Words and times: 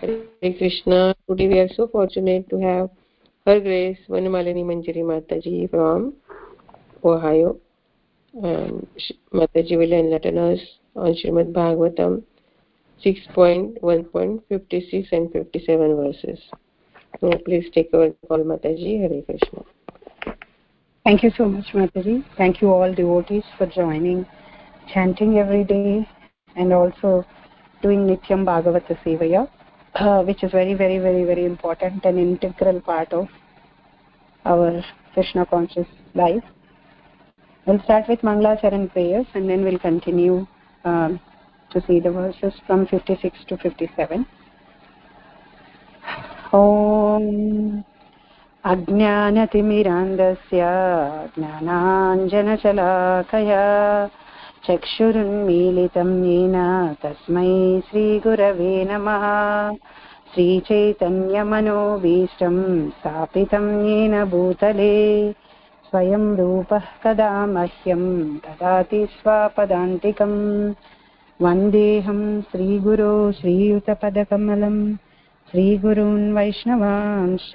Hare 0.00 0.52
Krishna. 0.58 1.14
Today 1.26 1.48
we 1.48 1.58
are 1.58 1.68
so 1.74 1.88
fortunate 1.88 2.50
to 2.50 2.60
have 2.60 2.90
Her 3.46 3.60
Grace 3.60 3.96
Vanamalini 4.10 4.62
Manjari 4.62 5.02
Mataji 5.02 5.70
from 5.70 6.12
Ohio. 7.02 7.56
And 8.42 8.86
Mataji 9.32 9.78
will 9.78 9.92
enlighten 9.92 10.36
us 10.36 10.60
on 10.96 11.14
Srimad 11.14 11.52
Bhagavatam 11.52 12.22
6.1.56 13.02 15.12
and 15.12 15.32
57 15.32 15.96
verses. 15.96 16.40
So 17.20 17.30
please 17.46 17.70
take 17.72 17.94
over 17.94 18.10
the 18.10 18.16
call 18.28 18.44
Mataji. 18.44 19.00
Hare 19.00 19.22
Krishna. 19.22 19.62
Thank 21.04 21.22
you 21.22 21.30
so 21.38 21.46
much, 21.46 21.72
Mataji. 21.72 22.22
Thank 22.36 22.60
you 22.60 22.70
all 22.70 22.92
devotees 22.92 23.44
for 23.56 23.64
joining, 23.66 24.26
chanting 24.92 25.38
every 25.38 25.64
day, 25.64 26.06
and 26.54 26.74
also 26.74 27.24
doing 27.80 28.06
Nityam 28.06 28.44
Bhagavata 28.44 28.94
Sevaya, 29.02 29.48
uh, 29.95 30.23
which 30.23 30.43
is 30.43 30.51
very, 30.51 30.73
very, 30.73 30.99
very, 30.99 31.23
very 31.23 31.45
important 31.45 32.03
and 32.05 32.17
integral 32.17 32.81
part 32.81 33.11
of 33.13 33.27
our 34.45 34.83
Krishna 35.13 35.45
conscious 35.45 35.87
life. 36.15 36.43
We'll 37.65 37.81
start 37.83 38.05
with 38.07 38.21
Mangalacharan 38.21 38.91
prayers 38.91 39.25
and 39.33 39.49
then 39.49 39.63
we'll 39.63 39.79
continue 39.79 40.47
um, 40.83 41.19
to 41.71 41.81
see 41.85 41.99
the 41.99 42.11
verses 42.11 42.53
from 42.65 42.87
56 42.87 43.37
to 43.47 43.57
57. 43.57 44.25
Om 46.53 47.83
अज्ञानतिमिरान्धस्य 48.71 50.61
ज्ञानाञ्जनशलाकया 51.37 52.41
चक्षुरुन्मीलितं 54.68 56.24
येन 56.24 56.54
तस्मै 57.02 57.80
श्रीगुरवे 57.80 58.84
नमः। 58.84 59.24
श्रीचैतन्यमनोभीष्टं 60.34 62.90
स्थापितं 62.90 63.86
येन 63.86 64.24
भूतले। 64.24 65.34
स्वयं 65.90 66.36
रूपः 66.36 66.82
कदा 67.04 67.46
मह्यं 67.46 68.34
ददाति 68.34 69.06
स्वापदान्तिकम् 69.06 70.74
वन्देऽहं 71.42 72.40
श्रीगुरो 72.40 73.32
श्रीयुतपदकमलं 73.32 74.94
श्रीगुरून् 75.50 76.34
वैष्णवांश्च। 76.34 77.52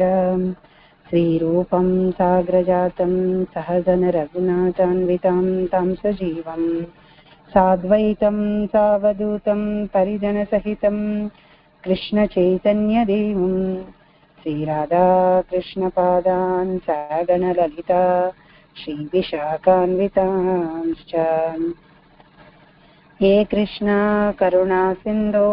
श्रीरूपं 1.09 2.12
साग्रजातं 2.12 3.44
सहजनरघुनाथान्वितां 3.44 5.66
तां 5.66 5.94
सजीवम् 5.94 6.84
साद्वैतं 7.53 8.39
सावधूतं 8.73 9.61
परिजनसहितं 9.95 10.97
कृष्णचैतन्यदेवं 11.85 13.55
श्रीराधाकृष्णपादान् 14.39 15.62
सागणललिता 16.87 18.03
श्रीविशाखान्वितांश्च 18.77 20.12
हे 23.21 23.33
कृष्णा 23.51 23.99
करुणासिन्धो 24.41 25.51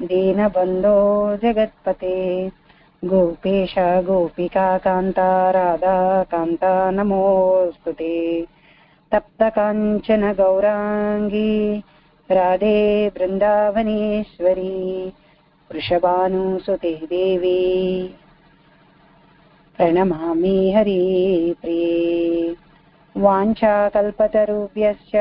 दीनबन्धो 0.00 0.98
जगत्पते 1.42 2.16
गोपेश 3.02 3.74
गोपिका 4.06 4.66
कान्ता 4.84 5.30
राधा 5.50 5.98
कान्ता 6.32 6.72
नमोऽस्तु 6.90 7.92
ते 8.00 8.14
तप्तकाञ्चन 9.12 10.22
गौराङ्गी 10.40 11.52
राधे 12.28 12.78
बृन्दावनेश्वरी 13.14 14.72
वृषभानुसुते 15.70 16.94
देवी 17.10 17.60
प्रणमामि 19.78 20.56
हरि 20.76 21.02
प्रिये 21.62 22.54
वाञ्छाकल्पतरुभ्यश्च 23.16 25.12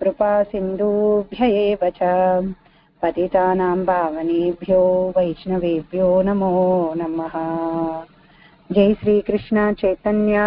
कृपासिन्धुभ्य 0.00 1.46
एव 1.62 1.82
च 1.96 2.10
पतितानां 3.02 3.78
पावनेभ्यो 3.88 4.82
वैष्णवेभ्यो 5.16 6.08
नमो 6.28 6.52
नमः 7.00 7.34
जय 8.70 8.94
श्रीकृष्ण 9.00 9.72
चैतन्य 9.80 10.38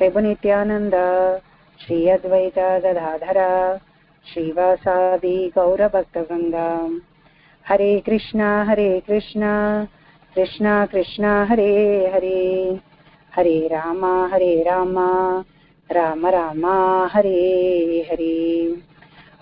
प्रभुनित्यानन्द 0.00 0.94
श्री 1.85 2.09
अद्वैत 2.09 2.59
गदाधर 2.59 3.79
श्रीवासादि 4.33 5.51
गौरभक्तवृन्दा 5.55 6.89
हरे 7.67 7.99
कृष्ण 7.99 8.41
हरे 8.41 8.99
कृष्ण 9.07 9.41
कृष्ण 10.35 10.85
कृष्ण, 10.85 11.25
हरे 11.25 12.11
हरे। 12.13 12.79
हरे 13.35 13.67
राम 13.67 14.05
हरे 14.05 14.63
राम 14.63 14.99
राम 15.91 16.27
राम, 16.27 16.65
हरे 17.13 18.07
हरे। 18.11 18.77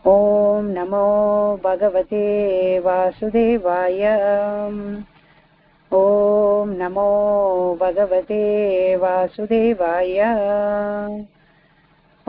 ॐ 0.08 0.62
नमो 0.63 1.58
भगवते 1.63 2.79
वासुदेवाय। 2.79 4.02
ॐ 5.94 6.66
नमो 6.68 7.78
भगवते 7.81 8.96
वासुदेवाय। 8.96 10.18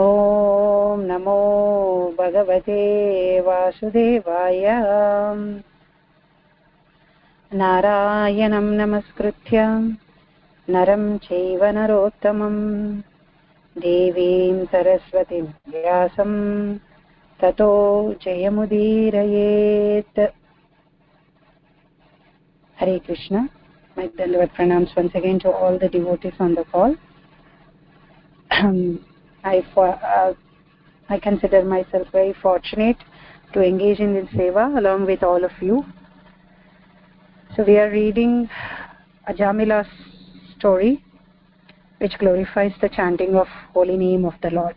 ॐ 0.02 1.00
नमो 1.08 1.36
भगवते 2.18 2.78
वासुदेवाय 3.46 4.66
नारायणं 7.60 8.68
नमस्कृत्य 8.80 9.64
नरं 10.68 11.04
चैव 11.26 11.64
नरोत्तमं 11.78 12.56
देवीं 13.76 14.64
सरस्वतीं 14.72 15.42
व्यासम् 15.72 16.38
ततो 17.40 17.72
जयमुदीरयेत् 18.24 20.20
Hare 22.76 22.98
Krishna. 22.98 23.48
My 23.96 24.08
Dandavat 24.08 24.50
pranams 24.56 24.96
once 24.96 25.14
again 25.14 25.38
to 25.40 25.50
all 25.50 25.78
the 25.78 25.88
devotees 25.88 26.32
on 26.40 26.54
the 26.54 26.64
call. 26.64 26.96
I, 29.44 29.64
uh, 29.76 30.34
I 31.08 31.18
consider 31.18 31.64
myself 31.64 32.08
very 32.12 32.32
fortunate 32.32 32.96
to 33.52 33.62
engage 33.62 33.98
in 34.00 34.14
this 34.14 34.28
seva 34.30 34.78
along 34.78 35.06
with 35.06 35.22
all 35.22 35.44
of 35.44 35.52
you. 35.60 35.84
So 37.56 37.64
we 37.64 37.78
are 37.78 37.90
reading 37.90 38.48
Ajamila's 39.28 39.88
story 40.56 41.04
which 41.98 42.18
glorifies 42.18 42.72
the 42.80 42.88
chanting 42.88 43.36
of 43.36 43.46
holy 43.72 43.96
name 43.96 44.24
of 44.24 44.34
the 44.42 44.50
Lord. 44.50 44.74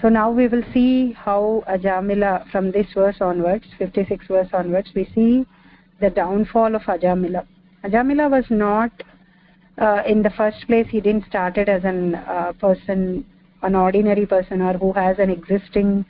So 0.00 0.08
now 0.08 0.30
we 0.30 0.46
will 0.48 0.62
see 0.72 1.12
how 1.12 1.64
Ajamila, 1.68 2.50
from 2.50 2.70
this 2.70 2.86
verse 2.94 3.16
onwards, 3.20 3.64
56 3.78 4.26
verse 4.26 4.48
onwards, 4.52 4.90
we 4.94 5.04
see 5.14 5.46
the 6.00 6.10
downfall 6.10 6.74
of 6.74 6.82
Ajamila. 6.82 7.46
Ajamila 7.84 8.30
was 8.30 8.44
not, 8.50 8.90
uh, 9.78 10.02
in 10.06 10.22
the 10.22 10.30
first 10.30 10.66
place, 10.66 10.86
he 10.88 11.00
didn't 11.00 11.26
started 11.26 11.68
as 11.68 11.84
a 11.84 12.24
uh, 12.28 12.52
person, 12.52 13.24
an 13.62 13.74
ordinary 13.74 14.26
person 14.26 14.62
or 14.62 14.74
who 14.74 14.92
has 14.92 15.18
an 15.18 15.30
existing, 15.30 16.04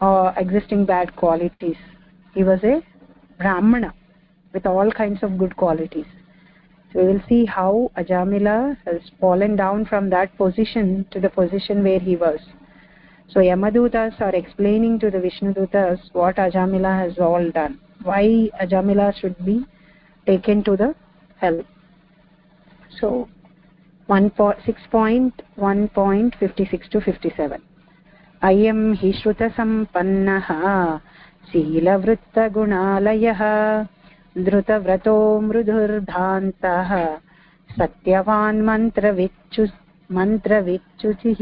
uh, 0.00 0.32
existing 0.36 0.86
bad 0.86 1.14
qualities. 1.16 1.76
He 2.34 2.44
was 2.44 2.60
a 2.62 2.82
Brahmana 3.38 3.94
with 4.52 4.66
all 4.66 4.90
kinds 4.90 5.22
of 5.22 5.38
good 5.38 5.56
qualities. 5.56 6.06
So 6.92 7.00
we 7.00 7.12
will 7.12 7.22
see 7.28 7.44
how 7.44 7.92
Ajamila 7.96 8.76
has 8.84 9.00
fallen 9.20 9.54
down 9.56 9.86
from 9.86 10.10
that 10.10 10.36
position 10.36 11.06
to 11.12 11.20
the 11.20 11.30
position 11.30 11.84
where 11.84 12.00
he 12.00 12.16
was. 12.16 12.40
So 13.28 13.38
Yamadutas 13.38 14.20
are 14.20 14.34
explaining 14.34 14.98
to 15.00 15.10
the 15.10 15.18
Vishnudutas 15.18 16.00
what 16.12 16.36
Ajamila 16.36 16.98
has 16.98 17.18
all 17.18 17.48
done. 17.52 17.78
Why 18.02 18.50
Ajamila 18.60 19.14
should 19.20 19.44
be 19.44 19.64
taken 20.26 20.64
to 20.64 20.76
the 20.76 20.94
hell. 21.36 21.62
So 23.00 23.28
6.1.56 24.10 26.90
to 26.90 27.00
57. 27.00 27.62
अयं 28.42 28.80
हि 29.00 29.12
श्रुतसम्पन्नः 29.12 30.48
शीलवृत्तगुणालयः 31.50 33.42
धृतव्रतो 34.46 35.16
मृदुर्धान्तः 35.46 36.90
सत्यवान् 37.70 38.60
मन्त्रविच्चु 38.68 39.64
मन्त्रविच्युचिः 40.16 41.40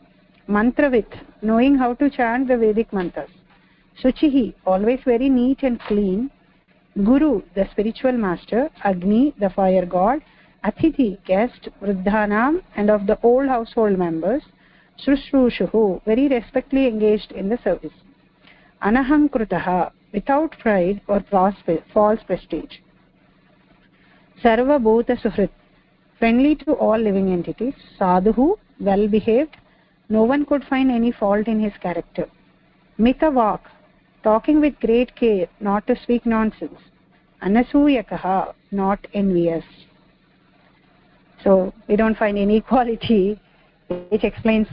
Mantravit 0.50 1.08
knowing 1.42 1.76
how 1.76 1.94
to 1.94 2.10
chant 2.10 2.50
the 2.50 2.58
Vedic 2.58 2.92
mantras 2.92 3.30
Suchihi 4.04 4.54
always 4.66 5.00
very 5.06 5.30
neat 5.30 5.64
and 5.64 5.80
clean 5.80 6.30
Guru 7.06 7.42
the 7.56 7.70
spiritual 7.72 8.14
master 8.14 8.70
Agni 8.84 9.34
the 9.40 9.50
fire 9.50 9.86
god 9.86 10.22
Atithi 10.66 11.24
guest 11.24 11.70
Vruddhanam 11.82 12.62
and 12.76 12.90
of 12.90 13.08
the 13.08 13.18
old 13.24 13.48
household 13.48 13.98
members 13.98 14.44
Shushrushuhu 15.06 16.04
very 16.06 16.28
respectfully 16.28 16.88
engaged 16.88 17.32
in 17.32 17.50
the 17.50 17.60
service. 17.64 17.94
Anahankrutah 18.84 19.92
without 20.14 20.58
pride 20.60 21.02
or 21.08 21.24
false 21.30 22.20
prestige 22.26 22.78
sarva 24.44 24.76
bhuta 24.88 25.16
suhrit 25.22 25.50
friendly 26.20 26.56
to 26.64 26.74
all 26.86 27.00
living 27.06 27.30
entities 27.36 27.78
sadhu 28.00 28.46
well 28.88 29.08
behaved 29.16 29.56
no 30.10 30.24
one 30.32 30.46
could 30.50 30.64
find 30.64 30.92
any 30.92 31.12
fault 31.12 31.48
in 31.48 31.60
his 31.60 31.74
character. 31.82 32.26
Mitavak 32.98 33.60
talking 34.24 34.62
with 34.62 34.80
great 34.80 35.14
care 35.16 35.48
not 35.60 35.86
to 35.88 35.96
speak 36.04 36.26
nonsense. 36.26 36.80
Anasuyakah 37.44 38.54
not 38.72 39.06
envious. 39.14 39.66
So 41.44 41.74
we 41.90 41.98
don't 41.98 42.18
find 42.18 42.38
any 42.38 42.62
quality 42.72 43.40
which 43.88 44.24
explains 44.24 44.68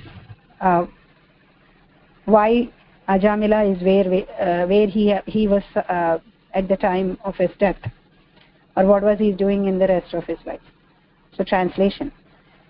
uh, 0.60 0.86
why 2.24 2.68
ajamila 3.08 3.60
is 3.74 3.82
where 3.82 4.08
uh, 4.40 4.66
where 4.66 4.86
he 4.86 5.14
he 5.26 5.46
was 5.46 5.62
uh, 5.76 6.18
at 6.54 6.68
the 6.68 6.76
time 6.76 7.18
of 7.24 7.34
his 7.36 7.50
death 7.58 7.76
or 8.76 8.86
what 8.86 9.02
was 9.02 9.18
he 9.18 9.30
doing 9.32 9.66
in 9.66 9.78
the 9.78 9.86
rest 9.86 10.14
of 10.14 10.24
his 10.24 10.38
life. 10.46 10.60
So 11.36 11.44
translation. 11.44 12.12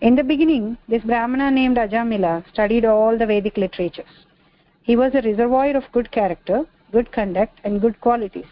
In 0.01 0.17
the 0.17 0.25
beginning 0.25 0.77
this 0.89 1.03
brahmana 1.03 1.51
named 1.51 1.77
ajamila 1.77 2.45
studied 2.53 2.85
all 2.85 3.17
the 3.17 3.27
vedic 3.27 3.57
literatures. 3.57 4.15
He 4.83 4.97
was 4.97 5.15
a 5.15 5.23
reservoir 5.23 5.77
of 5.77 5.85
good 5.93 6.11
character 6.11 6.67
good 6.93 7.11
conduct 7.11 7.61
and 7.65 7.81
good 7.81 8.01
qualities 8.01 8.51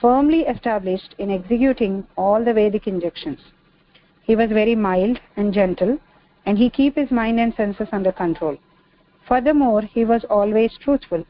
firmly 0.00 0.40
established 0.52 1.14
in 1.18 1.30
executing 1.30 2.06
all 2.16 2.44
the 2.44 2.52
vedic 2.52 2.86
injunctions. 2.86 3.40
He 4.22 4.36
was 4.36 4.50
very 4.50 4.74
mild 4.74 5.18
and 5.36 5.52
gentle 5.52 5.98
and 6.46 6.58
he 6.58 6.70
keep 6.70 6.96
his 6.96 7.10
mind 7.10 7.40
and 7.40 7.54
senses 7.54 7.88
under 7.92 8.12
control. 8.12 8.56
Furthermore 9.26 9.82
he 9.82 10.04
was 10.04 10.24
always 10.30 10.72
truthful. 10.78 11.24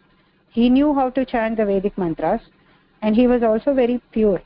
He 0.50 0.70
knew 0.70 0.94
how 0.94 1.10
to 1.10 1.24
chant 1.24 1.56
the 1.56 1.64
vedic 1.64 1.98
mantras 1.98 2.40
and 3.02 3.14
he 3.14 3.26
was 3.26 3.42
also 3.42 3.74
very 3.74 4.00
pure. 4.12 4.42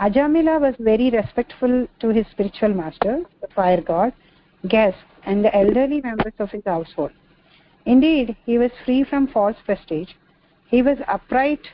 Ajamila 0.00 0.60
was 0.60 0.74
very 0.78 1.10
respectful 1.10 1.86
to 2.00 2.08
his 2.08 2.26
spiritual 2.28 2.74
master 2.74 3.22
the 3.40 3.48
fire 3.48 3.80
god 3.80 4.12
guests 4.68 5.00
and 5.24 5.44
the 5.44 5.54
elderly 5.54 6.00
members 6.00 6.32
of 6.38 6.50
his 6.50 6.62
household. 6.64 7.12
Indeed 7.86 8.36
he 8.46 8.58
was 8.58 8.70
free 8.84 9.04
from 9.04 9.26
false 9.28 9.56
prestige. 9.64 10.10
He 10.68 10.82
was 10.82 10.98
upright 11.06 11.68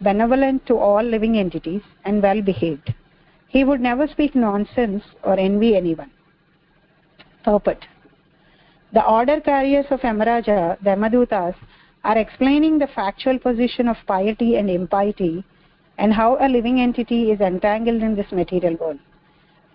benevolent 0.00 0.66
to 0.66 0.76
all 0.76 1.02
living 1.02 1.38
entities 1.38 1.82
and 2.04 2.22
well 2.22 2.42
behaved 2.42 2.92
he 3.48 3.64
would 3.64 3.80
never 3.80 4.06
speak 4.06 4.34
nonsense 4.34 5.02
or 5.22 5.38
envy 5.38 5.76
anyone 5.76 6.10
purport 7.50 7.86
the 8.92 9.04
order 9.04 9.40
carriers 9.40 9.86
of 9.90 10.00
Yamaraja, 10.00 10.78
the 10.82 10.90
Yamadutas, 10.90 11.54
are 12.04 12.16
explaining 12.16 12.78
the 12.78 12.86
factual 12.86 13.38
position 13.38 13.88
of 13.88 13.96
piety 14.06 14.56
and 14.56 14.70
impiety 14.70 15.44
and 15.98 16.14
how 16.14 16.38
a 16.40 16.48
living 16.48 16.80
entity 16.80 17.30
is 17.32 17.40
entangled 17.40 18.02
in 18.02 18.14
this 18.14 18.30
material 18.30 18.74
world. 18.76 18.98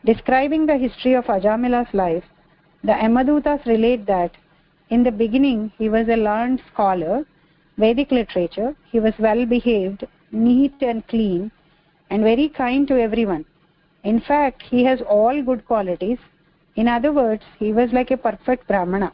Describing 0.05 0.65
the 0.65 0.77
history 0.77 1.13
of 1.13 1.25
Ajamila's 1.25 1.93
life, 1.93 2.23
the 2.83 2.93
Yamadutas 2.93 3.65
relate 3.65 4.05
that 4.07 4.31
in 4.89 5.03
the 5.03 5.11
beginning 5.11 5.71
he 5.77 5.89
was 5.89 6.07
a 6.07 6.15
learned 6.15 6.61
scholar, 6.73 7.25
Vedic 7.77 8.11
literature, 8.11 8.75
he 8.91 8.99
was 8.99 9.13
well 9.19 9.45
behaved, 9.45 10.05
neat 10.31 10.73
and 10.81 11.07
clean, 11.07 11.51
and 12.09 12.23
very 12.23 12.49
kind 12.49 12.87
to 12.87 12.99
everyone. 12.99 13.45
In 14.03 14.19
fact, 14.19 14.63
he 14.63 14.83
has 14.85 14.99
all 15.01 15.43
good 15.43 15.65
qualities 15.65 16.17
in 16.75 16.87
other 16.87 17.11
words 17.11 17.43
he 17.59 17.73
was 17.73 17.91
like 17.91 18.11
a 18.11 18.17
perfect 18.17 18.67
brahmana. 18.67 19.11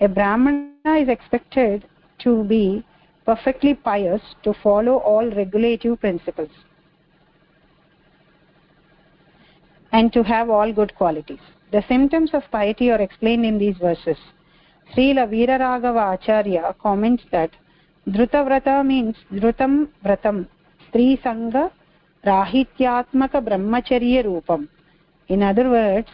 A 0.00 0.08
brahmana 0.08 0.96
is 0.98 1.08
expected 1.08 1.84
to 2.20 2.44
be 2.44 2.84
perfectly 3.26 3.74
pious 3.74 4.22
to 4.42 4.54
follow 4.62 4.98
all 4.98 5.28
regulative 5.30 6.00
principles 6.00 6.50
and 9.92 10.12
to 10.12 10.22
have 10.22 10.50
all 10.50 10.72
good 10.72 10.94
qualities. 10.94 11.40
The 11.72 11.82
symptoms 11.88 12.30
of 12.32 12.42
piety 12.50 12.90
are 12.90 13.00
explained 13.00 13.44
in 13.44 13.58
these 13.58 13.76
verses. 13.76 14.16
Srila 14.94 15.28
Veeraraghava 15.28 16.14
Acharya 16.14 16.74
comments 16.80 17.24
that 17.30 17.50
Drutavrata 18.08 18.86
means 18.86 19.16
Drutam 19.32 19.88
Vratam 20.04 20.46
Stri 20.86 21.20
Sangha 21.22 21.70
Rahityatmaka 22.24 23.44
Brahmacharya 23.46 24.24
Rupam. 24.24 24.68
In 25.28 25.42
other 25.42 25.68
words, 25.68 26.08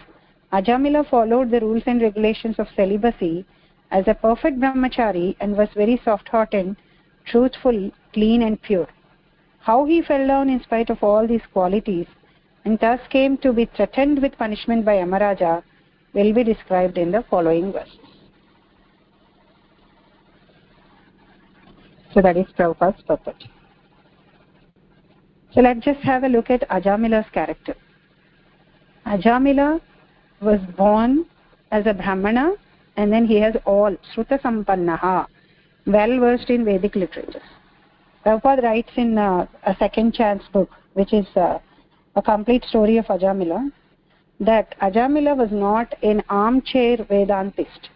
Ajamila 0.54 1.08
followed 1.10 1.50
the 1.50 1.58
rules 1.58 1.82
and 1.86 2.00
regulations 2.00 2.60
of 2.60 2.68
celibacy 2.76 3.44
as 3.90 4.06
a 4.06 4.14
perfect 4.14 4.60
brahmachari 4.60 5.34
and 5.40 5.56
was 5.56 5.68
very 5.74 6.00
soft-hearted, 6.04 6.76
truthful, 7.26 7.90
clean 8.12 8.42
and 8.42 8.62
pure. 8.62 8.86
How 9.58 9.84
he 9.84 10.00
fell 10.02 10.24
down 10.28 10.48
in 10.48 10.62
spite 10.62 10.90
of 10.90 11.02
all 11.02 11.26
these 11.26 11.46
qualities 11.52 12.06
and 12.64 12.78
thus 12.78 13.00
came 13.10 13.36
to 13.38 13.52
be 13.52 13.64
threatened 13.76 14.22
with 14.22 14.38
punishment 14.38 14.84
by 14.84 14.98
Yamaraja 14.98 15.64
will 16.12 16.32
be 16.32 16.44
described 16.44 16.98
in 16.98 17.10
the 17.10 17.24
following 17.28 17.72
verses. 17.72 17.98
So 22.12 22.22
that 22.22 22.36
is 22.36 22.46
Prabhupada's 22.56 23.02
purport. 23.02 23.42
So 25.52 25.62
let's 25.62 25.84
just 25.84 26.00
have 26.00 26.22
a 26.22 26.28
look 26.28 26.48
at 26.48 26.68
Ajamila's 26.68 27.28
character. 27.32 27.74
Ajamila 29.04 29.80
was 30.40 30.60
born 30.76 31.24
as 31.70 31.86
a 31.86 31.94
brahmana 31.94 32.54
and 32.96 33.12
then 33.12 33.26
he 33.26 33.40
has 33.40 33.54
all 33.64 33.96
shruta 34.12 34.40
sampannaha 34.42 35.26
well 35.86 36.18
versed 36.20 36.50
in 36.50 36.64
vedic 36.64 36.94
literature 36.94 37.42
Prabhupada 38.24 38.62
writes 38.62 38.92
in 38.96 39.18
uh, 39.18 39.46
a 39.64 39.76
second 39.76 40.14
chance 40.14 40.42
book 40.52 40.70
which 40.94 41.12
is 41.12 41.26
uh, 41.36 41.58
a 42.16 42.22
complete 42.22 42.64
story 42.64 42.96
of 42.96 43.06
ajamila 43.06 43.70
that 44.40 44.74
ajamila 44.80 45.36
was 45.36 45.50
not 45.52 45.94
an 46.02 46.22
armchair 46.28 46.96
vedantist. 46.96 47.90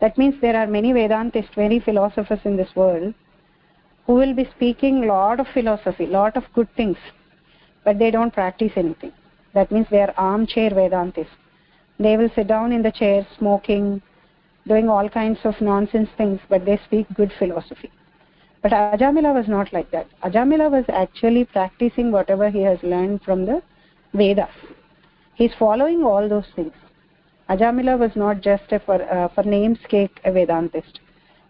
That 0.00 0.16
means 0.18 0.34
there 0.40 0.56
are 0.56 0.66
many 0.66 0.92
vedantists 0.92 1.56
many 1.56 1.80
philosophers 1.80 2.40
in 2.44 2.56
this 2.56 2.74
world 2.76 3.14
who 4.06 4.14
will 4.14 4.34
be 4.34 4.48
speaking 4.54 5.06
lot 5.06 5.40
of 5.40 5.46
philosophy 5.54 6.06
lot 6.06 6.36
of 6.36 6.44
good 6.54 6.68
things 6.76 6.98
but 7.84 7.98
they 7.98 8.10
don't 8.10 8.34
practice 8.34 8.72
anything. 8.76 9.12
That 9.54 9.72
means 9.72 9.86
they 9.90 10.02
are 10.02 10.14
armchair 10.18 10.70
vedantists 10.70 11.45
they 11.98 12.16
will 12.16 12.30
sit 12.34 12.46
down 12.46 12.72
in 12.72 12.82
the 12.82 12.92
chair 12.92 13.26
smoking 13.38 14.02
doing 14.66 14.88
all 14.88 15.08
kinds 15.08 15.38
of 15.44 15.60
nonsense 15.60 16.08
things 16.16 16.40
but 16.48 16.64
they 16.64 16.78
speak 16.84 17.06
good 17.14 17.32
philosophy. 17.38 17.90
But 18.62 18.72
ajamila 18.72 19.34
was 19.34 19.48
not 19.48 19.72
like 19.72 19.90
that. 19.92 20.06
Ajamila 20.24 20.70
was 20.70 20.84
actually 20.88 21.44
practicing 21.44 22.10
whatever 22.10 22.50
he 22.50 22.62
has 22.62 22.82
learned 22.82 23.22
from 23.22 23.46
the 23.46 23.62
vedas. 24.12 24.48
He's 25.34 25.52
following 25.58 26.02
all 26.02 26.28
those 26.28 26.46
things. 26.56 26.72
Ajamila 27.48 27.98
was 27.98 28.10
not 28.16 28.40
just 28.40 28.72
a 28.72 28.80
for 28.80 29.00
uh, 29.02 29.28
for 29.28 29.44
namesake 29.44 30.20
a 30.24 30.30
vedantist. 30.30 30.98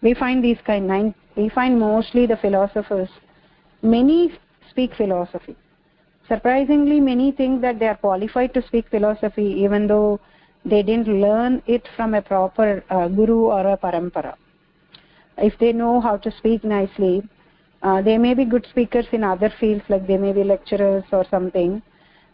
We 0.01 0.13
find 0.13 0.43
these 0.43 0.59
kind 0.65 0.87
nine 0.87 1.15
we 1.35 1.49
find 1.49 1.79
mostly 1.79 2.27
the 2.27 2.37
philosophers 2.37 3.09
many 3.81 4.37
speak 4.69 4.93
philosophy. 4.95 5.55
Surprisingly 6.27 6.99
many 6.99 7.31
think 7.31 7.61
that 7.61 7.79
they 7.79 7.87
are 7.87 7.95
qualified 7.97 8.53
to 8.53 8.61
speak 8.67 8.89
philosophy 8.89 9.45
even 9.65 9.87
though 9.87 10.19
they 10.69 10.83
didn't 10.83 11.07
learn 11.07 11.61
it 11.65 11.87
from 11.95 12.13
a 12.13 12.21
proper 12.21 12.83
uh, 12.89 13.07
guru 13.07 13.45
or 13.45 13.67
a 13.67 13.77
parampara. 13.77 14.35
If 15.37 15.57
they 15.59 15.71
know 15.71 16.01
how 16.01 16.17
to 16.17 16.31
speak 16.39 16.63
nicely 16.63 17.23
uh, 17.83 18.01
they 18.01 18.17
may 18.17 18.33
be 18.33 18.45
good 18.45 18.65
speakers 18.69 19.05
in 19.11 19.23
other 19.23 19.53
fields 19.59 19.83
like 19.87 20.07
they 20.07 20.17
may 20.17 20.33
be 20.33 20.43
lecturers 20.43 21.03
or 21.11 21.25
something 21.29 21.81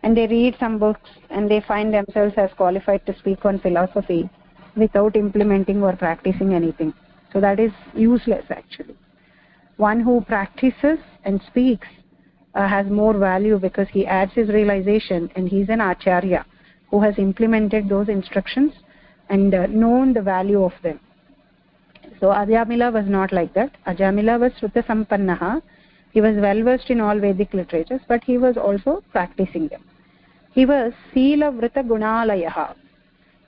and 0.02 0.16
they 0.16 0.28
read 0.28 0.56
some 0.60 0.80
books 0.80 1.10
and 1.30 1.50
they 1.50 1.62
find 1.62 1.94
themselves 1.94 2.34
as 2.38 2.50
qualified 2.56 3.06
to 3.06 3.18
speak 3.20 3.46
on 3.46 3.60
philosophy 3.60 4.30
without 4.76 5.16
implementing 5.16 5.84
or 5.84 5.96
practicing 5.96 6.54
anything. 6.54 6.94
So 7.32 7.42
that 7.42 7.60
is 7.60 7.72
useless 7.94 8.46
actually. 8.50 8.96
One 9.78 10.00
who 10.00 10.22
practices 10.22 11.00
and 11.26 11.42
speaks 11.48 11.88
uh, 12.56 12.68
has 12.68 12.88
more 12.88 13.18
value 13.18 13.60
because 13.60 13.88
he 13.92 14.06
adds 14.06 14.32
his 14.34 14.50
realization 14.50 15.30
and 15.36 15.50
he's 15.50 15.70
an 15.70 15.82
acharya 15.82 16.46
who 16.94 17.02
has 17.02 17.18
implemented 17.18 17.90
those 17.90 18.08
instructions 18.08 18.72
and 19.30 19.56
uh, 19.56 19.66
known 19.66 20.14
the 20.14 20.22
value 20.22 20.64
of 20.64 20.74
them. 20.84 21.00
So 22.20 22.28
ajamila 22.28 22.94
was 22.94 23.08
not 23.08 23.34
like 23.34 23.56
that. 23.56 23.72
Ajamila 23.88 24.40
was 24.40 24.52
sruta 24.62 24.86
sampannaha. 24.86 25.64
He 26.12 26.22
was 26.22 26.36
well 26.36 26.62
versed 26.62 26.92
in 26.92 27.02
all 27.02 27.20
vedic 27.20 27.52
literatures 27.56 28.02
but 28.08 28.24
he 28.24 28.38
was 28.38 28.58
also 28.58 29.04
practicing 29.12 29.70
them. 29.70 29.84
He 30.52 30.68
was 30.68 30.94
sila 31.16 31.52
vrita 31.52 31.84
gunalayah 31.94 32.76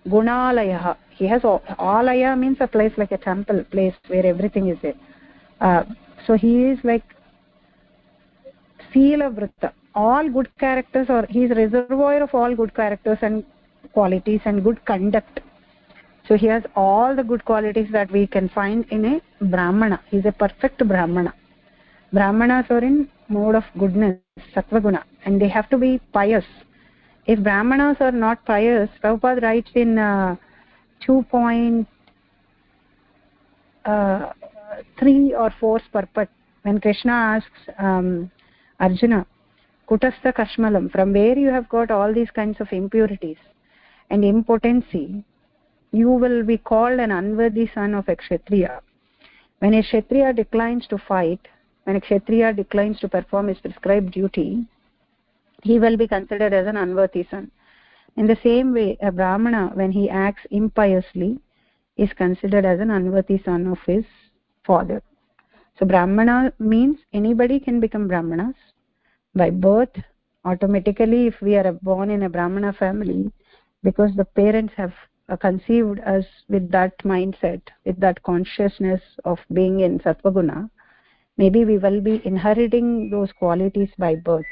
gunalayah 0.08 0.98
he 1.12 1.28
has 1.28 1.46
all, 1.46 1.62
alaya 1.78 2.36
means 2.36 2.58
a 2.62 2.68
place 2.68 2.94
like 2.98 3.12
a 3.12 3.20
temple 3.20 3.64
place 3.66 3.94
where 4.08 4.26
everything 4.26 4.70
is 4.70 4.80
there. 4.82 4.96
Uh, 5.62 5.84
so 6.26 6.34
he 6.34 6.64
is 6.64 6.80
like 6.84 7.04
sila 8.96 9.50
all 9.94 10.30
good 10.30 10.50
characters 10.58 11.08
or 11.10 11.26
he 11.30 11.44
is 11.46 11.52
reservoir 11.52 12.24
of 12.24 12.34
all 12.34 12.56
good 12.56 12.74
characters 12.74 13.18
and 13.22 13.44
qualities 13.94 14.42
and 14.46 14.64
good 14.64 14.84
conduct. 14.86 15.42
So 16.28 16.36
he 16.36 16.48
has 16.48 16.64
all 16.76 17.16
the 17.16 17.24
good 17.24 17.46
qualities 17.46 17.90
that 17.92 18.12
we 18.12 18.26
can 18.26 18.50
find 18.50 18.86
in 18.90 19.06
a 19.06 19.46
brahmana. 19.46 20.02
He 20.10 20.18
is 20.18 20.26
a 20.26 20.32
perfect 20.32 20.86
brahmana. 20.88 21.34
Brahmanas 22.12 22.66
are 22.70 22.84
in 22.84 23.10
mode 23.28 23.56
of 23.56 23.64
goodness 23.78 24.18
sattva 24.56 24.82
guna 24.82 25.06
and 25.26 25.42
they 25.42 25.50
have 25.50 25.70
to 25.70 25.78
be 25.78 26.00
pious. 26.14 26.46
If 27.26 27.40
brahmanas 27.40 27.98
are 28.00 28.12
not 28.12 28.46
pious 28.46 28.90
prabhupada 29.04 29.42
writes 29.42 29.72
in 29.76 29.98
uh, 29.98 30.36
2.3 31.08 31.86
uh, 33.86 35.38
or 35.38 35.54
4 35.60 35.82
purport 35.92 36.30
when 36.64 36.80
krishna 36.80 37.12
asks 37.12 37.62
um, 37.78 38.32
arjuna 38.80 39.26
kutastha 39.90 40.34
kashmalam. 40.34 40.92
From 40.92 41.14
where 41.14 41.38
you 41.38 41.50
have 41.50 41.70
got 41.70 41.92
all 41.92 42.14
these 42.14 42.32
kinds 42.32 42.60
of 42.60 42.72
impurities 42.72 43.38
and 44.10 44.24
impotency 44.24 45.24
you 45.92 46.10
will 46.10 46.44
be 46.44 46.58
called 46.58 47.00
an 47.00 47.12
unworthy 47.12 47.70
son 47.74 47.94
of 47.94 48.10
a 48.10 48.16
kshatriya. 48.16 48.82
When 49.60 49.74
a 49.74 49.82
kshatriya 49.82 50.34
declines 50.34 50.88
to 50.88 50.98
fight 50.98 51.48
when 51.86 51.96
a 51.96 52.02
kshatriya 52.02 52.54
declines 52.54 53.00
to 53.00 53.08
perform 53.08 53.48
his 53.48 53.60
prescribed 53.60 54.12
duty 54.12 54.66
he 55.64 55.80
will 55.80 55.98
be 55.98 56.08
considered 56.08 56.54
as 56.54 56.68
an 56.68 56.78
unworthy 56.78 57.26
son. 57.30 57.52
In 58.18 58.28
the 58.28 58.38
same 58.44 58.74
way 58.74 58.98
a 59.02 59.12
brahmana 59.12 59.72
when 59.74 59.92
he 59.92 60.10
acts 60.10 60.46
impiously 60.52 61.40
is 61.98 62.12
considered 62.14 62.66
as 62.66 62.80
an 62.80 62.92
unworthy 62.92 63.42
son 63.44 63.68
of 63.68 63.80
his 63.86 64.06
father 64.66 65.02
so 65.78 65.86
brahmana 65.86 66.54
means 66.60 66.98
anybody 67.14 67.60
can 67.60 67.80
become 67.80 68.08
brahmanas 68.08 68.56
by 69.34 69.50
birth. 69.50 69.96
Automatically 70.46 71.26
if 71.28 71.42
we 71.42 71.56
are 71.56 71.72
born 71.72 72.12
in 72.12 72.24
a 72.24 72.30
brahmana 72.30 72.72
family 72.72 73.32
because 73.84 74.12
the 74.16 74.26
parents 74.26 74.74
have 74.78 74.94
uh, 75.28 75.36
conceived 75.36 76.00
us 76.02 76.26
with 76.50 76.70
that 76.72 76.96
mindset 77.00 77.62
with 77.84 78.00
that 78.00 78.22
consciousness 78.22 79.02
of 79.24 79.40
being 79.52 79.80
in 79.80 79.98
satvaguna 80.00 80.70
maybe 81.38 81.66
we 81.66 81.78
will 81.78 82.02
be 82.02 82.22
inheriting 82.26 83.10
those 83.10 83.32
qualities 83.34 83.90
by 83.98 84.16
birth. 84.16 84.46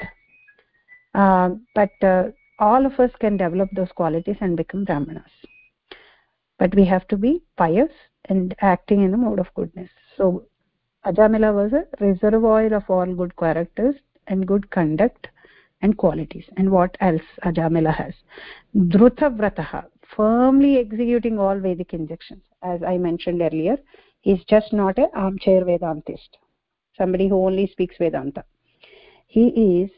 Uh, 1.14 1.50
but 1.74 1.90
uh, 2.02 2.24
all 2.58 2.84
of 2.84 2.98
us 2.98 3.10
can 3.20 3.36
develop 3.36 3.68
those 3.74 3.92
qualities 3.92 4.36
and 4.40 4.56
become 4.56 4.84
brahmanas. 4.84 5.30
But 6.58 6.74
we 6.74 6.84
have 6.86 7.06
to 7.08 7.16
be 7.16 7.42
pious 7.56 7.90
and 8.26 8.54
acting 8.60 9.02
in 9.02 9.14
a 9.14 9.16
mode 9.16 9.38
of 9.38 9.52
goodness. 9.54 9.90
So 10.16 10.44
ajamila 11.06 11.54
was 11.54 11.72
a 11.72 11.86
reservoir 12.00 12.66
of 12.74 12.88
all 12.88 13.06
good 13.06 13.36
characters 13.36 13.94
and 14.26 14.46
good 14.46 14.70
conduct 14.70 15.28
and 15.82 15.96
qualities. 15.96 16.44
And 16.56 16.70
what 16.70 16.96
else 17.00 17.22
ajamila 17.44 17.94
has? 17.94 18.14
Dhruta 18.74 19.28
vrataha 19.36 19.84
firmly 20.16 20.78
executing 20.78 21.38
all 21.38 21.58
vedic 21.58 21.92
injunctions 21.98 22.42
as 22.62 22.82
i 22.82 22.96
mentioned 22.96 23.42
earlier 23.42 23.76
he's 24.20 24.44
just 24.44 24.72
not 24.72 24.98
a 24.98 25.08
armchair 25.14 25.62
vedantist 25.64 26.40
somebody 26.98 27.28
who 27.28 27.44
only 27.46 27.66
speaks 27.66 27.96
vedanta. 27.98 28.44
He 29.26 29.46
is 29.82 29.90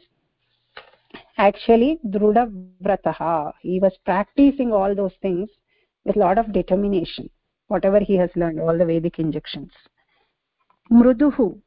actually 1.37 1.99
druda 2.05 2.43
vrataha 2.83 3.53
he 3.61 3.79
was 3.79 3.93
practicing 4.05 4.71
all 4.71 4.95
those 4.95 5.13
things 5.21 5.49
with 6.05 6.15
a 6.15 6.19
lot 6.19 6.37
of 6.37 6.53
determination 6.53 7.29
whatever 7.67 7.99
he 7.99 8.15
has 8.15 8.31
learned 8.35 8.59
all 8.59 8.77
the 8.77 8.85
vedic 8.85 9.19
injunctions 9.19 9.71
mruduhu 10.91 11.59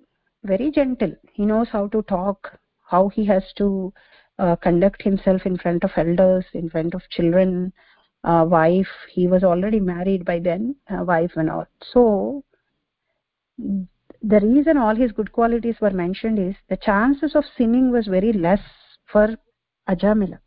very 0.43 0.71
gentle. 0.71 1.15
He 1.33 1.45
knows 1.45 1.69
how 1.69 1.89
to 1.89 2.03
talk 2.03 2.59
how 2.91 3.09
he 3.09 3.25
has 3.27 3.45
to 3.57 3.93
uh, 4.39 4.57
conduct 4.57 5.03
himself 5.03 5.43
in 5.45 5.57
front 5.57 5.85
of 5.85 5.91
elders 5.97 6.45
in 6.55 6.69
front 6.71 6.95
of 6.95 7.03
children 7.11 7.73
uh, 8.25 8.45
wife. 8.49 8.89
He 9.13 9.27
was 9.27 9.45
already 9.45 9.81
married 9.81 10.25
by 10.25 10.39
then 10.41 10.77
uh, 10.91 11.05
wife 11.05 11.33
and 11.37 11.51
all. 11.51 11.67
So 11.93 12.45
the 13.59 14.41
reason 14.41 14.77
all 14.77 14.95
his 14.95 15.13
good 15.13 15.33
qualities 15.33 15.77
were 15.81 15.91
mentioned 15.91 16.39
is 16.39 16.55
the 16.69 16.77
chances 16.77 17.35
of 17.35 17.45
sinning 17.57 17.91
was 17.91 18.07
very 18.07 18.33
less 18.33 18.61
for 19.07 19.37
ajamila. 19.89 20.39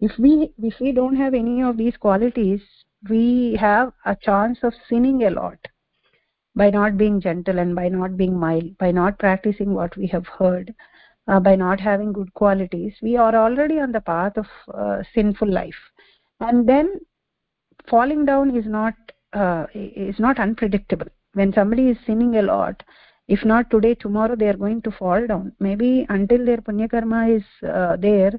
If 0.00 0.18
we 0.18 0.52
if 0.58 0.74
we 0.80 0.92
don't 0.92 1.16
have 1.16 1.34
any 1.34 1.62
of 1.62 1.76
these 1.76 1.96
qualities 1.96 2.60
we 3.08 3.56
have 3.60 3.92
a 4.04 4.16
chance 4.16 4.58
of 4.62 4.72
sinning 4.88 5.24
a 5.24 5.30
lot 5.30 5.58
by 6.56 6.70
not 6.70 6.96
being 6.96 7.20
gentle 7.20 7.58
and 7.58 7.74
by 7.76 7.88
not 7.88 8.16
being 8.16 8.38
mild 8.38 8.76
by 8.78 8.90
not 8.90 9.18
practicing 9.18 9.74
what 9.74 9.96
we 9.96 10.06
have 10.06 10.26
heard 10.26 10.74
uh, 11.28 11.40
by 11.40 11.54
not 11.54 11.80
having 11.80 12.12
good 12.12 12.32
qualities 12.34 12.94
we 13.02 13.16
are 13.16 13.34
already 13.34 13.78
on 13.78 13.92
the 13.92 14.00
path 14.00 14.36
of 14.36 14.46
uh, 14.74 15.02
sinful 15.14 15.50
life. 15.50 15.80
And 16.40 16.68
then 16.68 17.00
falling 17.88 18.24
down 18.24 18.56
is 18.56 18.66
not 18.66 18.94
uh, 19.32 19.66
is 19.74 20.18
not 20.18 20.38
unpredictable. 20.38 21.06
When 21.34 21.52
somebody 21.52 21.88
is 21.90 21.98
sinning 22.06 22.36
a 22.36 22.42
lot 22.42 22.82
if 23.28 23.44
not 23.44 23.70
today 23.70 23.94
tomorrow 23.94 24.36
they 24.36 24.48
are 24.48 24.56
going 24.56 24.82
to 24.82 24.90
fall 24.90 25.26
down. 25.26 25.52
Maybe 25.58 26.06
until 26.08 26.44
their 26.44 26.58
punya 26.58 26.90
karma 26.90 27.28
is 27.28 27.44
uh, 27.68 27.96
there 27.96 28.32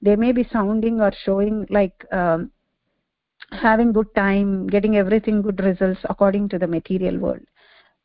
they 0.00 0.14
may 0.16 0.32
be 0.32 0.48
sounding 0.52 1.00
or 1.00 1.12
showing 1.24 1.66
like 1.70 2.04
um, 2.12 2.50
having 3.50 3.92
good 3.92 4.14
time 4.14 4.66
getting 4.66 4.96
everything 4.96 5.42
good 5.42 5.60
results 5.60 6.00
according 6.08 6.48
to 6.50 6.58
the 6.58 6.66
material 6.66 7.18
world 7.18 7.40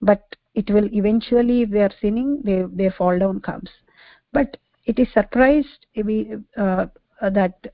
but 0.03 0.23
it 0.53 0.69
will 0.69 0.87
eventually 0.93 1.61
if 1.63 1.69
they 1.69 1.81
are 1.81 1.93
sinning 2.01 2.41
they, 2.43 2.63
their 2.71 2.91
fall 2.91 3.17
down 3.17 3.39
comes. 3.39 3.69
But 4.31 4.57
it 4.85 4.99
is 4.99 5.07
surprised 5.13 5.85
uh, 5.97 6.85
that 7.21 7.73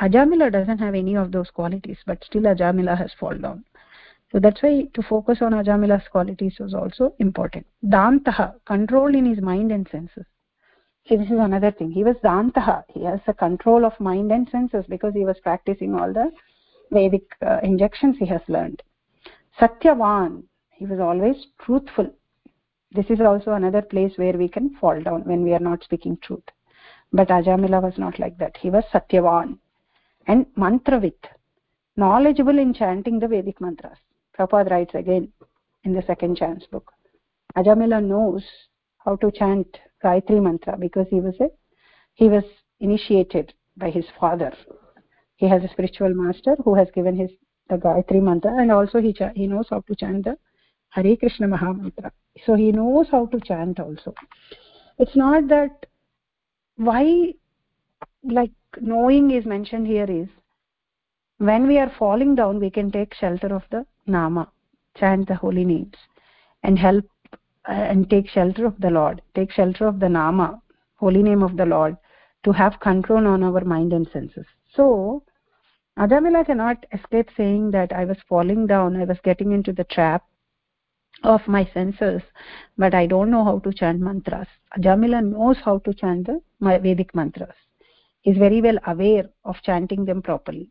ajamila 0.00 0.52
doesn't 0.52 0.78
have 0.78 0.94
any 0.94 1.14
of 1.16 1.32
those 1.32 1.50
qualities 1.50 1.98
but 2.06 2.24
still 2.24 2.42
ajamila 2.42 2.96
has 2.96 3.12
fallen 3.20 3.42
down. 3.42 3.64
So 4.32 4.40
that's 4.40 4.62
why 4.62 4.88
to 4.94 5.02
focus 5.02 5.38
on 5.40 5.52
ajamila's 5.52 6.08
qualities 6.08 6.56
was 6.58 6.74
also 6.74 7.14
important. 7.18 7.66
Dantah 7.84 8.54
control 8.64 9.14
in 9.14 9.24
his 9.26 9.40
mind 9.40 9.70
and 9.70 9.88
senses. 9.88 10.26
See 11.08 11.16
this 11.16 11.30
is 11.30 11.38
another 11.38 11.70
thing. 11.70 11.92
He 11.92 12.02
was 12.02 12.16
dantah 12.24 12.82
he 12.88 13.04
has 13.04 13.20
a 13.26 13.34
control 13.34 13.84
of 13.84 13.98
mind 14.00 14.32
and 14.32 14.48
senses 14.48 14.84
because 14.88 15.14
he 15.14 15.24
was 15.24 15.38
practicing 15.42 15.94
all 15.94 16.12
the 16.12 16.32
vedic 16.90 17.24
uh, 17.46 17.60
injections 17.62 18.16
he 18.18 18.26
has 18.26 18.40
learned. 18.48 18.82
Satyavan 19.60 20.42
he 20.76 20.86
was 20.86 21.00
always 21.00 21.36
truthful. 21.64 22.08
This 22.92 23.06
is 23.08 23.20
also 23.20 23.52
another 23.52 23.82
place 23.82 24.12
where 24.16 24.34
we 24.34 24.48
can 24.48 24.76
fall 24.76 25.00
down 25.00 25.22
when 25.24 25.42
we 25.42 25.54
are 25.54 25.66
not 25.70 25.82
speaking 25.82 26.18
truth. 26.18 26.44
But 27.12 27.28
ajamila 27.28 27.82
was 27.82 27.98
not 27.98 28.18
like 28.18 28.36
that. 28.38 28.56
He 28.58 28.70
was 28.70 28.84
satyavan 28.92 29.58
and 30.26 30.46
mantravit 30.56 31.16
knowledgeable 31.96 32.58
in 32.58 32.74
chanting 32.74 33.18
the 33.18 33.28
vedic 33.28 33.60
mantras. 33.60 33.98
Prabhupada 34.38 34.70
writes 34.70 34.94
again 34.94 35.32
in 35.84 35.94
the 35.94 36.02
second 36.02 36.36
chance 36.36 36.66
book. 36.66 36.92
Ajamila 37.56 38.04
knows 38.04 38.44
how 38.98 39.16
to 39.16 39.30
chant 39.30 39.78
gayatri 40.04 40.42
mantra 40.42 40.76
because 40.76 41.06
he 41.08 41.20
was 41.20 41.34
a 41.40 41.48
he 42.14 42.28
was 42.28 42.44
initiated 42.80 43.54
by 43.76 43.90
his 43.90 44.04
father. 44.20 44.52
He 45.36 45.48
has 45.48 45.62
a 45.64 45.68
spiritual 45.68 46.12
master 46.14 46.56
who 46.64 46.74
has 46.74 46.88
given 46.94 47.16
his 47.16 47.30
the 47.70 47.76
gayatri 47.76 48.22
mantra 48.22 48.60
and 48.60 48.70
also 48.70 49.00
he 49.00 49.16
he 49.34 49.46
knows 49.46 49.68
how 49.70 49.80
to 49.80 49.94
chant 49.96 50.24
the 50.24 50.36
hare 50.96 51.16
krishna 51.22 51.48
maha 51.54 51.72
mantra 51.80 52.10
so 52.44 52.54
he 52.54 52.72
knows 52.72 53.08
how 53.10 53.26
to 53.26 53.40
chant 53.40 53.80
also. 53.80 54.14
It's 54.98 55.16
not 55.16 55.48
that 55.48 55.86
why 56.76 57.34
like 58.22 58.52
knowing 58.80 59.30
is 59.30 59.46
mentioned 59.46 59.86
here 59.86 60.10
is 60.10 60.28
when 61.38 61.66
we 61.66 61.78
are 61.78 61.92
falling 61.98 62.34
down 62.34 62.60
we 62.60 62.70
can 62.70 62.90
take 62.90 63.14
shelter 63.14 63.54
of 63.54 63.62
the 63.70 63.86
nama 64.06 64.50
chant 64.98 65.28
the 65.28 65.34
holy 65.34 65.64
names 65.64 65.94
and 66.62 66.78
help 66.78 67.04
uh, 67.68 67.72
and 67.72 68.10
take 68.10 68.28
shelter 68.28 68.66
of 68.66 68.78
the 68.80 68.90
lord 68.90 69.22
take 69.34 69.50
shelter 69.50 69.86
of 69.86 70.00
the 70.00 70.08
nama 70.08 70.60
holy 70.96 71.22
name 71.22 71.42
of 71.42 71.56
the 71.56 71.64
lord 71.64 71.96
to 72.42 72.52
have 72.52 72.78
control 72.80 73.26
on 73.26 73.42
our 73.42 73.64
mind 73.64 73.92
and 73.92 74.08
senses. 74.12 74.46
So 74.74 75.22
ajamila 75.98 76.44
cannot 76.44 76.84
escape 76.92 77.28
saying 77.36 77.70
that 77.70 77.92
i 77.92 78.04
was 78.04 78.18
falling 78.28 78.66
down 78.66 78.96
i 78.96 79.04
was 79.04 79.16
getting 79.24 79.52
into 79.52 79.72
the 79.72 79.84
trap 79.84 80.22
of 81.22 81.46
my 81.46 81.64
senses 81.72 82.22
but 82.76 82.94
i 82.94 83.06
don't 83.06 83.30
know 83.30 83.44
how 83.44 83.58
to 83.58 83.72
chant 83.72 84.00
mantras. 84.00 84.46
Ajamila 84.76 85.24
knows 85.24 85.56
how 85.64 85.78
to 85.78 85.94
chant 85.94 86.26
the 86.26 86.40
vedic 86.60 87.14
mantras. 87.14 87.54
Is 88.24 88.36
very 88.36 88.60
well 88.60 88.78
aware 88.86 89.24
of 89.44 89.56
chanting 89.62 90.04
them 90.04 90.20
properly. 90.20 90.70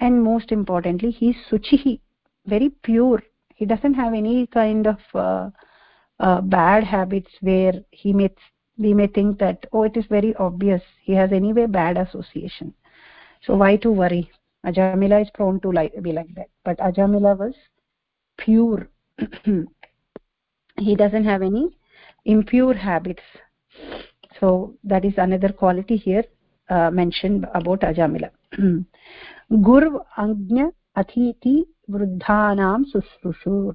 And 0.00 0.22
most 0.22 0.50
importantly 0.50 1.10
he 1.10 1.30
is 1.30 1.36
suchihi 1.50 2.00
very 2.46 2.70
pure. 2.70 3.22
He 3.54 3.66
doesn't 3.66 3.94
have 3.94 4.14
any 4.14 4.46
kind 4.46 4.86
of 4.86 4.98
uh, 5.14 5.50
uh, 6.18 6.40
bad 6.40 6.82
habits 6.82 7.30
where 7.40 7.74
he 7.90 8.12
may 8.12 8.30
we 8.78 8.94
may 8.94 9.06
think 9.06 9.38
that 9.38 9.66
oh 9.72 9.84
it 9.84 9.96
is 9.96 10.06
very 10.06 10.34
obvious. 10.36 10.82
He 11.02 11.12
has 11.12 11.30
anyway 11.30 11.66
bad 11.66 11.98
association. 11.98 12.74
So 13.42 13.54
why 13.54 13.76
to 13.76 13.90
worry? 13.90 14.30
Ajamila 14.66 15.22
is 15.22 15.30
prone 15.34 15.60
to 15.60 15.70
like, 15.72 16.00
be 16.02 16.12
like 16.12 16.34
that. 16.36 16.48
But 16.64 16.78
ajamila 16.78 17.36
was 17.36 17.54
pure 18.38 18.88
he 20.78 20.96
doesn't 20.96 21.24
have 21.24 21.42
any 21.42 21.70
impure 22.24 22.74
habits. 22.74 23.22
So 24.40 24.74
that 24.84 25.04
is 25.04 25.14
another 25.16 25.50
quality 25.50 25.96
here 25.96 26.24
uh, 26.68 26.90
mentioned 26.90 27.46
about 27.54 27.80
ajamila. 27.80 28.30
Gurv 29.52 30.04
agnya 30.16 30.72
athiti 30.96 31.64
vruddhanam 31.90 32.84
susrushur 32.92 33.74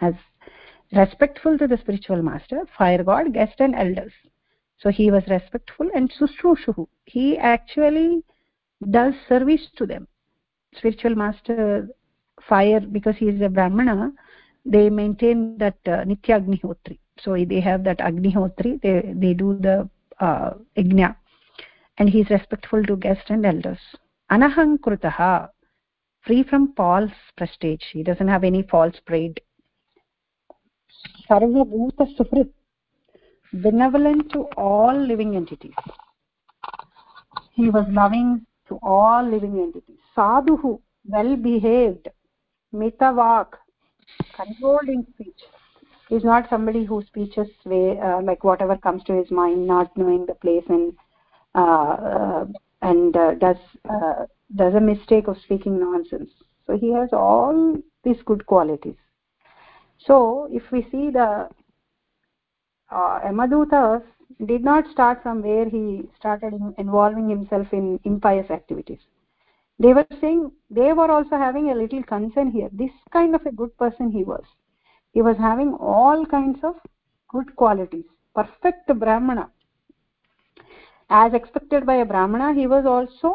as 0.00 0.14
respectful 0.92 1.58
to 1.58 1.66
the 1.66 1.76
spiritual 1.78 2.22
master 2.22 2.62
fire 2.76 3.02
god 3.02 3.32
guest 3.32 3.54
and 3.58 3.74
elders. 3.74 4.12
So 4.78 4.90
he 4.90 5.10
was 5.10 5.24
respectful 5.28 5.88
and 5.94 6.12
susrushu 6.12 6.86
he 7.04 7.36
actually 7.36 8.22
does 8.90 9.14
service 9.28 9.66
to 9.76 9.86
them. 9.86 10.06
Spiritual 10.76 11.14
master 11.16 11.88
fire 12.48 12.80
because 12.80 13.16
he 13.16 13.26
is 13.26 13.40
a 13.40 13.48
brahmana 13.48 14.12
they 14.72 14.88
maintain 14.90 15.56
that 15.58 15.78
uh, 15.86 16.04
nitya 16.10 16.34
agnihotri 16.40 16.98
so 17.22 17.36
they 17.52 17.60
have 17.60 17.84
that 17.84 17.98
agnihotri 17.98 18.72
they 18.82 18.96
they 19.22 19.32
do 19.34 19.58
the 19.68 19.88
uh, 20.20 20.50
yajna. 20.76 21.16
And 21.98 22.08
he 22.08 22.20
is 22.20 22.30
respectful 22.30 22.82
to 22.84 22.96
guests 22.96 23.28
and 23.28 23.44
elders. 23.44 23.78
Anahankrutah 24.30 25.48
free 26.26 26.42
from 26.44 26.74
false 26.74 27.10
prestige. 27.36 27.82
He 27.92 28.02
doesn't 28.02 28.28
have 28.28 28.44
any 28.44 28.62
false 28.62 28.94
pride. 29.04 29.40
Sarvabhuta 31.28 32.06
suhrit 32.16 32.50
benevolent 33.52 34.30
to 34.32 34.42
all 34.56 34.96
living 34.96 35.34
entities. 35.36 35.72
He 37.52 37.70
was 37.70 37.86
loving 37.88 38.46
to 38.68 38.78
all 38.82 39.28
living 39.28 39.58
entities. 39.58 39.98
Sadhuhu 40.14 40.80
well 41.06 41.36
behaved 41.36 42.08
mitavak 42.72 43.54
controlled 44.34 44.88
in 44.88 45.06
speech. 45.14 45.40
Is 46.10 46.24
not 46.24 46.48
somebody 46.48 46.84
who 46.84 47.02
speeches 47.02 47.48
way 47.66 47.98
uh, 48.00 48.22
like 48.22 48.42
whatever 48.42 48.78
comes 48.78 49.04
to 49.04 49.12
his 49.12 49.30
mind 49.30 49.66
not 49.66 49.94
knowing 49.94 50.24
the 50.24 50.34
place 50.34 50.64
and 50.70 50.94
uh, 51.54 51.60
uh, 51.60 52.46
and 52.80 53.14
uh, 53.14 53.34
does 53.34 53.58
uh, 53.90 54.24
does 54.56 54.74
a 54.74 54.80
mistake 54.80 55.28
of 55.28 55.36
speaking 55.44 55.78
nonsense. 55.78 56.30
So 56.66 56.78
he 56.78 56.92
has 56.94 57.10
all 57.12 57.76
these 58.04 58.22
good 58.24 58.46
qualities. 58.46 58.96
So 59.98 60.48
if 60.50 60.62
we 60.72 60.82
see 60.90 61.10
the 61.10 61.50
uh, 62.90 63.20
Yamadutas 63.20 64.02
did 64.46 64.64
not 64.64 64.90
start 64.90 65.22
from 65.22 65.42
where 65.42 65.68
he 65.68 66.08
started 66.18 66.54
in 66.54 66.74
involving 66.78 67.28
himself 67.28 67.66
in 67.72 68.00
impious 68.04 68.50
activities 68.50 69.00
they 69.78 69.94
were 69.94 70.06
saying 70.20 70.50
they 70.70 70.92
were 70.92 71.10
also 71.10 71.36
having 71.36 71.70
a 71.70 71.74
little 71.74 72.02
concern 72.02 72.50
here. 72.50 72.68
This 72.72 72.90
kind 73.12 73.34
of 73.34 73.46
a 73.46 73.52
good 73.52 73.76
person 73.78 74.10
he 74.10 74.24
was. 74.24 74.44
He 75.12 75.22
was 75.22 75.36
having 75.36 75.74
all 75.74 76.26
kinds 76.26 76.58
of 76.64 76.74
good 77.28 77.54
qualities. 77.56 78.04
Perfect 78.34 78.86
brahmana. 78.98 79.50
As 81.10 81.32
expected 81.32 81.86
by 81.86 81.96
a 81.96 82.04
brahmana 82.04 82.52
he 82.54 82.66
was 82.66 82.84
also 82.86 83.34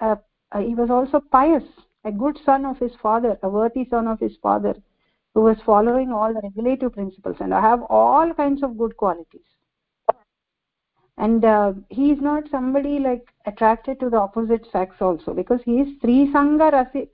uh, 0.00 0.16
uh, 0.52 0.60
he 0.60 0.74
was 0.74 0.90
also 0.90 1.20
pious. 1.32 1.64
A 2.04 2.12
good 2.12 2.38
son 2.44 2.66
of 2.66 2.78
his 2.78 2.92
father 3.02 3.38
a 3.42 3.48
worthy 3.48 3.88
son 3.88 4.06
of 4.06 4.20
his 4.20 4.36
father 4.42 4.74
who 5.32 5.40
was 5.40 5.56
following 5.64 6.12
all 6.12 6.32
the 6.32 6.40
regulative 6.42 6.92
principles. 6.92 7.36
And 7.40 7.54
i 7.54 7.60
have 7.60 7.82
all 7.88 8.32
kinds 8.34 8.62
of 8.62 8.76
good 8.76 8.96
qualities 8.96 9.53
and 11.16 11.44
uh, 11.44 11.72
he 11.88 12.10
is 12.10 12.20
not 12.20 12.44
somebody 12.50 12.98
like 12.98 13.32
attracted 13.46 14.00
to 14.00 14.10
the 14.10 14.16
opposite 14.16 14.66
sex 14.72 14.96
also 15.00 15.32
because 15.32 15.60
he 15.64 15.80
is 15.80 15.88
sri 16.00 16.30
sanga 16.32 16.70
rasi 16.76 17.08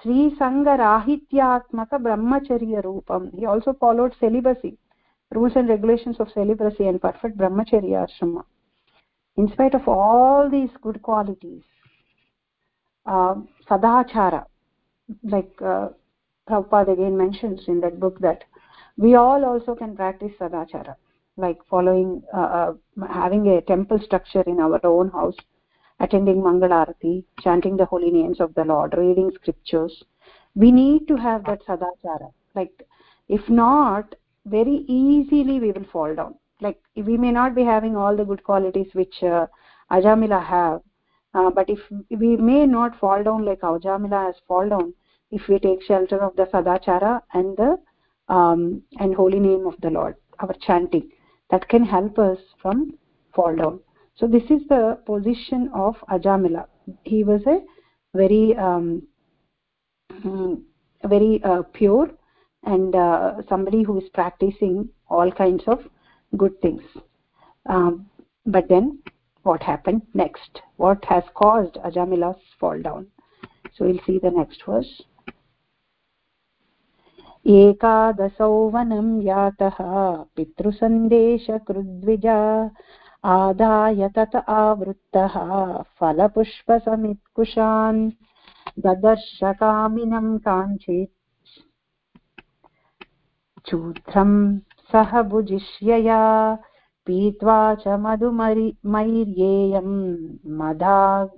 sri 0.00 0.34
sanga 0.38 0.76
rahityatmaka 0.82 2.00
brahmacharya 2.06 2.82
roopam 2.86 3.26
he 3.38 3.44
also 3.46 3.74
followed 3.74 4.14
celibacy 4.20 4.78
rules 5.32 5.52
and 5.56 5.68
regulations 5.68 6.16
of 6.18 6.30
celibacy 6.32 6.86
and 6.86 7.00
perfect 7.00 7.36
brahmacharya 7.36 8.06
ashrama. 8.06 8.44
In 9.36 9.50
spite 9.52 9.74
of 9.74 9.86
all 9.88 10.48
these 10.50 10.70
good 10.82 11.02
qualities 11.02 11.62
uh, 13.06 13.34
sadachara 13.68 14.44
like 15.24 15.52
uh, 15.62 15.88
Prabhupada 16.48 16.92
again 16.92 17.16
mentions 17.16 17.60
in 17.68 17.80
that 17.80 18.00
book 18.00 18.18
that 18.20 18.44
we 18.96 19.14
all 19.14 19.44
also 19.44 19.74
can 19.74 19.96
practice 19.96 20.32
sadachara 20.40 20.96
like 21.36 21.58
following 21.68 22.22
uh, 22.34 22.36
uh, 22.40 22.72
having 23.08 23.46
a 23.48 23.60
temple 23.62 23.98
structure 23.98 24.42
in 24.46 24.60
our 24.60 24.80
own 24.84 25.10
house 25.10 25.36
attending 26.00 26.42
mangalarati 26.42 27.24
chanting 27.40 27.76
the 27.76 27.86
holy 27.86 28.10
names 28.10 28.40
of 28.40 28.54
the 28.54 28.64
lord 28.64 28.94
reading 28.96 29.30
scriptures. 29.34 30.02
We 30.54 30.70
need 30.70 31.08
to 31.08 31.16
have 31.16 31.44
that 31.44 31.64
sadachara 31.66 32.32
like 32.54 32.86
if 33.28 33.48
not 33.48 34.14
very 34.44 34.84
easily 34.88 35.60
we 35.60 35.72
will 35.72 35.86
fall 35.92 36.14
down. 36.14 36.34
Like 36.60 36.78
we 36.96 37.16
may 37.16 37.30
not 37.32 37.54
be 37.54 37.64
having 37.64 37.96
all 37.96 38.16
the 38.16 38.24
good 38.24 38.44
qualities 38.44 38.88
which 38.92 39.22
uh, 39.22 39.46
ajamila 39.90 40.44
have 40.44 40.80
uh, 41.34 41.50
but 41.50 41.70
if 41.70 41.80
we 42.10 42.36
may 42.36 42.66
not 42.66 42.98
fall 42.98 43.22
down 43.22 43.44
like 43.44 43.60
ajamila 43.60 44.26
has 44.26 44.34
fall 44.46 44.68
down 44.68 44.92
if 45.30 45.48
we 45.48 45.58
take 45.58 45.82
shelter 45.82 46.18
of 46.18 46.36
the 46.36 46.44
sadachara 46.46 47.22
and 47.32 47.56
the 47.56 47.78
um, 48.28 48.82
and 48.98 49.14
holy 49.14 49.40
name 49.40 49.66
of 49.66 49.74
the 49.80 49.90
lord 49.90 50.16
our 50.40 50.54
chanting 50.66 51.10
that 51.52 51.68
can 51.68 51.84
help 51.84 52.18
us 52.18 52.38
from 52.60 52.94
fall 53.34 53.54
down. 53.54 53.78
So 54.16 54.26
this 54.26 54.42
is 54.44 54.66
the 54.68 54.98
position 55.06 55.70
of 55.72 55.94
ajamila. 56.10 56.66
He 57.04 57.22
was 57.22 57.42
a 57.46 57.60
very 58.14 58.56
um, 58.56 59.06
very 61.04 61.40
uh, 61.44 61.62
pure 61.72 62.10
and 62.64 62.94
uh, 62.94 63.34
somebody 63.48 63.82
who 63.82 63.98
is 63.98 64.08
practicing 64.14 64.88
all 65.08 65.30
kinds 65.30 65.62
of 65.66 65.80
good 66.36 66.60
things. 66.60 66.82
Um, 67.68 68.06
but 68.46 68.68
then 68.68 69.02
what 69.42 69.62
happened 69.62 70.02
next? 70.14 70.62
What 70.76 71.04
has 71.04 71.24
caused 71.34 71.74
ajamila's 71.74 72.40
fall 72.58 72.80
down? 72.80 73.08
So 73.74 73.84
we'll 73.84 74.00
see 74.06 74.18
the 74.18 74.30
next 74.30 74.62
verse 74.66 75.02
एकादशौ 77.46 78.68
वनं 78.68 79.22
यातः, 79.22 79.76
पितृसन्देशकृद्विजा, 80.36 82.70
आदाय 83.24 84.08
तत 84.08 84.44
आवृत्तः, 84.48 85.82
फलपुष्पसमित्कुशान्, 86.00 88.10
ददर्शकामिनं 88.78 90.38
काञ्चित् 90.38 91.10
चूत्रं 93.66 94.58
सह 94.92 95.22
भुजिष्यया, 95.22 96.58
पीत्वा 97.06 97.74
च 97.74 97.88
मधुमरि 97.88 98.76
मैर्येयं 98.86 100.28
मदा 100.58 101.28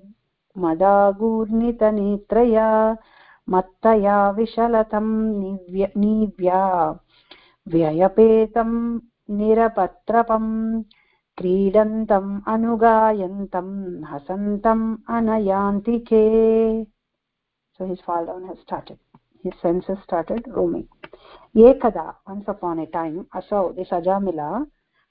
मदागूर्णितनेत्रया 0.59 2.97
मत्तया 3.53 4.19
विशलतं 4.37 5.09
निव्य 5.41 5.87
नीव्या 5.97 6.63
व्ययपेतं 7.73 8.71
निरपत्रपम् 9.39 10.83
क्रीडन्तम् 11.39 12.41
अनुगायन्तं 12.53 13.71
हसन्तम् 14.11 14.85
अनयान्तिके 15.17 16.25
so 17.79 17.87
his 17.87 18.01
fall 18.07 18.25
down 18.25 18.47
has 18.47 18.59
started 18.61 18.99
his 19.45 19.55
senses 19.61 19.99
started 20.05 20.43
roaming 20.47 20.89
ekada 21.57 22.15
once 22.27 22.47
upon 22.47 22.79
a 22.79 22.87
time 22.87 23.27
asau 23.35 23.65
this 23.77 23.91
ajamila 23.91 24.51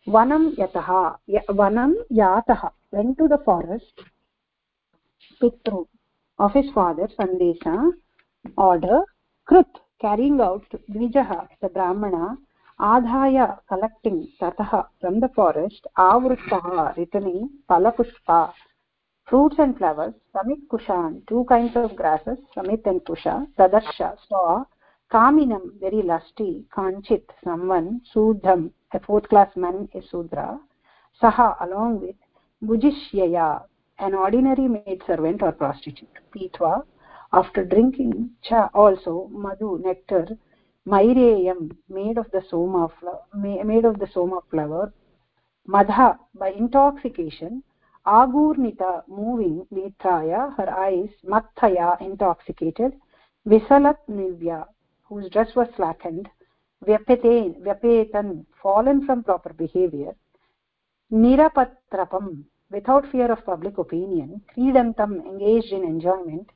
vanam 0.08 0.46
yatah 0.62 1.18
vanam 1.62 1.92
yatah 2.12 2.72
went 2.92 3.18
to 3.18 3.28
the 3.28 3.40
forest 3.40 4.06
pitru 5.42 5.86
of 6.40 6.54
his 6.54 6.70
father 6.78 7.08
sandesha 7.18 7.76
order 8.58 9.00
krut 9.50 9.80
carrying 10.02 10.40
out 10.42 10.66
dvijah 10.94 11.48
the 11.62 11.70
brahmana 11.70 12.38
adhaya 12.80 13.48
collecting 13.70 14.28
tatah 14.40 14.86
from 15.00 15.20
the 15.24 15.30
forest 15.38 15.88
avruttah 15.98 16.96
returning 16.98 17.50
palapushpa 17.70 18.40
fruits 19.30 19.60
and 19.60 19.78
flowers 19.78 20.14
samit 20.34 20.62
kushan 20.72 21.12
two 21.28 21.44
kinds 21.54 21.76
of 21.76 21.96
grasses 21.96 22.40
samit 22.56 22.86
and 22.86 23.02
kusha 23.10 23.36
tadarsha 23.58 24.10
saw 24.28 24.64
kaminam 25.16 25.66
very 25.84 26.02
lusty 26.12 26.52
kanchit 26.76 27.26
someone 27.44 27.90
sudham 28.14 28.72
a 28.98 29.00
fourth 29.06 29.28
class 29.30 29.52
man 29.56 29.78
is 29.94 30.06
sudra 30.12 30.48
saha 31.22 31.50
along 31.66 31.94
with 32.06 32.20
bujishyaya 32.68 33.48
an 34.00 34.14
ordinary 34.26 34.68
maid 34.76 35.00
servant 35.08 35.42
or 35.48 35.52
prostitute 35.52 36.18
pitva 36.34 36.74
after 37.42 37.64
drinking 37.74 38.14
cha 38.48 38.70
also 38.74 39.14
madhu 39.46 39.70
nectar 39.86 40.26
maireyam 40.94 41.62
made 41.98 42.18
of 42.24 42.30
the 42.36 42.44
soma 42.50 42.84
flower 42.98 43.22
made 43.72 43.86
of 43.92 44.00
the 44.02 44.10
soma 44.16 44.40
flower 44.52 44.86
madha 45.76 46.10
by 46.42 46.50
intoxication 46.64 47.64
agurnita 48.20 48.92
moving 49.20 49.58
netraya 49.76 50.42
her 50.58 50.70
eyes 50.86 51.12
mathaya 51.34 51.90
intoxicated 52.08 52.94
visalat 53.52 54.00
nivya 54.20 54.60
whose 55.08 55.30
dress 55.34 55.52
was 55.60 55.70
slackened 55.78 56.28
vyapeten 56.88 57.54
vyapetan 57.66 58.30
fallen 58.62 59.00
from 59.06 59.24
proper 59.30 59.54
behavior 59.64 60.14
nirapatrapam 61.24 62.28
without 62.76 63.10
fear 63.12 63.30
of 63.36 63.46
public 63.52 63.78
opinion 63.86 64.30
kridantam 64.52 65.14
engaged 65.32 65.72
in 65.78 65.84
enjoyment 65.94 66.48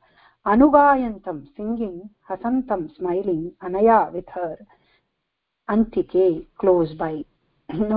anugayantam 0.52 1.40
singing 1.56 1.98
hasantam 2.30 2.84
smiling 2.98 3.44
anaya 3.66 4.00
with 4.14 4.30
her 4.38 4.58
antike 5.74 6.28
close 6.62 6.94
by 7.04 7.14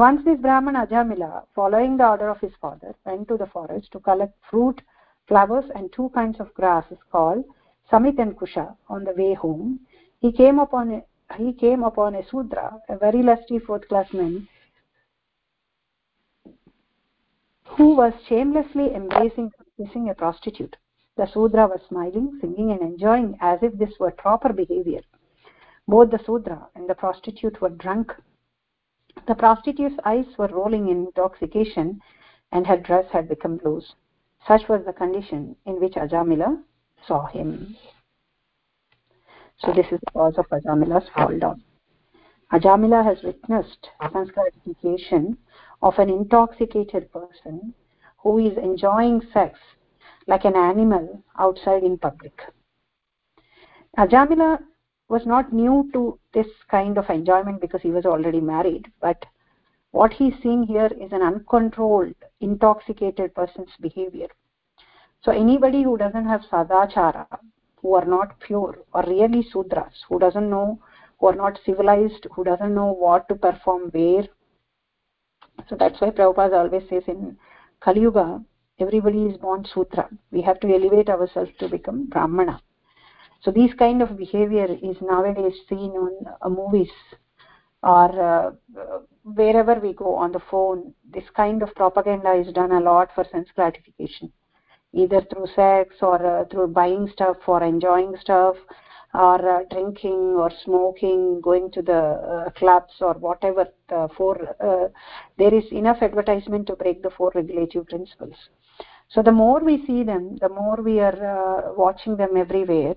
once 0.05 0.25
this 0.25 0.41
brahman 0.47 0.81
ajamila 0.83 1.33
following 1.55 1.97
the 1.97 2.09
order 2.13 2.29
of 2.35 2.41
his 2.47 2.57
father 2.61 2.93
went 3.07 3.29
to 3.29 3.37
the 3.43 3.51
forest 3.55 3.93
to 3.93 4.01
collect 4.09 4.35
fruit 4.51 4.81
flowers 5.29 5.67
and 5.77 5.93
two 5.93 6.09
kinds 6.19 6.41
of 6.41 6.53
grass 6.55 6.85
is 6.91 7.03
called 7.13 7.45
samit 7.91 8.19
and 8.19 8.37
kusha 8.37 8.77
on 8.89 9.05
the 9.05 9.13
way 9.13 9.35
home. 9.35 9.81
He 10.21 10.33
came 10.33 10.59
upon 10.59 10.93
a, 10.93 11.03
he 11.37 11.53
came 11.53 11.83
upon 11.83 12.15
a 12.15 12.23
sudra 12.29 12.81
a 12.89 12.97
very 12.97 13.23
lusty 13.23 13.59
fourth 13.59 13.87
class 13.89 14.13
man 14.13 14.49
who 17.65 17.95
was 17.97 18.13
shamelessly 18.29 18.95
embracing 18.95 19.51
kissing 19.77 20.09
a 20.11 20.15
prostitute 20.15 20.77
the 21.21 21.27
sudra 21.27 21.67
was 21.67 21.83
smiling 21.87 22.39
singing 22.41 22.71
and 22.71 22.81
enjoying 22.81 23.37
as 23.43 23.59
if 23.61 23.75
this 23.75 23.93
were 24.01 24.11
proper 24.11 24.55
behavior. 24.55 25.03
Both 25.87 26.11
the 26.13 26.21
sudra 26.25 26.69
and 26.75 26.89
the 26.89 26.95
prostitute 26.95 27.61
were 27.61 27.69
drunk. 27.69 28.13
The 29.29 29.35
prostitute's 29.35 30.01
eyes 30.07 30.25
were 30.39 30.49
rolling 30.49 30.89
in 30.89 31.05
intoxication 31.05 32.01
and 32.53 32.67
her 32.67 32.79
dress 32.79 33.05
had 33.13 33.29
become 33.29 33.61
loose. 33.63 33.93
Such 34.49 34.67
was 34.67 34.83
the 34.87 34.95
condition 34.95 35.57
in 35.67 35.79
which 35.79 35.93
ajamila 35.93 36.63
saw 37.07 37.27
him. 37.27 37.77
So 39.59 39.75
this 39.75 39.93
is 39.93 40.01
the 40.01 40.13
cause 40.13 40.39
of 40.39 40.47
ajamila's 40.49 41.11
fall 41.15 41.39
down. 41.39 41.63
Ajamila 42.51 43.05
has 43.05 43.23
witnessed 43.23 43.91
sanskarification 44.01 45.37
of 45.83 45.99
an 45.99 46.09
intoxicated 46.09 47.13
person 47.13 47.75
who 48.23 48.39
is 48.39 48.57
enjoying 48.57 49.21
sex 49.35 49.59
like 50.31 50.45
an 50.45 50.57
animal 50.57 51.05
outside 51.39 51.83
in 51.83 51.99
public. 51.99 52.41
Ajamila 53.99 54.51
was 55.09 55.27
not 55.27 55.53
new 55.53 55.91
to 55.93 56.19
this 56.33 56.47
kind 56.71 56.97
of 56.97 57.11
enjoyment 57.11 57.61
because 57.61 57.83
he 57.83 57.91
was 57.91 58.07
already 58.07 58.41
married, 58.41 58.87
but 59.01 59.27
what 59.91 60.13
he's 60.13 60.35
seeing 60.41 60.63
here 60.63 60.91
is 61.05 61.11
an 61.11 61.23
uncontrolled, 61.23 62.15
intoxicated 62.41 63.35
person's 63.35 63.75
behavior. 63.81 64.29
So 65.25 65.33
anybody 65.33 65.83
who 65.83 65.97
doesn't 65.99 66.27
have 66.27 66.43
sadachara, 66.51 67.27
who 67.83 67.95
are 67.95 68.05
not 68.05 68.39
pure, 68.39 68.79
or 68.95 69.03
really 69.09 69.43
sudras, 69.53 69.97
who 70.09 70.21
doesn't 70.21 70.49
know, 70.49 70.79
who 71.19 71.27
are 71.27 71.35
not 71.35 71.59
civilized, 71.67 72.29
who 72.33 72.45
doesn't 72.45 72.75
know 72.75 72.93
what 72.93 73.29
to 73.29 73.35
perform 73.35 73.91
where, 73.91 74.29
so 75.69 75.77
that's 75.77 76.01
why 76.01 76.11
Prabhupada 76.11 76.57
always 76.63 76.89
says 76.89 77.03
in 77.09 77.37
Kali 77.81 78.03
Yuga, 78.03 78.43
everybody 78.81 79.25
is 79.27 79.37
born 79.37 79.65
Sudra. 79.65 80.09
We 80.31 80.43
have 80.43 80.61
to 80.61 80.69
elevate 80.69 81.09
ourselves 81.09 81.51
to 81.59 81.69
become 81.69 82.07
Brahmana. 82.07 82.61
So 83.43 83.51
this 83.51 83.73
kind 83.75 84.03
of 84.03 84.19
behavior 84.19 84.67
is 84.83 84.97
nowadays 85.01 85.55
seen 85.69 85.93
on 85.93 86.13
uh, 86.43 86.49
movies 86.49 86.91
or 87.83 88.11
uh, 88.21 88.51
wherever 89.23 89.75
we 89.81 89.95
go 89.95 90.15
on 90.15 90.33
the 90.33 90.43
phone. 90.51 90.95
This 91.11 91.25
kind 91.35 91.63
of 91.63 91.75
propaganda 91.75 92.33
is 92.35 92.53
done 92.53 92.73
a 92.73 92.81
lot 92.81 93.09
for 93.15 93.25
sense 93.33 93.49
gratification, 93.55 94.33
either 94.93 95.23
through 95.23 95.47
sex 95.57 95.97
or 96.03 96.25
uh, 96.25 96.45
through 96.47 96.69
buying 96.69 97.09
stuff 97.09 97.39
or 97.47 97.63
enjoying 97.63 98.15
stuff 98.21 98.57
or 99.15 99.61
uh, 99.61 99.65
drinking 99.71 100.37
or 100.37 100.51
smoking 100.65 101.41
going 101.41 101.71
to 101.73 101.83
the 101.83 101.93
uh, 101.93 102.51
clubs 102.51 102.93
or 103.01 103.15
whatever 103.15 103.67
the 103.89 104.09
four 104.17 104.37
uh, 104.61 104.89
there 105.37 105.53
is 105.53 105.65
enough 105.73 105.99
advertisement 106.01 106.67
to 106.67 106.77
break 106.77 107.03
the 107.03 107.11
four 107.11 107.33
regulative 107.35 107.87
principles 107.89 108.37
so 109.11 109.23
the 109.23 109.37
more 109.43 109.61
we 109.61 109.77
see 109.87 110.03
them 110.03 110.37
the 110.41 110.49
more 110.49 110.79
we 110.89 111.01
are 111.01 111.21
uh, 111.37 111.73
watching 111.85 112.17
them 112.17 112.37
everywhere 112.37 112.95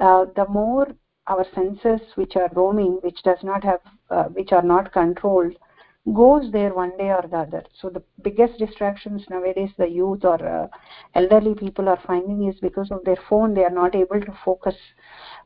uh, 0.00 0.24
the 0.36 0.46
more 0.48 0.86
our 1.26 1.46
senses 1.54 2.00
which 2.16 2.36
are 2.36 2.50
roaming 2.54 2.98
which 3.02 3.22
does 3.22 3.42
not 3.42 3.62
have 3.62 3.80
uh, 4.10 4.24
which 4.38 4.52
are 4.52 4.66
not 4.74 4.92
controlled 4.92 5.54
goes 6.14 6.50
there 6.50 6.72
one 6.74 6.96
day 6.96 7.10
or 7.10 7.24
the 7.30 7.36
other. 7.36 7.62
So 7.78 7.90
the 7.90 8.02
biggest 8.22 8.58
distractions 8.58 9.22
nowadays 9.28 9.70
the 9.76 9.86
youth 9.86 10.24
or 10.24 10.70
elderly 11.14 11.54
people 11.54 11.88
are 11.88 12.00
finding 12.06 12.48
is 12.48 12.58
because 12.60 12.90
of 12.90 13.04
their 13.04 13.18
phone 13.28 13.54
they 13.54 13.64
are 13.64 13.70
not 13.70 13.94
able 13.94 14.20
to 14.20 14.38
focus. 14.44 14.74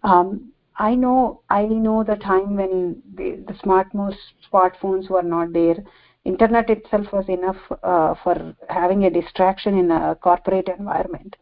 Um, 0.03 0.53
i 0.77 0.95
know 0.95 1.43
i 1.51 1.65
know 1.65 2.03
the 2.03 2.17
time 2.17 2.57
when 2.57 3.01
the, 3.15 3.45
the 3.47 3.53
smartphone 3.65 4.13
smartphones 4.53 5.09
were 5.09 5.23
not 5.23 5.53
there 5.53 5.77
internet 6.25 6.71
itself 6.71 7.13
was 7.13 7.29
enough 7.29 7.59
uh, 7.83 8.15
for 8.23 8.55
having 8.69 9.05
a 9.05 9.11
distraction 9.11 9.79
in 9.79 9.91
a 9.91 10.15
corporate 10.17 10.69
environment. 10.69 11.37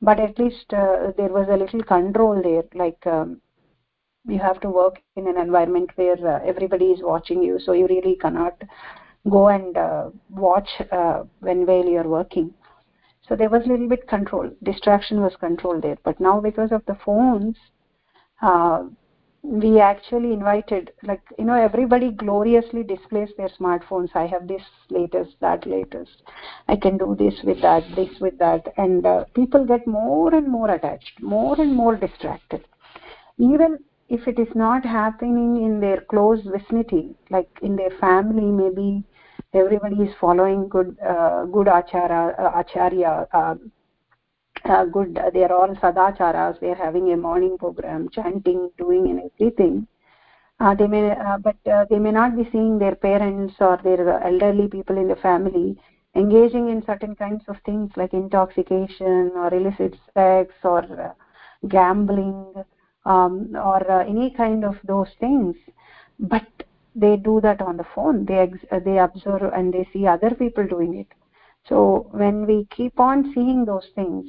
But 0.00 0.20
at 0.20 0.38
least 0.38 0.72
uh, 0.72 1.12
there 1.16 1.28
was 1.28 1.48
a 1.50 1.56
little 1.56 1.82
control 1.82 2.40
there 2.42 2.64
like 2.74 3.06
um, 3.06 3.40
you 4.26 4.38
have 4.38 4.60
to 4.60 4.70
work 4.70 5.00
in 5.16 5.26
an 5.26 5.38
environment 5.38 5.90
where 5.96 6.16
uh, 6.26 6.40
everybody 6.44 6.86
is 6.86 7.00
watching 7.02 7.42
you 7.42 7.58
so 7.58 7.72
you 7.72 7.86
really 7.88 8.16
cannot 8.16 8.62
go 9.28 9.48
and 9.48 9.76
uh, 9.76 10.10
watch 10.30 10.68
uh, 10.92 11.24
when 11.40 11.66
while 11.66 11.84
you're 11.84 12.08
working. 12.08 12.54
So 13.28 13.36
there 13.36 13.50
was 13.50 13.64
a 13.64 13.68
little 13.68 13.88
bit 13.88 14.08
control 14.08 14.50
distraction 14.62 15.20
was 15.20 15.36
controlled 15.38 15.82
there. 15.82 15.98
But 16.02 16.20
now 16.20 16.40
because 16.40 16.72
of 16.72 16.84
the 16.86 16.96
phones 17.04 17.56
uh, 18.40 18.84
we 19.42 19.80
actually 19.80 20.32
invited 20.32 20.92
like 21.02 21.22
you 21.38 21.44
know 21.44 21.54
everybody 21.54 22.10
gloriously 22.10 22.82
displays 22.82 23.30
their 23.36 23.48
smartphones. 23.48 24.10
I 24.14 24.26
have 24.26 24.46
this 24.46 24.62
latest 24.90 25.36
that 25.40 25.66
latest. 25.66 26.22
I 26.68 26.76
can 26.76 26.98
do 26.98 27.16
this 27.18 27.34
with 27.42 27.60
that 27.62 27.84
this 27.96 28.20
with 28.20 28.38
that. 28.38 28.72
And 28.76 29.06
uh, 29.06 29.24
people 29.34 29.64
get 29.64 29.86
more 29.86 30.34
and 30.34 30.48
more 30.48 30.70
attached 30.70 31.20
more 31.20 31.60
and 31.60 31.74
more 31.74 31.96
distracted. 31.96 32.66
Even 33.38 33.78
if 34.10 34.26
it 34.26 34.38
is 34.38 34.54
not 34.54 34.84
happening 34.84 35.64
in 35.64 35.80
their 35.80 36.00
close 36.10 36.40
vicinity 36.44 37.14
like 37.30 37.48
in 37.62 37.76
their 37.76 37.90
family 38.00 38.50
maybe 38.62 39.04
everybody 39.54 39.96
is 39.96 40.14
following 40.20 40.68
good 40.68 40.96
uh, 41.00 41.44
good 41.44 41.68
achara 41.68 42.22
uh, 42.38 42.50
acharya 42.60 43.12
uh, 44.70 44.80
uh, 44.80 44.84
good 44.84 45.18
they 45.34 45.44
are 45.44 45.52
all 45.52 45.74
sadacharas 45.76 46.60
they 46.60 46.70
are 46.70 46.82
having 46.86 47.12
a 47.12 47.16
morning 47.16 47.56
program 47.58 48.08
chanting 48.10 48.70
doing 48.78 49.08
and 49.10 49.20
everything. 49.30 49.86
Uh, 50.60 50.74
they 50.74 50.86
may 50.86 51.10
uh, 51.10 51.38
but 51.38 51.56
uh, 51.72 51.84
they 51.90 51.98
may 51.98 52.10
not 52.10 52.36
be 52.36 52.48
seeing 52.52 52.78
their 52.78 52.94
parents 52.94 53.54
or 53.60 53.78
their 53.82 54.22
elderly 54.22 54.68
people 54.68 54.96
in 54.96 55.08
the 55.08 55.16
family 55.16 55.78
engaging 56.14 56.68
in 56.68 56.84
certain 56.84 57.14
kinds 57.14 57.44
of 57.48 57.56
things 57.64 57.90
like 57.96 58.12
intoxication 58.12 59.30
or 59.34 59.52
illicit 59.54 59.96
sex 60.14 60.52
or 60.64 60.82
uh, 61.00 61.12
gambling 61.68 62.52
um, 63.06 63.50
or 63.54 63.90
uh, 63.90 64.04
any 64.04 64.30
kind 64.30 64.64
of 64.64 64.76
those 64.84 65.08
things. 65.18 65.56
But 66.18 66.46
they 66.94 67.16
do 67.16 67.40
that 67.40 67.62
on 67.62 67.76
the 67.76 67.86
phone. 67.94 68.24
They 68.26 68.52
they 68.84 68.98
observe 68.98 69.52
and 69.54 69.72
they 69.72 69.88
see 69.92 70.06
other 70.06 70.30
people 70.30 70.66
doing 70.66 70.94
it. 70.98 71.08
So 71.68 72.08
when 72.10 72.46
we 72.46 72.66
keep 72.70 72.98
on 72.98 73.32
seeing 73.34 73.64
those 73.64 73.88
things 73.94 74.26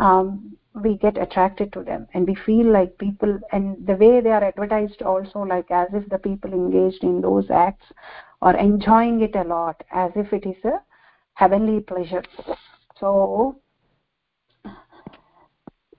um, 0.00 0.56
we 0.84 0.96
get 0.98 1.18
attracted 1.18 1.72
to 1.74 1.82
them 1.84 2.08
and 2.14 2.26
we 2.26 2.34
feel 2.34 2.72
like 2.72 2.98
people 2.98 3.38
and 3.52 3.86
the 3.86 3.94
way 3.94 4.20
they 4.20 4.30
are 4.30 4.44
advertised 4.44 5.02
also 5.02 5.40
like 5.40 5.70
as 5.70 5.88
if 5.94 6.08
the 6.10 6.18
people 6.18 6.52
engaged 6.52 7.04
in 7.04 7.20
those 7.20 7.50
acts 7.50 7.86
are 8.42 8.56
enjoying 8.56 9.20
it 9.22 9.36
a 9.36 9.44
lot 9.44 9.82
as 9.92 10.12
if 10.16 10.32
it 10.32 10.46
is 10.46 10.64
a 10.64 10.80
heavenly 11.34 11.80
pleasure. 11.80 12.22
So 12.98 13.60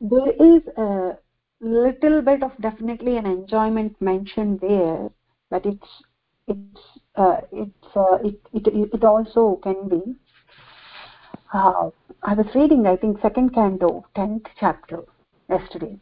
there 0.02 0.32
is 0.32 0.64
a 0.78 1.18
little 1.62 2.22
bit 2.22 2.44
of 2.44 2.52
definitely 2.62 3.18
an 3.18 3.26
enjoyment 3.26 4.02
mentioned 4.02 4.60
there 4.62 5.10
but 5.50 5.66
it's 5.66 6.04
it's 6.48 6.82
uh, 7.16 7.38
it's 7.52 7.96
uh, 7.96 8.18
it, 8.24 8.40
it 8.54 8.68
it 8.94 9.04
also 9.04 9.60
can 9.64 9.88
be 9.88 10.02
uh, 11.54 11.90
i 12.24 12.34
was 12.34 12.46
reading 12.56 12.86
i 12.88 12.96
think 12.96 13.22
second 13.22 13.54
canto 13.54 14.06
10th 14.16 14.46
chapter 14.60 15.04
yesterday. 15.50 15.98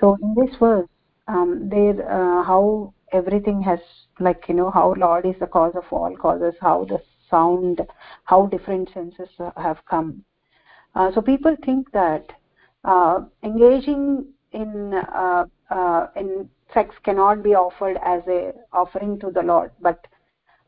So 0.00 0.16
in 0.20 0.34
this 0.34 0.56
verse 0.58 0.88
um, 1.28 1.68
there 1.70 1.96
uh, 2.10 2.42
how 2.42 2.92
everything 3.12 3.62
has 3.62 3.78
like 4.18 4.44
you 4.48 4.54
know 4.54 4.70
how 4.70 4.94
lord 4.94 5.26
is 5.26 5.36
the 5.40 5.46
cause 5.46 5.74
of 5.76 5.84
all 5.90 6.16
causes 6.16 6.54
how 6.60 6.84
the 6.84 7.00
sound 7.30 7.80
how 8.24 8.46
different 8.46 8.90
senses 8.92 9.28
have 9.56 9.78
come. 9.88 10.24
Uh, 10.94 11.10
so 11.12 11.20
people 11.20 11.56
think 11.64 11.90
that 11.92 12.32
uh, 12.84 13.20
engaging 13.42 14.26
in 14.52 14.94
uh, 14.94 15.44
uh, 15.70 16.06
in 16.16 16.48
sex 16.72 16.94
cannot 17.04 17.42
be 17.42 17.54
offered 17.54 17.96
as 18.04 18.22
a 18.28 18.52
offering 18.72 19.18
to 19.20 19.30
the 19.30 19.42
lord 19.42 19.70
but 19.80 20.06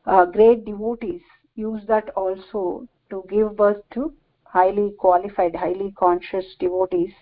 uh, 0.05 0.25
great 0.25 0.65
devotees 0.65 1.21
use 1.55 1.81
that 1.87 2.09
also 2.09 2.87
to 3.09 3.23
give 3.29 3.55
birth 3.55 3.81
to 3.93 4.13
highly 4.43 4.93
qualified 4.97 5.55
highly 5.55 5.93
conscious 5.97 6.45
devotees. 6.59 7.13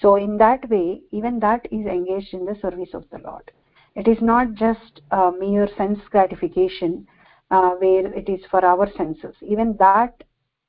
So 0.00 0.16
in 0.16 0.38
that 0.38 0.68
way 0.68 1.02
even 1.12 1.40
that 1.40 1.66
is 1.70 1.86
engaged 1.86 2.34
in 2.34 2.44
the 2.44 2.56
service 2.60 2.94
of 2.94 3.04
the 3.10 3.18
lord. 3.18 3.50
It 3.94 4.08
is 4.08 4.18
not 4.20 4.54
just 4.54 5.00
mere 5.38 5.68
sense 5.76 6.00
gratification 6.10 7.06
uh, 7.50 7.70
where 7.70 8.12
it 8.12 8.28
is 8.28 8.40
for 8.50 8.64
our 8.64 8.90
senses. 8.96 9.34
Even 9.42 9.76
that 9.78 10.24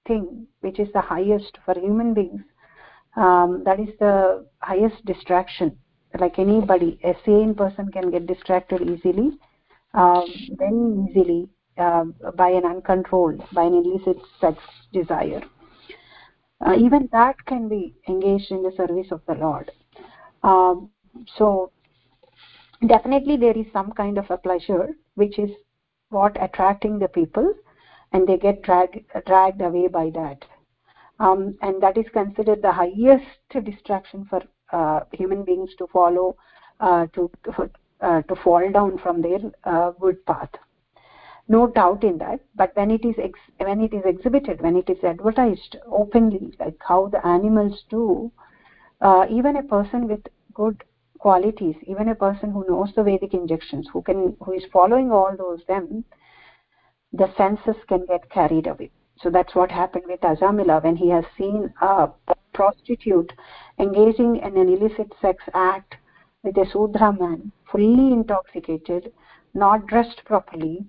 thing 0.07 0.47
which 0.61 0.79
is 0.79 0.89
the 0.93 1.01
highest 1.01 1.57
for 1.65 1.73
human 1.79 2.13
beings 2.13 2.41
um, 3.15 3.63
that 3.65 3.79
is 3.79 3.89
the 3.99 4.45
highest 4.59 5.03
distraction. 5.05 5.77
Like 6.19 6.39
anybody 6.39 6.99
a 7.03 7.13
sane 7.25 7.55
person 7.55 7.91
can 7.91 8.11
get 8.11 8.27
distracted 8.27 8.81
easily 8.81 9.37
um, 9.93 10.25
very 10.57 11.09
easily 11.09 11.49
uh, 11.77 12.05
by 12.35 12.49
an 12.49 12.65
uncontrolled 12.65 13.43
by 13.53 13.63
an 13.63 13.73
illicit 13.73 14.17
sex 14.39 14.57
desire. 14.93 15.41
Uh, 16.65 16.75
even 16.77 17.09
that 17.11 17.45
can 17.45 17.67
be 17.67 17.93
engaged 18.07 18.51
in 18.51 18.63
the 18.63 18.71
service 18.77 19.11
of 19.11 19.21
the 19.27 19.35
lord. 19.35 19.71
Um, 20.43 20.89
so 21.37 21.71
definitely 22.87 23.37
there 23.37 23.57
is 23.57 23.65
some 23.73 23.91
kind 23.91 24.17
of 24.17 24.29
a 24.29 24.37
pleasure 24.37 24.89
which 25.15 25.37
is 25.37 25.49
what 26.09 26.41
attracting 26.41 26.99
the 26.99 27.07
people 27.07 27.53
and 28.13 28.27
they 28.27 28.37
get 28.37 28.61
dragged 28.61 28.99
dragged 29.25 29.61
away 29.61 29.87
by 29.87 30.09
that. 30.11 30.45
Um, 31.19 31.57
and 31.61 31.81
that 31.81 31.97
is 31.97 32.05
considered 32.13 32.61
the 32.61 32.71
highest 32.71 33.25
distraction 33.63 34.25
for 34.29 34.41
uh, 34.71 35.01
human 35.11 35.43
beings 35.43 35.71
to 35.77 35.87
follow 35.87 36.37
uh, 36.79 37.07
to 37.13 37.31
uh, 38.01 38.21
to 38.21 38.35
fall 38.43 38.71
down 38.71 38.97
from 38.97 39.21
their 39.21 39.39
uh, 39.63 39.91
good 39.91 40.25
path 40.25 40.49
no 41.47 41.67
doubt 41.67 42.03
in 42.03 42.17
that 42.17 42.39
but 42.55 42.75
when 42.75 42.91
it 42.91 43.05
is 43.05 43.15
when 43.57 43.81
it 43.81 43.93
is 43.93 44.03
exhibited 44.05 44.61
when 44.61 44.75
it 44.75 44.89
is 44.89 45.03
advertised 45.03 45.77
openly 45.87 46.55
like 46.59 46.77
how 46.87 47.07
the 47.07 47.25
animals 47.25 47.83
do 47.89 48.31
uh, 49.01 49.25
even 49.29 49.57
a 49.57 49.63
person 49.63 50.07
with 50.07 50.21
good 50.53 50.83
qualities 51.19 51.75
even 51.87 52.09
a 52.09 52.15
person 52.15 52.51
who 52.51 52.65
knows 52.67 52.91
the 52.95 53.03
vedic 53.03 53.33
injections 53.33 53.87
who 53.91 54.01
can 54.01 54.35
who 54.41 54.53
is 54.53 54.63
following 54.71 55.11
all 55.11 55.35
those 55.37 55.61
then 55.67 56.03
the 57.15 57.33
senses 57.37 57.81
can 57.87 58.05
get 58.05 58.29
carried 58.29 58.67
away. 58.67 58.91
So 59.21 59.29
that's 59.29 59.55
what 59.55 59.71
happened 59.71 60.05
with 60.07 60.19
ajamila 60.19 60.83
when 60.83 60.97
he 60.97 61.09
has 61.09 61.23
seen 61.37 61.73
a 61.81 62.09
prostitute 62.53 63.31
engaging 63.79 64.37
in 64.37 64.57
an 64.57 64.69
illicit 64.69 65.13
sex 65.21 65.43
act 65.53 65.95
with 66.43 66.57
a 66.57 66.65
sudra 66.65 67.13
man 67.13 67.51
fully 67.71 68.11
intoxicated 68.13 69.11
not 69.53 69.87
dressed 69.87 70.23
properly 70.25 70.85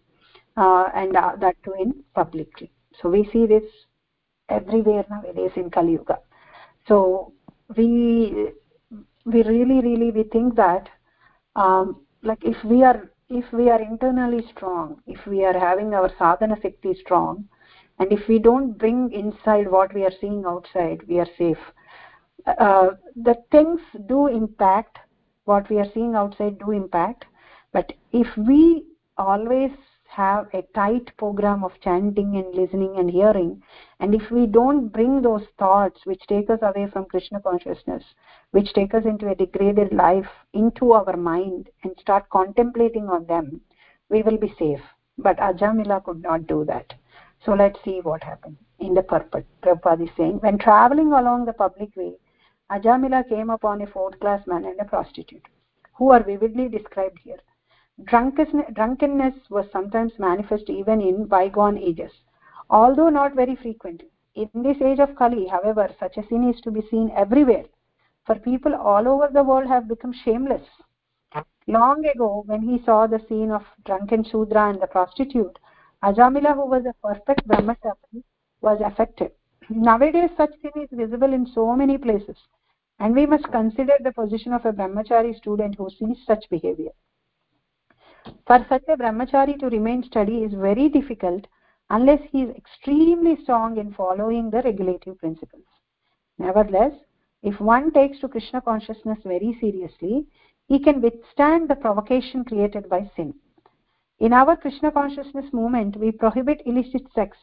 uh, 0.56 0.88
and 0.94 1.16
uh, 1.16 1.32
that 1.40 1.56
too 1.64 1.74
in 1.78 1.94
publicly. 2.14 2.70
So 3.00 3.08
we 3.08 3.28
see 3.32 3.46
this 3.46 3.64
everywhere 4.48 5.04
nowadays 5.10 5.52
in 5.56 5.70
kali 5.70 5.92
yuga. 5.92 6.18
So 6.88 7.32
we 7.76 8.50
we 9.24 9.42
really 9.42 9.80
really 9.80 10.10
we 10.10 10.22
think 10.24 10.54
that 10.56 10.88
um, 11.56 12.00
like 12.22 12.44
if 12.44 12.56
we 12.64 12.82
are 12.84 13.10
if 13.28 13.44
we 13.52 13.70
are 13.70 13.80
internally 13.80 14.44
strong 14.54 15.02
if 15.06 15.26
we 15.26 15.44
are 15.44 15.58
having 15.58 15.94
our 15.94 16.10
sadhana 16.18 16.56
shakti 16.62 16.94
strong 16.94 17.44
and 17.98 18.12
if 18.12 18.28
we 18.28 18.38
don't 18.38 18.78
bring 18.78 19.10
inside 19.12 19.68
what 19.70 19.92
we 19.94 20.04
are 20.04 20.12
seeing 20.20 20.44
outside 20.46 21.00
we 21.08 21.18
are 21.18 21.28
safe. 21.36 21.58
Uh, 22.46 22.90
the 23.16 23.34
things 23.50 23.80
do 24.06 24.28
impact 24.28 24.98
what 25.46 25.68
we 25.70 25.78
are 25.78 25.90
seeing 25.94 26.14
outside 26.14 26.58
do 26.58 26.70
impact. 26.72 27.24
But 27.72 27.92
if 28.12 28.26
we 28.36 28.84
always 29.18 29.70
have 30.08 30.48
a 30.54 30.62
tight 30.74 31.16
program 31.16 31.64
of 31.64 31.72
chanting 31.82 32.36
and 32.36 32.54
listening 32.54 32.96
and 32.98 33.10
hearing. 33.10 33.62
And 34.00 34.14
if 34.14 34.30
we 34.30 34.46
don't 34.46 34.88
bring 34.88 35.22
those 35.22 35.46
thoughts 35.58 36.00
which 36.04 36.26
take 36.28 36.48
us 36.50 36.60
away 36.62 36.88
from 36.90 37.06
krishna 37.06 37.40
consciousness 37.40 38.04
which 38.50 38.72
take 38.72 38.94
us 38.94 39.04
into 39.04 39.28
a 39.28 39.34
degraded 39.34 39.92
life 39.92 40.28
into 40.52 40.92
our 40.92 41.16
mind 41.16 41.68
and 41.82 41.92
start 42.00 42.28
contemplating 42.30 43.08
on 43.08 43.26
them 43.26 43.60
we 44.08 44.22
will 44.22 44.38
be 44.38 44.54
safe. 44.58 44.80
But 45.18 45.38
ajamila 45.38 46.04
could 46.04 46.22
not 46.22 46.46
do 46.46 46.64
that. 46.64 46.94
So 47.44 47.52
let's 47.52 47.82
see 47.84 48.00
what 48.00 48.22
happened. 48.22 48.56
In 48.78 48.94
the 48.94 49.02
purport 49.02 49.46
prabhupada 49.62 50.04
is 50.04 50.10
saying 50.16 50.38
when 50.38 50.58
traveling 50.58 51.12
along 51.12 51.46
the 51.46 51.52
public 51.52 51.94
way 51.96 52.14
ajamila 52.70 53.28
came 53.28 53.50
upon 53.50 53.82
a 53.82 53.86
fourth 53.86 54.18
class 54.20 54.46
man 54.46 54.64
and 54.64 54.80
a 54.80 54.84
prostitute. 54.84 55.46
Who 55.94 56.10
are 56.10 56.22
vividly 56.22 56.68
described 56.68 57.18
here 57.24 57.38
drunkenness 58.04 59.34
was 59.48 59.66
sometimes 59.72 60.12
manifest 60.18 60.68
even 60.68 61.00
in 61.00 61.24
bygone 61.26 61.78
ages. 61.78 62.12
Although 62.68 63.08
not 63.08 63.34
very 63.34 63.56
frequently 63.56 64.10
in 64.34 64.50
this 64.54 64.76
age 64.82 64.98
of 64.98 65.16
kali 65.16 65.46
however 65.46 65.88
such 65.98 66.18
a 66.18 66.26
sin 66.26 66.48
is 66.50 66.60
to 66.60 66.70
be 66.70 66.82
seen 66.90 67.10
everywhere. 67.16 67.64
For 68.26 68.34
people 68.34 68.74
all 68.74 69.08
over 69.08 69.28
the 69.32 69.42
world 69.42 69.66
have 69.66 69.88
become 69.88 70.12
shameless. 70.12 70.66
Long 71.66 72.04
ago 72.04 72.42
when 72.46 72.60
he 72.60 72.82
saw 72.84 73.06
the 73.06 73.24
scene 73.28 73.50
of 73.50 73.62
drunken 73.84 74.24
shudra 74.24 74.68
and 74.68 74.80
the 74.80 74.86
prostitute 74.86 75.58
ajamila 76.02 76.54
who 76.54 76.66
was 76.66 76.84
a 76.84 76.94
perfect 77.02 77.48
brahmachari 77.48 78.22
was 78.60 78.78
affected. 78.84 79.32
Nowadays 79.70 80.30
such 80.36 80.52
sin 80.60 80.82
is 80.82 80.90
visible 80.92 81.32
in 81.32 81.46
so 81.46 81.74
many 81.74 81.96
places 81.96 82.36
and 82.98 83.14
we 83.14 83.24
must 83.24 83.50
consider 83.50 83.96
the 84.00 84.12
position 84.12 84.52
of 84.52 84.66
a 84.66 84.72
brahmachari 84.72 85.34
student 85.34 85.76
who 85.76 85.88
sees 85.88 86.18
such 86.26 86.44
behavior 86.50 86.92
for 88.46 88.64
such 88.68 88.82
a 88.88 88.96
brahmachari 88.96 89.58
to 89.58 89.68
remain 89.68 90.02
steady 90.02 90.38
is 90.44 90.52
very 90.52 90.88
difficult 90.88 91.46
unless 91.90 92.20
he 92.30 92.42
is 92.42 92.56
extremely 92.56 93.36
strong 93.42 93.76
in 93.78 93.92
following 93.92 94.50
the 94.50 94.62
regulative 94.62 95.18
principles. 95.18 95.64
Nevertheless 96.38 96.92
if 97.42 97.60
one 97.60 97.92
takes 97.92 98.18
to 98.20 98.28
krishna 98.28 98.60
consciousness 98.60 99.18
very 99.24 99.56
seriously 99.60 100.26
he 100.68 100.78
can 100.78 101.00
withstand 101.00 101.68
the 101.68 101.76
provocation 101.76 102.44
created 102.44 102.88
by 102.88 103.08
sin. 103.16 103.34
In 104.18 104.32
our 104.32 104.56
krishna 104.56 104.90
consciousness 104.90 105.52
movement 105.52 105.96
we 105.96 106.10
prohibit 106.10 106.62
illicit 106.66 107.02
sex 107.14 107.36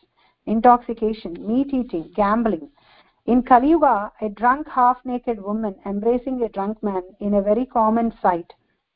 intoxication 0.46 1.36
meat 1.48 1.74
eating 1.74 2.12
gambling. 2.16 2.70
In 3.26 3.44
kali 3.44 3.70
yuga 3.70 4.12
a 4.22 4.30
drunk 4.30 4.68
half 4.68 4.98
naked 5.06 5.42
woman 5.42 5.76
embracing 5.86 6.42
a 6.42 6.50
drunk 6.50 6.84
man 6.84 7.04
in 7.20 7.36
a 7.36 7.42
very 7.42 7.66
common 7.66 8.14
sight 8.22 8.52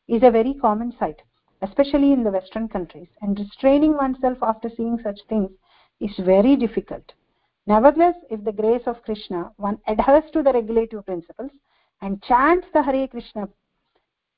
is 0.07 0.23
a 0.23 0.31
very 0.31 0.53
common 0.53 0.93
sight 0.99 1.21
especially 1.61 2.11
in 2.11 2.23
the 2.23 2.31
western 2.31 2.67
countries. 2.67 3.07
And 3.21 3.37
restraining 3.37 3.93
oneself 3.93 4.37
after 4.41 4.69
seeing 4.69 4.99
such 5.03 5.19
things 5.29 5.51
is 5.99 6.15
very 6.19 6.55
difficult. 6.55 7.13
Nevertheless 7.65 8.15
if 8.29 8.43
the 8.43 8.51
grace 8.51 8.83
of 8.85 9.03
krishna 9.03 9.51
one 9.57 9.79
adheres 9.87 10.29
to 10.31 10.41
the 10.41 10.53
regulative 10.53 11.05
principles 11.05 11.51
and 12.01 12.21
chants 12.23 12.67
the 12.73 12.81
hare 12.81 13.07
krishna 13.07 13.49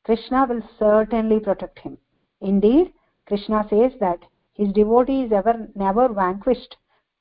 krishna 0.04 0.48
will 0.50 0.64
certainly 0.80 1.40
protect 1.40 1.80
him. 1.80 1.98
Indeed 2.42 2.94
krishna 3.28 3.68
says 3.70 3.92
that 4.00 4.20
his 4.54 4.74
devotee 4.74 5.24
is 5.24 5.32
ever 5.32 5.68
never 5.76 6.10
vanquished. 6.10 6.78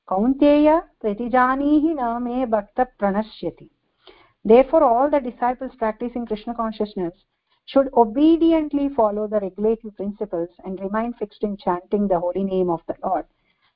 Kaunteya 0.07 0.83
pratijanihi 1.03 1.95
na 1.95 2.17
me 2.19 2.45
bhakta 2.45 2.87
pranashyati. 2.99 3.69
Therefore 4.43 4.83
all 4.83 5.09
the 5.11 5.19
disciples 5.19 5.75
practicing 5.77 6.25
krishna 6.25 6.55
consciousness 6.55 7.13
should 7.71 7.89
obediently 7.93 8.89
follow 8.95 9.27
the 9.27 9.39
regulative 9.39 9.95
principles 9.95 10.49
and 10.65 10.79
remain 10.79 11.13
fixed 11.13 11.43
in 11.43 11.55
chanting 11.57 12.07
the 12.07 12.19
holy 12.19 12.43
name 12.43 12.69
of 12.69 12.81
the 12.87 12.95
lord. 13.03 13.25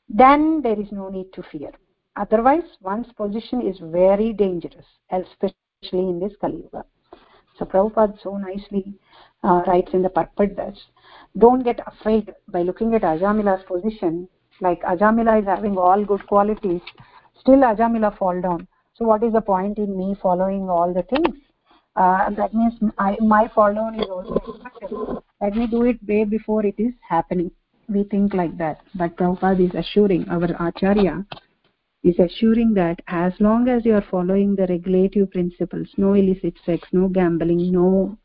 Then 0.10 0.62
there 0.64 0.80
is 0.80 0.92
no 0.92 1.10
need 1.10 1.32
to 1.34 1.44
fear. 1.44 1.72
Otherwise 2.16 2.64
one's 2.82 3.12
position 3.14 3.62
is 3.62 3.78
very 3.80 4.34
dangerous 4.34 4.86
especially 5.12 6.06
in 6.12 6.20
this 6.20 6.34
kali 6.42 6.58
yuga. 6.64 6.84
So 7.58 7.66
prabhupada 7.66 8.20
so 8.22 8.36
nicely 8.38 8.96
uh, 9.44 9.62
writes 9.68 9.94
in 9.94 10.02
the 10.02 10.10
purport 10.10 10.56
that 10.56 10.76
don't 11.38 11.64
get 11.64 11.80
afraid 11.86 12.34
by 12.48 12.64
looking 12.64 12.96
at 12.96 13.04
ajamila's 13.04 13.64
position. 13.66 14.28
Like 14.60 14.82
ajamila 14.82 15.40
is 15.42 15.46
having 15.46 15.78
all 15.78 16.04
good 16.04 16.26
qualities. 16.26 16.82
Still 17.40 17.62
ajamila 17.72 18.18
fall 18.18 18.42
down. 18.42 18.68
So 18.96 19.06
what 19.06 19.24
is 19.24 19.34
the 19.34 19.42
point 19.42 19.78
in 19.78 19.96
me 19.98 20.16
following 20.22 20.70
all 20.70 20.94
the 20.94 21.04
things 21.04 21.43
uh, 21.96 22.30
that 22.32 22.54
means 22.54 22.74
I, 22.98 23.18
my 23.20 23.50
fall 23.54 23.74
down 23.74 24.00
is 24.00 24.08
also 24.10 24.36
expected. 24.36 24.90
Let 25.42 25.56
me 25.56 25.68
do 25.68 25.84
it 25.86 26.00
way 26.08 26.24
before 26.24 26.66
it 26.66 26.76
is 26.78 26.94
happening. 27.08 27.52
We 27.88 28.04
think 28.04 28.34
like 28.34 28.58
that. 28.58 28.80
But 28.96 29.16
Prabhupada 29.18 29.68
is 29.68 29.76
assuring 29.76 30.28
our 30.30 30.46
acharya 30.60 31.26
is 32.04 32.20
assuring 32.20 32.74
that 32.74 33.00
as 33.08 33.34
long 33.40 33.70
as 33.70 33.86
you 33.86 33.96
are 33.96 34.06
following 34.12 34.56
the 34.56 34.68
regulative 34.68 35.32
principles 35.32 35.88
no 35.98 36.14
illicit 36.14 36.54
sex 36.66 36.88
no 36.92 37.08
gambling 37.08 37.72
no 37.72 38.18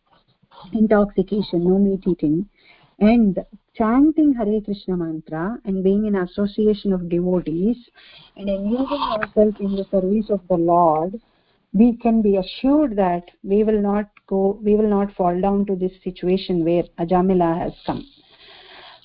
intoxication 0.72 1.62
no 1.62 1.78
meat 1.78 2.02
eating 2.07 2.48
and 2.98 3.38
chanting 3.76 4.35
hare 4.35 4.61
krishna 4.64 4.96
mantra 4.96 5.57
and 5.64 5.85
being 5.85 6.07
in 6.07 6.16
association 6.16 6.92
of 6.92 7.09
devotees 7.09 7.76
and 8.37 8.48
engaging 8.48 9.04
ourselves 9.12 9.57
in 9.61 9.76
the 9.76 9.87
service 9.92 10.28
of 10.28 10.40
the 10.48 10.57
lord 10.57 11.20
we 11.72 11.96
can 11.96 12.22
be 12.22 12.37
assured 12.37 12.96
that 12.96 13.24
we 13.42 13.62
will 13.62 13.81
not 13.81 14.07
go 14.26 14.59
we 14.62 14.74
will 14.74 14.88
not 14.88 15.14
fall 15.14 15.38
down 15.40 15.66
to 15.66 15.76
this 15.76 15.92
situation 16.02 16.64
where 16.64 16.85
ajamila 16.98 17.59
has 17.59 17.72
come. 17.87 18.07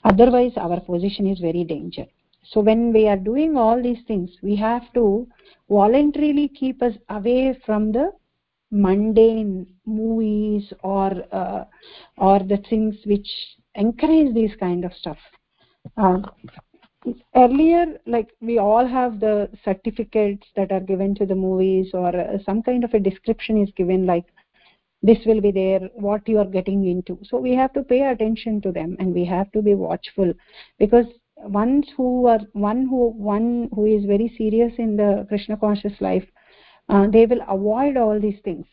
Otherwise 0.03 0.53
our 0.57 0.79
position 0.79 1.27
is 1.27 1.39
very 1.39 1.63
dangerous. 1.63 2.09
So 2.45 2.59
when 2.59 2.91
we 2.93 3.07
are 3.07 3.17
doing 3.17 3.57
all 3.57 3.81
these 3.81 4.03
things 4.07 4.29
we 4.41 4.55
have 4.57 4.91
to 4.93 5.27
voluntarily 5.69 6.47
keep 6.47 6.81
us 6.81 6.93
away 7.09 7.59
from 7.65 7.91
the 7.91 8.11
mundane 8.71 9.67
movies 9.85 10.73
or 10.83 11.11
uh, 11.31 11.65
or 12.17 12.39
the 12.39 12.57
things 12.69 12.95
which 13.05 13.29
encourage 13.75 14.33
this 14.33 14.51
kind 14.59 14.83
of 14.83 14.93
stuff. 14.93 15.17
Uh, 15.97 16.19
earlier 17.35 17.85
like 18.05 18.29
we 18.41 18.57
all 18.57 18.87
have 18.87 19.19
the 19.19 19.49
certificates 19.63 20.47
that 20.55 20.71
are 20.71 20.79
given 20.79 21.13
to 21.15 21.25
the 21.25 21.35
movies 21.35 21.91
or 21.93 22.15
uh, 22.15 22.37
some 22.45 22.61
kind 22.61 22.83
of 22.83 22.93
a 22.93 22.99
description 22.99 23.61
is 23.61 23.69
given 23.75 24.05
like 24.05 24.25
this 25.01 25.17
will 25.25 25.41
be 25.41 25.51
there 25.51 25.81
what 25.95 26.27
you 26.29 26.37
are 26.39 26.45
getting 26.45 26.85
into. 26.87 27.19
So 27.23 27.37
we 27.37 27.53
have 27.55 27.73
to 27.73 27.83
pay 27.83 28.03
attention 28.03 28.61
to 28.61 28.71
them 28.71 28.95
and 28.99 29.13
we 29.13 29.25
have 29.25 29.51
to 29.51 29.61
be 29.61 29.75
watchful 29.75 30.33
because 30.79 31.05
ones 31.37 31.85
who 31.97 32.25
are 32.27 32.39
one 32.53 32.87
who 32.87 33.09
one 33.09 33.69
who 33.75 33.85
is 33.85 34.05
very 34.05 34.33
serious 34.37 34.71
in 34.77 34.95
the 34.95 35.25
krishna 35.27 35.57
conscious 35.57 35.99
life 35.99 36.25
uh, 36.89 37.07
they 37.07 37.25
will 37.25 37.41
avoid 37.49 37.97
all 37.97 38.19
these 38.19 38.39
things 38.43 38.65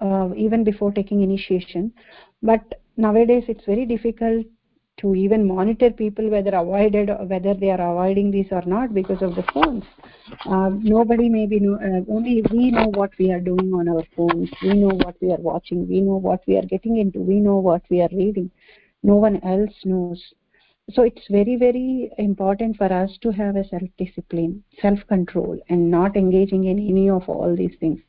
uh, 0.00 0.28
even 0.36 0.64
before 0.64 0.92
taking 0.92 1.22
initiation. 1.22 1.92
But 2.42 2.80
nowadays 2.96 3.44
it's 3.48 3.64
very 3.64 3.86
difficult 3.86 4.46
to 4.98 5.14
even 5.14 5.46
monitor 5.46 5.90
people 5.90 6.28
whether 6.28 6.54
avoided 6.54 7.10
whether 7.28 7.54
they 7.54 7.70
are 7.70 7.80
avoiding 7.80 8.30
this 8.30 8.46
or 8.50 8.62
not 8.66 8.92
because 8.92 9.22
of 9.22 9.34
the 9.34 9.44
phones. 9.54 9.84
Uh, 10.46 10.70
nobody 10.70 11.28
maybe 11.28 11.58
know 11.58 11.74
uh, 11.76 12.12
only 12.12 12.42
we 12.50 12.70
know 12.70 12.88
what 12.94 13.10
we 13.18 13.32
are 13.32 13.40
doing 13.40 13.72
on 13.72 13.88
our 13.88 14.04
phones. 14.16 14.50
We 14.62 14.74
know 14.74 14.94
what 15.04 15.16
we 15.20 15.32
are 15.32 15.40
watching. 15.40 15.88
We 15.88 16.00
know 16.00 16.18
what 16.18 16.42
we 16.46 16.56
are 16.56 16.66
getting 16.66 16.98
into. 16.98 17.20
We 17.20 17.40
know 17.40 17.56
what 17.56 17.82
we 17.90 18.02
are 18.02 18.10
reading. 18.12 18.50
No 19.02 19.16
one 19.16 19.40
else 19.42 19.74
knows. 19.84 20.22
So 20.92 21.02
it's 21.02 21.26
very 21.30 21.56
very 21.56 22.10
important 22.18 22.76
for 22.76 22.92
us 22.92 23.16
to 23.22 23.30
have 23.30 23.56
a 23.56 23.66
self 23.68 23.88
discipline 23.96 24.64
self 24.82 24.98
control 25.08 25.58
and 25.68 25.90
not 25.90 26.16
engaging 26.16 26.64
in 26.64 26.78
any 26.78 27.08
of 27.08 27.28
all 27.28 27.54
these 27.56 27.76
things. 27.80 28.00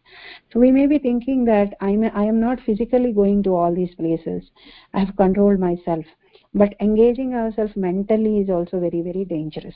So 0.52 0.60
we 0.60 0.72
may 0.72 0.88
be 0.88 0.98
thinking 0.98 1.46
that 1.46 1.76
i'm 1.80 2.04
i 2.04 2.24
am 2.24 2.40
not 2.40 2.60
physically 2.66 3.14
going 3.14 3.44
to 3.44 3.56
all 3.56 3.74
these 3.74 3.94
places. 3.96 4.50
I 4.94 5.00
have 5.00 5.16
controlled 5.16 5.60
myself 5.60 6.06
but 6.54 6.74
engaging 6.80 7.34
ourselves 7.34 7.74
mentally 7.76 8.40
is 8.40 8.50
also 8.50 8.80
very 8.80 9.02
very 9.02 9.26
dangerous. 9.26 9.76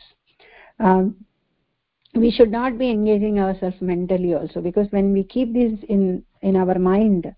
Um, 0.79 1.25
we 2.15 2.31
should 2.31 2.51
not 2.51 2.77
be 2.77 2.89
engaging 2.89 3.39
ourselves 3.39 3.75
mentally 3.81 4.33
also 4.33 4.61
because 4.61 4.87
when 4.91 5.11
we 5.11 5.23
keep 5.23 5.53
these 5.53 5.77
in 5.89 6.23
in 6.41 6.55
our 6.55 6.79
mind 6.79 7.33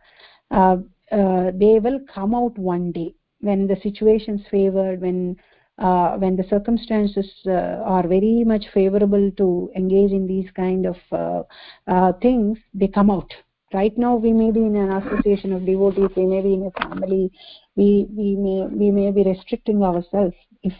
uh, 0.52 0.78
uh, 1.12 1.52
they 1.54 1.80
will 1.80 2.00
come 2.14 2.36
out 2.36 2.58
one 2.58 2.92
day 2.92 3.14
when 3.40 3.68
the 3.68 3.78
situations 3.82 4.42
favored 4.52 5.02
when 5.02 5.36
uh, 5.80 6.18
when 6.18 6.36
the 6.36 6.44
circumstances 6.50 7.30
uh, 7.46 7.82
are 7.86 8.08
very 8.08 8.44
much 8.44 8.66
favorable 8.74 9.32
to 9.38 9.72
engage 9.76 10.12
in 10.12 10.26
these 10.28 10.50
kind 10.56 10.86
of 10.86 10.98
uh, 11.12 11.44
uh, 11.88 12.14
things 12.22 12.58
they 12.74 12.88
come 12.88 13.12
out 13.12 13.32
right 13.74 13.98
now 13.98 14.16
we 14.16 14.32
may 14.32 14.52
be 14.52 14.62
in 14.62 14.76
an 14.76 14.92
association 14.92 15.52
of 15.54 15.66
devotees 15.66 16.10
we 16.16 16.26
may 16.26 16.42
be 16.42 16.54
in 16.54 16.66
a 16.66 16.72
family 16.82 17.32
we 17.76 18.08
we 18.16 18.36
may 18.36 18.66
we 18.82 18.92
may 18.92 19.12
be 19.12 19.24
restricting 19.24 19.84
ourselves. 19.84 20.36
If 20.64 20.74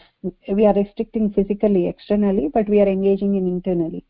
we 0.48 0.66
are 0.66 0.74
restricting 0.74 1.30
physically 1.32 1.86
externally 1.86 2.50
but 2.52 2.68
we 2.68 2.80
are 2.80 2.88
engaging 2.88 3.36
in 3.36 3.46
internally. 3.46 4.04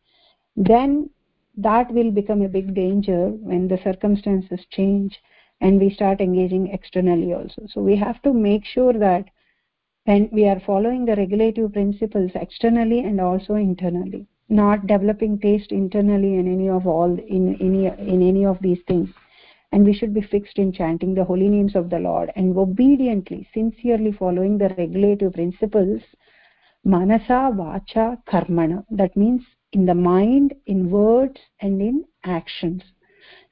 Then 0.56 1.10
that 1.56 1.90
will 1.90 2.10
become 2.10 2.42
a 2.42 2.48
big 2.48 2.74
danger 2.74 3.28
when 3.28 3.68
the 3.68 3.78
circumstances 3.82 4.60
change 4.70 5.18
and 5.60 5.80
we 5.80 5.90
start 5.90 6.20
engaging 6.20 6.68
externally 6.68 7.32
also. 7.32 7.62
So 7.68 7.80
we 7.80 7.96
have 7.96 8.22
to 8.22 8.32
make 8.32 8.64
sure 8.64 8.92
that 8.92 9.24
and 10.06 10.30
we 10.32 10.48
are 10.48 10.60
following 10.60 11.04
the 11.04 11.16
regulative 11.16 11.72
principles 11.72 12.30
externally 12.34 13.00
and 13.00 13.20
also 13.20 13.56
internally 13.56 14.26
not 14.48 14.86
developing 14.86 15.38
taste 15.38 15.72
internally 15.72 16.34
in 16.34 16.52
any 16.52 16.68
of 16.68 16.86
all 16.86 17.18
in 17.18 17.56
any 17.60 17.86
in 17.86 18.22
any 18.22 18.44
of 18.44 18.58
these 18.60 18.80
things. 18.86 19.10
And 19.72 19.84
we 19.84 19.92
should 19.92 20.14
be 20.14 20.22
fixed 20.22 20.58
in 20.58 20.72
chanting 20.72 21.14
the 21.14 21.24
holy 21.24 21.48
names 21.48 21.76
of 21.76 21.90
the 21.90 21.98
lord 21.98 22.32
and 22.36 22.56
obediently 22.56 23.46
sincerely 23.52 24.12
following 24.12 24.56
the 24.56 24.74
regulative 24.78 25.34
principles 25.34 26.00
manasa 26.84 27.52
vacha 27.54 28.18
karmana. 28.26 28.84
That 28.90 29.14
means 29.16 29.42
in 29.72 29.84
the 29.84 29.94
mind 29.94 30.54
in 30.66 30.90
words 30.90 31.38
and 31.60 31.82
in 31.82 32.04
actions. 32.24 32.82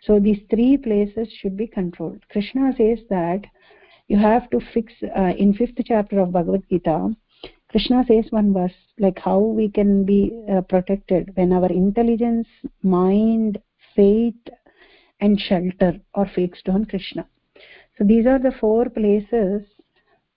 So 0.02 0.18
these 0.18 0.40
three 0.48 0.78
places 0.78 1.28
should 1.32 1.56
be 1.56 1.66
controlled. 1.66 2.26
Krishna 2.30 2.72
says 2.76 3.00
that 3.10 3.44
you 4.08 4.16
have 4.16 4.48
to 4.50 4.60
fix 4.72 4.92
uh, 5.02 5.34
in 5.36 5.52
fifth 5.52 5.78
chapter 5.84 6.20
of 6.20 6.32
bhagavad 6.32 6.62
gita 6.70 7.14
krishna 7.70 8.04
says 8.06 8.26
one 8.30 8.52
verse 8.52 8.78
like 8.98 9.18
how 9.18 9.38
we 9.38 9.68
can 9.68 10.04
be 10.04 10.44
uh, 10.50 10.60
protected 10.62 11.30
when 11.34 11.52
our 11.52 11.70
intelligence 11.70 12.48
mind 12.82 13.58
faith 13.94 14.48
and 15.20 15.40
shelter 15.40 15.98
are 16.14 16.28
fixed 16.34 16.68
on 16.68 16.84
krishna. 16.84 17.26
So 17.96 18.04
these 18.04 18.26
are 18.26 18.38
the 18.38 18.52
four 18.60 18.88
places 18.90 19.62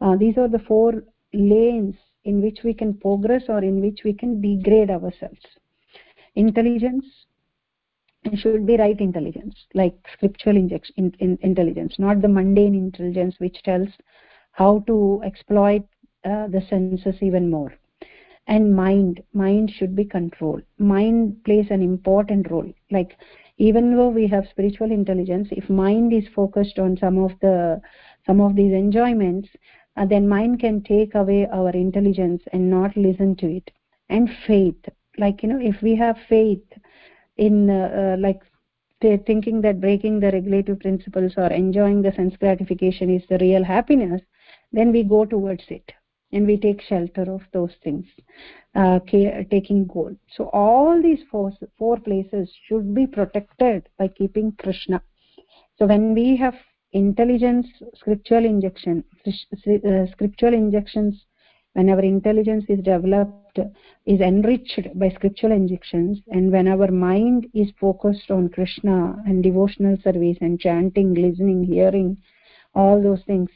uh, 0.01 0.15
these 0.15 0.37
are 0.37 0.47
the 0.47 0.63
four 0.67 1.03
lanes 1.33 1.95
in 2.23 2.41
which 2.41 2.59
we 2.63 2.73
can 2.73 2.93
progress 2.93 3.43
or 3.49 3.59
in 3.59 3.81
which 3.81 4.01
we 4.03 4.13
can 4.13 4.41
degrade 4.41 4.89
ourselves. 4.89 5.45
Intelligence 6.35 7.05
should 8.35 8.65
be 8.65 8.77
right 8.77 8.99
intelligence 8.99 9.55
like 9.73 9.95
scriptural 10.13 10.57
in, 10.57 11.13
in, 11.19 11.37
intelligence 11.41 11.95
not 11.97 12.21
the 12.21 12.27
mundane 12.27 12.75
intelligence 12.75 13.35
which 13.39 13.63
tells 13.63 13.87
how 14.51 14.83
to 14.87 15.21
exploit 15.25 15.83
uh, 16.25 16.47
the 16.47 16.61
senses 16.69 17.09
even 17.13 17.39
more. 17.41 17.63
And 18.39 18.67
mind 18.67 19.21
mind 19.33 19.71
should 19.71 19.95
be 19.95 20.05
controlled. 20.05 20.63
Mind 20.77 21.43
plays 21.43 21.67
an 21.69 21.81
important 21.81 22.49
role. 22.49 22.71
Like 22.91 23.17
even 23.57 23.95
though 23.95 24.09
we 24.09 24.27
have 24.27 24.47
spiritual 24.49 24.91
intelligence 24.91 25.49
if 25.51 25.69
mind 25.69 26.13
is 26.13 26.27
focused 26.35 26.79
on 26.79 26.97
some 26.97 27.17
of 27.19 27.31
the 27.41 27.81
some 28.25 28.41
of 28.41 28.55
these 28.55 28.73
enjoyments 28.73 29.49
uh, 29.97 30.05
then 30.05 30.27
mind 30.27 30.59
can 30.59 30.81
take 30.81 31.15
away 31.15 31.47
our 31.47 31.69
intelligence 31.71 32.43
and 32.53 32.69
not 32.69 32.95
listen 32.97 33.35
to 33.37 33.47
it. 33.47 33.71
And 34.09 34.29
faith. 34.47 34.83
Like 35.17 35.43
you 35.43 35.49
know 35.49 35.59
if 35.61 35.81
we 35.81 35.95
have 35.95 36.17
faith 36.27 36.65
in 37.37 37.69
uh, 37.69 37.89
uh, 38.01 38.17
like 38.19 38.41
thinking 39.01 39.61
that 39.61 39.79
breaking 39.79 40.19
the 40.19 40.31
regulative 40.31 40.79
principles 40.79 41.33
or 41.37 41.47
enjoying 41.47 42.01
the 42.01 42.11
sense 42.13 42.35
gratification 42.37 43.09
is 43.09 43.23
the 43.29 43.37
real 43.39 43.63
happiness 43.63 44.21
then 44.71 44.91
we 44.91 45.03
go 45.03 45.25
towards 45.25 45.63
it 45.69 45.93
and 46.31 46.45
we 46.45 46.57
take 46.57 46.81
shelter 46.81 47.31
of 47.31 47.41
those 47.53 47.73
things 47.83 48.05
uh, 48.75 48.99
taking 49.09 49.87
gold. 49.87 50.17
So 50.35 50.45
all 50.53 51.01
these 51.01 51.21
four, 51.31 51.51
four 51.77 51.97
places 51.97 52.51
should 52.67 52.93
be 52.93 53.07
protected 53.07 53.89
by 53.97 54.09
keeping 54.09 54.53
krishna. 54.59 55.01
So 55.77 55.85
when 55.85 56.13
we 56.13 56.35
have 56.37 56.55
intelligence 56.91 57.67
scriptural 57.95 58.45
injection 58.45 59.03
uh, 59.27 60.05
scriptural 60.11 60.53
injections 60.53 61.25
whenever 61.73 62.01
intelligence 62.01 62.65
is 62.67 62.79
developed 62.79 63.59
is 64.07 64.19
enriched 64.21 64.87
by 64.95 65.09
scriptural 65.09 65.51
injections 65.51 66.17
and 66.31 66.51
when 66.51 66.67
our 66.67 66.89
mind 66.89 67.45
is 67.53 67.67
focused 67.79 68.31
on 68.31 68.49
krishna 68.49 69.15
and 69.27 69.43
devotional 69.43 69.95
service 70.03 70.37
and 70.41 70.59
chanting 70.59 71.13
listening 71.13 71.63
hearing 71.63 72.17
all 72.73 73.01
those 73.01 73.21
things 73.27 73.49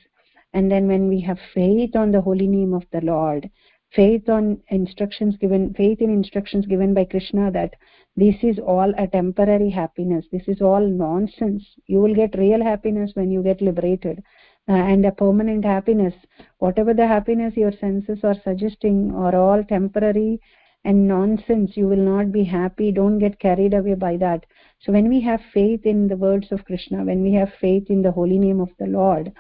and 0.54 0.72
then 0.72 0.88
when 0.88 1.08
we 1.08 1.20
have 1.20 1.40
faith 1.54 1.96
on 1.96 2.12
the 2.12 2.22
holy 2.22 2.48
name 2.48 2.74
of 2.74 2.84
the 2.92 3.02
lord 3.02 3.50
faith 3.92 4.28
on 4.30 4.58
instructions 4.70 5.36
given 5.38 5.74
faith 5.74 6.02
in 6.02 6.10
instructions 6.10 6.66
given 6.66 6.94
by 6.94 7.06
krishna 7.06 7.52
that 7.52 7.74
this 8.16 8.36
is 8.44 8.60
all 8.60 8.94
a 8.98 9.08
temporary 9.08 9.72
happiness 9.72 10.26
this 10.32 10.48
is 10.48 10.62
all 10.62 10.88
nonsense. 10.88 11.64
You 11.88 12.00
will 12.00 12.14
get 12.14 12.38
real 12.38 12.62
happiness 12.64 13.12
when 13.16 13.32
you 13.32 13.42
get 13.42 13.60
liberated. 13.60 14.24
Uh, 14.70 14.74
and 14.74 15.04
a 15.06 15.12
permanent 15.12 15.66
happiness 15.66 16.14
whatever 16.60 16.94
the 16.94 17.08
happiness 17.08 17.58
your 17.58 17.72
senses 17.72 18.20
are 18.24 18.36
suggesting 18.44 19.12
are 19.16 19.36
all 19.36 19.64
temporary 19.64 20.40
and 20.86 21.08
nonsense. 21.08 21.76
You 21.76 21.88
will 21.88 22.06
not 22.14 22.32
be 22.32 22.44
happy. 22.44 22.92
Don't 22.92 23.18
get 23.18 23.40
carried 23.40 23.74
away 23.74 23.96
by 23.96 24.18
that 24.18 24.46
so 24.84 24.92
when 24.92 25.10
we 25.10 25.22
have 25.22 25.42
faith 25.54 25.86
in 25.86 26.08
the 26.08 26.18
words 26.18 26.52
of 26.52 26.64
krishna 26.66 27.04
when 27.04 27.24
we 27.24 27.34
have 27.34 27.52
faith 27.60 27.90
in 27.90 28.02
the 28.02 28.12
holy 28.12 28.38
name 28.38 28.60
of 28.60 28.70
the 28.80 28.86
lord 28.86 29.32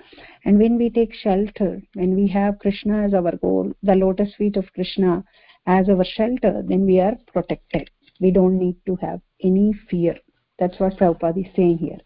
and 0.45 0.57
when 0.57 0.77
we 0.77 0.89
take 0.89 1.13
shelter 1.13 1.81
when 1.93 2.15
we 2.15 2.27
have 2.27 2.59
krishna 2.59 3.03
as 3.03 3.13
our 3.13 3.35
goal 3.37 3.71
the 3.83 3.95
lotus 3.95 4.33
feet 4.35 4.57
of 4.57 4.71
krishna 4.73 5.23
as 5.65 5.89
our 5.89 6.03
shelter 6.03 6.61
then 6.65 6.85
we 6.85 6.99
are 6.99 7.15
protected. 7.31 7.89
We 8.19 8.31
don't 8.31 8.57
need 8.57 8.77
to 8.85 8.95
have 8.97 9.21
any 9.41 9.73
fear. 9.89 10.15
That's 10.59 10.79
what 10.79 10.97
Prabhupada 10.97 11.45
is 11.45 11.55
saying 11.55 11.79
here. 11.79 11.97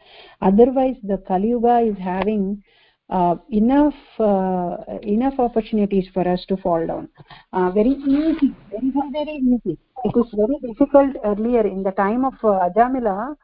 Otherwise 0.41 0.95
the 1.03 1.17
Kali 1.27 1.49
Yuga 1.49 1.79
is 1.79 1.97
having 1.97 2.63
enough 3.09 3.93
uh, 4.19 4.77
enough 5.01 5.39
opportunities 5.39 6.07
for 6.13 6.27
us 6.27 6.45
to 6.47 6.57
fall 6.57 6.85
down. 6.85 7.09
Uh, 7.53 7.71
very 7.71 7.91
easy 7.91 8.53
very 8.71 8.91
very 9.11 9.37
easy. 9.37 9.77
It 10.03 10.15
was 10.15 10.27
very 10.33 10.57
difficult 10.73 11.15
earlier 11.23 11.65
in 11.65 11.83
the 11.83 11.91
time 11.91 12.25
of 12.25 12.33
uh, 12.43 12.69
ajamila. 12.69 13.35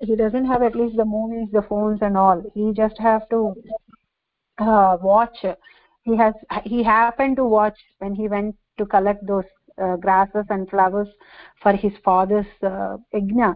He 0.00 0.14
doesn't 0.14 0.46
have 0.46 0.62
at 0.62 0.76
least 0.76 0.96
the 0.96 1.04
movies 1.04 1.48
the 1.52 1.62
phones 1.62 2.00
and 2.02 2.16
all. 2.16 2.42
He 2.54 2.72
just 2.72 2.98
have 2.98 3.28
to 3.30 3.54
uh, 4.58 4.96
watch. 5.02 5.44
He 6.02 6.16
has 6.16 6.34
he 6.64 6.82
happened 6.82 7.36
to 7.36 7.44
watch 7.44 7.78
when 7.98 8.14
he 8.14 8.28
went 8.28 8.56
to 8.78 8.86
collect 8.86 9.26
those 9.26 9.44
uh, 9.82 9.96
grasses 9.96 10.44
and 10.50 10.68
flowers 10.68 11.08
for 11.62 11.72
his 11.72 11.92
father's 12.04 12.46
uh, 12.62 12.96
yajna 13.14 13.54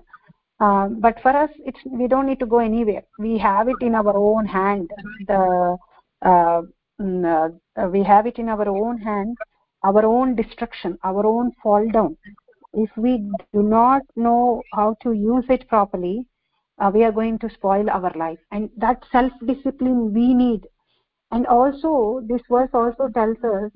uh, 0.62 0.86
but 1.04 1.20
for 1.22 1.32
us 1.44 1.50
it's 1.70 1.80
we 2.00 2.06
don't 2.06 2.26
need 2.26 2.38
to 2.40 2.46
go 2.46 2.58
anywhere. 2.58 3.02
We 3.18 3.38
have 3.38 3.68
it 3.68 3.80
in 3.80 3.94
our 3.94 4.16
own 4.16 4.46
hand. 4.46 4.90
The 5.26 5.76
uh, 6.22 6.62
mm, 7.00 7.58
uh, 7.76 7.88
we 7.88 8.02
have 8.04 8.26
it 8.26 8.38
in 8.38 8.48
our 8.48 8.68
own 8.68 8.98
hand 8.98 9.36
our 9.84 10.04
own 10.06 10.36
destruction 10.36 10.98
our 11.02 11.26
own 11.26 11.50
fall 11.62 11.88
down. 11.90 12.16
If 12.72 12.90
we 12.96 13.18
do 13.52 13.62
not 13.62 14.02
know 14.16 14.62
how 14.72 14.96
to 15.02 15.12
use 15.12 15.44
it 15.48 15.68
properly 15.68 16.26
uh, 16.78 16.90
we 16.94 17.04
are 17.04 17.12
going 17.12 17.38
to 17.38 17.50
spoil 17.50 17.88
our 17.90 18.12
life. 18.16 18.38
And 18.50 18.70
that 18.76 19.04
self 19.10 19.32
discipline 19.46 20.12
we 20.12 20.34
need. 20.34 20.66
And 21.30 21.46
also 21.46 22.20
this 22.26 22.42
verse 22.50 22.70
also 22.72 23.08
tells 23.08 23.38
us 23.44 23.70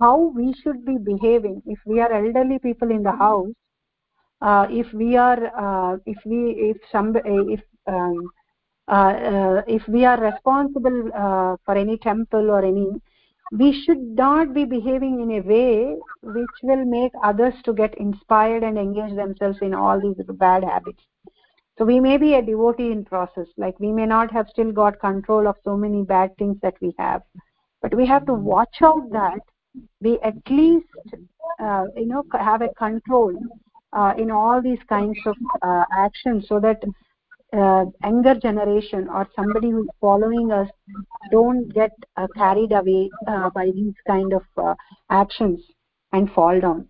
how 0.00 0.32
we 0.34 0.54
should 0.62 0.84
be 0.84 0.98
behaving. 0.98 1.62
If 1.66 1.78
we 1.86 2.00
are 2.00 2.12
elderly 2.12 2.58
people 2.58 2.90
in 2.90 3.02
the 3.02 3.12
house 3.12 3.52
if 4.70 4.92
we 4.92 5.16
are 5.16 5.40
uh, 5.56 5.96
if 6.06 6.18
we 6.24 6.50
if 6.70 6.76
some 6.92 7.14
if 7.24 7.60
um, 7.86 8.30
uh, 8.90 8.92
uh, 8.92 9.62
if 9.66 9.86
we 9.86 10.04
are 10.04 10.18
responsible 10.18 11.10
uh, 11.14 11.56
for 11.64 11.76
any 11.76 11.98
temple 11.98 12.50
or 12.50 12.64
any 12.64 12.88
we 13.52 13.72
should 13.84 14.00
not 14.00 14.54
be 14.54 14.64
behaving 14.64 15.20
in 15.20 15.30
a 15.32 15.40
way 15.40 15.96
which 16.22 16.56
will 16.62 16.84
make 16.84 17.12
others 17.22 17.54
to 17.64 17.72
get 17.72 17.96
inspired 17.98 18.62
and 18.62 18.78
engage 18.78 19.14
themselves 19.16 19.58
in 19.62 19.74
all 19.74 20.00
these 20.00 20.22
bad 20.36 20.62
habits. 20.64 21.02
So 21.78 21.84
we 21.84 21.98
may 22.00 22.16
be 22.18 22.34
a 22.34 22.42
devotee 22.42 22.90
in 22.90 23.04
process 23.04 23.46
like 23.56 23.78
we 23.78 23.92
may 23.92 24.06
not 24.06 24.30
have 24.32 24.48
still 24.48 24.72
got 24.72 25.00
control 25.00 25.46
of 25.46 25.56
so 25.64 25.76
many 25.76 26.02
bad 26.02 26.36
things 26.36 26.56
that 26.62 26.74
we 26.80 26.94
have 26.98 27.22
but 27.82 27.94
we 27.94 28.06
have 28.06 28.26
to 28.26 28.34
watch 28.34 28.76
out 28.82 29.10
that 29.12 29.40
we 30.00 30.18
at 30.20 30.34
least 30.50 30.86
uh, 31.60 31.84
you 31.96 32.06
know 32.06 32.24
have 32.32 32.62
a 32.62 32.68
control 32.74 33.32
uh, 33.36 33.67
in 34.16 34.30
all 34.30 34.60
these 34.62 34.82
kinds 34.88 35.18
of 35.26 35.36
uh, 35.62 35.84
actions 35.92 36.46
so 36.48 36.60
that 36.60 36.82
uh, 37.52 37.84
younger 38.02 38.34
generation 38.34 39.08
or 39.08 39.26
somebody 39.34 39.70
who's 39.70 39.88
following 40.00 40.52
us 40.52 40.68
don't 41.30 41.72
get 41.72 41.90
uh, 42.16 42.26
carried 42.36 42.72
away 42.72 43.08
uh, 43.26 43.48
by 43.50 43.70
these 43.74 43.94
kind 44.06 44.32
of 44.32 44.42
uh, 44.56 44.74
actions 45.10 45.60
and 46.12 46.30
fall 46.32 46.60
down. 46.60 46.86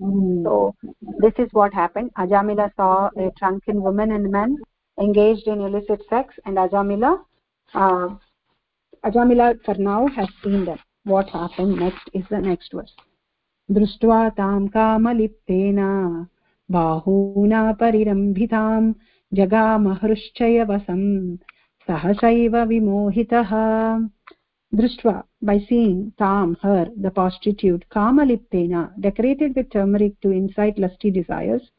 Mm. 0.00 0.44
so 0.44 0.74
this 1.18 1.32
is 1.38 1.48
what 1.52 1.72
happened. 1.72 2.10
Ajamila 2.18 2.70
saw 2.76 3.08
a 3.16 3.30
drunken 3.38 3.82
woman 3.82 4.12
and 4.12 4.30
man 4.30 4.56
engaged 5.00 5.46
in 5.46 5.60
illicit 5.60 6.00
sex 6.08 6.34
and 6.44 6.56
ajamila 6.56 7.20
uh, 7.74 8.08
ajamila 9.04 9.54
for 9.64 9.74
now 9.74 10.06
has 10.08 10.28
seen 10.42 10.64
them 10.64 10.78
what 11.04 11.28
happened. 11.28 11.78
Next 11.78 12.10
is 12.12 12.24
the 12.30 12.40
next 12.40 12.72
verse 12.72 12.92
दृष्ट्वा 13.78 14.28
तां 14.38 14.66
कामलिप्तेन। 14.76 15.80
बाहूना 16.72 17.62
परिरम्भिताम् 17.80 18.92
जगामहृश्चयवसम् 19.32 21.06
सहसैव 21.88 22.56
विमोहितः। 22.70 23.50
दृष्ट्वा 24.72 25.12
by 25.44 25.58
seen 25.58 26.02
ताम् 26.22 26.54
her 26.64 26.88
the 27.04 27.10
prostitute 27.16 27.84
कामलिप्तेन 27.94 28.74
decorated 29.06 29.56
with 29.56 29.72
turmeric 29.72 30.20
to 30.22 30.30
incite 30.32 30.80
lusty 30.80 31.10
desires 31.10 31.70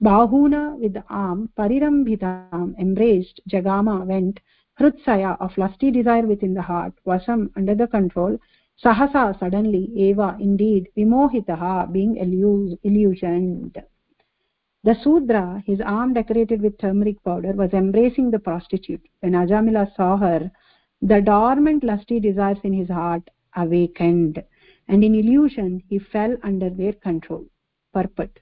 बाहूना 0.00 0.62
विद् 0.80 0.96
आम् 1.22 1.46
परिरम्भिताम् 1.56 2.72
embraced 2.84 3.40
जगामा 3.54 3.96
went 4.10 4.38
हृत्सया 4.78 5.30
of 5.46 5.58
lusty 5.60 5.90
desire 5.96 6.26
with 6.26 6.44
in 6.44 6.54
the 6.54 6.64
heart 6.70 6.94
वसम् 7.08 7.46
under 7.56 7.76
the 7.76 7.88
control 7.92 8.36
sahasa 8.82 9.36
suddenly 9.38 9.90
eva 9.96 10.36
indeed 10.38 10.88
vimohitah 10.96 11.92
being 11.92 12.16
illusioned. 12.82 13.82
The 14.84 14.94
sudra 14.94 15.62
his 15.66 15.80
arm 15.80 16.14
decorated 16.14 16.62
with 16.62 16.78
turmeric 16.78 17.22
powder 17.24 17.52
was 17.52 17.72
embracing 17.72 18.30
the 18.30 18.38
prostitute. 18.38 19.02
When 19.20 19.32
ajamila 19.32 19.94
saw 19.96 20.16
her 20.16 20.50
the 21.02 21.20
dormant 21.20 21.82
lusty 21.82 22.20
desires 22.20 22.58
in 22.62 22.72
his 22.72 22.88
heart 22.88 23.28
awakened 23.56 24.42
and 24.86 25.02
in 25.02 25.14
illusion 25.14 25.82
he 25.88 25.98
fell 25.98 26.36
under 26.44 26.70
their 26.70 26.92
control. 26.92 27.44
Purport 27.92 28.38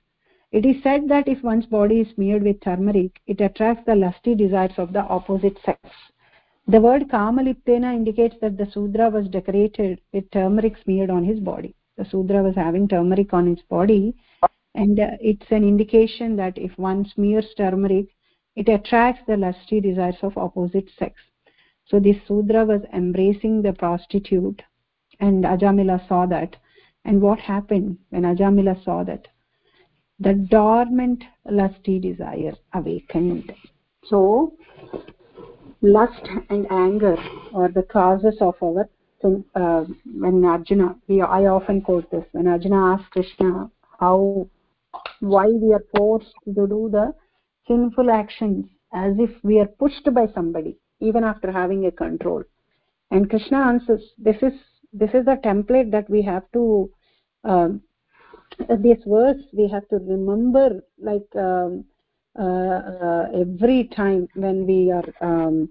it 0.52 0.66
is 0.66 0.82
said 0.82 1.08
that 1.08 1.28
if 1.28 1.42
one's 1.42 1.66
body 1.66 2.00
is 2.00 2.10
smeared 2.10 2.42
with 2.42 2.60
turmeric 2.60 3.20
it 3.26 3.40
attracts 3.40 3.86
the 3.86 3.94
lusty 3.94 4.34
desires 4.34 4.78
of 4.78 4.92
the 4.92 5.00
opposite 5.00 5.58
sex 5.64 5.80
the 6.68 6.80
word 6.80 7.08
kamaliptena 7.08 7.94
indicates 7.94 8.36
that 8.40 8.56
the 8.58 8.68
sudra 8.72 9.08
was 9.08 9.28
decorated 9.28 10.00
with 10.12 10.30
turmeric 10.30 10.76
smeared 10.82 11.10
on 11.10 11.24
his 11.24 11.38
body. 11.38 11.74
The 11.96 12.04
sudra 12.04 12.42
was 12.42 12.56
having 12.56 12.88
turmeric 12.88 13.32
on 13.32 13.46
his 13.46 13.62
body 13.70 14.14
and 14.74 14.98
uh, 14.98 15.10
it's 15.20 15.50
an 15.50 15.62
indication 15.62 16.36
that 16.36 16.58
if 16.58 16.76
one 16.76 17.06
smears 17.14 17.46
turmeric 17.56 18.08
it 18.56 18.68
attracts 18.68 19.22
the 19.26 19.36
lusty 19.36 19.80
desires 19.80 20.16
of 20.22 20.36
opposite 20.36 20.90
sex. 20.98 21.14
So 21.86 22.00
this 22.00 22.16
sudra 22.26 22.64
was 22.64 22.82
embracing 22.92 23.62
the 23.62 23.72
prostitute 23.72 24.62
and 25.20 25.44
ajamila 25.44 26.06
saw 26.08 26.26
that. 26.26 26.56
And 27.04 27.22
what 27.22 27.38
happened 27.38 27.98
when 28.10 28.22
ajamila 28.22 28.82
saw 28.84 29.04
that? 29.04 29.28
The 30.18 30.34
dormant 30.34 31.22
lusty 31.48 32.00
desire 32.00 32.54
awakened. 32.74 33.52
So 34.04 34.54
lust 35.82 36.28
and 36.50 36.66
anger 36.70 37.16
are 37.54 37.68
the 37.68 37.82
causes 37.82 38.36
of 38.40 38.54
our 38.62 38.88
uh, 39.54 39.84
when 40.20 40.44
arjuna 40.44 40.94
we, 41.08 41.20
i 41.20 41.46
often 41.46 41.80
quote 41.80 42.10
this 42.10 42.24
when 42.32 42.46
arjuna 42.46 42.94
asks 42.94 43.08
krishna 43.10 43.70
how 43.98 44.46
why 45.20 45.46
we 45.46 45.72
are 45.72 45.84
forced 45.96 46.34
to 46.44 46.66
do 46.66 46.88
the 46.92 47.12
sinful 47.66 48.10
actions 48.10 48.66
as 48.92 49.14
if 49.18 49.30
we 49.42 49.58
are 49.58 49.66
pushed 49.66 50.12
by 50.14 50.26
somebody 50.34 50.78
even 51.00 51.24
after 51.24 51.52
having 51.52 51.86
a 51.86 51.90
control? 51.90 52.42
And 53.10 53.28
krishna 53.30 53.58
answers 53.58 54.02
this 54.18 54.36
is 54.42 54.52
this 54.92 55.10
is 55.10 55.24
the 55.24 55.38
template 55.44 55.90
that 55.92 56.08
we 56.10 56.22
have 56.22 56.44
to 56.52 56.90
um, 57.44 57.82
this 58.58 58.98
verse 59.06 59.42
we 59.52 59.68
have 59.68 59.86
to 59.88 59.96
remember 59.96 60.82
like 60.98 61.28
um, 61.36 61.84
every 62.38 63.88
time 63.94 64.28
when 64.34 64.66
we 64.66 64.90
are 64.90 65.08
um, 65.20 65.68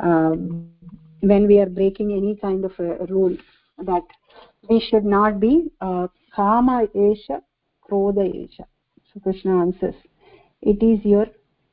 um, 0.00 0.70
when 1.20 1.46
we 1.46 1.58
are 1.58 1.66
breaking 1.66 2.12
any 2.12 2.36
kind 2.36 2.64
of 2.64 2.72
a 2.78 3.04
rule 3.06 3.36
that 3.78 4.02
we 4.68 4.80
should 4.80 5.04
not 5.04 5.40
be 5.40 5.70
uh, 5.80 6.06
kama 6.34 6.86
esha 6.94 7.40
krodha 7.88 8.24
esha. 8.42 8.64
So 9.12 9.20
krishna 9.20 9.60
answers 9.60 9.94
it 10.62 10.82
is 10.82 11.04
your 11.04 11.26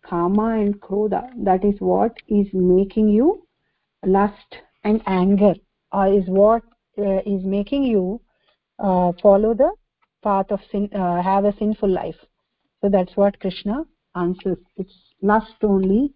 kama 0.09 0.59
and 0.59 0.79
krodha 0.81 1.29
that 1.43 1.63
is 1.63 1.75
what 1.79 2.15
is 2.27 2.47
making 2.53 3.09
you 3.09 3.45
lust 4.05 4.57
and 4.83 5.01
anger 5.05 5.55
or 5.91 6.07
is 6.07 6.27
what 6.27 6.63
uh, 6.97 7.21
is 7.25 7.43
making 7.43 7.83
you 7.83 8.21
uh, 8.79 9.11
follow 9.21 9.53
the 9.53 9.71
path 10.21 10.51
of 10.51 10.59
sin 10.71 10.89
uh, 10.93 11.21
have 11.21 11.45
a 11.45 11.55
sinful 11.57 11.89
life. 11.89 12.15
So 12.81 12.89
that's 12.89 13.15
what 13.15 13.39
krishna 13.39 13.85
answers. 14.15 14.57
It's 14.77 14.93
lust 15.21 15.63
only 15.63 16.13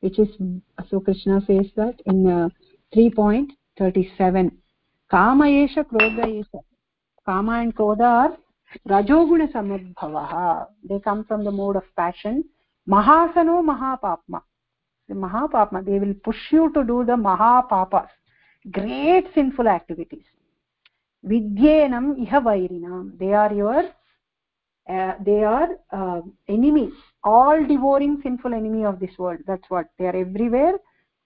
which 0.00 0.18
is 0.18 0.28
so 0.90 1.00
krishna 1.00 1.40
says 1.46 1.66
that 1.76 2.00
in 2.06 2.26
uh, 2.28 2.48
3.37 2.94 4.50
kama 5.10 5.46
esha 5.46 5.84
krodha 5.84 6.26
esha 6.40 6.60
kama 7.24 7.54
and 7.62 7.74
krodha 7.74 8.10
are 8.22 8.36
rajoguna 8.92 9.46
samudbhavah 9.54 10.66
they 10.88 11.00
come 11.00 11.24
from 11.24 11.44
the 11.44 11.50
mode 11.50 11.76
of 11.76 11.84
passion. 11.96 12.44
Mahasano 12.88 13.62
mahapapma. 13.70 14.40
The 15.08 15.14
mahapapma 15.14 15.84
they 15.84 15.98
will 15.98 16.14
push 16.14 16.42
you 16.50 16.70
to 16.74 16.84
do 16.84 17.04
the 17.04 17.16
mahapapas 17.16 18.08
great 18.70 19.26
sinful 19.34 19.68
activities. 19.68 20.26
Vidyenam 21.24 22.06
iha 22.24 22.40
vairinam. 22.48 23.18
They 23.18 23.32
are 23.32 23.52
your 23.52 23.84
uh, 24.88 25.14
they 25.24 25.42
are 25.42 25.70
uh, 25.90 26.20
enemies 26.48 26.94
all 27.26 27.66
devouring 27.66 28.20
sinful 28.22 28.54
enemy 28.54 28.84
of 28.84 29.00
this 29.00 29.18
world. 29.18 29.40
That's 29.46 29.68
what 29.68 29.86
they 29.98 30.06
are 30.06 30.16
everywhere. 30.16 30.74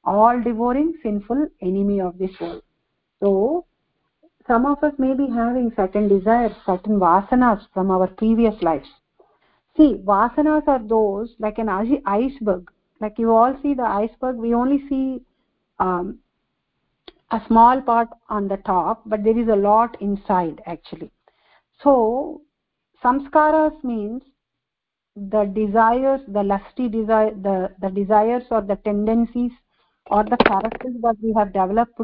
All 0.03 0.40
devouring 0.40 0.94
sinful 1.03 1.48
enemy 1.61 2.01
of 2.01 2.16
this 2.18 2.30
world. 2.40 2.62
So 3.22 3.66
some 4.46 4.64
of 4.64 4.82
us 4.82 4.94
may 4.98 5.12
be 5.14 5.26
having 5.28 5.70
certain 5.76 6.09
desires 6.09 6.53
certain 6.64 6.98
vasanas 6.98 7.66
from 7.74 7.90
our 7.90 8.07
previous 8.07 8.55
lives. 8.62 8.88
See 9.76 10.01
vasanas 10.12 10.66
are 10.66 10.82
those 10.82 11.34
like 11.38 11.59
an 11.59 11.68
iceberg. 11.68 12.70
Like 13.01 13.18
you 13.18 13.32
all 13.32 13.55
see 13.62 13.74
the 13.74 13.90
iceberg. 14.01 14.36
We 14.36 14.55
only 14.55 14.82
see 14.88 15.22
um, 15.78 16.18
a 17.30 17.42
small 17.46 17.82
part 17.82 18.09
on 18.30 18.48
the 18.48 18.57
top 18.57 19.03
but 19.05 19.22
there 19.22 19.38
is 19.38 19.48
a 19.48 19.62
lot 19.68 20.01
inside 20.01 20.62
actually. 20.66 21.11
So 21.84 22.40
samskaras 23.05 23.84
means 23.84 24.22
the 25.29 25.45
desires 25.55 26.21
the 26.29 26.43
lusty 26.43 26.89
desire 26.89 27.33
the 27.47 27.71
the 27.81 27.91
desires 27.91 28.45
or 28.51 28.62
the 28.62 28.77
tendencies 28.77 29.53
or 30.07 30.25
the 30.25 30.39
characters 30.47 30.95
that 31.03 31.16
we 31.23 31.33
have 31.37 31.53
developed 31.53 32.01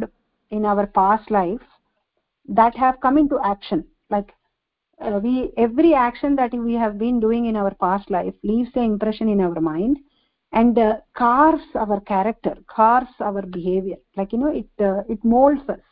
in 0.51 0.65
our 0.67 0.87
past 0.87 1.31
life 1.31 1.63
that 2.49 2.77
have 2.77 3.01
come 3.01 3.19
into 3.19 3.39
action. 3.45 3.85
Like 4.11 4.33
uh, 5.01 5.21
we 5.23 5.53
every 5.57 5.95
action 5.95 6.37
that 6.37 6.53
we 6.53 6.75
have 6.75 6.99
been 6.99 7.21
doing 7.21 7.47
in 7.47 7.57
our 7.57 7.75
past 7.75 8.11
life 8.11 8.35
leaves 8.43 8.71
the 8.75 8.83
impression 8.83 9.29
in 9.29 9.41
our 9.41 9.61
mind 9.61 9.99
and 10.53 10.79
uh, 10.79 10.97
cars 11.15 11.61
our 11.75 12.01
character 12.01 12.57
carves 12.69 13.15
our 13.21 13.43
behavior. 13.43 13.97
Like 14.17 14.33
you 14.33 14.39
know 14.39 14.53
it 14.53 14.69
uh, 14.81 15.03
it 15.09 15.25
molds 15.25 15.69
us 15.69 15.86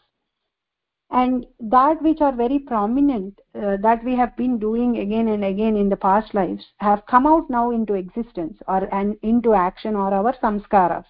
and 1.15 1.47
that 1.61 2.03
which 2.03 2.21
are 2.21 2.35
very 2.35 2.59
prominent 2.59 3.41
uh, 3.55 3.77
that 3.83 4.03
we 4.05 4.17
have 4.17 4.37
been 4.37 4.59
doing 4.59 4.99
again 4.99 5.29
and 5.29 5.45
again 5.45 5.77
in 5.77 5.89
the 5.89 5.97
past 6.05 6.35
lives 6.35 6.65
have 6.79 7.07
come 7.07 7.25
out 7.25 7.49
now 7.49 7.71
into 7.71 7.95
existence 7.95 8.59
or 8.67 8.89
and 8.93 9.17
into 9.23 9.55
action 9.55 9.95
or 9.95 10.13
our 10.13 10.33
samskaras. 10.43 11.05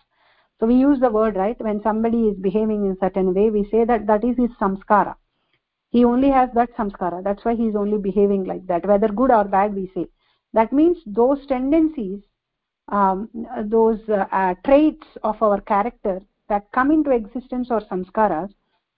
So 0.61 0.67
we 0.67 0.75
use 0.75 1.01
the 1.01 1.11
word 1.11 1.37
right? 1.37 1.59
When 1.59 1.83
somebody 1.83 2.29
is 2.29 2.37
behaving 2.37 2.85
in 2.85 2.93
a 2.93 2.97
certain 3.01 3.33
way 3.33 3.49
we 3.49 3.65
say 3.71 3.87
that 3.87 4.07
that 4.07 4.25
is 4.25 4.37
his 4.37 4.51
samskara. 4.61 5.15
He 5.89 6.05
only 6.05 6.29
has 6.29 6.51
that 6.55 6.77
samskara. 6.77 7.25
That's 7.25 7.45
why 7.47 7.55
he 7.55 7.69
is 7.69 7.77
only 7.77 7.97
behaving 7.97 8.45
like 8.45 8.67
that. 8.67 8.87
Whether 8.87 9.09
good 9.09 9.31
or 9.31 9.45
bad 9.45 9.75
we 9.75 9.91
say. 9.95 10.07
That 10.53 10.71
means 10.71 10.99
those 11.07 11.47
tendencies 11.47 12.21
um, 12.89 13.31
those 13.65 14.01
uh, 14.11 14.27
uh, 14.31 14.55
traits 14.67 15.07
of 15.23 15.43
our 15.43 15.63
character 15.63 16.21
that 16.51 16.71
come 16.73 16.91
into 16.91 17.11
existence 17.11 17.69
or 17.71 17.81
samskaras 17.81 18.53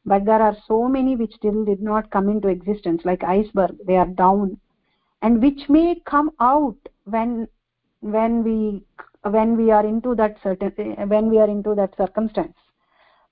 but 0.07 0.25
there 0.25 0.41
are 0.41 0.57
so 0.67 0.89
many 0.89 1.17
which 1.17 1.35
still 1.35 1.65
did 1.65 1.83
not 1.83 2.11
come 2.11 2.29
into 2.29 2.49
existence 2.49 3.03
like 3.05 3.25
iceberg 3.25 3.77
they 3.87 3.97
are 3.97 4.07
down. 4.07 4.59
And 5.21 5.43
which 5.43 5.69
may 5.69 6.01
come 6.07 6.31
out 6.41 6.77
when 7.05 7.49
when 8.01 8.45
we 8.45 8.85
when 9.23 9.57
we 9.57 9.73
are 9.73 9.85
into 9.85 10.15
that 10.15 10.37
certain 10.43 10.71
when 11.09 11.29
we 11.29 11.39
are 11.39 11.49
into 11.49 11.75
that 11.75 11.97
circumstance. 11.97 12.57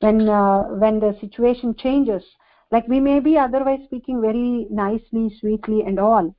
When 0.00 0.28
uh, 0.28 0.62
when 0.64 0.98
the 0.98 1.16
situation 1.20 1.76
changes. 1.76 2.24
Like 2.72 2.88
we 2.88 2.98
may 2.98 3.20
be 3.20 3.38
otherwise 3.38 3.80
speaking 3.84 4.20
very 4.20 4.66
nicely 4.68 5.32
sweetly 5.38 5.82
and 5.82 6.00
all. 6.00 6.34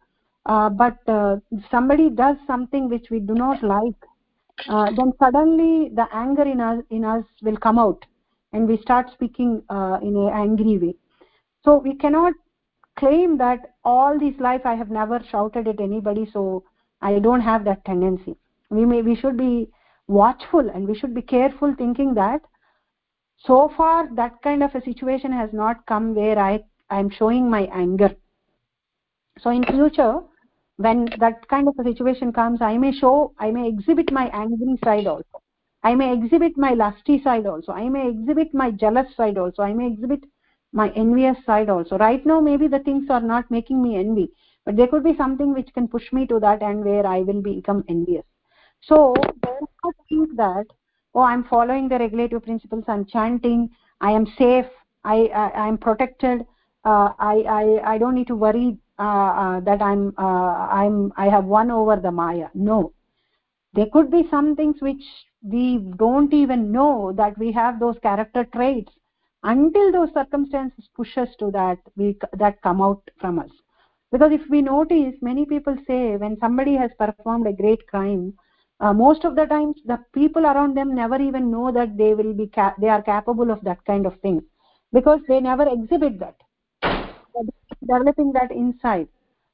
Uh, 0.45 0.69
but 0.69 0.97
uh, 1.07 1.38
somebody 1.71 2.09
does 2.09 2.36
something 2.45 2.89
which 2.89 3.09
we 3.09 3.19
do 3.19 3.33
not 3.33 3.63
like 3.63 3.95
uh, 4.67 4.91
then 4.91 5.11
suddenly 5.19 5.89
the 5.95 6.07
anger 6.13 6.43
in 6.43 6.61
us 6.61 6.83
in 6.89 7.03
us 7.03 7.23
will 7.41 7.57
come 7.57 7.79
out 7.79 8.05
and 8.56 8.70
we 8.70 8.78
start 8.78 9.12
speaking 9.12 9.62
uh, 9.70 9.99
in 10.01 10.16
an 10.16 10.30
angry 10.34 10.78
way. 10.78 10.95
So 11.66 11.78
we 11.78 11.95
cannot 11.95 12.34
claim 12.97 13.38
that 13.38 13.72
all 13.84 14.18
this 14.18 14.36
life 14.39 14.66
i 14.66 14.74
have 14.82 14.89
never 14.97 15.22
shouted 15.30 15.68
at 15.68 15.82
anybody 15.86 16.26
so 16.34 16.64
i 17.01 17.20
don't 17.20 17.41
have 17.41 17.66
that 17.66 17.84
tendency. 17.86 18.36
We 18.70 18.86
may 18.91 19.01
we 19.08 19.16
should 19.16 19.38
be 19.38 19.70
watchful 20.08 20.70
and 20.74 20.88
we 20.88 20.97
should 20.99 21.14
be 21.14 21.22
careful 21.22 21.76
thinking 21.78 22.14
that 22.14 22.41
so 23.38 23.58
far 23.76 24.08
that 24.16 24.41
kind 24.43 24.64
of 24.64 24.76
a 24.76 24.84
situation 24.86 25.34
has 25.39 25.49
not 25.62 25.86
come 25.93 26.16
where 26.16 26.39
i 26.45 26.53
i 26.89 26.99
am 26.99 27.10
showing 27.10 27.49
my 27.49 27.64
anger. 27.84 28.12
So 29.39 29.49
in 29.49 29.66
future 29.66 30.14
when 30.78 31.06
that 31.26 31.47
kind 31.49 31.68
of 31.68 31.84
a 31.84 31.89
situation 31.89 32.32
comes 32.39 32.62
i 32.62 32.78
may 32.86 32.93
show 33.01 33.16
i 33.47 33.51
may 33.58 33.68
exhibit 33.74 34.16
my 34.22 34.28
angry 34.43 34.78
side 34.86 35.08
also 35.16 35.45
i 35.89 35.93
may 36.01 36.07
exhibit 36.13 36.57
my 36.57 36.71
lusty 36.73 37.21
side 37.23 37.45
also. 37.45 37.71
I 37.71 37.89
may 37.89 38.07
exhibit 38.09 38.53
my 38.53 38.71
jealous 38.71 39.15
side 39.15 39.38
also. 39.38 39.63
I 39.63 39.73
may 39.73 39.88
exhibit 39.88 40.23
my 40.73 40.89
envious 41.03 41.38
side 41.45 41.69
also. 41.69 41.97
Right 41.97 42.25
now 42.25 42.39
maybe 42.41 42.67
the 42.67 42.79
things 42.79 43.09
are 43.09 43.21
not 43.21 43.51
making 43.51 43.81
me 43.81 43.97
envy 43.97 44.29
but 44.65 44.75
there 44.75 44.88
could 44.88 45.03
be 45.03 45.15
something 45.15 45.53
which 45.53 45.73
can 45.73 45.88
push 45.88 46.11
me 46.11 46.25
to 46.27 46.39
that 46.39 46.63
end 46.63 46.83
where 46.83 47.05
i 47.05 47.19
will 47.19 47.41
become 47.41 47.83
envious. 47.88 48.25
So 48.81 49.13
don't 49.83 49.95
think 50.09 50.36
that 50.38 50.65
oh 51.13 51.21
i'm 51.21 51.43
following 51.43 51.88
the 51.89 51.99
regulative 51.99 52.43
principles 52.43 52.83
i'm 52.88 53.05
chanting 53.05 53.69
i 54.01 54.11
am 54.11 54.25
safe 54.38 54.65
i 55.03 55.17
i 55.43 55.67
am 55.67 55.77
protected 55.77 56.41
uh, 56.83 57.09
i 57.19 57.36
i 57.59 57.93
i 57.93 57.97
don't 57.97 58.15
need 58.15 58.27
to 58.27 58.36
worry 58.36 58.77
uh, 58.99 59.31
uh, 59.43 59.59
that 59.59 59.81
i'm 59.81 60.13
uh, 60.17 60.67
i'm 60.81 61.11
i 61.17 61.25
have 61.25 61.45
won 61.45 61.71
over 61.71 61.95
the 61.97 62.11
maya. 62.11 62.47
No. 62.53 62.93
There 63.73 63.88
could 63.91 64.09
be 64.09 64.25
some 64.31 64.55
things 64.55 64.77
which 64.79 65.03
we 65.46 65.78
don't 65.98 66.34
even 66.34 66.72
know 66.72 67.14
that 67.16 67.38
we 67.38 67.52
have 67.52 67.80
those 67.80 67.98
character 68.02 68.46
traits 68.46 68.91
until 69.43 69.91
those 69.91 70.14
circumstances 70.14 70.89
push 70.96 71.18
us 71.18 71.30
to 71.39 71.52
that 71.52 71.78
we 71.96 72.18
that 72.34 72.62
come 72.62 72.82
out 72.82 73.02
from 73.20 73.39
us. 73.39 73.52
Because 74.12 74.32
if 74.32 74.41
we 74.50 74.62
notice 74.62 75.16
many 75.22 75.46
people 75.46 75.78
say 75.88 76.18
when 76.18 76.39
somebody 76.39 76.76
has 76.76 76.91
performed 76.98 77.48
a 77.48 77.54
great 77.54 77.86
crime 77.88 78.34
uh, 78.80 78.93
most 78.93 79.24
of 79.24 79.36
the 79.36 79.46
times 79.46 79.76
the 79.86 80.00
people 80.14 80.46
around 80.46 80.76
them 80.76 80.93
never 80.96 81.22
even 81.22 81.50
know 81.52 81.72
that 81.72 81.98
they 81.98 82.14
will 82.14 82.34
be 82.34 82.50
they 82.80 82.89
are 82.89 83.02
capable 83.02 83.52
of 83.52 83.64
that 83.64 83.84
kind 83.86 84.06
of 84.06 84.20
thing 84.22 84.43
because 84.91 85.22
they 85.28 85.39
never 85.39 85.68
exhibit 85.68 86.20
that. 86.20 86.36
Developing 87.82 88.32
that 88.34 88.52
inside. 88.52 89.08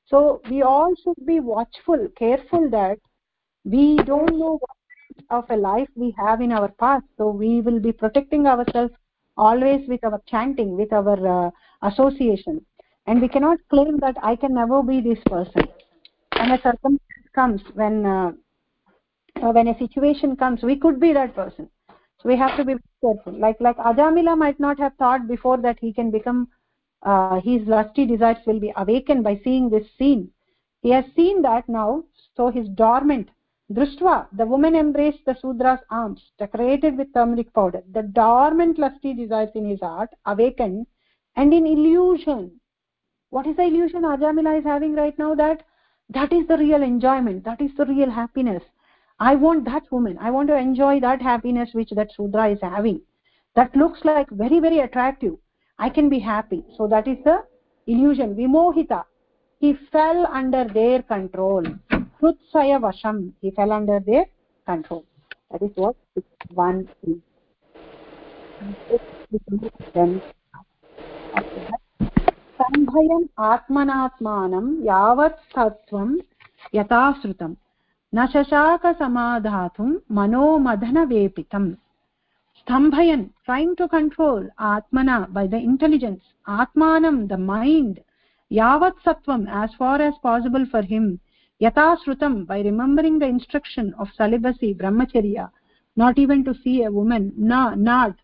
So 0.05 0.41
we 0.49 0.61
all 0.61 0.93
should 1.03 1.25
be 1.25 1.39
watchful 1.39 2.07
careful 2.17 2.69
that 2.69 2.99
we 3.63 3.97
don't 3.97 4.37
know 4.37 4.57
what 4.59 4.77
of 5.29 5.45
a 5.49 5.55
life 5.55 5.89
we 5.95 6.13
have 6.17 6.41
in 6.41 6.51
our 6.51 6.69
past. 6.69 7.05
So 7.17 7.29
we 7.29 7.61
will 7.61 7.79
be 7.79 7.91
protecting 7.91 8.45
ourselves 8.47 8.93
always 9.37 9.87
with 9.87 10.03
our 10.03 10.21
chanting 10.27 10.75
with 10.75 10.91
our 10.93 11.47
uh, 11.47 11.51
association. 11.87 12.65
And 13.07 13.21
we 13.21 13.27
cannot 13.27 13.59
claim 13.69 13.97
that 13.99 14.15
i 14.21 14.35
can 14.35 14.53
never 14.53 14.83
be 14.83 15.01
this 15.01 15.19
person. 15.25 15.63
And 16.33 16.53
a 16.53 16.61
circumstance 16.61 17.29
comes 17.33 17.61
when 17.73 18.05
uh, 18.05 18.31
uh, 19.41 19.51
when 19.51 19.67
a 19.67 19.77
situation 19.77 20.35
comes 20.35 20.63
we 20.63 20.75
could 20.75 20.99
be 20.99 21.13
that 21.13 21.35
person. 21.35 21.69
So 21.89 22.29
we 22.29 22.37
have 22.37 22.55
to 22.57 22.65
be 22.65 22.75
careful. 23.01 23.33
Like 23.33 23.59
like 23.59 23.77
ajamila 23.77 24.37
might 24.37 24.59
not 24.59 24.79
have 24.79 24.95
thought 24.95 25.27
before 25.27 25.57
that 25.57 25.79
he 25.79 25.93
can 25.93 26.11
become 26.11 26.47
uh, 27.03 27.41
his 27.41 27.67
lusty 27.67 28.05
desires 28.05 28.37
will 28.45 28.59
be 28.59 28.73
awakened 28.75 29.23
by 29.23 29.39
seeing 29.43 29.69
this 29.69 29.87
scene. 29.97 30.29
He 30.81 30.91
has 30.91 31.05
seen 31.15 31.41
that 31.41 31.67
now 31.67 32.03
so 32.35 32.49
his 32.49 32.67
dormant 32.69 33.29
drishtva 33.75 34.27
the 34.39 34.45
woman 34.45 34.75
embraced 34.75 35.23
the 35.25 35.35
sudra's 35.41 35.79
arms 35.89 36.21
decorated 36.37 36.97
with 36.97 37.13
turmeric 37.13 37.53
powder. 37.53 37.81
The 37.91 38.03
dormant 38.03 38.79
lusty 38.79 39.13
desires 39.13 39.49
in 39.55 39.69
his 39.69 39.81
heart 39.81 40.09
awakened 40.25 40.87
and 41.35 41.53
in 41.53 41.65
illusion. 41.65 42.59
What 43.29 43.47
is 43.47 43.55
the 43.55 43.63
illusion 43.63 44.01
ajamila 44.03 44.59
is 44.59 44.65
having 44.65 44.93
right 44.93 45.17
now? 45.17 45.35
That 45.35 45.63
that 46.09 46.33
is 46.33 46.47
the 46.47 46.57
real 46.57 46.83
enjoyment. 46.83 47.43
That 47.45 47.61
is 47.61 47.71
the 47.77 47.85
real 47.85 48.09
happiness. 48.09 48.63
I 49.19 49.35
want 49.35 49.65
that 49.65 49.91
woman. 49.91 50.17
I 50.19 50.31
want 50.31 50.49
to 50.49 50.57
enjoy 50.57 50.99
that 50.99 51.21
happiness 51.21 51.69
which 51.73 51.91
that 51.91 52.11
sudra 52.11 52.49
is 52.49 52.61
having. 52.61 53.01
That 53.55 53.75
looks 53.75 54.03
like 54.03 54.29
very 54.29 54.59
very 54.59 54.79
attractive. 54.79 55.35
I 55.77 55.89
can 55.89 56.09
be 56.09 56.19
happy. 56.19 56.65
So 56.77 56.87
that 56.87 57.07
is 57.07 57.23
the 57.23 57.43
illusion. 57.87 58.35
Vimohita 58.35 59.03
he 59.59 59.73
fell 59.91 60.25
under 60.25 60.63
their 60.65 61.03
control 61.03 61.63
krutsaya 62.20 62.78
vasham 62.86 63.32
he 63.40 63.50
fell 63.50 63.72
under 63.72 64.00
their 64.00 64.26
control 64.66 65.04
that 65.50 65.62
is 65.62 65.72
what 65.76 65.96
one 66.54 66.88
is 67.02 67.18
सम्भयम् 72.58 73.24
आत्मनात्मानं 73.46 74.66
यावत् 74.84 75.42
तत्त्वं 75.54 76.14
यथा 76.74 77.00
श्रुतम् 77.22 77.54
न 78.12 78.26
शशाकसमाधातुं 78.32 79.90
मनोमदनवेपितम् 80.18 81.74
stambhayan 82.60 83.30
trying 83.44 83.76
to 83.76 83.86
control 83.88 84.48
atmana 84.58 85.32
by 85.32 85.46
the 85.46 85.56
intelligence 85.56 86.22
atmanam 86.48 87.28
the 87.28 87.36
mind 87.36 88.00
yavat 88.50 88.94
sattvam 89.04 89.46
as 89.62 89.74
far 89.74 90.00
as 90.00 90.14
possible 90.22 90.66
for 90.70 90.82
him 90.82 91.20
yata 91.61 91.97
shrutam 92.03 92.45
by 92.45 92.59
remembering 92.61 93.19
the 93.19 93.25
instruction 93.25 93.93
of 93.99 94.07
celibacy 94.17 94.73
brahmacharya 94.73 95.49
not 95.95 96.17
even 96.17 96.43
to 96.43 96.53
see 96.63 96.83
a 96.83 96.91
woman 96.91 97.33
na 97.37 97.75
not. 97.75 98.15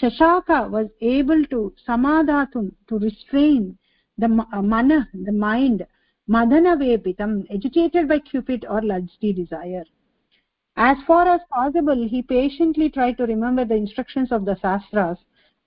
Shashaka 0.00 0.70
was 0.70 0.88
able 1.00 1.44
to 1.46 1.72
samadhatum 1.86 2.72
to 2.88 2.98
restrain 2.98 3.78
the 4.18 4.26
uh, 4.52 4.62
mana 4.62 5.08
the 5.12 5.32
mind 5.32 5.86
madana 6.28 6.76
vepitam 6.76 7.46
agitated 7.54 8.08
by 8.08 8.18
cupid 8.18 8.66
or 8.68 8.82
lusty 8.82 9.32
desire. 9.32 9.84
As 10.76 10.96
far 11.06 11.28
as 11.28 11.40
possible 11.50 12.08
he 12.08 12.22
patiently 12.22 12.88
tried 12.90 13.18
to 13.18 13.26
remember 13.26 13.64
the 13.64 13.74
instructions 13.74 14.32
of 14.32 14.44
the 14.44 14.56
shastras 14.56 15.18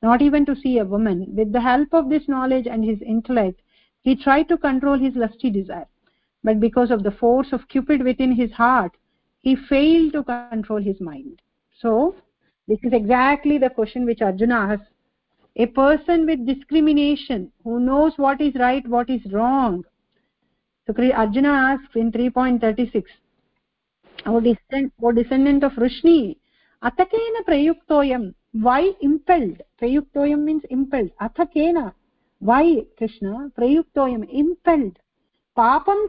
not 0.01 0.21
even 0.21 0.45
to 0.45 0.55
see 0.55 0.79
a 0.79 0.85
woman. 0.85 1.33
With 1.35 1.51
the 1.51 1.61
help 1.61 1.93
of 1.93 2.09
this 2.09 2.27
knowledge 2.27 2.67
and 2.67 2.83
his 2.83 3.01
intellect 3.01 3.61
he 4.01 4.15
tried 4.15 4.49
to 4.49 4.57
control 4.57 4.97
his 4.97 5.15
lusty 5.15 5.49
desire 5.49 5.87
but 6.45 6.59
because 6.59 6.91
of 6.91 7.01
the 7.03 7.15
force 7.19 7.51
of 7.51 7.67
cupid 7.69 8.03
within 8.03 8.31
his 8.31 8.51
heart 8.51 8.91
he 9.41 9.55
failed 9.55 10.13
to 10.13 10.23
control 10.23 10.81
his 10.81 10.99
mind. 10.99 11.41
So 11.81 12.15
this 12.67 12.79
is 12.83 12.93
exactly 12.93 13.57
the 13.57 13.69
question 13.69 14.05
which 14.05 14.21
arjuna 14.21 14.55
asked 14.73 14.91
a 15.55 15.65
person 15.65 16.25
with 16.25 16.45
discrimination 16.45 17.51
who 17.63 17.79
knows 17.79 18.13
what 18.17 18.41
is 18.41 18.55
right 18.55 18.87
what 18.87 19.09
is 19.09 19.21
wrong. 19.31 19.83
So 20.85 20.93
arjuna 21.23 21.49
asks 21.49 21.95
in 21.95 22.11
3.36 22.11 23.03
our 24.25 24.41
descendant, 24.41 24.93
our 25.03 25.13
descendant 25.13 25.63
of 25.63 25.73
vrishni 25.73 26.37
atakena 26.83 27.41
prayuktoyam 27.49 28.33
why 28.51 28.91
impelled? 29.01 29.61
Prayuktoyam 29.81 30.43
means 30.43 30.63
impelled. 30.69 31.11
Atakena 31.21 31.93
why 32.39 32.85
krishna? 32.97 33.51
Prayuktoyam 33.57 34.27
impelled 34.31 34.97
papam 35.57 36.07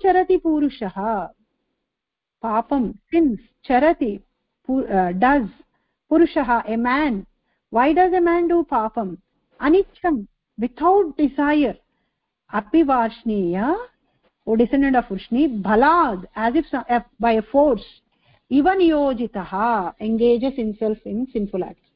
sins 3.10 3.38
charati 3.68 4.20
uh, 4.68 5.12
does 5.12 5.48
purushah 6.10 6.62
a 6.68 6.76
man 6.76 7.26
why 7.70 7.92
does 7.92 8.12
a 8.12 8.20
man 8.20 8.48
do 8.48 8.66
papam 8.70 9.16
anicham 9.60 10.26
without 10.58 11.16
desire 11.16 11.76
apivarshneya 12.52 13.76
o 14.46 14.56
descendant 14.56 14.96
of 14.96 15.04
vrishni 15.04 15.62
bhalad 15.62 16.26
as 16.34 16.54
if 16.54 16.66
uh, 16.74 17.00
by 17.20 17.32
a 17.32 17.42
force 17.42 17.86
even 18.48 18.78
yojitaha 18.78 19.94
engages 20.00 20.54
himself 20.54 20.98
in 21.04 21.26
sinful 21.32 21.64
acts 21.64 21.88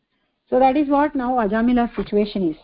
so 0.48 0.58
that 0.58 0.76
is 0.76 0.88
what 0.88 1.14
now 1.14 1.32
ajamila's 1.44 1.94
situation 1.96 2.50
is 2.50 2.56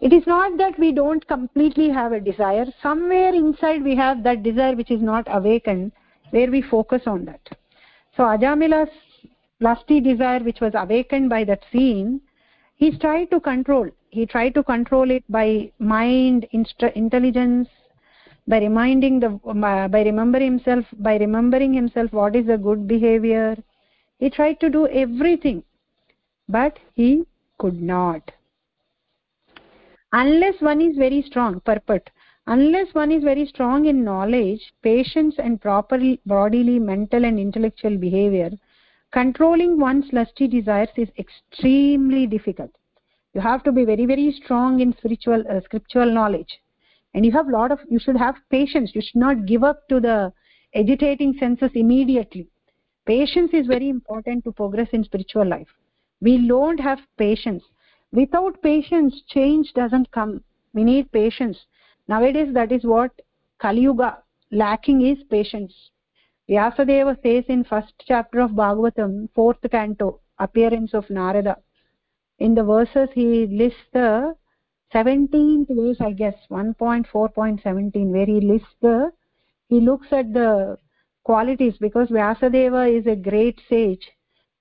it 0.00 0.12
is 0.12 0.26
not 0.26 0.56
that 0.58 0.78
we 0.78 0.92
don't 0.92 1.26
completely 1.28 1.90
have 1.90 2.12
a 2.12 2.20
desire. 2.20 2.66
Somewhere 2.82 3.34
inside 3.34 3.82
we 3.82 3.94
have 3.96 4.22
that 4.22 4.42
desire 4.42 4.74
which 4.74 4.90
is 4.90 5.02
not 5.02 5.26
awakened 5.28 5.92
where 6.30 6.50
we 6.50 6.62
focus 6.62 7.02
on 7.06 7.24
that. 7.26 7.40
So 8.16 8.24
ajamila's 8.24 8.90
lusty 9.60 10.00
desire 10.00 10.40
which 10.40 10.60
was 10.60 10.72
awakened 10.74 11.28
by 11.28 11.44
that 11.44 11.62
scene 11.70 12.20
he 12.76 12.96
tried 12.96 13.30
to 13.30 13.40
control. 13.40 13.90
He 14.08 14.24
tried 14.24 14.54
to 14.54 14.62
control 14.62 15.10
it 15.10 15.22
by 15.28 15.70
mind 15.78 16.46
intelligence 16.52 17.68
by 18.48 18.58
reminding 18.58 19.20
the 19.20 19.38
um, 19.46 19.62
uh, 19.62 19.86
by 19.88 20.02
remembering 20.02 20.52
himself 20.52 20.86
by 20.98 21.16
remembering 21.18 21.74
himself 21.74 22.12
what 22.12 22.34
is 22.34 22.46
the 22.46 22.56
good 22.56 22.88
behavior. 22.88 23.56
He 24.18 24.30
tried 24.30 24.60
to 24.60 24.70
do 24.70 24.88
everything 24.88 25.62
but 26.48 26.78
he 26.94 27.24
could 27.58 27.80
not 27.80 28.32
unless 30.12 30.60
one 30.60 30.80
is 30.80 30.96
very 30.96 31.22
strong 31.22 31.60
purport 31.60 32.10
unless 32.46 32.92
one 32.94 33.12
is 33.12 33.22
very 33.22 33.46
strong 33.46 33.86
in 33.86 34.04
knowledge 34.04 34.72
patience 34.82 35.34
and 35.38 35.60
proper 35.60 35.98
bodily 36.26 36.78
mental 36.78 37.24
and 37.24 37.38
intellectual 37.38 37.96
behavior 37.96 38.50
controlling 39.12 39.78
one's 39.78 40.12
lusty 40.12 40.46
desires 40.46 40.88
is 40.96 41.08
extremely 41.18 42.26
difficult. 42.26 42.70
You 43.34 43.40
have 43.40 43.62
to 43.64 43.72
be 43.72 43.84
very 43.84 44.06
very 44.06 44.32
strong 44.32 44.80
in 44.80 44.96
spiritual 44.96 45.44
uh, 45.50 45.60
scriptural 45.64 46.12
knowledge. 46.12 46.58
And 47.14 47.26
you 47.26 47.32
have 47.32 47.48
lot 47.48 47.72
of 47.72 47.80
you 47.88 47.98
should 47.98 48.16
have 48.16 48.36
patience. 48.50 48.92
You 48.94 49.00
should 49.00 49.20
not 49.20 49.46
give 49.46 49.64
up 49.64 49.88
to 49.88 50.00
the 50.00 50.32
agitating 50.74 51.34
senses 51.38 51.70
immediately. 51.74 52.46
Patience 53.06 53.50
is 53.52 53.66
very 53.66 53.88
important 53.88 54.44
to 54.44 54.52
progress 54.52 54.88
in 54.92 55.02
spiritual 55.02 55.46
life. 55.46 55.68
We 56.20 56.46
don't 56.46 56.78
have 56.78 57.00
patience 57.18 57.64
without 58.12 58.60
patience 58.62 59.22
change 59.28 59.72
doesn't 59.74 60.10
come. 60.10 60.42
We 60.74 60.84
need 60.84 61.10
patience. 61.12 61.58
Nowadays 62.08 62.52
that 62.54 62.72
is 62.72 62.84
what 62.84 63.12
kali 63.60 63.82
yuga 63.82 64.18
lacking 64.50 65.06
is 65.06 65.18
patience. 65.30 65.72
Vyasadeva 66.48 67.16
says 67.22 67.44
in 67.48 67.64
first 67.64 67.92
chapter 68.06 68.40
of 68.40 68.52
bhagavatam 68.52 69.28
fourth 69.34 69.58
canto 69.70 70.20
appearance 70.38 70.94
of 70.94 71.08
narada. 71.10 71.56
In 72.38 72.54
the 72.54 72.64
verses 72.64 73.08
he 73.14 73.46
lists 73.46 73.86
the 73.92 74.34
17th 74.92 75.68
verse 75.68 76.00
i 76.00 76.12
guess 76.12 76.34
1.4.17 76.50 78.06
where 78.14 78.26
he 78.26 78.40
lists 78.40 78.74
the 78.82 79.12
he 79.68 79.78
looks 79.78 80.08
at 80.10 80.32
the 80.32 80.76
qualities 81.22 81.74
because 81.80 82.08
vyasadeva 82.08 82.82
is 82.98 83.06
a 83.06 83.14
great 83.14 83.60
sage 83.68 84.10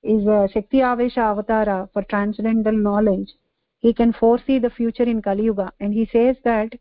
is 0.04 0.28
a 0.28 0.47
shakti 0.54 0.82
avesha 0.89 1.24
avatara 1.32 1.78
for 1.93 2.04
transcendental 2.04 2.78
knowledge 2.88 3.32
he 3.80 3.94
can 3.94 4.14
foresee 4.14 4.60
the 4.60 4.70
future 4.70 5.04
in 5.04 5.22
kali 5.22 5.44
yuga 5.46 5.72
and 5.80 5.94
he 5.94 6.06
says 6.14 6.36
that 6.44 6.74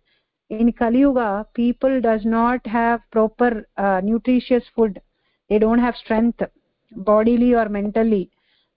in 0.50 0.72
kali 0.72 1.00
yuga 1.00 1.46
people 1.54 2.00
does 2.00 2.24
not 2.24 2.66
have 2.66 3.00
proper 3.10 3.66
uh, 3.76 4.00
nutritious 4.02 4.64
food. 4.74 5.00
They 5.48 5.58
don't 5.58 5.78
have 5.78 5.96
strength 5.96 6.42
bodily 6.90 7.54
or 7.54 7.68
mentally. 7.68 8.30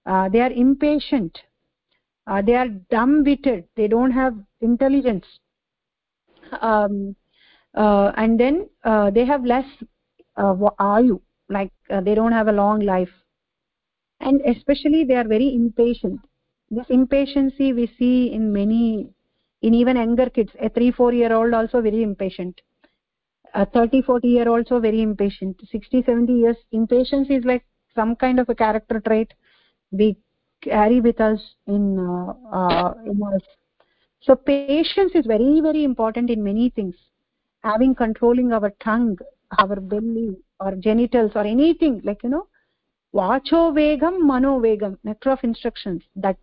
Uh, 0.05 0.29
they 0.29 0.41
are 0.41 0.51
impatient. 0.51 1.37
Uh, 2.27 2.41
they 2.41 2.55
are 2.55 2.67
dumb 2.67 3.23
witted 3.23 3.65
they 3.75 3.87
don't 3.87 4.11
have 4.11 4.35
intelligence. 4.61 5.25
Um, 6.61 7.15
uh, 7.75 8.11
and 8.17 8.39
then 8.39 8.69
uh, 8.83 9.09
they 9.09 9.25
have 9.25 9.43
less 9.45 9.65
uh, 10.37 10.53
ayu. 10.79 11.21
Like 11.49 11.71
they 11.89 12.15
don't 12.15 12.31
have 12.31 12.47
a 12.47 12.51
long 12.51 12.81
life. 12.81 13.09
And 14.19 14.41
especially 14.45 15.03
they 15.03 15.15
are 15.15 15.27
very 15.27 15.55
impatient 15.55 16.21
this 16.71 16.85
impatience 16.89 17.53
we 17.59 17.91
see 17.99 18.31
in 18.33 18.51
many 18.51 19.09
in 19.61 19.73
even 19.73 19.97
younger 19.97 20.29
kids. 20.29 20.51
A 20.59 20.69
3 20.69 20.91
4 20.91 21.13
year 21.13 21.33
old 21.33 21.53
also 21.53 21.81
very 21.81 22.01
impatient. 22.01 22.61
A 23.53 23.65
30 23.65 24.01
40 24.01 24.27
year 24.27 24.47
old 24.47 24.59
also 24.59 24.79
very 24.79 25.01
impatient. 25.01 25.59
60 25.69 26.03
70 26.03 26.33
years 26.33 26.57
impatience 26.71 27.27
is 27.29 27.43
like 27.43 27.63
some 27.93 28.15
kind 28.15 28.39
of 28.39 28.49
a 28.49 28.55
character 28.55 29.01
trait 29.01 29.33
we 29.91 30.17
carry 30.63 31.01
with 31.01 31.19
us 31.19 31.39
in 31.67 31.99
uh, 31.99 32.33
uh, 32.55 32.93
in 33.05 33.21
us 33.21 33.41
so 34.21 34.35
patience 34.35 35.11
is 35.15 35.25
very 35.25 35.59
very 35.61 35.83
important 35.83 36.29
in 36.29 36.43
many 36.43 36.69
things. 36.69 36.95
Having 37.63 37.95
controlling 37.95 38.53
our 38.53 38.71
tongue 38.79 39.17
our 39.59 39.75
belly 39.75 40.37
or 40.59 40.75
genitals 40.75 41.31
or 41.35 41.41
anything 41.41 42.01
like 42.05 42.23
you 42.23 42.29
know 42.29 42.47
vacho 43.13 43.61
vegam 43.77 44.21
mano 44.21 44.59
vegam 44.59 44.97
of 45.25 45.39
instructions 45.43 46.01
that 46.15 46.37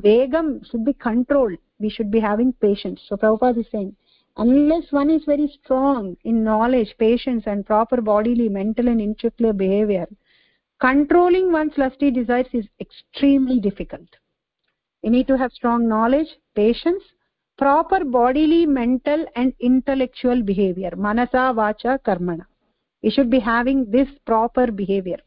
vegam 0.00 0.64
should 0.70 0.84
be 0.84 0.92
controlled. 0.92 1.58
We 1.78 1.90
should 1.90 2.10
be 2.10 2.20
having 2.20 2.52
patience. 2.54 3.00
So 3.08 3.16
prabhupada 3.16 3.58
is 3.58 3.66
saying 3.70 3.94
unless 4.36 4.90
one 4.90 5.10
is 5.10 5.24
very 5.24 5.48
strong 5.62 6.16
in 6.24 6.42
knowledge 6.42 6.94
patience 6.98 7.44
and 7.46 7.64
proper 7.64 8.00
bodily 8.00 8.48
mental 8.48 8.88
and 8.88 9.00
intellectual 9.00 9.52
behavior 9.52 10.06
controlling 10.80 11.52
one's 11.52 11.76
lusty 11.78 12.10
desires 12.10 12.46
is 12.52 12.66
extremely 12.80 13.60
difficult. 13.60 14.08
You 15.02 15.10
need 15.10 15.26
to 15.28 15.38
have 15.38 15.52
strong 15.52 15.88
knowledge 15.88 16.28
patience 16.54 17.02
proper 17.56 18.04
bodily 18.04 18.66
mental 18.66 19.24
and 19.36 19.54
intellectual 19.60 20.42
behavior. 20.42 20.90
Manasa 20.96 21.52
vacha 21.54 21.98
karmana. 22.00 22.46
You 23.02 23.10
should 23.10 23.30
be 23.30 23.38
having 23.38 23.90
this 23.90 24.08
proper 24.26 24.70
behavior. 24.72 25.18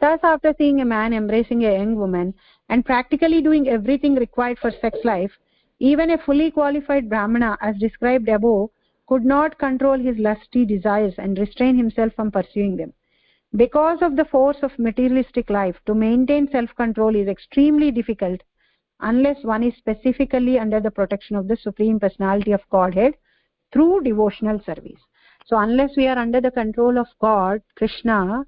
Thus 0.00 0.20
after 0.22 0.54
seeing 0.56 0.80
a 0.80 0.84
man 0.84 1.12
embracing 1.12 1.64
a 1.64 1.72
young 1.72 1.96
woman 1.96 2.34
and 2.68 2.84
practically 2.84 3.40
doing 3.42 3.68
everything 3.68 4.14
required 4.14 4.58
for 4.58 4.70
sex 4.70 4.98
life 5.04 5.32
even 5.80 6.10
a 6.10 6.18
fully 6.18 6.50
qualified 6.50 7.08
brahmana 7.08 7.56
as 7.60 7.76
described 7.78 8.28
above 8.28 8.70
could 9.06 9.24
not 9.24 9.58
control 9.58 9.98
his 9.98 10.18
lusty 10.18 10.64
desires 10.66 11.14
and 11.18 11.38
restrain 11.38 11.76
himself 11.76 12.12
from 12.14 12.30
pursuing 12.30 12.76
them. 12.76 12.92
Because 13.56 14.02
of 14.02 14.16
the 14.16 14.26
force 14.26 14.58
of 14.62 14.78
materialistic 14.78 15.48
life 15.48 15.76
to 15.86 15.94
maintain 15.94 16.50
self 16.50 16.74
control 16.74 17.16
is 17.16 17.28
extremely 17.28 17.90
difficult 17.90 18.42
unless 19.00 19.42
one 19.44 19.62
is 19.62 19.74
specifically 19.76 20.58
under 20.58 20.80
the 20.80 20.90
protection 20.90 21.36
of 21.36 21.48
the 21.48 21.56
supreme 21.56 21.98
personality 21.98 22.52
of 22.52 22.68
godhead 22.70 23.14
through 23.72 24.02
devotional 24.02 24.60
service. 24.60 25.00
So 25.46 25.56
unless 25.56 25.96
we 25.96 26.06
are 26.08 26.18
under 26.18 26.42
the 26.42 26.50
control 26.50 26.98
of 26.98 27.06
god 27.20 27.62
krishna 27.76 28.44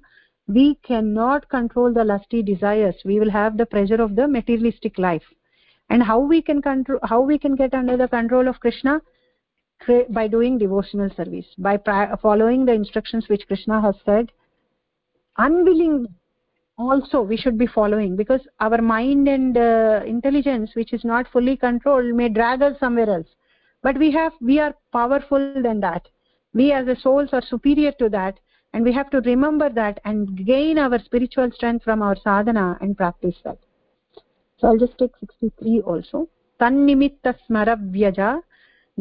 we 0.53 0.75
cannot 0.83 1.47
control 1.49 1.93
the 1.93 2.03
lusty 2.03 2.43
desires. 2.43 2.95
We 3.05 3.19
will 3.19 3.31
have 3.31 3.57
the 3.57 3.65
pressure 3.65 4.01
of 4.01 4.15
the 4.15 4.27
materialistic 4.27 4.97
life. 4.97 5.23
And 5.89 6.03
how 6.03 6.19
we 6.19 6.41
can 6.41 6.61
control 6.61 6.99
how 7.03 7.21
we 7.21 7.37
can 7.37 7.55
get 7.55 7.73
under 7.73 7.97
the 7.97 8.07
control 8.07 8.47
of 8.47 8.59
krishna? 8.59 9.01
By 10.09 10.27
doing 10.27 10.57
devotional 10.59 11.09
service 11.15 11.47
by 11.57 11.77
following 12.21 12.65
the 12.65 12.73
instructions 12.73 13.27
which 13.27 13.47
krishna 13.47 13.81
has 13.81 13.95
said. 14.05 14.31
Unwilling 15.37 16.07
also 16.77 17.21
we 17.21 17.35
should 17.35 17.57
be 17.57 17.67
following 17.67 18.15
because 18.15 18.41
our 18.59 18.81
mind 18.81 19.27
and 19.27 19.57
uh, 19.57 20.01
intelligence 20.05 20.71
which 20.75 20.93
is 20.93 21.03
not 21.03 21.27
fully 21.33 21.57
controlled 21.57 22.13
may 22.15 22.29
drag 22.29 22.61
us 22.61 22.79
somewhere 22.79 23.09
else. 23.09 23.27
But 23.81 23.97
we 23.97 24.11
have 24.11 24.33
we 24.39 24.59
are 24.59 24.75
powerful 24.91 25.53
than 25.63 25.79
that. 25.79 26.07
We 26.53 26.71
as 26.71 26.85
the 26.85 26.95
souls 26.95 27.29
are 27.33 27.41
superior 27.41 27.91
to 27.93 28.09
that 28.09 28.39
and 28.72 28.84
we 28.84 28.92
have 28.92 29.10
to 29.10 29.20
remember 29.22 29.68
that 29.70 30.00
and 30.04 30.44
gain 30.46 30.78
our 30.78 30.98
spiritual 30.98 31.50
strength 31.50 31.84
from 31.84 32.02
our 32.02 32.16
sadhana 32.16 32.78
and 32.80 32.96
practice 32.96 33.36
that 33.44 33.58
so 34.58 34.68
i'll 34.68 34.78
just 34.78 34.98
take 34.98 35.16
63 35.20 35.80
also 35.80 36.28
tannimitta 36.60 37.34
smaravyaja 37.46 38.42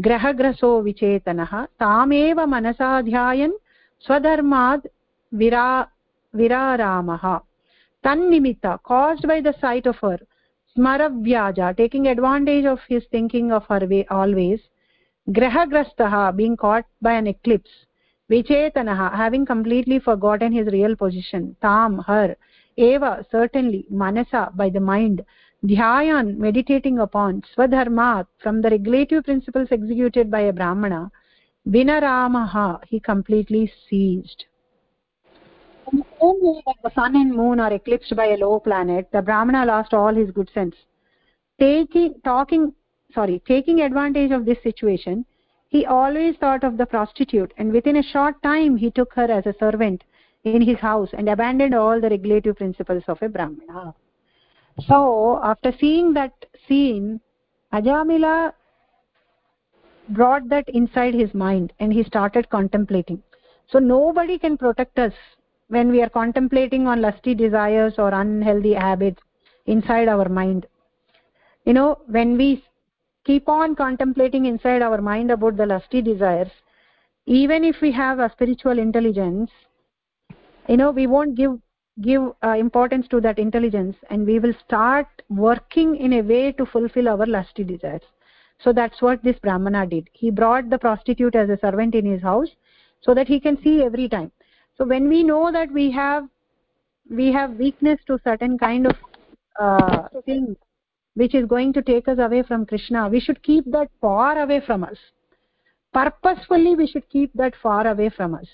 ग्रहग्रसो 0.06 0.70
विचेतनः 0.82 1.52
तामेव 1.80 2.40
मनसा 2.54 2.90
ध्यायन् 3.02 3.52
स्वधर्माद् 4.06 4.88
विरा 5.32 5.68
विरारामः 6.36 7.24
तन्निमित्त 8.04 8.66
caused 8.84 9.28
by 9.28 9.40
the 9.42 9.54
sight 9.62 9.88
of 9.88 9.96
her 10.04 10.18
smaravyaja 10.76 11.76
taking 11.78 12.08
advantage 12.08 12.66
of 12.66 12.80
his 12.90 13.06
thinking 13.12 13.52
of 13.52 13.64
her 13.70 13.88
way 13.88 14.06
always 14.10 14.60
grahagrastah 15.28 16.36
being 16.36 16.58
caught 16.58 16.86
by 17.02 17.14
an 17.14 17.28
eclipse 17.28 17.86
vichetanaha 18.33 19.13
having 19.23 19.45
completely 19.45 19.99
forgotten 19.99 20.53
his 20.53 20.67
real 20.77 20.97
position 21.05 21.55
tam 21.67 21.99
her 22.11 22.37
eva 22.89 23.13
certainly 23.31 23.85
manasa 24.03 24.43
by 24.61 24.69
the 24.77 24.85
mind 24.93 25.25
dhyayan 25.71 26.37
meditating 26.45 26.99
upon 27.07 27.43
swadharmat 27.55 28.27
from 28.43 28.61
the 28.63 28.71
regulative 28.71 29.25
principles 29.25 29.75
executed 29.79 30.31
by 30.31 30.43
a 30.51 30.53
brahmana 30.53 31.03
vinaramaha 31.69 32.83
he 32.87 32.99
completely 32.99 33.71
ceased. 33.89 34.47
The 35.93 36.91
sun 36.95 37.17
and 37.17 37.35
moon 37.35 37.61
are 37.61 37.73
eclipsed 37.73 38.15
by 38.17 38.27
a 38.27 38.37
low 38.37 38.61
planet 38.61 39.09
the 39.13 39.23
brahmana 39.23 39.67
lost 39.67 39.93
all 39.93 40.15
his 40.15 40.31
good 40.31 40.51
sense. 40.55 40.77
Taking 41.59 42.15
talking 42.25 42.73
sorry 43.15 43.43
taking 43.47 43.81
advantage 43.83 44.31
of 44.31 44.45
this 44.47 44.63
situation 44.63 45.25
he 45.71 45.87
always 45.87 46.37
thought 46.37 46.65
of 46.65 46.77
the 46.77 46.85
prostitute 46.85 47.53
and 47.57 47.73
within 47.73 47.97
a 47.97 48.03
short 48.03 48.43
time 48.43 48.77
he 48.77 48.91
took 48.91 49.15
her 49.15 49.31
as 49.31 49.47
a 49.47 49.55
servant 49.59 50.03
in 50.45 50.61
his 50.61 50.79
house 50.79 51.11
and 51.13 51.29
abandoned 51.29 51.75
all 51.75 52.01
the 52.01 52.11
regulative 52.11 52.57
principles 52.57 53.05
of 53.07 53.23
a 53.23 53.29
brahmana. 53.29 53.95
So 54.89 55.41
after 55.43 55.73
seeing 55.79 56.13
that 56.15 56.33
scene 56.67 57.21
ajamila 57.73 58.53
brought 60.09 60.49
that 60.49 60.69
inside 60.69 61.15
his 61.15 61.33
mind 61.35 61.73
and 61.79 61.93
he 61.93 62.03
started 62.03 62.51
contemplating. 62.51 63.23
So 63.69 63.79
nobody 63.79 64.39
can 64.39 64.59
protect 64.59 64.99
us 64.99 65.13
when 65.69 65.93
we 65.93 66.03
are 66.03 66.09
contemplating 66.09 66.89
on 66.89 67.01
lusty 67.01 67.33
desires 67.33 67.95
or 67.97 68.13
unhealthy 68.13 68.75
habits 68.75 69.23
inside 69.67 70.09
our 70.09 70.29
mind. 70.29 70.67
You 71.65 71.75
know 71.75 71.99
when 72.09 72.37
we 72.37 72.65
keep 73.25 73.49
on 73.49 73.75
contemplating 73.75 74.47
inside 74.47 74.83
our 74.83 75.01
mind 75.01 75.31
about 75.31 75.57
the 75.57 75.67
lusty 75.67 76.03
desires. 76.03 76.51
Even 77.27 77.65
if 77.65 77.81
we 77.81 77.93
have 77.93 78.19
a 78.19 78.31
spiritual 78.31 78.79
intelligence 78.79 79.51
you 80.71 80.77
know 80.77 80.91
we 80.91 81.07
won't 81.07 81.35
give 81.35 81.59
give 82.03 82.23
uh, 82.45 82.55
importance 82.65 83.07
to 83.09 83.21
that 83.21 83.39
intelligence 83.39 83.97
and 84.09 84.27
we 84.27 84.39
will 84.39 84.55
start 84.65 85.09
working 85.29 85.97
in 85.97 86.15
a 86.15 86.23
way 86.23 86.53
to 86.53 86.65
fulfill 86.65 87.09
our 87.09 87.27
lusty 87.27 87.65
desires. 87.65 88.03
So 88.63 88.73
that's 88.73 89.03
what 89.03 89.23
this 89.23 89.39
brahmana 89.39 89.87
did. 89.87 90.09
He 90.13 90.31
brought 90.31 90.71
the 90.71 90.79
prostitute 90.79 91.35
as 91.35 91.51
a 91.51 91.59
servant 91.59 91.95
in 91.95 92.07
his 92.07 92.23
house 92.23 92.49
so 93.03 93.15
that 93.15 93.27
he 93.27 93.41
can 93.41 93.61
see 93.63 93.83
every 93.83 94.09
time. 94.09 94.31
So 94.79 94.85
when 94.85 95.09
we 95.09 95.23
know 95.23 95.51
that 95.53 95.71
we 95.73 95.91
have 95.91 96.29
we 97.11 97.33
have 97.33 97.55
weakness 97.55 97.99
to 98.07 98.19
certain 98.23 98.57
kind 98.57 98.87
of 98.87 98.97
uh, 99.59 100.09
things 100.25 100.57
which 101.15 101.35
is 101.35 101.47
going 101.47 101.73
to 101.73 101.83
take 101.83 102.09
us 102.09 102.19
away 102.19 102.43
from 102.43 102.67
krishna. 102.67 103.09
We 103.09 103.21
should 103.21 103.43
keep 103.43 103.71
that 103.73 103.89
far 104.01 104.41
away 104.43 104.61
from 104.65 104.85
us. 104.85 104.97
Purposefully 105.93 106.77
we 106.77 106.87
should 106.87 107.09
keep 107.09 107.33
that 107.35 107.55
far 107.63 107.87
away 107.87 108.11
from 108.11 108.35
us. 108.35 108.47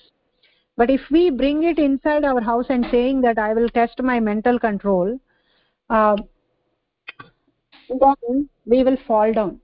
But 0.77 0.91
if 0.91 1.01
we 1.11 1.31
bring 1.31 1.65
it 1.65 1.79
inside 1.79 2.25
our 2.25 2.41
house 2.41 2.67
and 2.69 2.87
saying 2.91 3.21
that 3.23 3.39
i 3.39 3.53
will 3.55 3.69
test 3.71 4.03
my 4.03 4.21
mental 4.21 4.59
control 4.59 5.19
uh, 5.91 6.17
then 7.89 8.49
we 8.65 8.83
will 8.83 8.97
fall 9.07 9.33
down. 9.33 9.61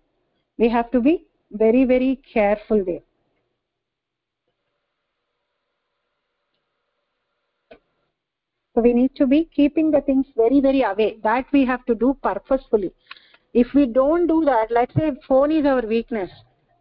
We 0.59 0.69
have 0.69 0.91
to 0.93 1.01
be 1.01 1.27
very 1.51 1.85
very 1.85 2.21
careful 2.33 2.85
there 2.85 3.01
so 8.75 8.81
we 8.81 8.93
need 8.95 9.15
to 9.17 9.27
be 9.27 9.45
keeping 9.55 9.91
the 9.91 10.01
things 10.01 10.27
very 10.37 10.61
very 10.61 10.83
away. 10.83 11.19
That 11.23 11.47
we 11.53 11.65
have 11.67 11.85
to 11.87 11.95
do 11.95 12.17
purposefully. 12.23 12.93
If 13.53 13.75
we 13.75 13.87
don't 13.87 14.27
do 14.27 14.45
that 14.47 14.71
let's 14.71 14.95
say 14.95 15.13
phone 15.29 15.53
is 15.53 15.67
our 15.67 15.83
weakness 15.83 16.31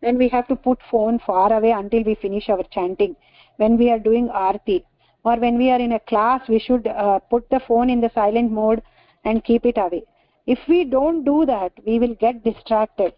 then 0.02 0.18
we 0.18 0.30
have 0.30 0.48
to 0.48 0.56
put 0.56 0.80
phone 0.89 1.20
far 1.20 1.52
away 1.54 1.72
until 1.72 2.04
we 2.04 2.16
finish 2.16 2.50
our 2.50 2.64
chanting. 2.72 3.16
When 3.58 3.78
we 3.78 3.92
are 3.92 4.00
doing 4.00 4.30
arti 4.30 4.86
or 5.24 5.36
when 5.36 5.58
we 5.58 5.70
are 5.70 5.80
in 5.80 5.92
a 5.92 6.00
class 6.00 6.48
we 6.48 6.60
should 6.60 6.88
uh, 6.88 7.20
put 7.20 7.50
the 7.50 7.60
phone 7.68 7.89
in 7.89 8.00
the 8.00 8.12
silent 8.16 8.52
mode 8.52 8.82
and 9.26 9.44
keep 9.44 9.66
it 9.66 9.78
away. 9.78 10.04
If 10.48 10.60
we 10.68 10.86
don't 10.86 11.26
do 11.26 11.46
that 11.46 11.74
we 11.86 12.00
will 12.00 12.16
get 12.16 12.44
distracted. 12.44 13.14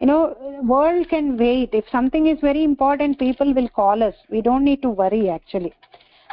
You 0.00 0.06
know 0.06 0.60
world 0.62 1.08
can 1.08 1.38
wait. 1.38 1.70
If 1.72 1.88
something 1.90 2.26
is 2.26 2.38
very 2.40 2.62
important 2.62 3.18
people 3.18 3.54
will 3.54 3.68
call 3.70 4.02
us. 4.02 4.14
We 4.30 4.42
don't 4.42 4.64
need 4.64 4.82
to 4.82 4.90
worry 4.90 5.30
actually 5.30 5.72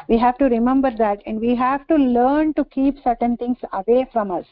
we 0.07 0.17
have 0.17 0.37
to 0.37 0.45
remember 0.45 0.91
that 0.97 1.21
and 1.25 1.39
we 1.39 1.55
have 1.55 1.87
to 1.87 1.95
learn 1.95 2.53
to 2.53 2.65
keep 2.65 2.95
certain 3.03 3.37
things 3.37 3.57
away 3.73 4.07
from 4.11 4.31
us. 4.31 4.45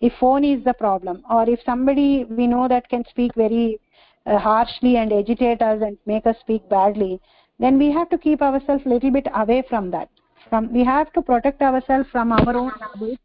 If 0.00 0.12
phone 0.20 0.44
is 0.44 0.64
the 0.64 0.74
problem 0.74 1.22
or 1.30 1.48
if 1.48 1.60
somebody 1.64 2.24
we 2.24 2.46
know 2.46 2.68
that 2.68 2.88
can 2.88 3.04
speak 3.08 3.34
very 3.34 3.80
uh, 4.26 4.38
harshly 4.38 4.96
and 4.96 5.12
agitate 5.12 5.62
us 5.62 5.80
and 5.82 5.98
make 6.06 6.26
us 6.26 6.36
speak 6.40 6.68
badly 6.68 7.20
then 7.58 7.78
we 7.78 7.92
have 7.92 8.08
to 8.10 8.18
keep 8.18 8.42
ourselves 8.42 8.84
a 8.86 8.88
little 8.88 9.10
bit 9.10 9.26
away 9.34 9.62
from 9.68 9.90
that. 9.90 10.08
From 10.48 10.72
we 10.72 10.84
have 10.84 11.12
to 11.12 11.22
protect 11.22 11.62
ourselves 11.62 12.08
from 12.10 12.32
our 12.32 12.56
own 12.56 12.72
habits 12.80 13.22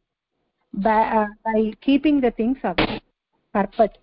by, 0.73 1.01
uh, 1.01 1.28
by 1.43 1.73
keeping 1.82 2.21
the 2.21 2.32
things 2.32 2.57
away. 2.63 3.01
Purpose 3.53 3.97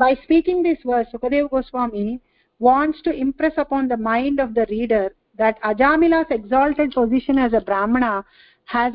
by 0.00 0.16
speaking 0.24 0.62
this 0.62 0.78
verse 0.90 1.06
sukadeva 1.12 1.50
goswami 1.54 2.20
wants 2.58 3.02
to 3.06 3.12
impress 3.24 3.56
upon 3.58 3.88
the 3.88 3.96
mind 3.96 4.40
of 4.44 4.54
the 4.54 4.64
reader 4.70 5.10
that 5.40 5.60
ajamila's 5.62 6.30
exalted 6.36 6.92
position 6.92 7.38
as 7.38 7.52
a 7.58 7.60
brahmana 7.68 8.24
has 8.76 8.94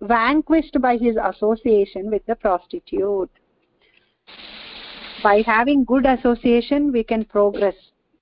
vanquished 0.00 0.80
by 0.80 0.96
his 0.96 1.16
association 1.30 2.10
with 2.10 2.24
the 2.26 2.34
prostitute. 2.36 3.30
By 5.22 5.42
having 5.44 5.84
good 5.84 6.06
association 6.06 6.92
we 6.92 7.02
can 7.02 7.24
progress. 7.24 7.74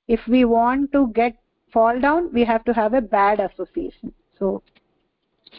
If 0.09 0.21
we 0.27 0.45
want 0.45 0.93
to 0.93 1.09
get 1.09 1.37
fall 1.73 2.01
down 2.01 2.33
we 2.33 2.45
have 2.45 2.65
to 2.65 2.73
have 2.73 2.95
a 2.95 3.03
bad 3.03 3.41
association. 3.41 4.13
So 4.39 4.63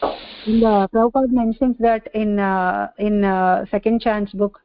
the 0.00 0.88
Prabhupada 0.92 1.30
mentions 1.30 1.76
that 1.78 2.08
in 2.14 2.38
uh, 2.38 2.88
in 2.98 3.24
uh, 3.24 3.66
second 3.70 4.00
chance 4.00 4.32
book 4.32 4.60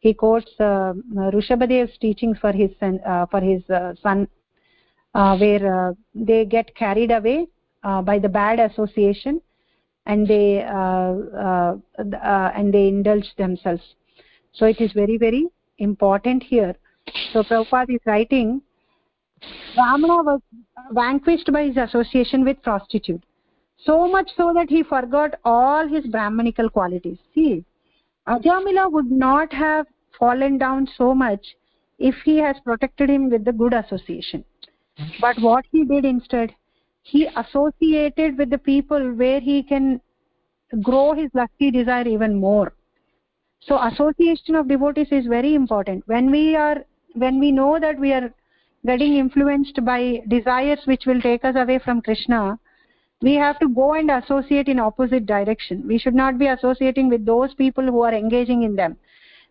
he 0.00 0.12
quotes 0.12 0.60
uh, 0.60 0.92
teachings 2.00 2.38
for 2.38 2.52
his 2.52 2.70
son, 2.78 3.00
uh, 3.06 3.26
for 3.26 3.40
his 3.40 3.62
uh, 3.70 3.94
son 4.02 4.28
where 5.16 5.88
uh, 5.88 5.92
they 6.14 6.44
get 6.44 6.74
carried 6.74 7.10
away 7.10 7.46
uh, 7.84 8.02
by 8.02 8.18
the 8.18 8.28
bad 8.28 8.60
association 8.60 9.40
and 10.04 10.28
they 10.28 10.62
and 10.62 11.82
they 12.74 12.88
indulge 12.88 13.34
themselves. 13.38 13.82
So 14.52 14.66
it 14.66 14.80
is 14.80 14.92
very 14.92 15.16
very 15.16 15.46
important 15.78 16.42
here. 16.42 16.74
So 17.32 17.42
Prabhupada 17.42 17.94
is 17.94 18.00
writing 18.04 18.60
brahmana 19.74 20.22
was 20.22 20.40
vanquished 20.92 21.52
by 21.52 21.64
his 21.64 21.76
association 21.76 22.44
with 22.44 22.62
prostitute. 22.62 23.22
So 23.78 24.08
much 24.08 24.30
so 24.36 24.52
that 24.54 24.68
he 24.68 24.82
forgot 24.82 25.34
all 25.44 25.88
his 25.88 26.06
brahmanical 26.06 26.68
qualities. 26.70 27.18
See 27.34 27.64
ajamila 28.28 28.90
would 28.92 29.10
not 29.10 29.52
have 29.52 29.86
fallen 30.18 30.58
down 30.58 30.88
so 30.98 31.14
much 31.14 31.56
if 31.98 32.14
he 32.24 32.36
has 32.38 32.56
protected 32.64 33.08
him 33.08 33.30
with 33.30 33.44
the 33.44 33.52
good 33.52 33.72
association 33.72 34.44
but 35.20 35.38
what 35.40 35.64
he 35.72 35.84
did 35.84 36.04
instead 36.04 36.54
he 37.02 37.28
associated 37.36 38.36
with 38.36 38.50
the 38.50 38.58
people 38.58 39.12
where 39.12 39.40
he 39.40 39.62
can 39.62 40.00
grow 40.82 41.14
his 41.14 41.30
lusty 41.34 41.70
desire 41.70 42.06
even 42.08 42.34
more. 42.34 42.72
So 43.60 43.80
association 43.80 44.56
of 44.56 44.68
devotees 44.68 45.12
is 45.12 45.26
very 45.26 45.54
important. 45.54 46.02
When 46.06 46.30
we 46.30 46.56
are 46.56 46.84
when 47.14 47.38
we 47.38 47.52
know 47.52 47.78
that 47.80 47.98
we 47.98 48.12
are 48.12 48.34
getting 48.84 49.14
influenced 49.16 49.84
by 49.84 50.22
desires 50.28 50.80
which 50.84 51.06
will 51.06 51.20
take 51.20 51.44
us 51.44 51.56
away 51.56 51.78
from 51.78 52.02
krishna 52.02 52.58
we 53.22 53.34
have 53.34 53.58
to 53.60 53.68
go 53.68 53.94
and 53.94 54.10
associate 54.10 54.68
in 54.68 54.78
opposite 54.78 55.24
direction. 55.24 55.82
We 55.86 55.98
should 55.98 56.14
not 56.14 56.38
be 56.38 56.48
associating 56.48 57.08
with 57.08 57.24
those 57.24 57.54
people 57.54 57.84
who 57.84 58.02
are 58.02 58.12
engaging 58.12 58.62
in 58.62 58.76
them. 58.76 58.96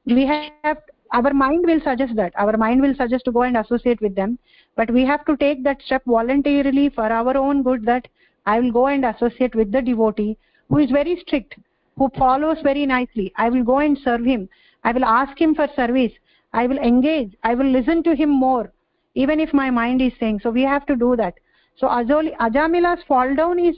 We 0.06 0.26
have 0.28 0.78
our 1.14 1.34
mind 1.34 1.66
will 1.66 1.80
suggest 1.84 2.16
that. 2.16 2.34
Our 2.38 2.58
mind 2.58 2.82
will 2.82 2.94
suggest 2.96 3.26
to 3.26 3.32
go 3.32 3.42
and 3.42 3.58
associate 3.58 4.02
with 4.02 4.16
them 4.16 4.38
but 4.76 4.92
we 4.92 5.06
have 5.06 5.26
to 5.26 5.38
take 5.38 5.64
that 5.64 5.82
step 5.82 6.04
voluntarily 6.06 6.90
for 6.90 7.06
our 7.20 7.38
own 7.38 7.64
good 7.64 7.86
that 7.86 8.08
i 8.46 8.60
will 8.60 8.72
go 8.72 8.88
and 8.88 9.06
associate 9.06 9.56
with 9.56 9.72
the 9.72 9.82
devotee 9.82 10.38
who 10.70 10.80
is 10.80 10.92
very 10.92 11.16
strict 11.22 11.56
who 11.98 12.10
follows 12.18 12.58
very 12.62 12.86
nicely. 12.86 13.32
I 13.38 13.50
will 13.50 13.64
go 13.64 13.80
and 13.80 13.98
serve 13.98 14.26
him. 14.26 14.50
I 14.84 14.92
will 14.92 15.06
ask 15.06 15.40
him 15.40 15.56
for 15.56 15.68
service. 15.76 16.12
I 16.54 16.68
will 16.68 16.78
engage. 16.78 17.36
I 17.44 17.56
will 17.56 17.66
listen 17.66 18.04
to 18.04 18.16
him 18.16 18.30
more 18.30 18.72
even 19.18 19.40
if 19.40 19.54
my 19.54 19.70
mind 19.70 20.02
is 20.02 20.12
saying. 20.20 20.42
So 20.44 20.50
we 20.50 20.64
have 20.64 20.86
to 20.88 20.96
do 20.96 21.16
that. 21.16 21.36
So 21.78 21.88
Ajoli, 21.88 22.36
ajamila's 22.38 23.04
fall 23.08 23.34
down 23.34 23.60
is 23.60 23.78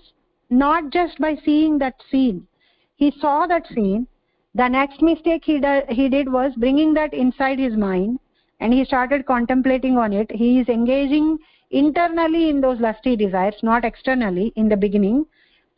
not 0.50 0.92
just 0.92 1.20
by 1.20 1.36
seeing 1.46 1.78
that 1.78 2.02
scene. 2.10 2.48
He 2.96 3.12
saw 3.22 3.46
that 3.46 3.68
scene. 3.68 4.08
The 4.56 4.68
next 4.68 5.04
mistake 5.04 5.44
he, 5.46 5.62
he 5.90 6.10
did 6.10 6.32
was 6.32 6.54
bringing 6.58 6.96
that 6.96 7.14
inside 7.14 7.60
his 7.60 7.78
mind 7.78 8.20
and 8.60 8.74
he 8.74 8.86
started 8.86 9.26
contemplating 9.26 9.98
on 9.98 10.14
it. 10.14 10.32
He 10.32 10.60
is 10.60 10.70
engaging 10.70 11.38
internally 11.72 12.50
in 12.50 12.62
those 12.62 12.80
lusty 12.80 13.16
desires 13.16 13.56
not 13.62 13.86
externally 13.86 14.54
in 14.56 14.70
the 14.70 14.78
beginning. 14.78 15.26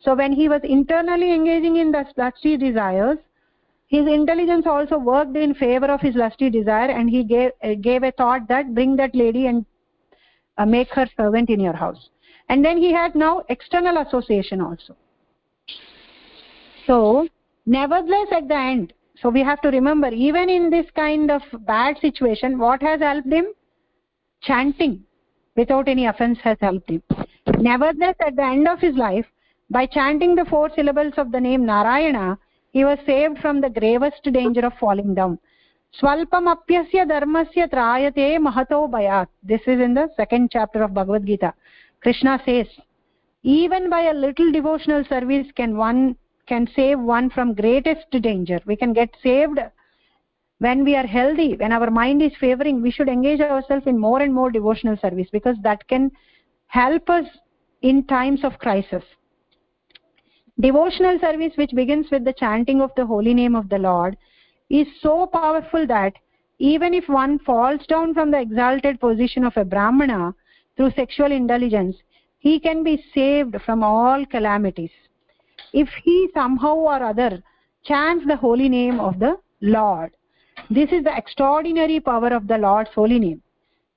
So 0.00 0.14
when 0.14 0.32
he 0.32 0.48
was 0.48 0.60
internally 0.64 1.32
engaging 1.32 1.76
in 1.76 1.92
the 1.92 2.06
lusty 2.16 2.56
desires 2.56 3.18
his 3.90 4.06
intelligence 4.06 4.66
also 4.68 4.98
worked 4.98 5.36
in 5.36 5.52
favor 5.52 5.86
of 5.86 6.00
his 6.00 6.14
lusty 6.14 6.48
desire 6.48 6.90
and 6.90 7.10
he 7.10 7.24
gave 7.24 7.50
uh, 7.64 7.74
gave 7.74 8.04
a 8.04 8.12
thought 8.12 8.46
that 8.46 8.72
bring 8.72 8.94
that 8.96 9.16
lady 9.16 9.46
and 9.46 9.66
uh, 10.58 10.64
make 10.64 10.88
her 10.90 11.06
servant 11.16 11.50
in 11.50 11.58
your 11.58 11.72
house. 11.72 12.08
And 12.48 12.64
then 12.64 12.78
he 12.78 12.92
had 12.92 13.16
now 13.16 13.42
external 13.48 13.98
association 13.98 14.60
also. 14.60 14.94
So 16.86 17.28
nevertheless 17.66 18.28
at 18.30 18.46
the 18.46 18.54
end 18.54 18.92
so 19.20 19.28
we 19.28 19.42
have 19.42 19.60
to 19.60 19.68
remember 19.68 20.08
even 20.08 20.48
in 20.48 20.70
this 20.70 20.86
kind 20.96 21.30
of 21.30 21.42
bad 21.66 21.98
situation 21.98 22.58
what 22.58 22.82
has 22.82 23.00
helped 23.00 23.32
him? 23.32 23.46
Chanting 24.42 25.04
without 25.56 25.88
any 25.88 26.06
offense 26.06 26.38
has 26.42 26.56
helped 26.60 26.88
him. 26.88 27.02
Nevertheless 27.58 28.16
at 28.26 28.36
the 28.36 28.42
end 28.42 28.66
of 28.66 28.80
his 28.80 28.94
life 28.96 29.26
by 29.68 29.86
chanting 29.86 30.34
the 30.34 30.46
four 30.46 30.70
syllables 30.74 31.14
of 31.16 31.32
the 31.32 31.40
name 31.40 31.66
narayana 31.66 32.38
he 32.72 32.84
was 32.84 32.98
saved 33.04 33.38
from 33.38 33.60
the 33.60 33.68
gravest 33.68 34.22
danger 34.32 34.64
of 34.64 34.72
falling 34.80 35.14
down. 35.14 35.38
Dharmasya 36.00 37.68
trayate 37.68 38.38
mahato 38.38 38.88
bhayat. 38.88 39.26
This 39.42 39.60
is 39.66 39.80
in 39.80 39.92
the 39.92 40.08
second 40.16 40.50
chapter 40.50 40.82
of 40.82 40.94
bhagavad 40.94 41.26
gita. 41.26 41.52
Krishna 42.00 42.40
says 42.46 42.68
even 43.42 43.90
by 43.90 44.02
a 44.02 44.14
little 44.14 44.52
devotional 44.52 45.04
service 45.04 45.46
can 45.56 45.76
one 45.76 46.16
can 46.50 46.68
save 46.74 46.98
one 46.98 47.30
from 47.30 47.54
greatest 47.54 48.10
danger. 48.22 48.60
We 48.66 48.76
can 48.76 48.92
get 48.92 49.10
saved 49.22 49.58
when 50.58 50.84
we 50.84 50.94
are 51.00 51.06
healthy 51.06 51.56
when 51.56 51.72
our 51.72 51.90
mind 51.90 52.22
is 52.22 52.32
favoring 52.38 52.82
we 52.82 52.90
should 52.90 53.08
engage 53.08 53.40
ourselves 53.40 53.86
in 53.86 53.98
more 54.06 54.20
and 54.20 54.34
more 54.38 54.50
devotional 54.50 54.96
service 55.04 55.28
because 55.32 55.56
that 55.62 55.86
can 55.88 56.10
help 56.66 57.08
us 57.08 57.26
in 57.82 58.04
times 58.06 58.44
of 58.44 58.58
crisis. 58.58 59.04
Devotional 60.58 61.18
service 61.20 61.52
which 61.56 61.70
begins 61.80 62.10
with 62.10 62.24
the 62.24 62.34
chanting 62.34 62.82
of 62.82 62.90
the 62.96 63.06
holy 63.06 63.32
name 63.32 63.54
of 63.60 63.68
the 63.68 63.78
lord 63.78 64.16
is 64.68 64.88
so 65.00 65.14
powerful 65.26 65.86
that 65.86 66.18
even 66.58 66.92
if 66.92 67.08
one 67.08 67.38
falls 67.38 67.86
down 67.86 68.12
from 68.12 68.30
the 68.30 68.40
exalted 68.40 69.00
position 69.00 69.44
of 69.44 69.56
a 69.56 69.64
brahmana 69.64 70.34
through 70.76 70.90
sexual 70.98 71.32
indulgence 71.38 71.96
he 72.38 72.58
can 72.66 72.84
be 72.90 72.96
saved 73.14 73.56
from 73.64 73.82
all 73.82 74.26
calamities 74.26 74.98
if 75.72 75.88
he 76.04 76.28
somehow 76.34 76.74
or 76.74 77.02
other 77.02 77.42
chants 77.84 78.26
the 78.26 78.36
holy 78.36 78.68
name 78.68 79.00
of 79.00 79.18
the 79.18 79.36
lord 79.60 80.10
this 80.68 80.92
is 80.92 81.04
the 81.04 81.16
extraordinary 81.16 82.00
power 82.00 82.28
of 82.28 82.46
the 82.46 82.58
lord's 82.58 82.90
holy 82.94 83.18
name. 83.18 83.42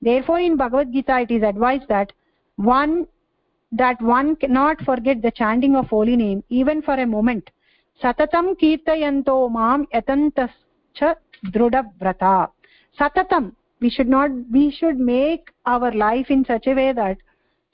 Therefore 0.02 0.40
in 0.40 0.56
bhagavad 0.58 0.92
gita 0.92 1.20
it 1.20 1.32
is 1.32 1.44
advised 1.44 1.88
that 1.90 2.12
one 2.56 3.08
that 3.72 4.02
one 4.02 4.36
cannot 4.36 4.82
forget 4.82 5.22
the 5.22 5.32
chanting 5.32 5.76
of 5.76 5.88
holy 5.88 6.16
name 6.16 6.44
even 6.50 6.82
for 6.82 6.94
a 6.94 7.06
moment. 7.06 7.50
Satatam 8.02 8.56
kirtayanto 8.60 9.52
mam 9.52 9.86
yatantascha 9.94 11.16
drudha 11.46 12.50
satatam 13.00 13.54
we 13.80 13.90
should 13.90 14.08
not 14.08 14.32
we 14.52 14.72
should 14.72 14.98
make 14.98 15.52
our 15.66 15.92
life 15.92 16.30
in 16.30 16.46
such 16.46 16.68
a 16.68 16.74
way 16.74 16.92
that 16.94 17.18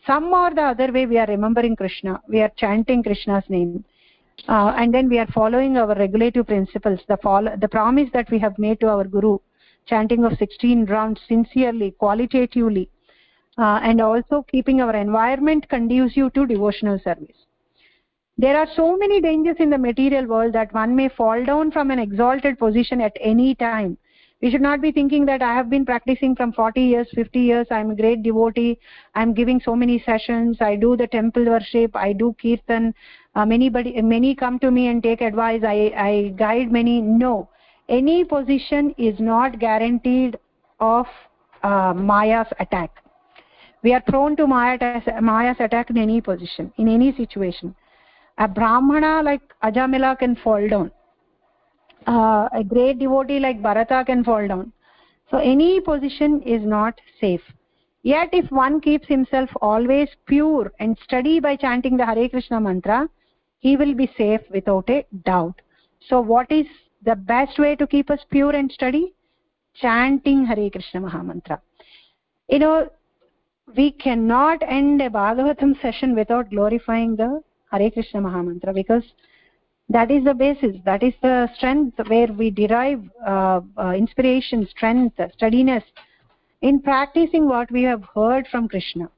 some 0.08 0.34
or 0.34 0.54
the 0.54 0.62
other 0.62 0.92
way 0.92 1.06
we 1.06 1.18
are 1.18 1.28
remembering 1.28 1.76
krishna 1.76 2.22
we 2.28 2.42
are 2.42 2.52
chanting 2.56 3.04
krishna's 3.04 3.44
name 3.50 3.84
uh, 4.48 4.74
and 4.78 4.94
then 4.94 5.10
we 5.10 5.20
are 5.20 5.28
following 5.28 5.78
our 5.78 5.96
regulative 5.96 6.48
principles. 6.48 7.00
The 7.08 7.18
follow, 7.18 7.56
the 7.56 7.68
promise 7.68 8.10
that 8.14 8.30
we 8.32 8.40
have 8.40 8.58
made 8.58 8.80
to 8.82 8.88
our 8.88 9.04
guru 9.04 9.40
chanting 9.86 10.24
of 10.24 10.38
16 10.38 10.86
rounds 10.86 11.20
sincerely 11.28 11.92
qualitatively 11.92 12.90
uh, 13.58 13.80
and 13.84 14.00
also 14.02 14.46
keeping 14.50 14.82
our 14.82 14.96
environment 14.96 15.68
conducive 15.68 16.32
to 16.34 16.46
devotional 16.46 17.00
service. 17.00 17.46
There 18.38 18.58
are 18.58 18.68
so 18.76 18.96
many 18.96 19.20
dangers 19.20 19.58
in 19.60 19.70
the 19.70 19.78
material 19.78 20.26
world 20.26 20.54
that 20.54 20.74
one 20.74 20.96
may 20.96 21.10
fall 21.10 21.44
down 21.44 21.72
from 21.72 21.92
an 21.92 22.00
exalted 22.00 22.58
position 22.58 23.02
at 23.02 23.18
any 23.20 23.56
time. 23.56 23.98
We 24.42 24.50
should 24.50 24.62
not 24.62 24.80
be 24.82 24.94
thinking 24.94 25.26
that 25.26 25.42
i 25.42 25.54
have 25.54 25.70
been 25.70 25.86
practicing 25.86 26.34
from 26.34 26.54
40 26.54 26.82
years 26.82 27.10
50 27.14 27.40
years 27.40 27.68
i 27.72 27.80
am 27.82 27.90
a 27.92 27.96
great 27.96 28.24
devotee 28.24 28.80
i 29.14 29.22
am 29.22 29.34
giving 29.34 29.60
so 29.60 29.76
many 29.76 30.00
sessions 30.06 30.62
i 30.62 30.78
do 30.78 30.96
the 30.96 31.08
temple 31.08 31.50
worship 31.54 31.98
i 32.04 32.14
do 32.14 32.34
kirtan 32.42 32.94
uh, 33.40 33.46
many 33.46 33.70
many 33.70 34.36
come 34.36 34.60
to 34.60 34.70
me 34.70 34.88
and 34.88 35.02
take 35.02 35.22
advice. 35.22 35.62
I 35.64 35.92
i 36.06 36.34
guide 36.38 36.72
many. 36.72 37.02
No. 37.02 37.50
Any 37.88 38.24
position 38.24 38.94
is 38.98 39.20
not 39.20 39.60
guaranteed 39.60 40.38
of 40.80 41.06
uh, 41.64 41.94
maya's 41.94 42.48
attack. 42.60 43.04
We 43.82 43.94
are 43.94 44.02
prone 44.02 44.36
to 44.38 44.48
maya's, 44.48 45.04
maya's 45.22 45.58
attack 45.60 45.90
in 45.90 45.98
any 45.98 46.22
position 46.22 46.72
in 46.78 46.88
any 46.88 47.12
situation. 47.16 47.76
A 48.38 48.48
brahmana 48.48 49.22
like 49.24 49.42
ajamila 49.64 50.18
can 50.20 50.36
fall 50.36 50.68
down. 50.68 50.92
Uh, 52.08 52.50
a 52.54 52.64
great 52.64 53.00
devotee 53.00 53.40
like 53.40 53.62
bharata 53.62 54.04
can 54.06 54.24
fall 54.24 54.48
down. 54.48 54.72
So 55.32 55.38
any 55.38 55.80
position 55.80 56.42
is 56.42 56.62
not 56.64 57.00
safe. 57.22 57.42
Yet 58.04 58.30
if 58.34 58.52
one 58.52 58.82
keeps 58.82 59.08
himself 59.08 59.50
always 59.62 60.10
pure 60.26 60.72
and 60.80 60.98
steady 61.04 61.40
by 61.40 61.56
chanting 61.56 61.98
the 61.98 62.06
hare 62.06 62.30
krishna 62.30 62.60
mantra 62.60 63.10
he 63.60 63.76
will 63.78 63.94
be 63.94 64.12
safe 64.18 64.42
without 64.52 64.90
a 64.90 65.06
doubt. 65.26 65.62
So 66.08 66.20
what 66.22 66.52
is 66.52 66.66
the 67.04 67.16
best 67.16 67.60
way 67.60 67.76
to 67.76 67.88
keep 67.88 68.10
us 68.10 68.20
pure 68.30 68.56
and 68.56 68.72
steady? 68.72 69.14
Chanting 69.76 70.46
hare 70.46 70.70
krishna 70.70 71.02
mahamantra. 71.02 71.60
You 72.48 72.60
know 72.60 72.90
we 73.78 73.92
cannot 73.92 74.64
end 74.64 75.02
a 75.02 75.10
bhagavatam 75.10 75.80
session 75.82 76.16
without 76.16 76.50
glorifying 76.50 77.16
the 77.16 77.42
hare 77.72 77.92
krishna 77.92 78.22
mahamantra 78.22 78.74
because 78.74 79.04
that 79.90 80.12
is 80.12 80.24
the 80.24 80.34
basis 80.34 80.76
that 80.86 81.04
is 81.04 81.14
the 81.22 81.50
strength 81.56 82.00
where 82.08 82.28
we 82.28 82.50
derive 82.50 83.04
uh, 83.26 83.62
uh, 83.78 83.92
inspiration 83.92 84.68
strength 84.68 85.20
steadiness 85.34 85.84
in 86.62 86.82
practicing 86.82 87.48
what 87.48 87.72
we 87.72 87.84
have 87.84 88.04
heard 88.16 88.48
from 88.48 88.68
krishna. 88.68 89.10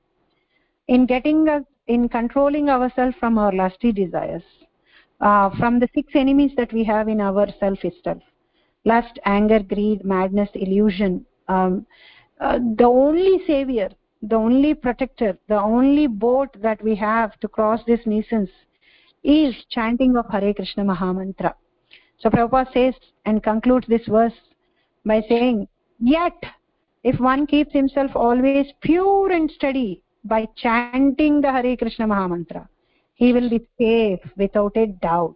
In 0.87 1.05
getting 1.05 1.47
us 1.49 1.63
in 1.87 2.07
controlling 2.09 2.69
ourselves 2.69 3.15
from 3.19 3.37
our 3.37 3.51
lusty 3.51 3.91
desires 3.91 4.43
uh, 5.19 5.49
from 5.57 5.79
the 5.79 5.89
six 5.93 6.13
enemies 6.15 6.51
that 6.57 6.71
we 6.73 6.83
have 6.83 7.07
in 7.07 7.21
our 7.21 7.47
self 7.59 7.83
itself 7.83 8.21
lust 8.85 9.19
anger 9.25 9.59
greed 9.59 10.03
madness 10.03 10.49
illusion 10.55 11.25
um, 11.47 11.85
uh, 12.39 12.59
the 12.77 12.83
only 12.83 13.43
savior 13.45 13.89
the 14.21 14.35
only 14.35 14.73
protector 14.73 15.37
the 15.47 15.59
only 15.59 16.07
boat 16.07 16.49
that 16.61 16.81
we 16.83 16.95
have 16.95 17.39
to 17.39 17.47
cross 17.47 17.81
this 17.85 18.05
nuisance 18.05 18.49
is 19.23 19.55
chanting 19.69 20.17
of 20.17 20.25
hare 20.31 20.53
krishna 20.53 20.83
mahamantra. 20.83 21.53
So 22.19 22.29
prabhupada 22.29 22.71
says 22.73 22.95
and 23.25 23.43
concludes 23.43 23.87
this 23.87 24.05
verse 24.07 24.39
by 25.05 25.21
saying 25.27 25.67
yet 25.99 26.37
if 27.03 27.19
one 27.19 27.47
keeps 27.47 27.73
himself 27.73 28.11
always 28.15 28.67
pure 28.81 29.31
and 29.31 29.49
steady 29.51 30.03
by 30.23 30.47
chanting 30.55 31.41
the 31.41 31.51
hare 31.51 31.75
krishna 31.77 32.07
mahamantra 32.07 32.67
he 33.21 33.31
will 33.33 33.49
be 33.49 33.61
safe 33.79 34.19
without 34.35 34.75
a 34.75 34.87
doubt. 34.87 35.35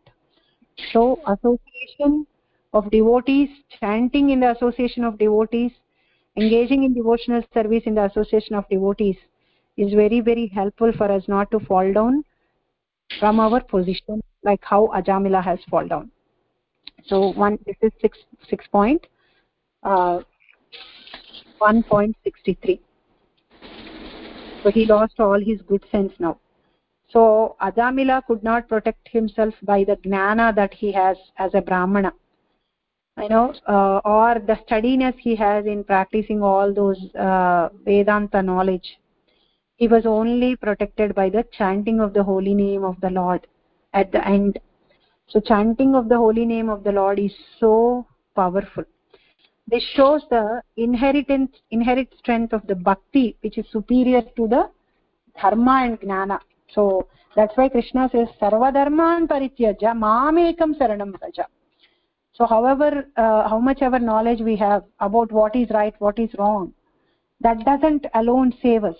So 0.91 1.19
association 1.27 2.25
of 2.73 2.89
devotees 2.89 3.49
chanting 3.79 4.31
in 4.31 4.39
the 4.39 4.51
association 4.51 5.03
of 5.03 5.19
devotees 5.19 5.71
engaging 6.35 6.83
in 6.83 6.95
devotional 6.95 7.43
service 7.53 7.83
in 7.85 7.93
the 7.95 8.05
association 8.05 8.55
of 8.55 8.67
devotees 8.69 9.17
is 9.77 9.93
very 9.93 10.19
very 10.19 10.47
helpful 10.47 10.91
for 10.97 11.11
us 11.11 11.27
not 11.27 11.51
to 11.51 11.59
fall 11.59 11.93
down 11.93 12.23
from 13.19 13.39
our 13.39 13.61
position 13.61 14.19
like 14.43 14.63
how 14.63 14.87
ajamila 14.95 15.43
has 15.43 15.59
fall 15.69 15.87
down. 15.87 16.09
So 17.05 17.33
one 17.33 17.59
this 17.67 17.77
is 17.83 17.91
6 18.01 18.17
6 18.49 18.67
point 18.71 19.07
uh 19.83 20.21
1.63 21.61 22.79
so 24.65 24.71
he 24.71 24.85
lost 24.87 25.19
all 25.19 25.39
his 25.39 25.61
good 25.61 25.83
sense 25.91 26.11
now. 26.17 26.39
So 27.09 27.55
ajamila 27.61 28.25
could 28.25 28.43
not 28.43 28.67
protect 28.67 29.07
himself 29.07 29.53
by 29.61 29.83
the 29.83 29.97
gnana 29.97 30.53
that 30.55 30.73
he 30.73 30.91
has 30.91 31.17
as 31.37 31.51
a 31.53 31.61
brahmana. 31.61 32.11
You 33.21 33.29
know 33.29 33.53
uh, 33.69 34.01
or 34.03 34.39
the 34.39 34.57
steadiness 34.65 35.13
he 35.19 35.35
has 35.35 35.67
in 35.67 35.83
practicing 35.83 36.41
all 36.41 36.73
those 36.73 36.97
uh, 37.13 37.69
vedanta 37.85 38.41
knowledge. 38.41 38.97
He 39.75 39.87
was 39.87 40.07
only 40.07 40.55
protected 40.55 41.13
by 41.13 41.29
the 41.29 41.45
chanting 41.51 41.99
of 41.99 42.13
the 42.13 42.23
holy 42.23 42.55
name 42.55 42.83
of 42.83 42.99
the 43.01 43.11
lord 43.11 43.45
at 43.93 44.11
the 44.11 44.27
end. 44.27 44.59
So 45.27 45.39
chanting 45.39 45.93
of 45.95 46.09
the 46.09 46.17
holy 46.17 46.45
name 46.45 46.69
of 46.69 46.83
the 46.83 46.91
lord 46.91 47.19
is 47.19 47.33
so 47.59 48.07
powerful 48.35 48.83
this 49.67 49.83
shows 49.95 50.21
the 50.29 50.61
inheritance 50.77 51.51
inherent 51.71 52.09
strength 52.19 52.53
of 52.53 52.65
the 52.67 52.75
bhakti 52.75 53.35
which 53.41 53.57
is 53.57 53.65
superior 53.71 54.21
to 54.37 54.47
the 54.47 54.63
dharma 55.41 55.75
and 55.85 55.99
gnana 56.01 56.39
so 56.75 57.07
that's 57.35 57.57
why 57.57 57.67
krishna 57.75 58.09
says 58.13 58.29
sarva 58.41 58.71
dharman 58.77 59.27
parityaja 59.33 59.93
mamekam 60.05 60.77
saranam 60.81 61.11
vraja 61.17 61.45
so 62.37 62.45
however 62.45 62.89
uh, 63.23 63.41
how 63.51 63.59
much 63.59 63.81
ever 63.81 63.99
knowledge 63.99 64.41
we 64.51 64.55
have 64.55 64.83
about 65.09 65.31
what 65.31 65.55
is 65.55 65.69
right 65.79 65.95
what 66.07 66.19
is 66.25 66.33
wrong 66.39 66.65
that 67.41 67.63
doesn't 67.65 68.05
alone 68.13 68.53
save 68.61 68.83
us. 68.83 68.95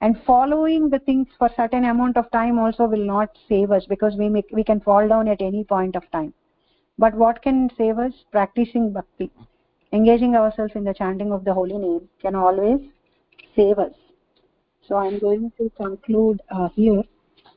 And 0.00 0.16
following 0.26 0.90
the 0.90 0.98
things 0.98 1.28
for 1.38 1.48
certain 1.56 1.84
amount 1.84 2.16
of 2.16 2.30
time 2.30 2.58
also 2.58 2.84
will 2.84 3.04
not 3.04 3.30
save 3.48 3.70
us 3.70 3.86
because 3.88 4.14
we 4.16 4.28
make, 4.28 4.46
we 4.52 4.64
can 4.64 4.80
fall 4.80 5.08
down 5.08 5.28
at 5.28 5.40
any 5.40 5.64
point 5.64 5.96
of 5.96 6.10
time. 6.10 6.34
But 6.98 7.14
what 7.14 7.42
can 7.42 7.70
save 7.76 7.98
us? 7.98 8.12
Practicing 8.30 8.92
bhakti 8.92 9.30
engaging 9.94 10.34
ourselves 10.34 10.72
in 10.74 10.84
the 10.84 10.92
chanting 10.92 11.32
of 11.32 11.44
the 11.44 11.54
holy 11.54 11.78
name 11.78 12.08
can 12.20 12.34
always 12.34 12.80
save 13.56 13.78
us. 13.78 13.94
So 14.86 14.96
i'm 14.96 15.18
going 15.18 15.52
to 15.58 15.70
conclude 15.82 16.40
uh, 16.50 16.68
here. 16.76 17.02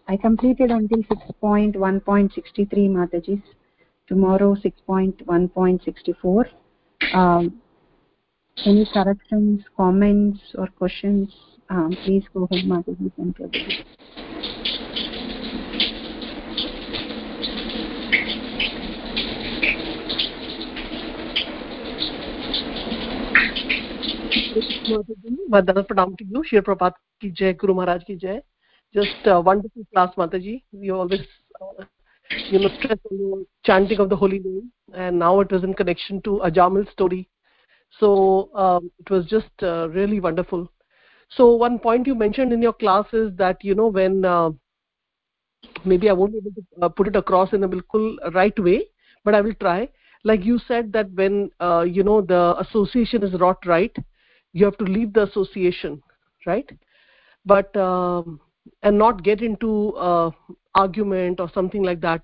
I 0.07 0.15
completed 0.15 0.71
until 0.71 1.03
6.1.63 1.03 2.89
matajis 2.97 3.41
tomorrow 4.07 4.55
6.1.64 4.55 6.45
um, 7.13 7.61
any 8.65 8.87
corrections 8.93 9.63
comments 9.75 10.39
or 10.57 10.67
questions 10.67 11.29
um, 11.69 11.91
please 12.05 12.23
go 12.33 12.47
ahead 12.49 12.65
mataji 12.65 13.11
and 13.17 13.96
Pranam 24.87 26.17
to 26.17 26.25
you, 26.25 26.43
Shri 26.45 26.61
Prabhat 26.61 26.93
ki 27.21 27.31
jai, 27.31 27.53
Guru 27.53 27.73
Maharaj 27.73 28.03
ki 28.05 28.15
jai. 28.15 28.41
Just 28.93 29.25
wonderful 29.25 29.83
class, 29.93 30.13
Mataji. 30.15 30.63
We 30.71 30.91
always, 30.91 31.21
uh, 31.61 31.83
you 32.49 32.59
know, 32.59 32.69
stress 32.79 32.97
on 33.11 33.17
the 33.17 33.45
chanting 33.65 33.99
of 33.99 34.09
the 34.09 34.15
holy 34.15 34.39
name, 34.39 34.71
and 34.93 35.19
now 35.19 35.39
it 35.41 35.51
was 35.51 35.63
in 35.63 35.73
connection 35.73 36.21
to 36.21 36.41
Ajamil 36.43 36.89
story. 36.91 37.27
So 37.99 38.49
um, 38.55 38.91
it 38.99 39.09
was 39.09 39.25
just 39.25 39.51
uh, 39.61 39.89
really 39.89 40.19
wonderful. 40.19 40.71
So 41.29 41.55
one 41.55 41.79
point 41.79 42.07
you 42.07 42.15
mentioned 42.15 42.53
in 42.53 42.61
your 42.61 42.73
class 42.73 43.05
is 43.11 43.35
that 43.37 43.63
you 43.63 43.75
know 43.75 43.87
when 43.87 44.23
uh, 44.23 44.51
maybe 45.83 46.09
I 46.09 46.13
won't 46.13 46.31
be 46.31 46.39
able 46.39 46.51
to 46.51 46.85
uh, 46.85 46.89
put 46.89 47.07
it 47.07 47.15
across 47.15 47.53
in 47.53 47.63
a 47.63 47.69
bilkul 47.69 48.17
right 48.33 48.57
way, 48.59 48.87
but 49.25 49.35
I 49.35 49.41
will 49.41 49.53
try. 49.55 49.89
Like 50.23 50.45
you 50.45 50.59
said 50.67 50.93
that 50.93 51.11
when 51.11 51.51
uh, 51.59 51.81
you 51.81 52.03
know 52.03 52.21
the 52.21 52.55
association 52.59 53.23
is 53.23 53.33
not 53.33 53.65
right, 53.65 53.95
you 54.57 54.65
have 54.65 54.77
to 54.77 54.85
leave 54.85 55.13
the 55.13 55.23
association 55.23 56.01
right? 56.47 56.69
But 57.45 57.75
um, 57.75 58.39
and 58.83 58.97
not 58.97 59.23
get 59.23 59.41
into 59.41 59.95
uh, 59.95 60.31
argument 60.75 61.39
or 61.39 61.49
something 61.53 61.83
like 61.83 62.01
that. 62.01 62.21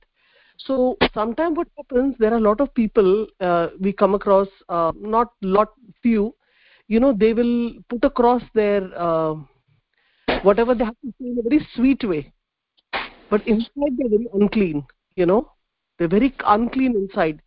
So 0.57 0.97
sometimes 1.13 1.57
what 1.57 1.67
happens 1.77 2.15
there 2.19 2.33
are 2.33 2.37
a 2.37 2.47
lot 2.47 2.61
of 2.61 2.73
people 2.73 3.27
uh, 3.39 3.67
we 3.79 3.93
come 3.93 4.15
across 4.15 4.47
uh, 4.69 4.91
not 4.95 5.33
lot 5.41 5.73
few 6.01 6.35
you 6.87 6.99
know 6.99 7.13
they 7.13 7.33
will 7.33 7.73
put 7.89 8.03
across 8.03 8.43
their 8.53 8.83
uh, 8.97 9.35
whatever 10.43 10.75
they 10.75 10.85
have 10.85 10.99
to 11.01 11.13
say 11.19 11.27
in 11.27 11.39
a 11.39 11.49
very 11.49 11.67
sweet 11.75 12.03
way. 12.03 12.31
But 13.29 13.47
inside 13.47 13.97
they're 13.97 14.09
very 14.09 14.27
unclean 14.33 14.85
you 15.15 15.25
know? 15.25 15.49
They're 15.97 16.07
very 16.07 16.33
unclean 16.45 16.95
inside. 16.95 17.41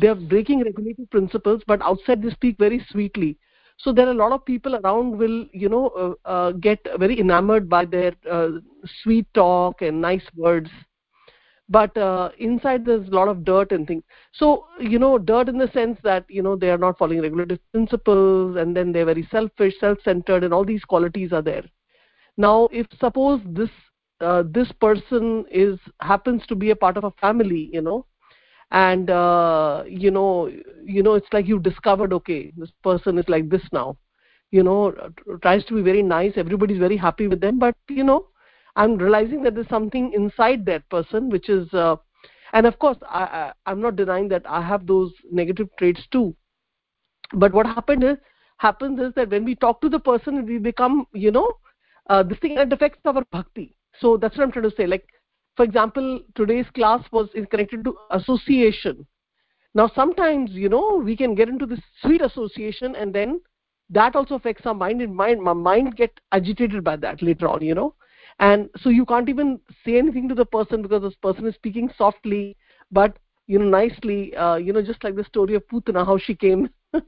They 0.00 0.08
are 0.08 0.14
breaking 0.14 0.62
regulative 0.62 1.10
principles 1.10 1.62
but 1.66 1.82
outside 1.82 2.22
they 2.22 2.30
speak 2.30 2.56
very 2.58 2.84
sweetly 2.90 3.38
so 3.78 3.92
there 3.92 4.08
are 4.08 4.10
a 4.10 4.14
lot 4.14 4.32
of 4.32 4.44
people 4.44 4.74
around 4.76 5.16
will 5.16 5.46
you 5.52 5.68
know 5.68 5.88
uh, 5.88 6.28
uh, 6.28 6.52
get 6.52 6.80
very 6.98 7.18
enamored 7.20 7.68
by 7.68 7.84
their 7.84 8.12
uh, 8.30 8.50
sweet 9.02 9.26
talk 9.34 9.82
and 9.82 10.00
nice 10.00 10.26
words. 10.36 10.68
But 11.70 11.96
uh, 11.96 12.30
inside 12.38 12.84
there's 12.84 13.06
a 13.08 13.14
lot 13.14 13.28
of 13.28 13.44
dirt 13.44 13.72
and 13.72 13.86
things. 13.86 14.02
So 14.32 14.66
you 14.80 14.98
know 14.98 15.18
dirt 15.18 15.48
in 15.48 15.58
the 15.58 15.70
sense 15.72 15.98
that 16.02 16.24
you 16.28 16.42
know 16.42 16.56
they 16.56 16.70
are 16.70 16.78
not 16.78 16.98
following 16.98 17.22
regulative 17.22 17.60
principles 17.72 18.56
and 18.56 18.76
then 18.76 18.92
they're 18.92 19.04
very 19.04 19.28
selfish 19.30 19.74
self-centered 19.78 20.44
and 20.44 20.52
all 20.52 20.64
these 20.64 20.84
qualities 20.84 21.32
are 21.32 21.42
there. 21.42 21.64
Now 22.36 22.68
if 22.72 22.86
suppose 22.98 23.40
this 23.46 23.70
uh, 24.20 24.42
this 24.50 24.72
person 24.80 25.44
is 25.52 25.78
happens 26.00 26.44
to 26.48 26.56
be 26.56 26.70
a 26.70 26.76
part 26.76 26.96
of 26.96 27.04
a 27.04 27.12
family 27.12 27.70
you 27.72 27.82
know 27.82 28.06
and 28.70 29.10
uh, 29.10 29.82
you 29.86 30.10
know 30.10 30.50
you 30.84 31.02
know 31.02 31.14
it's 31.14 31.32
like 31.32 31.46
you 31.46 31.58
discovered 31.58 32.12
okay 32.12 32.52
this 32.56 32.70
person 32.82 33.18
is 33.18 33.28
like 33.28 33.48
this 33.48 33.62
now. 33.72 33.96
You 34.50 34.62
know 34.62 34.94
tries 35.42 35.64
to 35.66 35.74
be 35.74 35.82
very 35.82 36.02
nice. 36.02 36.32
Everybody's 36.36 36.78
very 36.78 36.96
happy 36.96 37.28
with 37.28 37.40
them. 37.40 37.58
But 37.58 37.74
you 37.88 38.04
know 38.04 38.26
i'm 38.76 38.96
realizing 38.96 39.42
that 39.42 39.54
there's 39.54 39.68
something 39.68 40.12
inside 40.14 40.64
that 40.64 40.88
person 40.88 41.28
which 41.28 41.48
is 41.48 41.72
uh, 41.74 41.96
and 42.52 42.66
of 42.66 42.78
course 42.78 42.96
I, 43.08 43.22
I 43.40 43.52
i'm 43.66 43.80
not 43.80 43.96
denying 43.96 44.28
that 44.28 44.42
i 44.48 44.62
have 44.62 44.86
those 44.86 45.12
negative 45.30 45.68
traits 45.78 46.00
too. 46.10 46.34
But 47.32 47.52
what 47.52 47.66
happened 47.66 48.04
is 48.04 48.16
happens 48.56 48.98
is 49.00 49.12
that 49.14 49.30
when 49.30 49.44
we 49.44 49.54
talk 49.54 49.80
to 49.82 49.88
the 49.88 49.98
person 49.98 50.46
we 50.46 50.58
become 50.58 51.06
you 51.12 51.30
know 51.30 51.52
uh, 52.08 52.22
this 52.22 52.38
thing 52.38 52.54
that 52.54 52.72
affects 52.72 53.00
our 53.04 53.24
bhakti. 53.30 53.74
So 54.00 54.16
that's 54.16 54.36
what 54.36 54.44
i'm 54.44 54.52
trying 54.52 54.70
to 54.70 54.76
say. 54.76 54.86
Like 54.86 55.06
for 55.58 55.64
example 55.64 56.20
today's 56.36 56.66
class 56.72 57.04
was 57.10 57.28
is 57.34 57.46
connected 57.50 57.84
to 57.84 57.94
association. 58.12 59.04
Now 59.74 59.90
sometimes 59.94 60.52
you 60.52 60.68
know 60.68 61.02
we 61.04 61.16
can 61.16 61.34
get 61.34 61.48
into 61.48 61.66
this 61.66 61.80
sweet 62.00 62.22
association 62.22 62.94
and 62.94 63.12
then 63.12 63.40
that 63.90 64.14
also 64.14 64.36
affects 64.36 64.66
our 64.66 64.74
mind 64.82 65.02
and 65.02 65.14
mind 65.14 65.42
my 65.42 65.52
mind 65.52 65.96
get 65.96 66.20
agitated 66.30 66.84
by 66.84 66.94
that 66.96 67.22
later 67.22 67.48
on 67.48 67.64
you 67.70 67.74
know. 67.74 67.94
And 68.38 68.70
so 68.82 68.88
you 68.88 69.04
can't 69.04 69.28
even 69.28 69.58
say 69.84 69.98
anything 69.98 70.28
to 70.28 70.36
the 70.36 70.44
person 70.44 70.80
because 70.80 71.02
this 71.02 71.16
person 71.16 71.48
is 71.48 71.56
speaking 71.56 71.90
softly 71.98 72.56
but 72.92 73.18
you 73.48 73.58
know 73.58 73.68
nicely 73.68 74.36
uh, 74.36 74.54
you 74.56 74.72
know 74.72 74.82
just 74.90 75.02
like 75.02 75.16
the 75.16 75.24
story 75.24 75.56
of 75.56 75.66
putana 75.72 76.06
how 76.06 76.18
she 76.18 76.36
came 76.36 76.68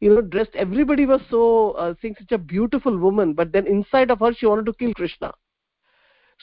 you 0.00 0.14
know 0.14 0.20
dressed. 0.20 0.54
Everybody 0.54 1.06
was 1.06 1.22
so 1.28 1.72
uh, 1.72 1.94
saying 2.00 2.14
such 2.20 2.30
a 2.30 2.38
beautiful 2.38 2.96
woman 3.08 3.32
but 3.32 3.50
then 3.50 3.66
inside 3.66 4.12
of 4.12 4.20
her 4.20 4.32
she 4.32 4.46
wanted 4.46 4.66
to 4.66 4.74
kill 4.84 4.94
krishna 4.94 5.32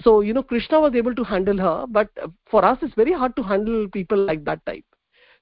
so 0.02 0.22
you 0.22 0.34
know 0.34 0.44
krishna 0.44 0.80
was 0.80 0.96
able 0.96 1.14
to 1.14 1.24
handle 1.24 1.58
her 1.58 1.86
but 1.88 2.10
for 2.50 2.66
us 2.66 2.78
it's 2.82 2.96
very 2.96 3.14
hard 3.14 3.36
to 3.36 3.44
handle 3.44 3.88
people 3.90 4.18
like 4.18 4.44
that 4.46 4.66
type. 4.66 4.86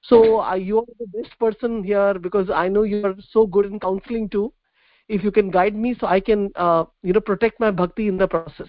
So 0.04 0.40
uh, 0.40 0.54
you 0.54 0.78
are 0.78 0.84
the 0.98 1.06
best 1.06 1.38
person 1.38 1.84
here 1.84 2.14
because 2.18 2.50
i 2.50 2.68
know 2.68 2.82
you 2.82 3.06
are 3.06 3.14
so 3.30 3.46
good 3.46 3.66
in 3.66 3.78
counseling 3.78 4.28
too. 4.28 4.52
If 5.08 5.22
you 5.22 5.30
can 5.30 5.50
guide 5.50 5.76
me 5.76 5.94
so 5.98 6.06
i 6.06 6.18
can 6.20 6.50
uh, 6.56 6.84
you 7.02 7.12
know 7.12 7.20
protect 7.20 7.60
my 7.60 7.70
bhakti 7.70 8.08
in 8.08 8.18
the 8.18 8.26
process. 8.26 8.68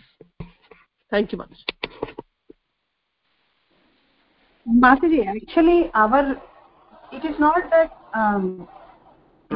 Thank 1.10 1.32
you 1.32 1.40
much. 1.40 1.66
Mataji, 4.68 5.26
actually 5.28 5.92
our 5.94 6.42
it 7.12 7.26
is 7.26 7.40
not 7.40 7.70
that 7.70 7.92
um, 8.14 8.68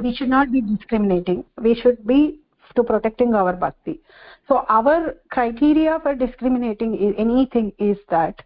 we 0.01 0.15
should 0.15 0.29
not 0.29 0.51
be 0.51 0.61
discriminating. 0.61 1.45
We 1.61 1.75
should 1.75 2.05
be 2.05 2.39
to 2.77 2.83
protecting 2.83 3.35
our 3.35 3.53
bhakti. 3.53 3.99
So 4.47 4.65
our 4.69 5.15
criteria 5.29 5.99
for 6.01 6.15
discriminating 6.15 7.15
anything 7.17 7.73
is 7.77 7.97
that 8.09 8.41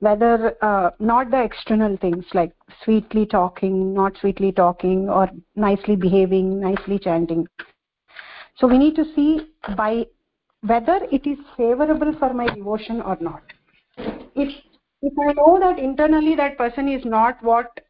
whether 0.00 0.56
uh, 0.62 0.90
not 0.98 1.30
the 1.30 1.42
external 1.42 1.96
things 1.96 2.24
like 2.34 2.52
sweetly 2.82 3.24
talking 3.26 3.94
not 3.94 4.18
sweetly 4.20 4.50
talking 4.52 5.08
or 5.08 5.30
nicely 5.54 5.96
behaving 5.96 6.60
nicely 6.60 6.98
chanting. 6.98 7.46
So 8.58 8.66
we 8.66 8.78
need 8.78 8.96
to 8.96 9.04
see 9.14 9.48
by 9.76 10.06
whether 10.62 11.00
it 11.12 11.26
is 11.26 11.38
favorable 11.56 12.14
for 12.18 12.34
my 12.34 12.52
devotion 12.54 13.00
or 13.00 13.16
not. 13.20 13.42
If 14.34 14.52
if 15.08 15.18
i 15.24 15.32
know 15.38 15.58
that 15.62 15.78
internally 15.78 16.34
that 16.34 16.56
person 16.58 16.88
is 16.88 17.04
not 17.04 17.42
what 17.48 17.80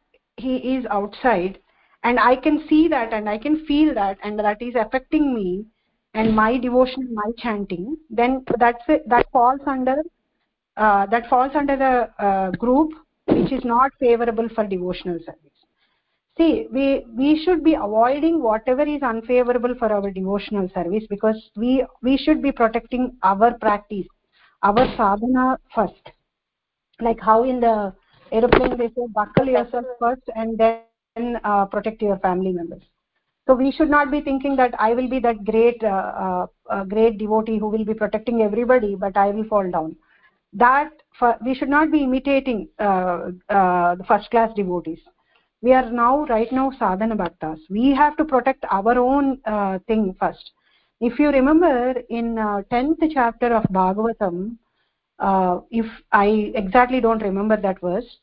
he 0.45 0.55
is 0.75 0.85
outside 0.95 1.59
and 2.03 2.19
i 2.19 2.35
can 2.47 2.57
see 2.69 2.87
that 2.93 3.13
and 3.17 3.29
i 3.33 3.37
can 3.45 3.55
feel 3.65 3.93
that 3.99 4.17
and 4.23 4.39
that 4.39 4.61
is 4.61 4.75
affecting 4.81 5.33
me 5.33 5.65
and 6.15 6.35
my 6.35 6.57
devotion 6.57 7.07
my 7.21 7.29
chanting 7.43 7.97
then 8.19 8.43
that's 8.59 8.83
it 8.95 9.07
that 9.13 9.27
falls 9.31 9.61
under 9.67 9.97
uh, 10.77 11.05
that 11.07 11.27
falls 11.29 11.51
under 11.55 11.75
the 11.77 11.93
uh, 12.25 12.51
group 12.51 12.93
which 13.27 13.51
is 13.51 13.65
not 13.65 13.91
favorable 13.99 14.49
for 14.55 14.65
devotional 14.67 15.19
service. 15.25 15.59
See 16.37 16.67
we 16.71 17.05
we 17.17 17.43
should 17.43 17.63
be 17.63 17.75
avoiding 17.75 18.41
whatever 18.41 18.83
is 18.83 19.03
unfavorable 19.03 19.75
for 19.79 19.91
our 19.91 20.11
devotional 20.11 20.69
service 20.73 21.05
because 21.09 21.51
we 21.55 21.85
we 22.01 22.17
should 22.17 22.41
be 22.41 22.51
protecting 22.51 23.17
our 23.23 23.53
practice 23.65 24.07
our 24.63 24.85
sadhana 24.97 25.57
first. 25.73 26.11
Like 27.01 27.19
how 27.21 27.43
in 27.43 27.59
the 27.61 27.93
aeroplane 28.31 28.77
they 28.77 28.89
say 28.89 29.07
buckle 29.13 29.47
yourself 29.47 29.85
first 29.99 30.23
and 30.35 30.57
then 30.57 31.37
uh, 31.43 31.65
protect 31.65 32.01
your 32.01 32.17
family 32.19 32.51
members 32.53 32.83
so 33.47 33.53
we 33.53 33.71
should 33.71 33.89
not 33.89 34.11
be 34.11 34.21
thinking 34.21 34.55
that 34.55 34.73
i 34.79 34.93
will 34.93 35.09
be 35.09 35.19
that 35.19 35.43
great 35.45 35.83
uh, 35.83 36.11
uh, 36.25 36.45
uh, 36.69 36.83
great 36.83 37.17
devotee 37.17 37.57
who 37.57 37.69
will 37.69 37.85
be 37.85 37.93
protecting 37.93 38.41
everybody 38.41 38.95
but 38.95 39.15
i 39.17 39.29
will 39.29 39.45
fall 39.45 39.69
down. 39.69 39.95
That 40.53 40.91
for, 41.19 41.35
we 41.45 41.53
should 41.53 41.69
not 41.69 41.91
be 41.91 42.03
imitating 42.03 42.69
uh, 42.79 43.31
uh, 43.49 43.95
the 43.95 44.05
first 44.07 44.31
class 44.31 44.53
devotees. 44.55 44.99
We 45.61 45.73
are 45.73 45.91
now 45.91 46.25
right 46.27 46.49
now 46.51 46.71
sadhana 46.79 47.15
bhaktas. 47.15 47.59
We 47.69 47.93
have 47.93 48.15
to 48.17 48.25
protect 48.25 48.63
our 48.71 48.97
own 48.97 49.39
uh, 49.45 49.79
thing 49.87 50.15
first. 50.17 50.51
If 51.01 51.19
you 51.19 51.29
remember 51.29 51.95
in 52.09 52.35
10th 52.71 53.03
chapter 53.13 53.53
of 53.53 53.63
bhagavatam 53.65 54.57
if 55.71 55.85
i 56.11 56.27
exactly 56.55 57.01
don't 57.01 57.21
remember 57.21 57.57
that 57.57 57.79
verse 57.81 58.17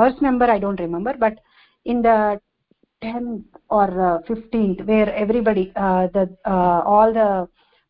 verse 0.00 0.20
number 0.20 0.50
i 0.50 0.58
don't 0.58 0.80
remember 0.80 1.14
but 1.18 1.38
in 1.84 2.02
the 2.02 2.38
10th 3.06 3.44
or 3.68 3.88
uh, 4.08 4.18
15th 4.28 4.84
where 4.86 5.10
everybody 5.14 5.72
uh, 5.76 6.06
the 6.16 6.24
uh, 6.44 6.80
all 6.94 7.12
the 7.20 7.30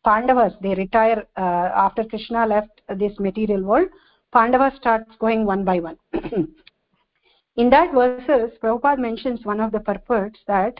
pandavas 0.07 0.53
they 0.65 0.73
retire 0.75 1.21
uh, 1.45 1.69
after 1.85 2.03
krishna 2.11 2.45
left 2.53 2.81
this 3.03 3.15
material 3.27 3.63
world 3.71 3.89
pandavas 4.31 4.75
starts 4.77 5.11
going 5.19 5.45
one 5.45 5.63
by 5.63 5.79
one. 5.79 5.97
In 7.61 7.69
that 7.71 7.93
verses 7.93 8.51
prabhupada 8.61 8.99
mentions 8.99 9.45
one 9.45 9.59
of 9.59 9.71
the 9.71 9.79
purports 9.79 10.39
that 10.47 10.79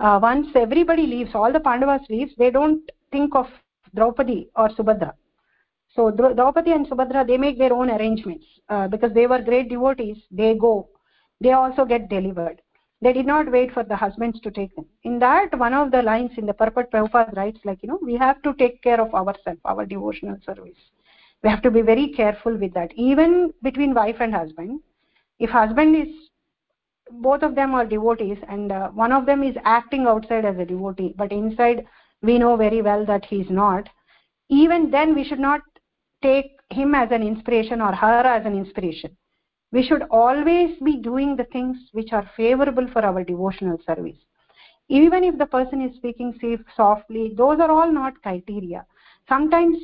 uh, 0.00 0.18
once 0.22 0.48
everybody 0.54 1.06
leaves 1.06 1.32
all 1.34 1.52
the 1.52 1.60
pandavas 1.60 2.06
leaves 2.08 2.32
they 2.38 2.50
don't 2.50 2.90
think 3.12 3.34
of 3.34 3.46
draupadi 3.94 4.48
or 4.56 4.68
subhadra. 4.70 5.12
So 5.94 6.10
draupadi 6.10 6.72
and 6.72 6.86
subhadra 6.86 7.26
they 7.26 7.38
make 7.38 7.58
their 7.58 7.72
own 7.72 7.90
arrangements 7.90 8.46
uh, 8.68 8.88
because 8.88 9.12
they 9.12 9.26
were 9.26 9.42
great 9.42 9.68
devotees 9.68 10.18
they 10.30 10.54
go 10.54 10.88
they 11.40 11.52
also 11.52 11.84
get 11.84 12.08
delivered 12.08 12.60
they 13.02 13.12
did 13.12 13.26
not 13.26 13.50
wait 13.50 13.72
for 13.72 13.82
the 13.84 13.96
husbands 13.96 14.40
to 14.40 14.50
take 14.50 14.74
them. 14.74 14.86
In 15.04 15.18
that 15.18 15.58
one 15.58 15.74
of 15.74 15.90
the 15.90 16.02
lines 16.02 16.32
in 16.36 16.46
the 16.46 16.54
purport 16.54 16.90
prabhupada 16.90 17.36
writes 17.36 17.60
like 17.64 17.82
you 17.82 17.88
know 17.88 17.98
we 18.02 18.16
have 18.16 18.42
to 18.42 18.54
take 18.54 18.82
care 18.82 19.00
of 19.00 19.14
ourselves 19.14 19.60
our 19.64 19.84
devotional 19.84 20.38
service. 20.44 20.78
We 21.42 21.50
have 21.50 21.62
to 21.62 21.70
be 21.70 21.82
very 21.82 22.08
careful 22.08 22.56
with 22.56 22.72
that. 22.74 22.92
Even 22.94 23.52
between 23.62 23.94
wife 23.94 24.16
and 24.20 24.34
husband 24.34 24.80
if 25.38 25.50
husband 25.50 25.96
is 25.96 26.08
both 27.10 27.42
of 27.42 27.54
them 27.54 27.74
are 27.74 27.86
devotees 27.86 28.38
and 28.48 28.72
uh, 28.72 28.88
one 28.88 29.12
of 29.12 29.26
them 29.26 29.42
is 29.42 29.54
acting 29.64 30.06
outside 30.06 30.44
as 30.44 30.58
a 30.58 30.64
devotee 30.64 31.14
but 31.16 31.30
inside 31.30 31.84
we 32.22 32.38
know 32.38 32.56
very 32.56 32.82
well 32.82 33.04
that 33.06 33.24
he 33.24 33.36
is 33.36 33.50
not 33.50 33.88
even 34.48 34.90
then 34.90 35.14
we 35.14 35.24
should 35.24 35.38
not 35.38 35.60
take 36.22 36.58
him 36.70 36.94
as 36.94 37.10
an 37.12 37.22
inspiration 37.22 37.80
or 37.80 37.92
her 37.92 38.22
as 38.26 38.44
an 38.44 38.56
inspiration 38.56 39.16
we 39.76 39.82
should 39.86 40.04
always 40.10 40.78
be 40.88 40.94
doing 41.06 41.36
the 41.36 41.48
things 41.54 41.76
which 41.92 42.12
are 42.18 42.30
favorable 42.36 42.86
for 42.92 43.04
our 43.08 43.22
devotional 43.30 43.78
service. 43.86 44.18
Even 44.88 45.24
if 45.24 45.36
the 45.38 45.46
person 45.54 45.82
is 45.86 45.96
speaking 45.96 46.32
softly 46.76 47.24
those 47.36 47.60
are 47.60 47.70
all 47.70 47.90
not 47.92 48.20
criteria. 48.22 48.84
Sometimes 49.28 49.76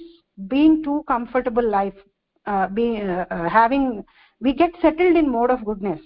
being 0.48 0.82
too 0.82 1.04
comfortable 1.08 1.68
life 1.68 1.98
uh, 2.46 2.66
being 2.68 3.08
uh, 3.08 3.26
uh, 3.30 3.48
having 3.48 4.04
we 4.40 4.52
get 4.52 4.70
settled 4.80 5.16
in 5.16 5.30
mode 5.30 5.50
of 5.50 5.64
goodness. 5.64 6.00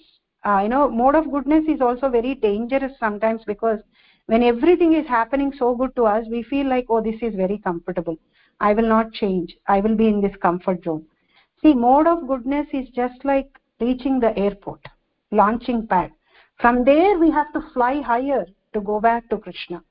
Uh, 0.47 0.61
you 0.63 0.69
know 0.69 0.89
mode 1.03 1.15
of 1.21 1.31
goodness 1.31 1.65
is 1.75 1.81
also 1.81 2.09
very 2.09 2.35
dangerous 2.35 2.93
sometimes 2.99 3.43
because 3.53 3.79
when 4.27 4.43
everything 4.43 4.95
is 4.95 5.07
happening 5.07 5.53
so 5.59 5.75
good 5.75 5.95
to 5.97 6.05
us 6.05 6.27
we 6.31 6.43
feel 6.43 6.67
like 6.75 6.87
oh 6.89 7.03
this 7.03 7.21
is 7.23 7.35
very 7.35 7.59
comfortable. 7.59 8.17
I 8.61 8.73
will 8.73 8.89
not 8.89 9.13
change. 9.13 9.55
I 9.69 9.81
will 9.81 9.97
be 10.03 10.09
in 10.09 10.21
this 10.23 10.37
comfort 10.49 10.83
zone. 10.85 11.05
See 11.63 11.75
mode 11.75 12.07
of 12.07 12.27
goodness 12.27 12.67
is 12.73 12.89
just 12.91 13.25
like 13.25 13.49
reaching 13.81 14.21
the 14.21 14.37
airport 14.39 14.81
launching 15.33 15.87
pad. 15.87 16.13
From 16.61 16.85
there 16.85 17.19
we 17.19 17.31
have 17.31 17.53
to 17.53 17.61
fly 17.73 18.01
higher 18.01 18.47
to 18.73 18.81
go 18.81 19.01
back 19.01 19.29
to 19.31 19.39
krishna. 19.39 19.83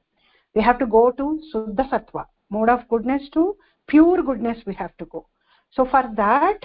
We 0.56 0.62
have 0.62 0.80
to 0.80 0.86
go 0.86 1.12
to 1.12 1.42
suddha 1.54 1.90
sattva 1.90 2.26
mode 2.50 2.70
of 2.70 2.88
goodness 2.90 3.30
to 3.34 3.56
pure 3.88 4.24
goodness 4.24 4.58
we 4.66 4.74
have 4.76 4.96
to 4.98 5.06
go. 5.06 5.28
So 5.72 5.86
for 5.86 6.04
that 6.16 6.60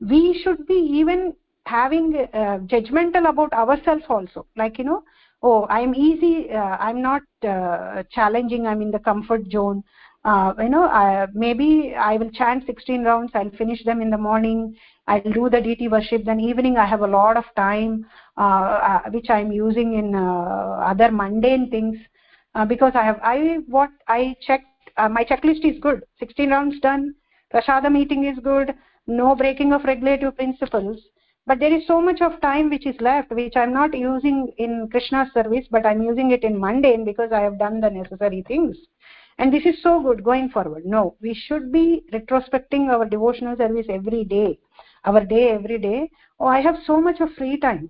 we 0.00 0.40
should 0.42 0.66
be 0.66 0.74
even 0.74 1.34
having 1.66 2.28
uh, 2.32 2.58
judgmental 2.66 3.28
about 3.28 3.52
ourselves 3.52 4.04
also. 4.08 4.46
Like 4.56 4.78
you 4.78 4.84
know 4.84 5.02
oh 5.42 5.66
i'm 5.68 5.94
easy 5.94 6.50
uh, 6.50 6.76
i'm 6.78 7.02
not 7.02 7.22
uh, 7.42 8.02
challenging 8.10 8.66
i'm 8.66 8.80
in 8.80 8.90
the 8.90 8.98
comfort 8.98 9.42
zone 9.50 9.82
uh, 10.24 10.52
you 10.58 10.68
know 10.68 10.84
I, 10.84 11.26
maybe 11.34 11.94
i 11.98 12.16
will 12.16 12.30
chant 12.30 12.64
16 12.66 13.04
rounds 13.04 13.32
i'll 13.34 13.50
finish 13.50 13.84
them 13.84 14.00
in 14.00 14.10
the 14.10 14.18
morning. 14.18 14.76
I'll 15.08 15.20
do 15.20 15.50
the 15.50 15.60
deity 15.60 15.88
worship. 15.88 16.24
Then 16.24 16.38
evening 16.38 16.76
i 16.76 16.86
have 16.86 17.00
a 17.00 17.06
lot 17.06 17.36
of 17.36 17.44
time 17.56 18.06
uh, 18.38 18.40
uh, 18.90 19.00
which 19.10 19.30
i'm 19.30 19.50
using 19.50 19.94
in 19.94 20.14
uh, 20.14 20.78
other 20.90 21.10
mundane 21.10 21.70
things. 21.70 21.98
Uh, 22.54 22.64
because 22.64 22.92
i 22.94 23.02
have 23.02 23.18
i 23.22 23.58
what 23.66 23.90
i 24.08 24.36
checked 24.46 24.66
uh, 24.96 25.08
my 25.08 25.24
checklist 25.24 25.64
is 25.64 25.80
good. 25.80 26.02
16 26.18 26.50
rounds 26.50 26.78
done. 26.80 27.14
Prasada 27.52 27.90
meeting 27.90 28.24
is 28.24 28.38
good. 28.44 28.74
No 29.06 29.34
breaking 29.34 29.72
of 29.72 29.84
regulative 29.84 30.36
principles. 30.36 31.00
But 31.46 31.58
there 31.58 31.74
is 31.74 31.86
so 31.88 32.00
much 32.00 32.20
of 32.20 32.40
time 32.40 32.70
which 32.70 32.86
is 32.86 32.94
left 33.00 33.32
which 33.32 33.56
i'm 33.56 33.72
not 33.72 33.96
using 33.98 34.52
in 34.58 34.88
krishna's 34.92 35.32
service 35.34 35.66
but 35.72 35.84
i'm 35.84 36.00
using 36.00 36.30
it 36.30 36.44
in 36.44 36.60
mundane 36.60 37.04
because 37.04 37.32
i 37.32 37.40
have 37.40 37.58
done 37.58 37.80
the 37.80 37.90
necessary 37.90 38.44
things 38.46 38.76
and 39.38 39.52
this 39.52 39.64
is 39.64 39.82
so 39.82 40.02
good 40.02 40.22
going 40.24 40.48
forward. 40.50 40.84
No 40.84 41.16
we 41.20 41.34
should 41.34 41.72
be 41.72 42.02
retrospecting 42.12 42.88
our 42.88 43.04
devotional 43.04 43.56
service 43.56 43.86
every 43.88 44.24
day 44.24 44.58
our 45.04 45.24
day 45.24 45.50
every 45.50 45.78
day. 45.78 46.10
Oh 46.38 46.46
i 46.46 46.60
have 46.60 46.76
so 46.86 47.00
much 47.00 47.20
of 47.20 47.32
free 47.34 47.58
time. 47.58 47.88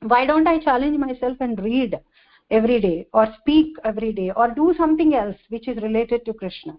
Why 0.00 0.26
don't 0.26 0.46
i 0.46 0.58
challenge 0.58 0.98
myself 0.98 1.36
and 1.40 1.62
read 1.62 1.98
every 2.50 2.80
day 2.80 3.06
or 3.12 3.26
speak 3.40 3.76
every 3.84 4.12
day 4.12 4.32
or 4.36 4.48
do 4.48 4.74
something 4.76 5.14
else 5.14 5.36
which 5.48 5.68
is 5.68 5.82
related 5.82 6.24
to 6.26 6.34
krishna? 6.34 6.76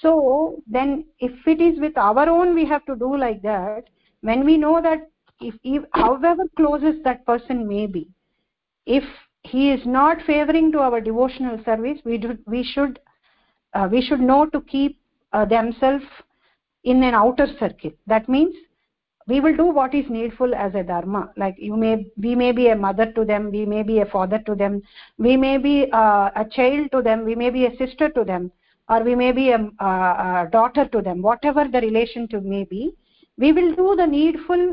So 0.00 0.62
then 0.66 1.06
if 1.18 1.46
it 1.46 1.60
is 1.60 1.78
with 1.80 1.96
our 1.96 2.28
own 2.28 2.54
we 2.54 2.64
have 2.66 2.84
to 2.86 2.96
do 2.96 3.16
like 3.16 3.42
that. 3.42 3.84
When 4.20 4.44
we 4.44 4.56
know 4.56 4.80
that 4.82 5.08
if, 5.40 5.54
if 5.62 5.84
however 5.92 6.44
closest 6.56 7.04
that 7.04 7.24
person 7.24 7.68
may 7.68 7.86
be 7.86 8.08
if 8.86 9.04
he 9.42 9.70
is 9.70 9.80
not 9.86 10.22
favoring 10.26 10.72
to 10.72 10.78
our 10.80 11.00
devotional 11.00 11.62
service 11.64 11.98
we 12.04 12.18
do 12.18 12.36
we 12.46 12.64
should 12.64 12.98
uh, 13.74 13.88
we 13.90 14.02
should 14.02 14.20
know 14.20 14.46
to 14.46 14.60
keep 14.62 14.98
uh, 15.32 15.44
themselves 15.44 16.04
in 16.84 17.02
an 17.02 17.14
outer 17.14 17.46
circle. 17.58 17.92
That 18.06 18.28
means 18.28 18.54
we 19.26 19.40
will 19.40 19.56
do 19.56 19.66
what 19.66 19.94
is 19.94 20.06
needful 20.08 20.54
as 20.54 20.74
a 20.74 20.82
dharma. 20.82 21.30
Like 21.36 21.56
you 21.58 21.76
may 21.76 22.10
we 22.16 22.34
may 22.34 22.52
be 22.52 22.68
a 22.68 22.76
mother 22.76 23.12
to 23.12 23.24
them 23.24 23.50
we 23.50 23.66
may 23.66 23.82
be 23.82 23.98
a 24.00 24.06
father 24.06 24.38
to 24.46 24.54
them 24.54 24.82
we 25.18 25.36
may 25.36 25.58
be 25.58 25.90
uh, 25.92 26.30
a 26.34 26.46
child 26.50 26.90
to 26.92 27.02
them 27.02 27.24
we 27.24 27.34
may 27.34 27.50
be 27.50 27.66
a 27.66 27.76
sister 27.76 28.08
to 28.10 28.24
them 28.24 28.50
or 28.88 29.02
we 29.04 29.14
may 29.14 29.32
be 29.32 29.50
a, 29.50 29.58
a 29.58 30.48
daughter 30.50 30.86
to 30.86 31.02
them. 31.02 31.20
Whatever 31.20 31.68
the 31.68 31.80
relation 31.80 32.26
to 32.28 32.40
may 32.40 32.64
be 32.64 32.94
we 33.36 33.52
will 33.52 33.74
do 33.74 33.94
the 33.96 34.06
needful 34.06 34.72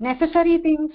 necessary 0.00 0.58
things 0.58 0.90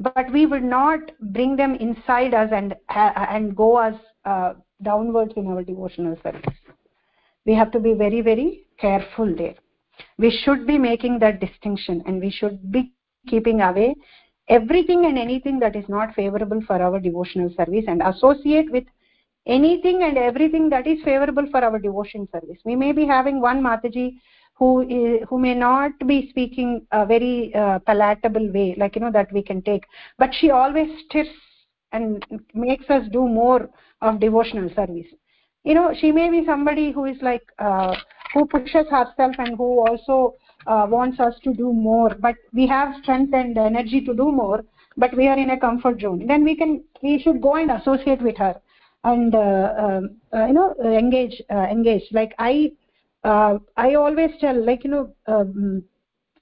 but 0.00 0.30
we 0.32 0.46
will 0.46 0.60
not 0.60 1.00
bring 1.20 1.56
them 1.56 1.74
inside 1.76 2.34
us 2.34 2.50
and 2.52 2.74
and 2.88 3.56
go 3.56 3.78
as 3.78 3.94
uh, 4.24 4.54
downwards 4.82 5.32
in 5.36 5.46
our 5.48 5.62
devotional 5.62 6.16
service 6.22 6.54
we 7.48 7.54
have 7.54 7.70
to 7.72 7.80
be 7.80 7.94
very 7.94 8.20
very 8.20 8.66
careful 8.78 9.34
there. 9.34 9.54
We 10.18 10.30
should 10.44 10.66
be 10.66 10.78
making 10.78 11.18
that 11.20 11.40
distinction 11.40 12.02
and 12.06 12.20
we 12.20 12.30
should 12.30 12.70
be 12.70 12.92
keeping 13.26 13.60
away 13.62 13.94
everything 14.48 15.06
and 15.06 15.18
anything 15.18 15.58
that 15.60 15.74
is 15.74 15.88
not 15.88 16.14
favorable 16.14 16.60
for 16.66 16.80
our 16.80 17.00
devotional 17.00 17.50
service 17.56 17.84
and 17.88 18.02
associate 18.02 18.70
with 18.70 18.84
anything 19.46 20.02
and 20.02 20.16
everything 20.16 20.68
that 20.70 20.86
is 20.86 21.02
favorable 21.04 21.46
for 21.50 21.64
our 21.64 21.78
devotion 21.78 22.28
service. 22.32 22.58
We 22.64 22.76
may 22.76 22.92
be 22.92 23.06
having 23.06 23.40
one 23.40 23.62
mataji 23.62 24.16
who 24.54 24.70
who 25.28 25.38
may 25.38 25.54
not 25.54 25.92
be 26.06 26.28
speaking 26.30 26.86
a 26.92 27.04
very 27.06 27.54
uh, 27.54 27.78
palatable 27.80 28.52
way 28.52 28.74
like 28.76 28.96
you 28.96 29.00
know 29.00 29.12
that 29.12 29.32
we 29.32 29.42
can 29.42 29.62
take. 29.62 29.84
But 30.18 30.34
she 30.34 30.50
always 30.50 30.88
stirs 31.06 31.28
and 31.92 32.24
makes 32.54 32.90
us 32.90 33.04
do 33.10 33.26
more 33.26 33.70
of 34.00 34.20
devotional 34.20 34.70
service. 34.74 35.06
You 35.64 35.74
know 35.74 35.92
she 36.00 36.12
may 36.12 36.30
be 36.30 36.44
somebody 36.44 36.92
who 36.92 37.04
is 37.04 37.16
like 37.20 37.42
uh, 37.58 37.94
who 38.34 38.46
pushes 38.46 38.86
herself 38.90 39.34
and 39.38 39.56
who 39.56 39.86
also 39.86 40.34
uh, 40.66 40.86
wants 40.88 41.20
us 41.20 41.34
to 41.44 41.52
do 41.54 41.72
more 41.72 42.14
but 42.20 42.36
we 42.52 42.66
have 42.66 42.94
strength 43.02 43.34
and 43.34 43.56
energy 43.56 44.00
to 44.02 44.14
do 44.14 44.30
more 44.30 44.64
but 44.96 45.16
we 45.16 45.28
are 45.28 45.38
in 45.38 45.50
a 45.50 45.58
comfort 45.58 46.00
zone. 46.00 46.26
Then 46.26 46.44
we 46.44 46.56
can 46.56 46.82
we 47.02 47.20
should 47.20 47.40
go 47.40 47.56
and 47.56 47.70
associate 47.70 48.22
with 48.22 48.36
her 48.38 48.60
and 49.04 49.34
uh, 49.34 49.74
um, 49.78 50.16
uh, 50.34 50.46
you 50.46 50.54
know 50.54 50.74
engage 50.84 51.40
uh, 51.50 51.66
engage. 51.70 52.02
Like 52.12 52.34
i 52.38 52.70
uh, 53.24 53.58
i 53.76 53.94
always 53.94 54.30
tell 54.40 54.64
like 54.64 54.84
you 54.84 54.90
know 54.90 55.12
um, 55.26 55.82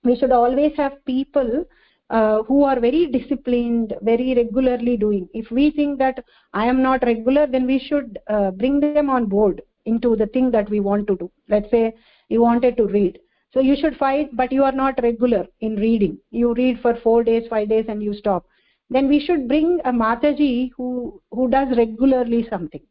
we 0.04 0.16
should 0.16 0.32
always 0.32 0.72
have 0.76 1.04
people 1.04 1.64
uh, 2.10 2.42
who 2.44 2.62
are 2.62 2.78
very 2.78 3.06
disciplined 3.06 3.94
very 4.02 4.34
regularly 4.34 4.96
doing. 4.96 5.28
If 5.34 5.50
we 5.50 5.70
think 5.70 5.98
that 5.98 6.24
i 6.52 6.64
am 6.64 6.82
not 6.82 7.02
regular 7.02 7.46
then 7.46 7.66
we 7.66 7.78
should 7.78 8.18
uh, 8.28 8.50
bring 8.52 8.78
them 8.80 9.10
on 9.10 9.26
board 9.26 9.62
into 9.86 10.16
the 10.16 10.26
thing 10.26 10.50
that 10.52 10.70
we 10.70 10.80
want 10.80 11.06
to 11.08 11.16
do. 11.16 11.30
Let's 11.48 11.70
say 11.70 11.94
you 12.28 12.42
wanted 12.42 12.76
to 12.76 12.86
read. 12.86 13.18
So 13.52 13.60
you 13.60 13.76
should 13.76 13.96
fight 13.96 14.30
but 14.36 14.52
you 14.52 14.62
are 14.62 14.72
not 14.72 15.02
regular 15.02 15.46
in 15.60 15.76
reading. 15.76 16.18
You 16.30 16.54
read 16.54 16.80
for 16.80 16.94
4 16.94 17.24
days 17.24 17.48
5 17.48 17.68
days 17.68 17.86
and 17.88 18.02
you 18.02 18.14
stop. 18.14 18.46
Then 18.88 19.08
we 19.08 19.18
should 19.18 19.48
bring 19.48 19.80
a 19.84 19.92
mataji 19.92 20.70
who 20.76 21.20
who 21.32 21.48
does 21.48 21.76
regularly 21.76 22.46
something 22.48 22.82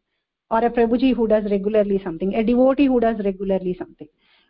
or 0.51 0.59
a 0.59 0.69
prabhuji 0.69 1.15
who 1.15 1.27
does 1.27 1.49
regularly 1.49 2.01
something 2.03 2.35
a 2.35 2.43
devotee 2.43 2.85
who 2.85 2.99
does 2.99 3.17
regularly 3.23 3.75
something. 3.79 4.07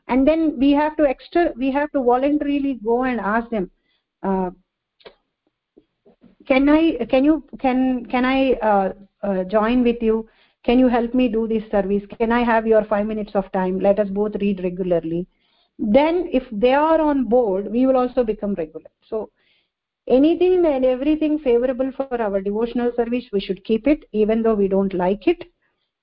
And 0.07 0.27
then 0.27 0.57
we 0.57 0.71
have 0.71 0.97
to 0.97 1.07
extra 1.07 1.51
we 1.55 1.71
have 1.71 1.91
to 1.91 2.03
voluntarily 2.03 2.79
go 2.83 3.03
and 3.03 3.19
ask 3.19 3.49
them 3.49 3.71
uh, 4.25 4.51
can 6.47 6.69
i 6.69 7.05
can 7.11 7.25
you 7.25 7.35
can 7.63 8.05
can 8.13 8.25
i 8.25 8.53
uh, 8.71 8.93
uh, 9.23 9.43
join 9.45 9.83
with 9.83 10.01
you? 10.01 10.27
Can 10.65 10.79
you 10.79 10.87
help 10.89 11.13
me 11.15 11.27
do 11.29 11.47
this 11.47 11.69
service? 11.71 12.05
Can 12.17 12.31
i 12.31 12.43
have 12.43 12.67
your 12.67 12.83
5 12.85 13.05
minutes 13.07 13.35
of 13.35 13.51
time? 13.51 13.79
Let 13.79 13.99
us 13.99 14.09
both 14.09 14.35
read 14.41 14.63
regularly. 14.63 15.27
Then 15.79 16.29
if 16.31 16.43
they 16.51 16.73
are 16.73 17.01
on 17.01 17.25
board 17.25 17.71
we 17.71 17.85
will 17.87 17.97
also 17.97 18.23
become 18.23 18.55
regular. 18.55 18.91
So 19.09 19.29
anything 20.07 20.65
and 20.65 20.85
everything 20.85 21.39
favorable 21.39 21.91
for 21.97 22.13
our 22.21 22.41
devotional 22.41 22.91
service 22.95 23.25
we 23.33 23.41
should 23.41 23.63
keep 23.63 23.87
it 23.87 24.05
even 24.13 24.41
though 24.43 24.55
we 24.55 24.67
don't 24.67 24.93
like 24.93 25.27
it. 25.27 25.43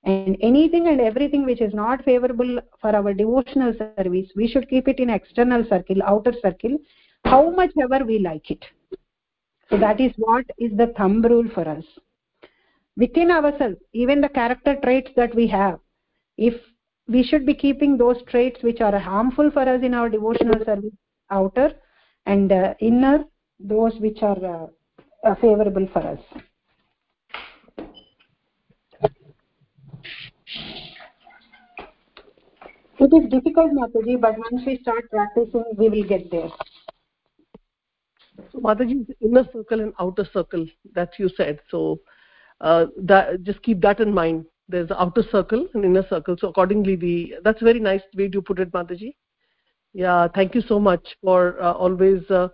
And 0.04 0.36
anything 0.42 0.88
and 0.88 1.00
everything 1.00 1.44
which 1.44 1.60
is 1.60 1.72
not 1.74 2.04
favorable 2.04 2.60
for 2.80 2.94
our 2.96 3.14
devotional 3.14 3.72
service 3.74 4.14
we 4.20 4.30
should 4.34 4.52
keep 4.54 4.72
it 4.72 4.84
in 4.84 4.96
external 5.10 5.48
circle 5.52 6.02
outer 6.02 6.24
circle 6.32 6.76
how 7.24 7.50
much 7.50 7.70
ever 7.80 8.04
we 8.04 8.18
like 8.18 8.50
it. 8.50 8.64
So 9.70 9.78
that 9.78 10.00
is 10.00 10.12
what 10.16 10.44
is 10.58 10.76
the 10.76 10.88
thumb 10.98 11.22
rule 11.22 11.48
for 11.54 11.66
us. 11.66 11.84
Within 12.96 13.30
ourselves 13.30 13.78
even 13.92 14.20
the 14.20 14.28
character 14.28 14.76
traits 14.82 15.10
that 15.16 15.34
we 15.34 15.46
have 15.46 15.78
if 16.36 16.54
we 17.08 17.22
should 17.22 17.46
be 17.46 17.54
keeping 17.54 17.96
those 17.96 18.22
traits 18.28 18.62
which 18.62 18.80
are 18.80 18.98
harmful 18.98 19.50
for 19.50 19.62
us 19.62 19.82
in 19.82 19.94
our 19.94 20.08
devotional 20.08 20.62
service 20.64 20.92
outer 21.30 21.72
and 22.26 22.52
uh, 22.52 22.74
inner 22.80 23.24
those 23.58 23.94
which 23.98 24.22
are 24.22 24.44
uh, 24.44 24.66
uh, 25.28 25.34
favorable 25.36 25.88
for 25.92 26.00
us. 26.00 26.20
It 32.98 33.12
is 33.12 33.30
difficult 33.30 33.72
mataji 33.72 34.20
but 34.20 34.36
once 34.38 34.66
we 34.66 34.78
start 34.82 35.10
practicing 35.10 35.64
we 35.76 35.88
will 35.88 36.04
get 36.04 36.30
there 36.30 36.50
so 38.50 38.58
mataji 38.60 39.06
inner 39.20 39.44
circle 39.52 39.80
and 39.80 39.92
outer 40.00 40.24
circle 40.32 40.66
that 40.94 41.10
you 41.18 41.28
said. 41.36 41.60
So 41.70 42.00
uh, 42.60 42.86
that 42.98 43.42
just 43.42 43.62
keep 43.62 43.80
that 43.82 44.00
in 44.00 44.12
mind. 44.12 44.44
There's 44.68 44.88
the 44.88 45.00
outer 45.00 45.22
circle 45.30 45.66
and 45.74 45.84
inner 45.84 46.06
circle. 46.08 46.36
So 46.38 46.48
accordingly 46.48 46.96
we 46.96 47.36
that's 47.44 47.60
very 47.60 47.80
nice 47.80 48.02
way 48.16 48.28
to 48.28 48.42
put 48.42 48.58
it 48.58 48.72
mataji. 48.72 49.14
Yeah 49.92 50.28
thank 50.34 50.54
you 50.54 50.62
so 50.62 50.78
much 50.78 51.16
for 51.22 51.60
uh, 51.62 51.72
always 51.72 52.28
uh, 52.30 52.48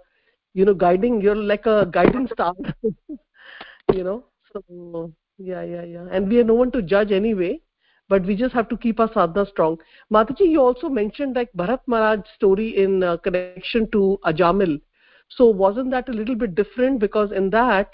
you 0.54 0.64
know 0.64 0.74
guiding. 0.74 1.20
You're 1.20 1.36
like 1.36 1.66
a 1.66 1.86
guiding 1.92 2.28
star 2.32 2.54
you 3.94 4.04
know. 4.04 4.24
So 4.52 5.12
yeah 5.38 5.62
yeah 5.62 5.84
yeah. 5.84 6.06
And 6.10 6.28
we 6.28 6.38
are 6.40 6.44
no 6.44 6.54
one 6.54 6.70
to 6.72 6.82
judge 6.82 7.12
anyway 7.12 7.60
but 8.08 8.24
we 8.24 8.34
just 8.34 8.54
have 8.54 8.68
to 8.68 8.76
keep 8.76 8.98
our 9.00 9.12
sadhana 9.12 9.46
strong. 9.50 9.76
Mataji 10.12 10.48
you 10.50 10.60
also 10.60 10.88
mentioned 10.88 11.36
like 11.36 11.50
bharat 11.56 11.80
maharaj 11.86 12.20
story 12.36 12.76
in 12.84 13.02
uh, 13.02 13.16
connection 13.18 13.70
to 13.92 14.18
ajamil 14.24 14.80
so 15.28 15.46
wasn't 15.46 15.90
that 15.90 16.08
a 16.08 16.12
little 16.12 16.34
bit 16.34 16.54
different? 16.54 17.00
Because 17.00 17.32
in 17.32 17.50
that 17.50 17.90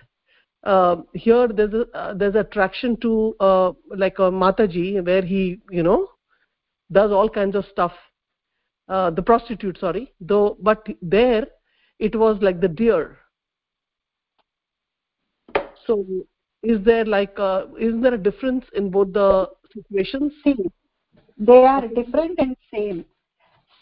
uh, 0.65 0.97
here 1.12 1.48
there's 1.48 1.74
a 1.74 1.86
uh, 1.97 2.15
there's 2.15 2.35
attraction 2.35 2.97
to 2.98 3.35
uh, 3.40 3.73
like 3.94 4.19
a 4.19 4.31
mataji 4.31 5.05
where 5.05 5.23
he 5.23 5.61
you 5.70 5.82
know 5.82 6.09
does 6.93 7.11
all 7.11 7.28
kinds 7.28 7.56
of 7.56 7.65
stuff. 7.70 7.93
Uh, 8.89 9.11
the 9.11 9.23
prostitute 9.23 9.78
sorry. 9.78 10.12
Though 10.20 10.56
but 10.61 10.86
there 11.02 11.47
it 11.98 12.16
was 12.16 12.39
like 12.40 12.61
the 12.61 12.69
deer. 12.69 13.19
So 15.86 16.06
is 16.62 16.82
there 16.85 17.05
like 17.05 17.39
uh, 17.39 17.66
is 17.78 18.01
there 18.01 18.15
a 18.15 18.19
difference 18.19 18.65
in 18.74 18.90
both 18.90 19.12
the 19.12 19.51
situations? 19.74 20.32
They 21.36 21.65
are 21.65 21.89
different 21.89 22.39
and 22.39 22.56
same 22.73 23.05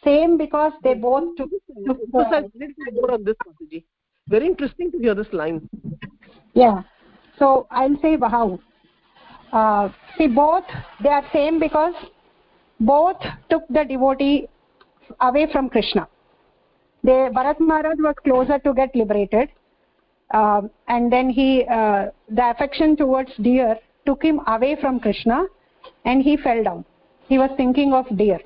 same 0.04 0.36
because 0.36 0.72
they 0.82 0.94
both 0.94 1.36
took, 1.36 1.50
took 1.86 1.98
uh, 2.14 2.42
more 2.92 3.12
on 3.12 3.24
this 3.24 3.36
Mataji. 3.46 3.84
very 4.28 4.46
interesting 4.46 4.90
to 4.92 4.98
hear 4.98 5.14
this 5.14 5.32
line. 5.32 5.68
Yeah. 6.54 6.82
So 7.38 7.66
i'll 7.70 7.96
say 8.02 8.16
how. 8.20 8.58
Uh, 9.52 9.88
see 10.16 10.26
both 10.26 10.64
they 11.02 11.08
are 11.08 11.24
same 11.32 11.58
because 11.60 11.94
both 12.80 13.16
took 13.50 13.62
the 13.68 13.84
devotee 13.84 14.48
away 15.20 15.46
from 15.52 15.68
krishna. 15.68 16.08
They 17.04 17.28
bharat 17.38 17.60
maharaj 17.60 17.98
was 17.98 18.14
closer 18.24 18.58
to 18.58 18.74
get 18.74 18.94
liberated 18.94 19.50
uh, 20.32 20.62
and 20.88 21.12
then 21.12 21.30
he 21.30 21.64
uh, 21.70 22.06
the 22.28 22.50
affection 22.50 22.96
towards 22.96 23.30
deer 23.42 23.76
took 24.06 24.22
him 24.22 24.40
away 24.46 24.76
from 24.80 25.00
krishna 25.00 25.44
and 26.04 26.22
he 26.22 26.36
fell 26.36 26.62
down. 26.62 26.84
He 27.28 27.38
was 27.38 27.50
thinking 27.56 27.92
of 27.92 28.06
deer 28.16 28.40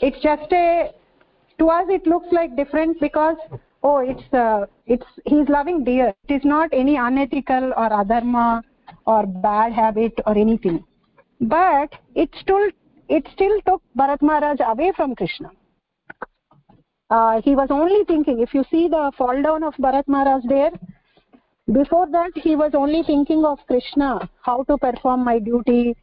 it's 0.00 0.20
just 0.22 0.52
a 0.52 0.90
to 1.58 1.68
us 1.68 1.86
it 1.88 2.06
looks 2.06 2.28
like 2.32 2.56
different 2.56 3.00
because 3.00 3.36
oh 3.82 3.98
it's 3.98 4.32
uh, 4.32 4.66
it's 4.86 5.06
he's 5.24 5.48
loving 5.48 5.84
deer. 5.84 6.14
It 6.28 6.34
is 6.34 6.44
not 6.44 6.70
any 6.72 6.96
unethical 6.96 7.72
or 7.76 7.90
adharma 7.90 8.62
or 9.06 9.26
bad 9.26 9.72
habit 9.72 10.12
or 10.26 10.36
anything. 10.36 10.84
But 11.40 11.94
it 12.14 12.30
still 12.40 12.68
it 13.08 13.26
still 13.32 13.60
took 13.66 13.82
bharat 13.96 14.22
maharaj 14.22 14.60
away 14.60 14.92
from 14.96 15.14
krishna. 15.14 15.50
Uh, 17.10 17.40
he 17.42 17.54
was 17.54 17.68
only 17.70 18.04
thinking 18.04 18.40
if 18.40 18.52
you 18.52 18.64
see 18.70 18.88
the 18.88 19.10
fall 19.16 19.42
down 19.42 19.62
of 19.62 19.74
bharat 19.74 20.06
maharaj 20.06 20.42
there 20.48 20.70
before 21.72 22.06
that 22.10 22.30
he 22.34 22.56
was 22.56 22.72
only 22.74 23.02
thinking 23.02 23.44
of 23.44 23.58
krishna 23.66 24.28
how 24.42 24.62
to 24.64 24.76
perform 24.78 25.24
my 25.24 25.38
duty 25.38 25.94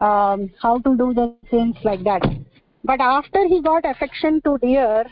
um, 0.00 0.50
how 0.62 0.78
to 0.78 0.96
do 0.96 1.12
the 1.12 1.34
things 1.50 1.76
like 1.84 2.02
that 2.04 2.22
but 2.88 3.00
after 3.00 3.46
he 3.52 3.60
got 3.62 3.84
affection 3.92 4.40
to 4.46 4.58
deer 4.58 5.04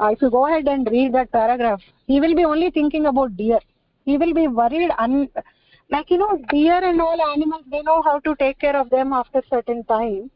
uh, 0.00 0.08
if 0.14 0.22
you 0.22 0.30
go 0.30 0.46
ahead 0.46 0.66
and 0.68 0.88
read 0.90 1.12
that 1.12 1.30
paragraph 1.32 1.80
he 2.06 2.20
will 2.20 2.34
be 2.34 2.44
only 2.44 2.70
thinking 2.70 3.06
about 3.06 3.36
deer. 3.36 3.60
He 4.04 4.16
will 4.16 4.32
be 4.34 4.46
worried 4.46 4.90
un 4.98 5.28
like 5.90 6.10
you 6.10 6.18
know 6.18 6.38
deer 6.50 6.78
and 6.88 7.00
all 7.00 7.20
animals 7.32 7.64
they 7.70 7.82
know 7.82 8.02
how 8.02 8.18
to 8.20 8.34
take 8.36 8.58
care 8.58 8.76
of 8.76 8.90
them 8.90 9.12
after 9.12 9.42
certain 9.50 9.84
time. 9.84 10.30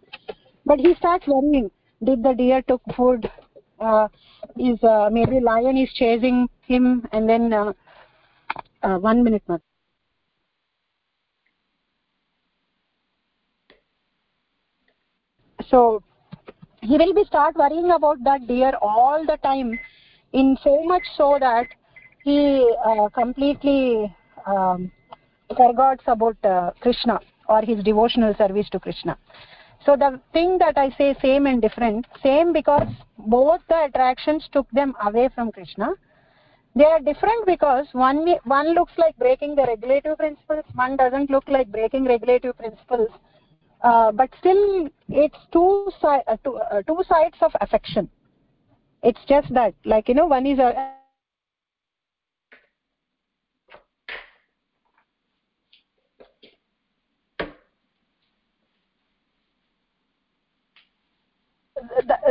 But 0.66 0.81
he 0.81 0.95
starts 0.95 1.27
worrying 1.27 1.70
did 2.03 2.23
the 2.23 2.35
deer 2.35 2.62
took 2.62 2.82
food? 2.97 3.31
Uh, 3.78 4.09
is 4.57 4.82
uh, 4.85 5.09
maybe 5.11 5.41
lion 5.41 5.77
is 5.77 5.91
chasing 5.95 6.49
him 6.66 7.07
and 7.12 7.28
then 7.28 7.53
uh, 7.53 7.73
uh, 8.82 8.99
one 8.99 9.23
minute 9.23 9.43
more. 9.49 9.61
so 15.69 16.03
he 16.82 16.97
will 16.97 17.12
be 17.15 17.24
start 17.24 17.57
worrying 17.57 17.90
about 17.90 18.23
that 18.24 18.47
deer 18.47 18.73
all 18.81 19.24
the 19.27 19.36
time. 19.39 19.78
In 20.32 20.57
so 20.62 20.82
much 20.85 21.02
so 21.16 21.39
that 21.40 21.66
he 22.23 22.73
uh, 22.86 23.09
completely 23.09 24.15
um, 24.47 24.90
forgets 25.57 26.05
about 26.07 26.36
uh, 26.44 26.70
krishna 26.81 27.19
or 27.48 27.62
his 27.62 27.82
devotional 27.82 28.35
service 28.35 28.69
to 28.70 28.78
krishna. 28.78 29.19
So 29.85 29.97
the 29.97 30.20
thing 30.32 30.59
that 30.59 30.78
i 30.78 30.90
say 30.97 31.16
same 31.20 31.47
and 31.47 31.61
different 31.61 32.07
same 32.23 32.52
because 32.52 32.86
both 33.19 33.61
the 33.69 33.85
attractions 33.86 34.48
took 34.52 34.70
them 34.70 34.94
away 35.05 35.28
from 35.35 35.51
krishna. 35.51 35.90
They 36.77 36.85
are 36.85 37.01
different 37.01 37.47
because 37.47 37.86
one 37.93 38.24
one 38.44 38.74
looks 38.74 38.93
like 38.97 39.16
breaking 39.16 39.57
the 39.57 39.62
regulative 39.62 40.16
principles 40.19 40.65
one 40.74 40.97
doesn't 40.97 41.28
look 41.28 41.48
like 41.48 41.73
breaking 41.73 42.05
regulative 42.05 42.57
principles 42.57 43.11
uh, 43.82 44.12
but 44.12 44.31
still 44.39 44.89
it's 45.09 45.39
two, 45.52 45.90
si- 46.01 46.24
uh, 46.27 46.36
two, 46.44 46.57
uh, 46.57 46.82
two 46.82 47.02
sides 47.09 47.36
of 47.40 47.52
affection. 47.61 48.09
It's 49.02 49.20
just 49.28 49.52
that 49.55 49.74
like 49.85 50.09
you 50.09 50.15
know 50.15 50.27
one 50.27 50.47
is 50.47 50.59
a 50.59 51.01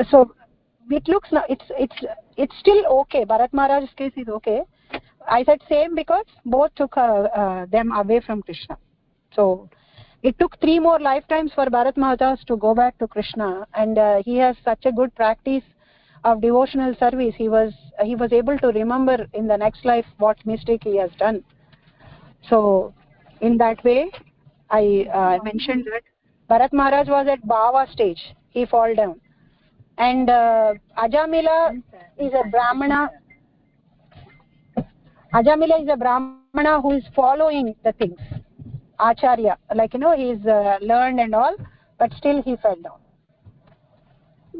so 0.09 0.33
it 0.89 1.07
looks 1.07 1.31
now 1.31 1.43
it's 1.49 1.65
it's 1.69 1.95
it's 2.37 2.55
still 2.59 2.85
okay. 3.01 3.25
Bharat 3.25 3.51
maharaj's 3.51 3.93
case 3.95 4.13
is 4.15 4.27
okay. 4.27 4.61
I 5.27 5.43
said 5.43 5.59
same 5.69 5.95
because 5.95 6.25
both 6.45 6.73
took 6.75 6.97
uh, 6.97 7.27
uh, 7.35 7.65
them 7.67 7.91
away 7.91 8.21
from 8.21 8.41
krishna. 8.41 8.77
So 9.33 9.69
it 10.21 10.37
took 10.39 10.59
three 10.59 10.79
more 10.79 10.99
lifetimes 10.99 11.51
for 11.53 11.65
bharat 11.65 11.97
maharaj 11.97 12.43
to 12.47 12.57
go 12.57 12.73
back 12.75 12.97
to 12.99 13.07
krishna. 13.07 13.65
And 13.73 13.97
uh, 13.97 14.21
he 14.25 14.37
has 14.37 14.55
such 14.63 14.85
a 14.85 14.91
good 14.91 15.13
practice 15.15 15.63
of 16.23 16.41
devotional 16.41 16.93
service. 16.99 17.35
He 17.37 17.47
was 17.47 17.73
he 18.03 18.15
was 18.15 18.33
able 18.33 18.57
to 18.59 18.67
remember 18.67 19.25
in 19.33 19.47
the 19.47 19.57
next 19.57 19.85
life 19.85 20.05
what 20.17 20.45
mistake 20.45 20.81
he 20.83 20.97
has 20.97 21.11
done. 21.17 21.43
So 22.49 22.93
in 23.41 23.57
that 23.57 23.83
way 23.83 24.11
i 24.69 25.07
uh, 25.13 25.37
mentioned 25.43 25.85
that 25.91 26.03
bharat 26.49 26.73
maharaj 26.73 27.07
was 27.07 27.27
at 27.27 27.41
bhava 27.47 27.89
stage. 27.91 28.21
He 28.49 28.65
fall 28.65 28.93
down. 28.95 29.19
And 29.97 30.29
uh, 30.29 30.73
ajamila 30.97 31.81
is 32.17 32.33
a 32.33 32.47
brahmana. 32.49 33.09
Ajamila 35.33 35.81
is 35.83 35.89
a 35.89 35.95
brahmana 35.95 36.81
who 36.81 36.93
is 36.97 37.03
following 37.15 37.75
the 37.83 37.91
things 37.93 38.19
acharya 38.99 39.57
like 39.75 39.93
you 39.93 39.99
know 39.99 40.15
he 40.15 40.31
is 40.31 40.45
uh, 40.45 40.77
learned 40.81 41.19
and 41.19 41.35
all 41.35 41.55
but 41.97 42.11
still 42.13 42.41
he 42.43 42.55
fell 42.57 42.75
down 42.87 42.99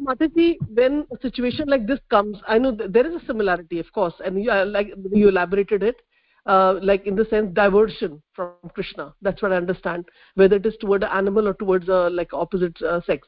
Mataji, 0.01 0.55
when 0.73 1.05
a 1.11 1.19
situation 1.21 1.67
like 1.67 1.85
this 1.85 1.99
comes, 2.09 2.37
I 2.47 2.57
know 2.57 2.71
there 2.71 3.05
is 3.05 3.21
a 3.21 3.25
similarity, 3.25 3.79
of 3.79 3.91
course, 3.91 4.13
and 4.23 4.41
you, 4.41 4.49
uh, 4.49 4.65
like 4.65 4.93
you 5.11 5.27
elaborated 5.27 5.83
it, 5.83 5.97
uh, 6.45 6.75
like 6.81 7.05
in 7.05 7.15
the 7.15 7.25
sense 7.25 7.53
diversion 7.53 8.21
from 8.33 8.53
Krishna. 8.73 9.13
That's 9.21 9.41
what 9.41 9.51
I 9.51 9.57
understand, 9.57 10.05
whether 10.35 10.55
it 10.55 10.65
is 10.65 10.75
toward 10.79 11.03
an 11.03 11.09
animal 11.11 11.49
or 11.49 11.53
towards 11.53 11.89
a 11.89 12.09
like 12.11 12.33
opposite 12.33 12.81
uh, 12.81 13.01
sex 13.05 13.27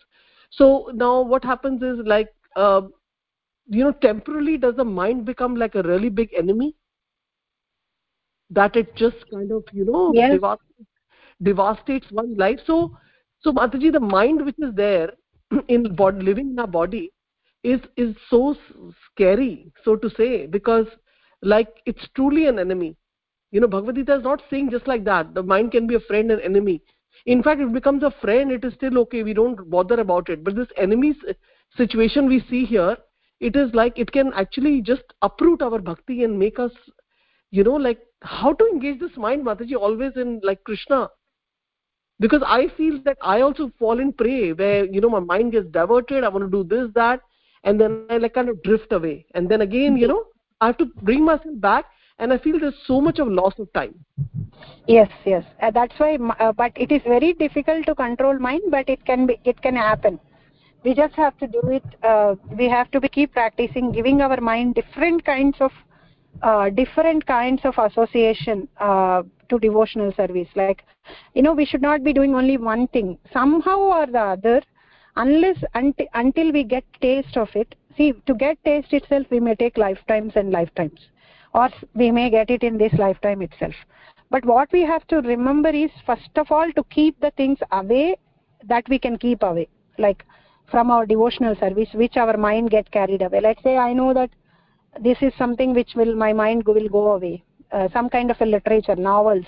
so 0.51 0.91
now 0.93 1.21
what 1.21 1.43
happens 1.43 1.81
is 1.81 1.99
like 2.05 2.29
uh, 2.55 2.81
you 3.67 3.83
know 3.83 3.93
temporarily 3.93 4.57
does 4.57 4.75
the 4.75 4.83
mind 4.83 5.25
become 5.25 5.55
like 5.55 5.75
a 5.75 5.83
really 5.83 6.09
big 6.09 6.29
enemy 6.38 6.75
that 8.49 8.75
it 8.75 8.93
just 8.95 9.15
kind 9.31 9.51
of 9.51 9.63
you 9.71 9.85
know 9.85 10.11
yes. 10.13 10.39
Devastates, 11.43 12.07
one's 12.11 12.38
life. 12.38 12.59
So 12.65 12.97
so 13.41 13.51
mataji 13.51 13.91
the 13.91 13.99
mind 13.99 14.45
which 14.45 14.59
is 14.59 14.73
there 14.76 15.11
in 15.68 15.95
body 15.95 16.23
living 16.23 16.51
in 16.51 16.59
our 16.59 16.68
body 16.68 17.11
is 17.63 17.80
is 17.97 18.15
so 18.30 18.55
scary 19.05 19.72
so 19.84 19.95
to 19.95 20.09
say 20.09 20.47
because 20.47 20.88
like 21.41 21.81
it's 21.85 22.07
truly 22.15 22.47
an 22.47 22.59
enemy. 22.59 22.95
You 23.51 23.59
know 23.61 23.68
bhagavad 23.68 23.95
gita 23.95 24.15
is 24.15 24.23
not 24.23 24.41
saying 24.49 24.72
just 24.72 24.88
like 24.88 25.03
that 25.05 25.34
the 25.34 25.43
mind 25.43 25.72
can 25.72 25.88
be 25.88 25.95
a 25.95 25.99
friend 25.99 26.31
and 26.31 26.41
enemy. 26.41 26.81
In 27.26 27.43
fact 27.43 27.61
it 27.61 27.73
becomes 27.73 28.03
a 28.03 28.11
friend 28.22 28.51
it 28.51 28.63
is 28.63 28.73
still 28.73 28.97
okay 28.99 29.23
we 29.23 29.34
don't 29.34 29.69
bother 29.69 29.99
about 29.99 30.30
it. 30.30 30.43
But 30.43 30.55
this 30.55 30.68
enemy 30.77 31.15
situation 31.76 32.27
we 32.27 32.43
see 32.49 32.65
here 32.65 32.97
it 33.39 33.55
is 33.55 33.73
like 33.73 33.97
it 33.97 34.11
can 34.11 34.31
actually 34.34 34.81
just 34.81 35.03
uproot 35.22 35.61
our 35.61 35.80
bhakti 35.80 36.23
and 36.23 36.38
make 36.38 36.59
us 36.59 36.72
you 37.49 37.63
know 37.63 37.76
like 37.76 37.99
how 38.22 38.53
to 38.53 38.65
engage 38.68 38.99
this 38.99 39.18
mind 39.18 39.45
mataji 39.45 39.76
always 39.76 40.15
in 40.15 40.39
like 40.43 40.63
krishna 40.63 41.07
because 42.23 42.43
i 42.56 42.61
feel 42.77 42.99
that 43.06 43.18
i 43.34 43.41
also 43.41 43.69
fall 43.80 43.99
in 44.03 44.11
prey 44.22 44.53
where 44.53 44.85
you 44.95 45.02
know 45.02 45.10
my 45.15 45.23
mind 45.31 45.52
gets 45.56 45.69
diverted 45.77 46.23
i 46.23 46.30
want 46.35 46.45
to 46.45 46.52
do 46.57 46.64
this 46.73 46.89
that 46.95 47.22
and 47.64 47.81
then 47.81 47.98
i 48.10 48.18
like 48.18 48.34
kind 48.34 48.49
of 48.49 48.61
drift 48.64 48.91
away. 48.91 49.26
And 49.35 49.49
then 49.49 49.61
again 49.61 49.98
you 49.98 50.07
know 50.07 50.23
i 50.61 50.68
have 50.68 50.77
to 50.77 50.85
bring 51.10 51.26
myself 51.26 51.60
back 51.68 51.85
and 52.19 52.34
i 52.34 52.38
feel 52.38 52.60
there's 52.60 52.81
so 52.85 53.02
much 53.02 53.19
of 53.19 53.27
loss 53.27 53.57
of 53.60 53.72
time. 53.73 53.95
Yes 54.88 55.10
yes. 55.26 55.45
Uh, 55.61 55.72
that's 55.72 55.99
why 55.99 56.15
uh, 56.39 56.52
but 56.52 56.72
it 56.76 56.91
is 56.91 57.02
very 57.03 57.34
difficult 57.34 57.85
to 57.88 57.95
control 57.95 58.38
mind 58.39 58.64
but 58.69 58.89
it 58.89 59.06
can 59.06 59.26
be 59.27 59.39
it 59.43 59.61
can 59.61 59.76
happen. 59.76 60.19
We 60.84 60.93
just 60.95 61.15
have 61.15 61.38
to 61.39 61.48
do 61.48 61.61
it 61.77 61.84
uh, 62.03 62.35
we 62.57 62.69
have 62.69 62.91
to 62.91 62.99
be 62.99 63.10
keep 63.10 63.34
practicing 63.34 63.91
giving 63.91 64.22
our 64.22 64.41
mind 64.41 64.76
different 64.76 65.23
kinds 65.26 65.57
of 65.60 65.72
uh, 66.41 66.70
different 66.70 67.26
kinds 67.26 67.62
of 67.64 67.78
association 67.78 68.68
uh, 68.80 69.24
to 69.49 69.60
devotional 69.60 70.12
service. 70.14 70.48
Like 70.56 70.84
you 71.34 71.41
know 71.41 71.53
we 71.53 71.66
should 71.66 71.82
not 71.82 72.03
be 72.03 72.14
doing 72.14 72.36
only 72.36 72.58
one 72.58 72.88
thing. 72.88 73.18
Somehow 73.34 73.78
or 73.78 74.06
the 74.08 74.20
other 74.20 74.62
unless 75.16 75.58
until, 75.74 76.08
until 76.14 76.52
we 76.52 76.64
get 76.64 76.86
taste 77.02 77.36
of 77.36 77.49
it 77.56 77.76
see 77.98 78.14
to 78.26 78.34
get 78.34 78.58
taste 78.64 78.94
itself 78.94 79.28
we 79.30 79.40
may 79.40 79.56
take 79.56 79.78
lifetimes 79.78 80.34
and 80.36 80.52
lifetimes. 80.52 80.99
Or 81.53 81.70
we 81.94 82.12
may 82.12 82.30
get 82.30 82.49
it 82.49 82.64
in 82.64 82.78
this 82.78 82.94
lifetime 82.94 83.41
itself. 83.41 83.74
But 84.30 84.45
what 84.45 84.72
we 84.72 84.84
have 84.84 85.06
to 85.08 85.18
remember 85.18 85.70
is 85.70 85.91
first 86.06 86.38
of 86.38 86.49
all 86.49 86.72
to 86.72 86.84
keep 86.86 87.20
the 87.20 87.32
things 87.32 87.60
away 87.72 88.16
that 88.68 88.88
we 88.88 88.98
can 88.98 89.18
keep 89.18 89.44
away. 89.44 89.68
Like 89.98 90.24
from 90.70 90.90
our 90.90 91.06
devotional 91.06 91.56
service 91.56 91.90
which 91.94 92.16
our 92.16 92.38
mind 92.38 92.70
get 92.72 92.90
carried 92.91 93.22
away. 93.22 93.41
Let's 93.41 93.62
say 93.62 93.78
i 93.78 93.91
know 93.94 94.14
that 94.14 94.30
this 94.99 95.18
is 95.22 95.34
something 95.38 95.73
which 95.73 95.91
will 95.95 96.15
my 96.15 96.34
mind 96.34 96.65
will 96.65 96.88
go 96.89 97.11
away. 97.13 97.43
Uh, 97.72 97.88
some 97.93 98.09
kind 98.09 98.30
of 98.30 98.39
a 98.41 98.45
literature 98.45 98.95
novels. 98.95 99.45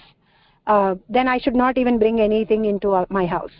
Uh, 0.66 0.96
then 1.10 1.28
i 1.28 1.38
should 1.38 1.56
not 1.56 1.78
even 1.78 2.00
bring 2.00 2.22
anything 2.22 2.64
into 2.66 2.92
uh, 2.94 3.06
my 3.10 3.26
house. 3.26 3.52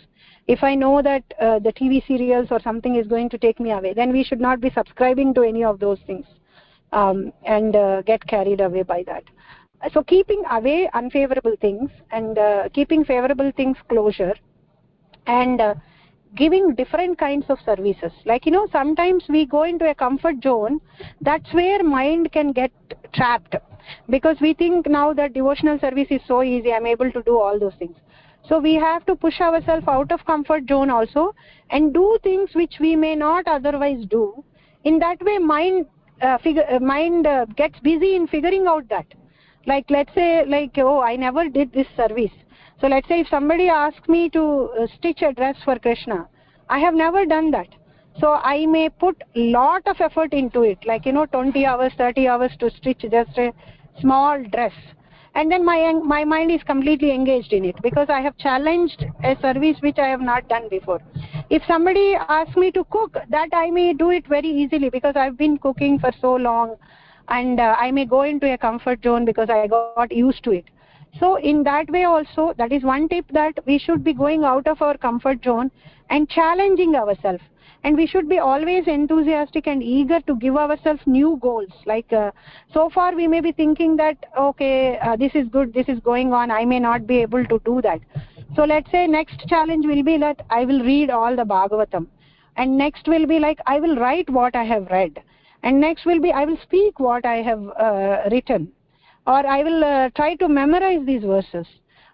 If 0.46 0.62
i 0.62 0.74
know 0.74 1.02
that 1.02 1.22
uh, 1.40 1.58
the 1.58 1.72
tv 1.72 2.06
serials 2.06 2.48
or 2.50 2.60
something 2.60 2.96
is 2.96 3.06
going 3.06 3.28
to 3.30 3.38
take 3.38 3.60
me 3.60 3.72
away 3.72 3.92
then 3.92 4.12
we 4.12 4.24
should 4.24 4.40
not 4.40 4.60
be 4.60 4.70
subscribing 4.70 5.34
to 5.34 5.42
any 5.42 5.64
of 5.64 5.80
those 5.80 5.98
things 6.06 6.26
um, 6.92 7.32
and 7.44 7.76
uh, 7.76 8.00
get 8.02 8.26
carried 8.26 8.60
away 8.60 8.82
by 8.82 9.02
that. 9.06 9.24
So 9.92 10.02
keeping 10.02 10.42
away 10.50 10.88
unfavorable 10.94 11.56
things 11.60 11.90
and 12.10 12.38
keeping 12.72 13.04
favorable 13.04 13.52
things 13.54 13.76
closure 13.90 14.34
and 15.26 15.60
giving 16.36 16.74
different 16.74 17.18
kinds 17.18 17.46
of 17.48 17.58
services. 17.64 18.12
Like 18.24 18.46
you 18.46 18.52
know 18.52 18.66
sometimes 18.72 19.24
we 19.28 19.46
go 19.46 19.62
into 19.62 19.88
a 19.88 19.94
comfort 19.94 20.42
zone 20.42 20.80
that's 21.20 21.52
where 21.52 21.82
mind 21.82 22.32
can 22.32 22.52
get 22.52 22.72
trapped. 23.12 23.56
Because 24.08 24.38
we 24.40 24.54
think 24.54 24.86
now 24.86 25.12
that 25.12 25.34
devotional 25.34 25.78
service 25.78 26.08
is 26.10 26.22
so 26.26 26.42
easy 26.42 26.72
i'm 26.72 26.86
able 26.86 27.10
to 27.12 27.22
do 27.22 27.38
all 27.38 27.58
those 27.58 27.74
things. 27.78 27.96
So 28.48 28.58
we 28.58 28.74
have 28.74 29.06
to 29.06 29.16
push 29.16 29.40
ourselves 29.40 29.86
out 29.88 30.12
of 30.12 30.24
comfort 30.26 30.68
zone 30.68 30.90
also 30.90 31.34
and 31.70 31.94
do 31.94 32.18
things 32.22 32.50
which 32.54 32.74
we 32.80 32.94
may 32.94 33.14
not 33.14 33.46
otherwise 33.46 34.04
do. 34.08 34.44
In 34.84 34.98
that 34.98 35.22
way 35.22 35.38
mind 35.38 35.86
uh, 36.20 36.38
figure 36.38 36.64
uh, 36.70 36.78
mind 36.78 37.26
uh, 37.26 37.46
gets 37.56 37.78
busy 37.80 38.16
in 38.16 38.26
figuring 38.26 38.66
out 38.66 38.88
that. 38.88 39.06
Like 39.66 39.86
let's 39.88 40.14
say 40.14 40.44
like 40.46 40.72
oh 40.78 41.00
i 41.00 41.16
never 41.16 41.48
did 41.48 41.72
this 41.72 41.86
service 41.96 42.32
so 42.80 42.86
let's 42.88 43.08
say 43.08 43.20
if 43.20 43.28
somebody 43.28 43.68
asks 43.68 44.08
me 44.08 44.28
to 44.30 44.42
uh, 44.80 44.86
stitch 44.96 45.22
a 45.22 45.32
dress 45.32 45.56
for 45.64 45.78
krishna 45.78 46.26
i 46.68 46.78
have 46.78 46.94
never 46.94 47.24
done 47.26 47.50
that. 47.50 47.68
So 48.20 48.32
i 48.48 48.66
may 48.66 48.88
put 48.88 49.22
lot 49.34 49.86
of 49.92 50.00
effort 50.00 50.32
into 50.32 50.62
it 50.62 50.84
like 50.86 51.04
you 51.06 51.12
know 51.12 51.26
20 51.26 51.64
hours 51.66 51.92
30 51.98 52.28
hours 52.28 52.52
to 52.60 52.70
stitch 52.70 53.04
just 53.10 53.38
a 53.38 53.52
small 54.00 54.42
dress. 54.52 54.72
And 55.34 55.50
then 55.50 55.64
my 55.64 55.92
my 56.12 56.24
mind 56.24 56.52
is 56.52 56.62
completely 56.62 57.10
engaged 57.12 57.52
in 57.52 57.64
it 57.64 57.80
because 57.82 58.08
i 58.08 58.20
have 58.20 58.36
challenged 58.38 59.04
a 59.24 59.34
service 59.40 59.80
which 59.80 59.98
i 59.98 60.06
have 60.08 60.20
not 60.20 60.48
done 60.48 60.68
before. 60.68 61.00
If 61.50 61.64
somebody 61.66 62.14
asks 62.28 62.56
me 62.56 62.70
to 62.78 62.84
cook 62.84 63.18
that 63.30 63.48
i 63.52 63.70
may 63.70 63.92
do 64.04 64.10
it 64.10 64.26
very 64.36 64.52
easily 64.62 64.90
because 64.90 65.16
i've 65.24 65.36
been 65.36 65.58
cooking 65.58 65.98
for 65.98 66.12
so 66.20 66.34
long 66.36 66.76
and 67.28 67.60
uh, 67.60 67.74
i 67.80 67.90
may 67.90 68.04
go 68.04 68.22
into 68.22 68.52
a 68.52 68.58
comfort 68.58 69.02
zone 69.02 69.24
because 69.24 69.50
i 69.50 69.66
got 69.66 70.12
used 70.12 70.44
to 70.44 70.52
it 70.60 70.73
so 71.20 71.36
in 71.36 71.62
that 71.62 71.88
way 71.90 72.04
also 72.04 72.54
that 72.58 72.72
is 72.72 72.82
one 72.82 73.08
tip 73.08 73.26
that 73.30 73.58
we 73.66 73.78
should 73.78 74.02
be 74.02 74.12
going 74.12 74.44
out 74.44 74.66
of 74.66 74.82
our 74.82 74.96
comfort 74.98 75.44
zone 75.44 75.70
and 76.10 76.28
challenging 76.28 76.94
ourselves. 76.96 77.42
And 77.84 77.96
we 77.96 78.06
should 78.06 78.28
be 78.30 78.38
always 78.38 78.86
enthusiastic 78.86 79.66
and 79.66 79.82
eager 79.82 80.20
to 80.22 80.36
give 80.36 80.56
ourselves 80.56 81.02
new 81.06 81.38
goals. 81.40 81.70
Like 81.84 82.10
uh, 82.12 82.30
so 82.72 82.88
far 82.88 83.14
we 83.14 83.28
may 83.28 83.40
be 83.40 83.52
thinking 83.52 83.96
that 83.96 84.16
okay 84.36 84.98
uh, 84.98 85.16
this 85.16 85.32
is 85.34 85.46
good 85.48 85.72
this 85.72 85.88
is 85.88 86.00
going 86.00 86.32
on 86.32 86.50
i 86.50 86.64
may 86.64 86.80
not 86.80 87.06
be 87.06 87.18
able 87.18 87.44
to 87.44 87.60
do 87.64 87.80
that. 87.82 88.00
So 88.56 88.64
let's 88.64 88.90
say 88.90 89.06
next 89.06 89.46
challenge 89.48 89.86
will 89.86 90.02
be 90.02 90.18
that 90.18 90.44
i 90.50 90.64
will 90.64 90.82
read 90.82 91.10
all 91.10 91.36
the 91.36 91.44
bhagavatam. 91.44 92.06
And 92.56 92.78
next 92.78 93.06
will 93.06 93.26
be 93.26 93.38
like 93.38 93.60
i 93.66 93.78
will 93.78 93.96
write 93.96 94.30
what 94.30 94.56
i 94.56 94.64
have 94.64 94.86
read. 94.90 95.22
And 95.62 95.80
next 95.80 96.06
will 96.06 96.20
be 96.20 96.32
i 96.32 96.44
will 96.44 96.58
speak 96.62 96.98
what 96.98 97.24
i 97.24 97.36
have 97.36 97.68
uh, 97.68 98.28
written 98.30 98.72
or 99.26 99.46
i 99.46 99.62
will 99.62 99.84
uh, 99.84 100.08
try 100.16 100.34
to 100.36 100.48
memorize 100.48 101.04
these 101.06 101.22
verses 101.22 101.66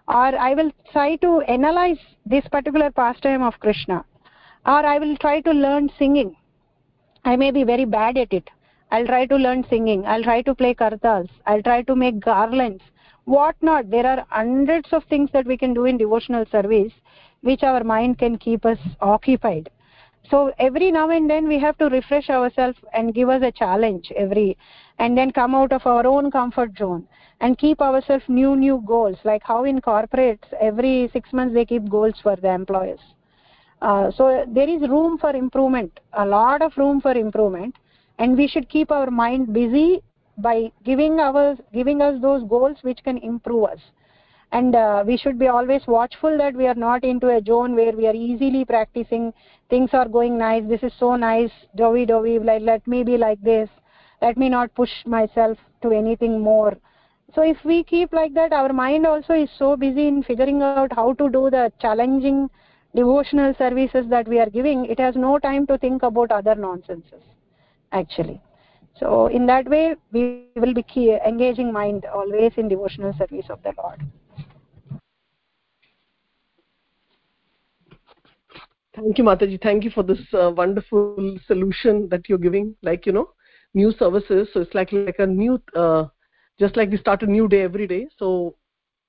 or 0.07 0.35
i 0.49 0.53
will 0.53 0.71
try 0.91 1.15
to 1.17 1.41
analyze 1.41 1.99
this 2.25 2.47
particular 2.51 2.91
pastime 2.91 3.41
of 3.41 3.59
krishna 3.59 4.03
or 4.65 4.85
i 4.85 4.97
will 4.99 5.17
try 5.17 5.41
to 5.41 5.51
learn 5.51 5.89
singing. 5.97 6.35
I 7.23 7.35
may 7.35 7.51
be 7.51 7.63
very 7.63 7.85
bad 7.85 8.17
at 8.17 8.33
it. 8.33 8.49
I'll 8.91 9.05
try 9.05 9.25
to 9.27 9.35
learn 9.35 9.63
singing. 9.69 10.05
I'll 10.05 10.23
try 10.23 10.41
to 10.41 10.55
play 10.55 10.73
kartals 10.73 11.29
i'll 11.45 11.61
try 11.63 11.81
to 11.83 11.95
make 11.95 12.19
garlands. 12.19 12.83
What 13.25 13.55
not? 13.61 13.89
There 13.89 14.05
are 14.05 14.25
hundreds 14.29 14.91
of 14.91 15.03
things 15.05 15.29
that 15.33 15.45
we 15.45 15.57
can 15.57 15.73
do 15.73 15.85
in 15.85 15.97
devotional 15.97 16.45
service 16.51 16.91
which 17.41 17.63
our 17.63 17.83
mind 17.83 18.17
can 18.19 18.37
keep 18.37 18.65
us 18.65 18.77
occupied. 18.99 19.69
So 20.29 20.53
every 20.59 20.91
now 20.91 21.09
and 21.09 21.29
then 21.29 21.47
we 21.47 21.59
have 21.59 21.77
to 21.79 21.89
refresh 21.89 22.29
ourselves 22.29 22.77
and 22.93 23.13
give 23.13 23.29
us 23.29 23.41
a 23.43 23.51
challenge 23.51 24.11
every 24.15 24.57
and 25.03 25.17
then 25.17 25.31
come 25.39 25.55
out 25.59 25.73
of 25.77 25.85
our 25.93 26.05
own 26.13 26.29
comfort 26.37 26.77
zone 26.83 27.03
and 27.41 27.57
keep 27.63 27.81
ourselves 27.87 28.27
new 28.39 28.51
new 28.65 28.77
goals 28.93 29.25
like 29.29 29.47
how 29.51 29.59
in 29.71 29.81
corporates 29.89 30.57
every 30.69 30.95
6 31.13 31.33
months 31.39 31.59
they 31.59 31.65
keep 31.73 31.89
goals 31.97 32.25
for 32.27 32.35
the 32.45 32.51
employees 32.59 33.03
uh, 33.81 34.05
so 34.17 34.29
there 34.59 34.69
is 34.75 34.89
room 34.95 35.17
for 35.23 35.31
improvement 35.43 36.05
a 36.25 36.25
lot 36.37 36.67
of 36.67 36.81
room 36.83 37.01
for 37.07 37.13
improvement 37.25 37.81
and 38.21 38.37
we 38.37 38.47
should 38.47 38.69
keep 38.69 38.91
our 38.91 39.09
mind 39.09 39.51
busy 39.61 39.89
by 40.37 40.71
giving 40.83 41.19
our 41.19 41.55
giving 41.73 42.01
us 42.01 42.21
those 42.21 42.43
goals 42.49 42.77
which 42.81 43.03
can 43.03 43.17
improve 43.17 43.65
us. 43.65 43.79
And 44.53 44.75
uh, 44.75 45.03
we 45.07 45.17
should 45.17 45.39
be 45.39 45.47
always 45.47 45.81
watchful 45.87 46.37
that 46.37 46.53
we 46.53 46.67
are 46.67 46.75
not 46.75 47.03
into 47.05 47.29
a 47.29 47.41
zone 47.41 47.73
where 47.75 47.93
we 47.93 48.07
are 48.07 48.13
easily 48.13 48.65
practicing 48.65 49.33
things 49.69 49.91
are 49.93 50.07
going 50.07 50.37
nice 50.37 50.63
this 50.67 50.83
is 50.83 50.91
so 50.99 51.15
nice 51.15 51.51
dovi 51.77 52.05
dovi 52.09 52.33
like 52.43 52.61
let 52.61 52.85
me 52.85 53.03
be 53.03 53.17
like 53.17 53.41
this 53.41 53.69
let 54.21 54.37
me 54.37 54.49
not 54.49 54.73
push 54.75 54.91
myself 55.05 55.57
to 55.81 55.91
anything 55.91 56.39
more. 56.39 56.77
So 57.33 57.41
if 57.41 57.57
we 57.63 57.83
keep 57.83 58.11
like 58.13 58.33
that 58.33 58.51
our 58.51 58.73
mind 58.73 59.07
also 59.07 59.33
is 59.33 59.49
so 59.57 59.75
busy 59.77 60.07
in 60.07 60.21
figuring 60.23 60.61
out 60.61 60.91
how 60.93 61.13
to 61.13 61.29
do 61.29 61.49
the 61.49 61.71
challenging 61.79 62.49
devotional 62.93 63.53
services 63.57 64.05
that 64.09 64.27
we 64.27 64.37
are 64.37 64.49
giving 64.49 64.85
it 64.85 64.99
has 64.99 65.15
no 65.15 65.39
time 65.39 65.65
to 65.67 65.77
think 65.77 66.03
about 66.03 66.29
other 66.29 66.55
nonsenses 66.55 67.23
actually. 67.93 68.41
So 68.97 69.27
in 69.27 69.45
that 69.45 69.69
way 69.69 69.95
we 70.11 70.47
will 70.55 70.73
be 70.73 70.83
key, 70.83 71.17
engaging 71.25 71.71
mind 71.71 72.05
always 72.05 72.51
in 72.57 72.67
devotional 72.67 73.13
service 73.17 73.45
of 73.49 73.63
the 73.63 73.73
lord. 73.77 74.01
Thank 78.93 79.17
you 79.17 79.23
mataji. 79.23 79.61
Thank 79.63 79.85
you 79.85 79.89
for 79.89 80.03
this 80.03 80.19
uh, 80.33 80.51
wonderful 80.51 81.37
solution 81.47 82.09
that 82.09 82.27
you're 82.27 82.37
giving 82.37 82.75
like 82.83 83.05
you 83.05 83.13
know 83.13 83.29
new 83.73 83.91
services. 83.97 84.47
So 84.53 84.61
it's 84.61 84.73
like 84.73 84.91
like 84.91 85.19
a 85.19 85.25
new 85.25 85.61
uh, 85.75 86.05
just 86.59 86.77
like 86.77 86.89
we 86.89 86.97
start 86.97 87.23
a 87.23 87.25
new 87.25 87.47
day 87.47 87.61
every 87.61 87.87
day. 87.87 88.07
So 88.17 88.55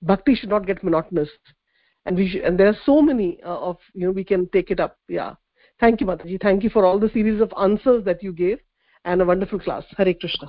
bhakti 0.02 0.34
should 0.34 0.50
not 0.50 0.66
get 0.66 0.82
monotonous. 0.82 1.28
And 2.04 2.16
we 2.16 2.28
should, 2.28 2.42
and 2.42 2.58
there 2.58 2.68
are 2.68 2.76
so 2.84 3.00
many 3.00 3.40
uh, 3.44 3.58
of 3.58 3.78
you 3.94 4.06
know 4.06 4.12
we 4.12 4.24
can 4.24 4.48
take 4.50 4.70
it 4.70 4.80
up. 4.80 4.98
Yeah. 5.08 5.34
Thank 5.80 6.00
you 6.00 6.06
mataji. 6.06 6.40
Thank 6.40 6.62
you 6.62 6.70
for 6.70 6.84
all 6.84 6.98
the 6.98 7.10
series 7.10 7.40
of 7.40 7.52
answers 7.60 8.04
that 8.04 8.22
you 8.22 8.32
gave 8.32 8.58
and 9.04 9.20
a 9.20 9.24
wonderful 9.24 9.58
class. 9.58 9.84
Hare 9.96 10.14
krishna. 10.14 10.48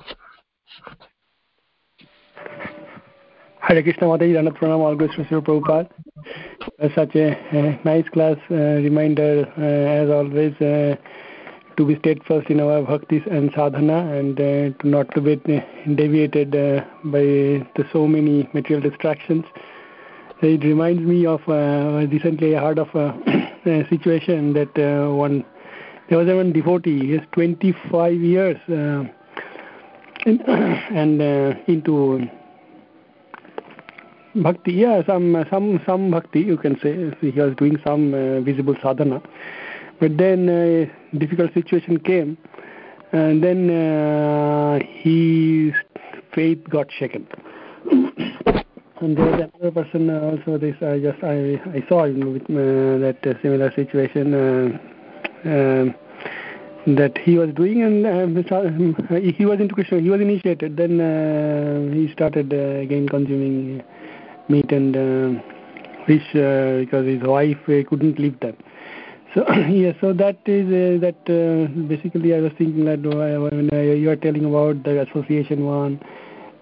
Hare 3.66 3.82
Krishna 3.82 4.06
Mataji, 4.06 4.34
Ranat 4.34 4.58
Pranam, 4.58 4.80
all 4.80 4.96
to 4.96 5.06
Prabhupada. 5.40 5.88
Uh, 6.82 6.88
such 6.94 7.14
a 7.14 7.32
uh, 7.32 7.78
nice 7.82 8.06
class 8.10 8.36
uh, 8.50 8.54
reminder, 8.54 9.46
as 9.56 10.10
always, 10.10 10.52
to 11.76 11.86
be 11.86 11.98
steadfast 11.98 12.48
in 12.48 12.60
our 12.60 12.82
bhaktis 12.82 13.26
and 13.30 13.50
sadhana 13.54 13.98
and 14.18 14.40
uh, 14.40 14.70
to 14.80 14.88
not 14.88 15.12
to 15.14 15.20
be 15.20 15.36
deviated 15.94 16.54
uh, 16.54 16.84
by 17.04 17.20
the 17.76 17.84
so 17.92 18.06
many 18.06 18.48
material 18.52 18.88
distractions. 18.88 19.44
It 20.42 20.62
reminds 20.64 21.02
me 21.02 21.26
of 21.26 21.40
uh, 21.48 22.06
recently 22.10 22.56
I 22.56 22.60
heard 22.60 22.78
of 22.78 22.94
a 22.94 23.86
situation 23.90 24.52
that 24.54 24.76
one 25.10 25.44
there 26.08 26.18
was 26.18 26.28
a 26.28 26.36
one 26.36 26.52
devotee, 26.52 27.00
he 27.00 27.14
is 27.14 27.22
25 27.32 28.12
years 28.14 28.58
and 30.26 31.22
into 31.66 32.28
bhakti 34.36 34.72
yeah 34.72 35.00
some 35.06 35.44
some 35.48 35.80
some 35.86 36.10
bhakti 36.10 36.40
you 36.40 36.56
can 36.56 36.78
say 36.80 37.14
he 37.20 37.30
was 37.40 37.54
doing 37.56 37.78
some 37.86 38.12
uh, 38.12 38.40
visible 38.40 38.74
sadhana 38.82 39.22
but 40.00 40.16
then 40.18 40.48
uh, 40.48 40.86
difficult 41.18 41.52
situation 41.54 41.98
came 41.98 42.36
and 43.12 43.42
then 43.42 43.70
uh, 43.70 44.78
his 45.02 45.72
faith 46.34 46.58
got 46.68 46.90
shaken 46.98 47.26
and 47.90 49.16
there 49.16 49.26
was 49.26 49.50
another 49.54 49.70
person 49.70 50.10
also 50.10 50.58
this 50.58 50.76
i 50.82 50.98
just 50.98 51.22
i 51.22 51.60
i 51.76 51.84
saw 51.88 52.02
with 52.04 52.42
uh, 52.50 52.98
that 53.04 53.18
uh, 53.26 53.34
similar 53.42 53.70
situation 53.74 54.34
uh, 54.34 55.48
um, 55.48 55.94
that 56.86 57.16
he 57.18 57.38
was 57.38 57.50
doing 57.54 57.82
and 57.82 58.06
uh, 58.06 59.14
he 59.36 59.46
was 59.46 59.60
into 59.60 59.74
krishna 59.74 60.00
he 60.00 60.10
was 60.10 60.20
initiated 60.20 60.76
then 60.76 61.92
he 61.92 62.12
started 62.12 62.52
again 62.52 63.08
consuming 63.08 63.82
meat 64.48 64.70
and 64.72 64.96
uh, 64.96 65.40
fish 66.06 66.34
uh, 66.34 66.80
because 66.80 67.06
his 67.06 67.22
wife 67.22 67.58
uh, 67.68 67.82
couldn't 67.88 68.18
leave 68.18 68.38
them. 68.40 68.56
So 69.34 69.44
yeah, 69.68 69.92
so 70.00 70.12
that 70.12 70.38
is 70.46 70.66
uh, 70.66 71.00
that 71.00 71.18
uh, 71.26 71.66
basically 71.88 72.34
I 72.34 72.40
was 72.40 72.52
thinking 72.56 72.84
that 72.84 73.00
uh, 73.04 73.40
when 73.40 73.68
you 74.00 74.08
are 74.10 74.16
telling 74.16 74.44
about 74.44 74.84
the 74.84 75.02
association 75.02 75.64
one 75.64 76.00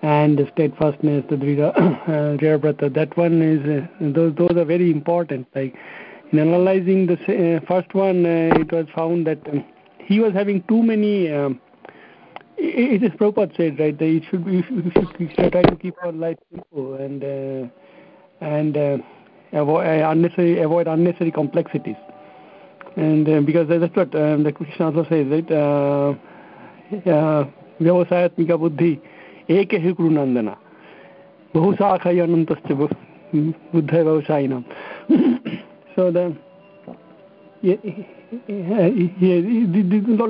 and 0.00 0.38
the 0.38 0.48
steadfastness, 0.52 1.24
the 1.28 1.36
Dridha 1.36 1.74
Brata, 2.60 2.92
that 2.94 3.14
one 3.16 3.42
is 3.42 3.84
those 4.14 4.34
those 4.36 4.56
are 4.56 4.64
very 4.64 4.90
important. 4.90 5.46
Like 5.54 5.74
in 6.32 6.38
analyzing 6.38 7.06
the 7.06 7.62
first 7.68 7.92
one, 7.92 8.24
it 8.24 8.72
was 8.72 8.86
found 8.96 9.26
that 9.26 9.46
um, 9.48 9.64
he 9.98 10.20
was 10.20 10.32
having 10.32 10.62
too 10.62 10.82
many. 10.82 11.30
Um, 11.30 11.60
it 12.56 13.02
is 13.02 13.10
Prabhupada 13.12 13.56
said, 13.56 13.78
right, 13.78 13.98
that 13.98 14.04
it 14.04 14.22
should 14.30 14.44
be, 14.44 14.56
we 14.56 14.62
should, 14.62 15.18
we 15.18 15.28
should 15.34 15.52
try 15.52 15.62
to 15.62 15.76
keep 15.76 15.94
our 16.02 16.12
life 16.12 16.36
simple 16.50 16.94
and 16.94 17.22
uh, 17.22 17.68
and 18.40 18.76
uh, 18.76 18.98
avoid 19.52 19.86
uh, 19.86 20.08
unnecessary 20.10 20.62
avoid 20.62 20.86
unnecessary 20.86 21.32
complexities. 21.32 21.96
And 22.96 23.28
uh, 23.28 23.40
because 23.40 23.68
that's 23.68 23.96
what 23.96 24.14
uh, 24.14 24.36
the 24.36 24.52
Krishna 24.52 24.86
also 24.86 25.04
says, 25.08 25.26
right? 25.28 25.50
ವ್ಯವಸಾಯಾತ್ಮಿಕ 27.84 28.52
ಬುದ್ಧಿ 28.62 28.90
ಏಕೆ 29.58 29.78
ಹಿ 29.84 29.90
ಕೃನಂದನ 29.98 30.50
ಬಹುಸಾಖಯ 31.54 32.24
ಅನಂತಶ್ಚ 32.26 32.72
ಬುದ್ಧ 33.74 33.92
ವ್ಯವಸಾಯಿನ 34.08 34.56
so 35.94 36.04
the 36.16 36.20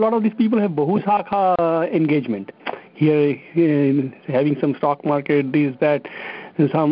lot 0.05 0.15
of 0.17 0.23
these 0.25 0.35
people 0.41 0.59
have 0.59 0.73
bahusakha 0.73 1.41
engagement. 1.99 2.47
Here 2.95 3.29
having 4.37 4.57
some 4.63 4.75
stock 4.79 4.99
market 5.05 5.45
this 5.55 5.71
that 5.83 6.03
some 6.73 6.91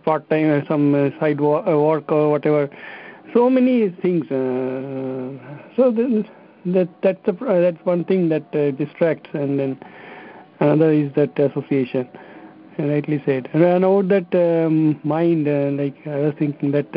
part 0.06 0.28
time 0.32 0.48
some 0.72 1.12
side 1.20 1.40
work 1.40 2.10
or 2.18 2.30
whatever 2.32 2.62
so 3.36 3.50
many 3.50 3.90
things. 4.02 4.24
Uh, 4.30 5.28
so 5.76 5.90
that 5.92 6.88
that's 7.02 7.28
uh, 7.28 7.60
that's 7.60 7.84
one 7.84 8.04
thing 8.04 8.28
that 8.30 8.46
uh, 8.54 8.70
distracts, 8.72 9.30
and 9.34 9.60
then 9.60 9.78
another 10.60 10.90
is 10.90 11.12
that 11.14 11.38
association. 11.38 12.08
Rightly 12.78 13.22
said. 13.24 13.48
And 13.54 13.84
about 13.84 14.08
that 14.08 14.34
um, 14.34 15.00
mind, 15.02 15.46
like 15.78 15.96
I 16.06 16.18
was 16.18 16.34
thinking 16.38 16.72
that 16.72 16.92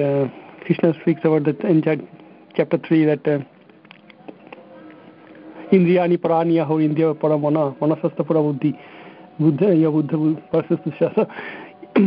Krishna 0.65 0.93
speaks 1.01 1.21
about 1.23 1.45
that 1.45 1.61
in 1.61 1.81
chapter 2.55 2.77
three 2.87 3.05
that 3.05 3.25
ಇಂದ್ರಿಯಾಣಿ 5.77 6.15
ಪ್ರಾಣಿಯಹೋ 6.23 6.75
India 6.85 7.07
ಪರ 7.21 7.33
ಮನ 7.41 7.57
ಮನಸ್ಸಸ್ಥ 7.81 8.21
ಪುರ 8.29 8.37
ಬುದ್ಧಿ 8.45 8.71
buddha 9.41 9.67
ಯ 9.81 9.89
ಬುದ್ಧ 9.95 10.13
ಪರಸ್ಥ 10.51 11.25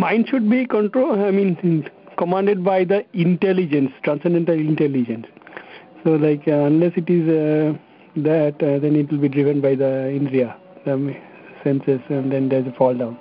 mind 0.04 0.26
should 0.30 0.48
be 0.52 0.58
control 0.74 1.20
I 1.28 1.32
commanded 2.16 2.64
by 2.64 2.84
the 2.84 3.04
intelligence 3.12 3.92
transcendental 4.02 4.54
intelligence. 4.54 5.26
So 6.04 6.10
like 6.12 6.46
uh, 6.48 6.64
unless 6.66 6.92
it 6.96 7.08
is 7.08 7.28
uh, 7.28 7.78
that 8.16 8.62
uh, 8.62 8.78
then 8.78 8.96
it 8.96 9.10
will 9.10 9.18
be 9.18 9.28
driven 9.28 9.60
by 9.60 9.74
the 9.74 10.10
indriya 10.18 10.56
the 10.84 11.16
senses 11.62 12.00
and 12.08 12.32
then 12.32 12.48
there's 12.48 12.66
a 12.66 12.72
fall 12.72 12.94
down. 12.94 13.18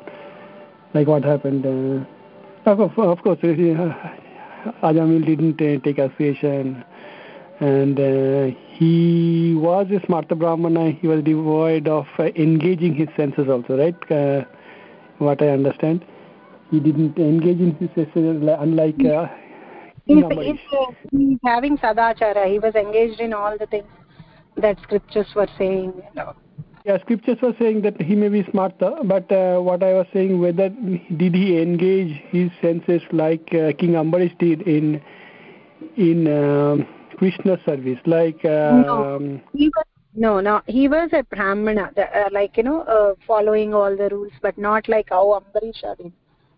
Like 0.94 1.08
what 1.08 1.24
happened 1.24 1.66
uh, 1.66 2.70
of, 2.70 2.98
of 2.98 3.22
course 3.24 3.40
uh, 3.44 3.94
Ajamil 4.84 5.26
didn't 5.26 5.62
uh, 5.62 5.80
take 5.84 5.98
association 5.98 6.84
and 7.60 8.56
he 8.78 9.54
was 9.56 9.86
a 9.92 10.00
smarta 10.08 10.38
brahmana 10.38 10.92
he 10.92 11.08
was 11.08 11.24
devoid 11.24 11.88
of 11.88 12.08
engaging 12.36 12.96
his 12.96 13.08
senses 13.16 13.48
also 13.48 13.78
right? 13.78 14.46
What 15.20 15.44
i 15.44 15.50
understand 15.50 16.04
he 16.72 16.80
didn't 16.80 17.18
engage 17.18 17.60
in 17.60 17.76
his 17.76 17.90
senses 17.96 18.42
unlike 18.60 19.06
uh, 19.06 19.28
he's, 20.06 20.24
he's, 20.40 20.60
uh, 20.74 20.86
he's 21.12 21.38
having 21.46 21.78
sadachara 21.78 22.50
he 22.50 22.60
was 22.60 22.74
engaged 22.76 23.20
in 23.20 23.34
all 23.34 23.58
the 23.58 23.68
things 23.68 23.88
that 24.58 24.80
scriptures 24.82 25.28
were 25.36 25.48
saying 25.58 25.94
you 25.96 26.16
know. 26.16 26.34
yeah 26.86 26.98
scriptures 27.02 27.38
were 27.42 27.54
saying 27.60 27.82
that 27.82 28.02
he 28.02 28.16
may 28.16 28.30
be 28.30 28.44
smart 28.52 28.74
but 28.80 29.32
uh, 29.32 29.60
what 29.60 29.84
i 29.84 29.94
was 29.94 30.08
saying 30.14 30.40
whether 30.40 30.70
did 31.18 31.36
he 31.36 31.62
engage 31.62 32.22
his 32.30 32.50
senses 32.62 33.02
like 33.12 33.54
uh, 33.54 33.72
king 33.74 33.92
ambarish 34.04 34.36
did 34.40 34.62
in 34.64 35.02
in 35.98 36.28
um, 36.28 36.88
Krishna 37.18 37.58
service, 37.66 38.00
like 38.06 38.44
um, 38.46 38.82
no, 38.82 39.42
he 39.54 39.70
was, 39.70 39.86
no, 40.16 40.40
no, 40.40 40.62
he 40.66 40.88
was 40.88 41.10
a 41.14 41.24
Brahmana, 41.24 41.92
uh, 41.98 42.30
like 42.32 42.58
you 42.58 42.64
know, 42.64 42.82
uh, 42.82 43.14
following 43.28 43.74
all 43.74 43.96
the 43.96 44.10
rules, 44.10 44.32
but 44.42 44.58
not 44.58 44.90
like 44.90 45.10
how 45.10 45.40
Ambarisha 45.40 45.98
did. 45.98 46.14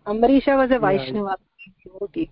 Ambarisha 0.06 0.56
was 0.56 0.70
a 0.70 0.78
Vaishnava 0.78 1.36
devotee. 1.84 2.30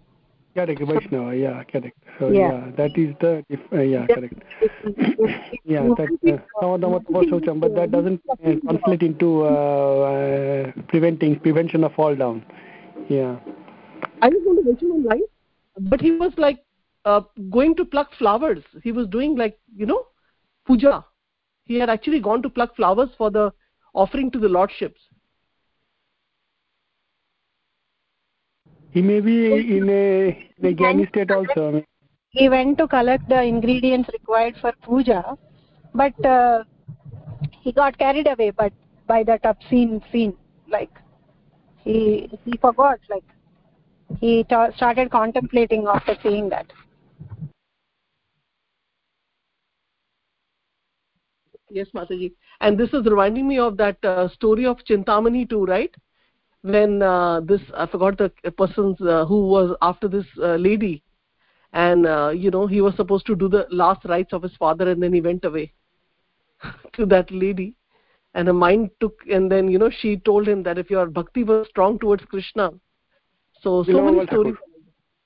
Correct, 0.55 0.83
Vaishnava, 0.83 1.35
yeah, 1.35 1.65
correct. 1.65 1.97
So 2.19 2.31
yeah, 2.31 2.41
yeah 2.41 2.71
that 2.77 2.99
is 2.99 3.15
the 3.21 3.45
uh, 3.73 3.81
yeah, 3.81 4.07
correct. 4.07 4.35
yeah, 5.65 5.89
that 5.97 6.09
uh, 6.31 7.55
but 7.55 7.75
that 7.75 7.91
doesn't 7.91 8.21
uh, 8.31 8.53
translate 8.67 9.03
into 9.03 9.45
uh, 9.45 9.47
uh, 9.47 10.73
preventing 10.89 11.41
prevention 11.41 11.85
of 11.85 11.95
fall 11.95 12.15
down. 12.15 12.45
Yeah. 13.09 13.39
I 14.21 14.31
just 14.31 14.45
going 14.45 14.59
to 14.59 14.65
mention 14.65 14.91
one 14.91 15.05
line, 15.05 15.23
but 15.79 16.01
he 16.01 16.11
was 16.13 16.33
like 16.37 16.63
uh, 17.05 17.23
going 17.51 17.75
to 17.77 17.85
pluck 17.85 18.11
flowers 18.19 18.63
he 18.83 18.93
was 18.93 19.07
doing 19.09 19.37
like 19.37 19.59
you 19.75 19.87
know 19.87 20.07
puja 20.67 21.05
he 21.65 21.77
had 21.77 21.91
actually 21.91 22.21
gone 22.21 22.43
to 22.43 22.49
pluck 22.49 22.77
flowers 22.77 23.09
for 23.19 23.31
the 23.31 23.53
offering 23.95 24.31
to 24.31 24.39
the 24.39 24.49
lordships 24.49 25.01
he 28.93 29.03
may 29.03 29.21
be 29.21 29.37
in 29.77 29.89
a, 29.89 30.49
in 30.63 30.85
a 30.85 31.07
state 31.09 31.31
also 31.31 31.83
he 32.31 32.49
went 32.49 32.79
to 32.79 32.87
collect 32.89 33.29
the 33.29 33.43
ingredients 33.43 34.09
required 34.13 34.57
for 34.61 34.73
puja 34.83 35.37
but 35.95 36.25
uh, 36.25 36.63
he 37.61 37.73
got 37.73 37.99
carried 37.99 38.27
away 38.27 38.51
but 38.51 38.73
by 39.07 39.23
that 39.23 39.45
obscene 39.45 40.03
scene 40.11 40.35
like 40.69 40.91
he 41.85 42.29
he 42.45 42.57
forgot 42.59 42.99
like 43.11 43.25
he 44.21 44.45
started 44.77 45.11
contemplating 45.11 45.87
after 45.87 46.17
seeing 46.23 46.49
that. 46.51 46.67
Yes 51.71 51.89
mataji. 51.95 52.33
And 52.61 52.79
this 52.79 52.91
is 52.93 53.07
reminding 53.07 53.49
me 53.49 53.59
of 53.59 53.77
that 53.79 53.97
uh, 54.05 54.29
story 54.29 54.67
of 54.67 54.85
chintamani 54.85 55.49
too 55.49 55.65
right 55.65 55.95
when 56.63 57.03
uh, 57.03 57.41
this 57.41 57.61
i 57.77 57.87
forgot 57.87 58.17
the 58.17 58.31
person's 58.53 59.01
uh, 59.01 59.25
who 59.27 59.47
was 59.49 59.77
after 59.83 60.09
this 60.09 60.27
uh, 60.43 60.55
lady. 60.55 61.03
And 61.75 62.07
uh, 62.07 62.33
you 62.35 62.51
know 62.51 62.67
he 62.67 62.81
was 62.83 62.95
supposed 62.97 63.27
to 63.27 63.35
do 63.35 63.49
the 63.49 63.67
last 63.71 64.05
rites 64.05 64.33
of 64.35 64.43
his 64.43 64.55
father 64.57 64.91
and 64.91 65.03
then 65.03 65.13
he 65.13 65.21
went 65.21 65.45
away 65.45 65.73
to 66.95 67.07
that 67.07 67.31
lady. 67.31 67.75
And 68.35 68.49
the 68.49 68.53
mind 68.53 68.91
took 69.01 69.21
and 69.31 69.51
then 69.51 69.69
you 69.69 69.79
know 69.79 69.91
she 69.91 70.17
told 70.19 70.47
him 70.47 70.63
that 70.65 70.79
if 70.79 70.91
your 70.91 71.07
bhakti 71.07 71.45
was 71.45 71.67
strong 71.69 71.99
towards 71.99 72.25
krishna 72.27 72.71
so 73.63 73.85
so 73.85 74.03
many 74.03 74.27
stories. 74.27 74.55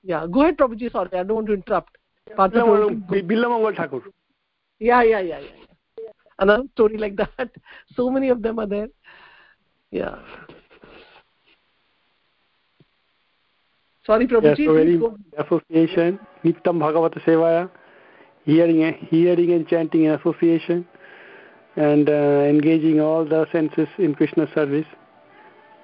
Yeah 0.03 0.25
go 0.31 0.43
ahead 0.43 0.57
prabhuji 0.57 0.91
sorry 0.91 1.09
i 1.13 1.23
don't 1.23 1.35
want 1.35 1.47
to 1.47 1.53
interrupt. 1.53 1.97
Bilvamangal 3.23 3.75
Thakur. 3.75 4.01
yeah 4.79 5.01
yeah 5.01 5.19
yeah 5.19 5.39
yeah. 5.39 6.11
Another 6.39 6.63
story 6.73 6.97
like 6.97 7.15
that. 7.37 7.49
So 7.95 8.09
many 8.09 8.29
of 8.29 8.41
them 8.41 8.59
are 8.59 8.67
there. 8.67 8.87
Yeah 9.91 10.19
sorry 14.07 14.27
prabhuji 14.27 14.65
yeah, 14.67 14.99
so 14.99 15.09
association 15.45 16.19
nityam 16.45 16.79
bhagavata 16.85 17.23
sevaya 17.27 17.63
hearing 18.51 18.81
hearing 19.09 19.51
and 19.57 19.67
chanting 19.67 20.05
in 20.05 20.11
association 20.19 20.85
and 21.75 22.09
uh, 22.09 22.53
engaging 22.53 23.01
all 23.07 23.25
the 23.33 23.45
senses 23.51 23.87
in 23.99 24.15
krishna 24.15 24.47
service. 24.53 24.87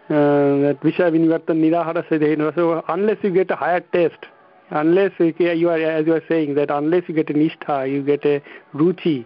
Uh, 0.09 0.59
that 0.63 0.77
visha 0.85 1.05
vinvartan 1.15 1.59
nirahara 1.63 2.55
so 2.55 2.83
unless 2.89 3.17
you 3.23 3.31
get 3.31 3.49
a 3.51 3.55
higher 3.55 3.79
taste 3.93 4.25
unless 4.71 5.11
you 5.19 5.69
are 5.69 5.77
as 5.77 6.05
you 6.05 6.13
are 6.13 6.23
saying 6.27 6.55
that 6.55 6.69
unless 6.69 7.03
you 7.07 7.15
get 7.15 7.29
a 7.29 7.33
nishtha 7.33 7.89
you 7.89 8.01
get 8.03 8.25
a 8.25 8.41
ruchi 8.73 9.25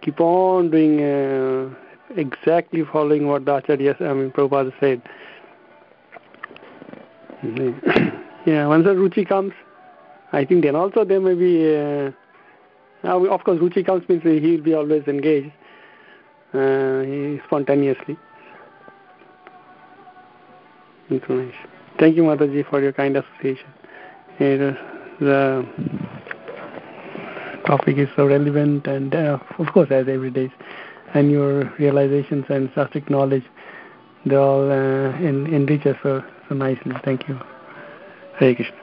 keep 0.00 0.18
on 0.18 0.70
doing 0.70 1.02
uh, 1.02 1.68
exactly 2.16 2.82
following 2.90 3.26
what 3.26 3.44
the 3.44 3.52
acharyas 3.60 4.00
i 4.00 4.14
mean 4.14 4.30
prabhupada 4.30 4.72
said 4.80 5.02
yeah 8.46 8.66
once 8.66 8.84
the 8.84 8.90
ruchi 8.90 9.26
comes 9.26 9.52
i 10.32 10.44
think 10.44 10.62
then 10.64 10.74
also 10.74 11.04
there 11.04 11.20
may 11.20 11.34
be 11.34 11.52
uh, 11.74 12.10
of 13.04 13.44
course 13.44 13.58
ruchi 13.60 13.84
comes 13.84 14.08
means 14.08 14.22
he 14.22 14.56
will 14.56 14.62
be 14.62 14.74
always 14.74 15.06
engaged 15.06 15.52
uh, 16.54 17.04
spontaneously. 17.46 18.16
Information. 21.10 21.68
Thank 21.98 22.16
you 22.16 22.22
mataji 22.22 22.68
for 22.68 22.80
your 22.80 22.92
kind 22.92 23.16
association. 23.16 23.68
And, 24.38 24.62
uh, 24.62 24.80
the 25.20 25.66
topic 27.66 27.98
is 27.98 28.08
so 28.14 28.26
relevant 28.26 28.86
and 28.86 29.14
uh, 29.14 29.38
of 29.58 29.66
course 29.72 29.90
as 29.90 30.06
every 30.08 30.30
day 30.30 30.50
and 31.12 31.30
your 31.30 31.64
realizations 31.78 32.44
and 32.48 32.68
sastric 32.70 33.10
knowledge 33.10 33.42
they 34.24 34.36
all 34.36 34.70
uh, 34.70 35.10
en 35.18 35.52
enrich 35.52 35.84
us 35.86 35.96
so, 36.04 36.22
so 36.48 36.54
nicely. 36.54 36.92
Thank 37.04 37.28
you. 37.28 37.38
Hare 38.38 38.54
Krishna. 38.54 38.76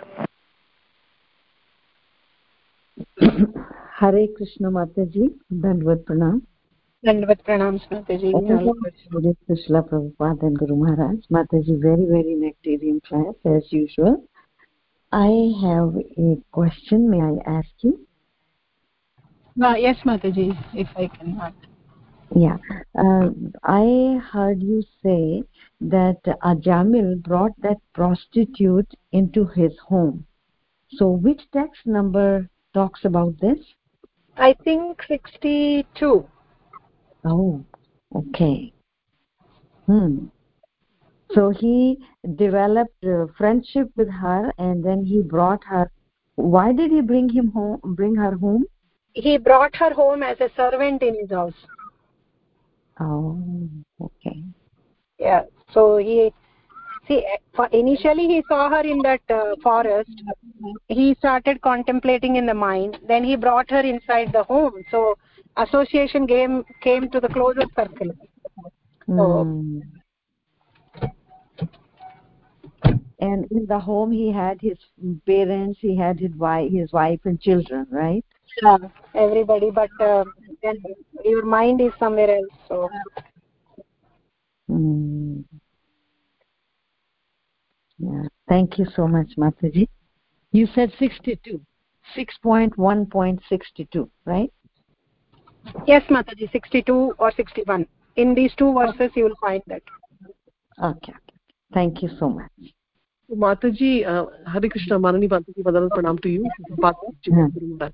Hare 3.99 4.27
Krishna 4.35 4.69
Mataji, 4.69 5.33
Dandwat 5.51 6.03
Pranam. 6.03 6.41
Dandwat 7.05 7.43
Pranam 7.45 7.79
Mataji. 7.91 9.35
Krishna 9.47 9.83
Prabhupada 9.83 10.43
and 10.43 10.57
Guru 10.57 10.75
Maharaj. 10.75 11.19
Mataji, 11.31 11.81
very, 11.81 12.05
very 12.05 12.35
nectarian 12.35 13.01
class 13.07 13.35
as 13.45 13.63
usual. 13.71 14.23
I 15.11 15.53
have 15.61 15.95
a 16.17 16.37
question. 16.51 17.09
May 17.09 17.21
I 17.21 17.57
ask 17.57 17.69
you? 17.79 18.05
Well, 19.55 19.77
yes, 19.77 19.97
Mataji, 20.05 20.57
if 20.73 20.89
I 20.97 21.07
can. 21.07 21.39
Yeah. 22.35 22.57
Uh, 22.99 23.29
I 23.63 24.19
heard 24.31 24.61
you 24.61 24.83
say 25.01 25.43
that 25.79 26.21
Ajamil 26.43 27.23
brought 27.23 27.53
that 27.61 27.77
prostitute 27.93 28.93
into 29.13 29.45
his 29.45 29.71
home. 29.87 30.25
So 30.89 31.07
which 31.09 31.41
text 31.53 31.85
number 31.85 32.49
talks 32.73 33.05
about 33.05 33.39
this? 33.39 33.59
I 34.35 34.53
think 34.65 35.01
62. 35.07 36.27
Oh, 37.23 37.65
okay. 38.13 38.73
Hmm. 39.85 40.25
So 41.31 41.51
he 41.51 41.97
developed 42.35 43.05
friendship 43.37 43.89
with 43.95 44.09
her 44.09 44.51
and 44.57 44.83
then 44.83 45.05
he 45.05 45.21
brought 45.21 45.63
her. 45.63 45.89
Why 46.35 46.73
did 46.73 46.91
he 46.91 46.99
bring 46.99 47.29
him 47.29 47.51
home? 47.51 47.79
Bring 47.95 48.15
her 48.15 48.35
home? 48.35 48.65
He 49.13 49.37
brought 49.37 49.73
her 49.77 49.93
home 49.93 50.21
as 50.21 50.41
a 50.41 50.49
servant 50.57 51.01
in 51.01 51.15
his 51.17 51.31
house. 51.31 51.53
Oh, 52.99 53.69
okay. 54.01 54.43
Yeah. 55.19 55.43
So 55.73 55.97
he 55.97 56.31
see 57.07 57.23
initially 57.71 58.27
he 58.27 58.43
saw 58.47 58.69
her 58.69 58.81
in 58.81 58.99
that 58.99 59.21
uh, 59.29 59.55
forest 59.61 60.23
he 60.87 61.15
started 61.19 61.61
contemplating 61.61 62.35
in 62.35 62.45
the 62.45 62.53
mind 62.53 62.97
then 63.07 63.23
he 63.23 63.35
brought 63.35 63.69
her 63.69 63.81
inside 63.81 64.31
the 64.33 64.43
home 64.43 64.83
so 64.91 65.15
association 65.57 66.25
game 66.25 66.63
came 66.81 67.09
to 67.09 67.19
the 67.19 67.29
closer 67.29 67.65
circle 67.75 68.11
so 69.07 69.13
mm. 69.13 69.81
and 73.19 73.45
in 73.51 73.65
the 73.67 73.79
home 73.79 74.11
he 74.11 74.31
had 74.31 74.59
his 74.61 74.77
parents 75.25 75.79
he 75.81 75.95
had 75.95 76.19
his 76.19 76.33
wife 76.35 76.71
his 76.71 76.91
wife 76.91 77.19
and 77.25 77.39
children 77.39 77.85
right 77.91 78.25
yeah 78.61 78.77
everybody 79.13 79.69
but 79.69 79.89
uh, 79.99 80.23
then 80.65 80.95
your 81.23 81.45
mind 81.45 81.81
is 81.81 81.91
somewhere 81.99 82.37
else 82.37 82.55
so. 82.67 82.89
Mm. 84.69 85.43
yeah 87.99 88.23
thank 88.47 88.79
you 88.79 88.85
so 88.95 89.07
much 89.07 89.29
mataji. 89.37 89.87
You 90.51 90.67
said 90.73 90.91
62 90.97 91.61
6.1.62 92.17 94.09
right? 94.25 94.51
Yes 95.87 96.03
mataji 96.09 96.51
62 96.51 97.15
or 97.17 97.31
61 97.31 97.87
in 98.15 98.33
these 98.33 98.53
two 98.55 98.73
verses 98.73 99.11
you 99.15 99.25
will 99.25 99.39
find 99.41 99.61
that. 99.67 99.83
Okay 100.81 101.13
thank 101.73 102.01
you 102.01 102.09
so 102.19 102.29
much. 102.29 102.51
So 103.27 103.35
mataji 103.35 104.05
uh, 104.07 104.25
hare 104.51 104.69
krishna 104.69 104.99
manani 104.99 105.29
mataji 105.35 105.63
madal 105.69 105.89
pranam 105.89 106.21
to 106.21 106.29
you. 106.29 106.49
Yeah. 107.27 107.89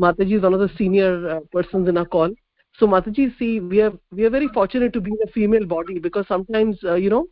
Mataji 0.00 0.36
is 0.36 0.42
one 0.42 0.54
of 0.54 0.60
the 0.60 0.70
senior 0.76 1.28
uh, 1.28 1.40
persons 1.52 1.88
in 1.88 1.96
our 1.96 2.04
call. 2.04 2.30
So 2.78 2.86
mataji 2.86 3.36
see 3.38 3.60
we 3.60 3.80
are 3.80 3.92
we 4.12 4.24
are 4.24 4.30
very 4.30 4.48
fortunate 4.48 4.92
to 4.92 5.00
be 5.00 5.10
in 5.10 5.28
a 5.28 5.32
female 5.32 5.66
body 5.66 5.98
because 5.98 6.26
sometimes 6.28 6.78
uh, 6.84 6.94
you 6.94 7.10
know 7.10 7.26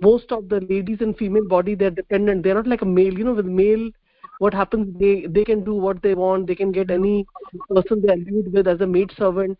most 0.00 0.32
of 0.32 0.48
the 0.48 0.60
ladies 0.60 1.00
in 1.00 1.14
female 1.14 1.46
body 1.48 1.74
they're 1.74 1.90
dependent. 1.90 2.42
They're 2.42 2.54
not 2.54 2.66
like 2.66 2.82
a 2.82 2.86
male 2.86 3.12
you 3.12 3.24
know 3.24 3.34
with 3.34 3.46
male 3.46 3.90
what 4.38 4.52
happens 4.52 4.94
they 4.98 5.26
they 5.26 5.44
can 5.44 5.64
do 5.64 5.74
what 5.74 6.02
they 6.02 6.14
want. 6.14 6.46
They 6.46 6.54
can 6.54 6.72
get 6.72 6.90
any 6.90 7.26
person 7.68 8.02
they 8.02 8.12
are 8.12 8.16
lived 8.16 8.52
with 8.52 8.68
as 8.68 8.80
a 8.80 8.86
maid 8.86 9.12
servant. 9.16 9.58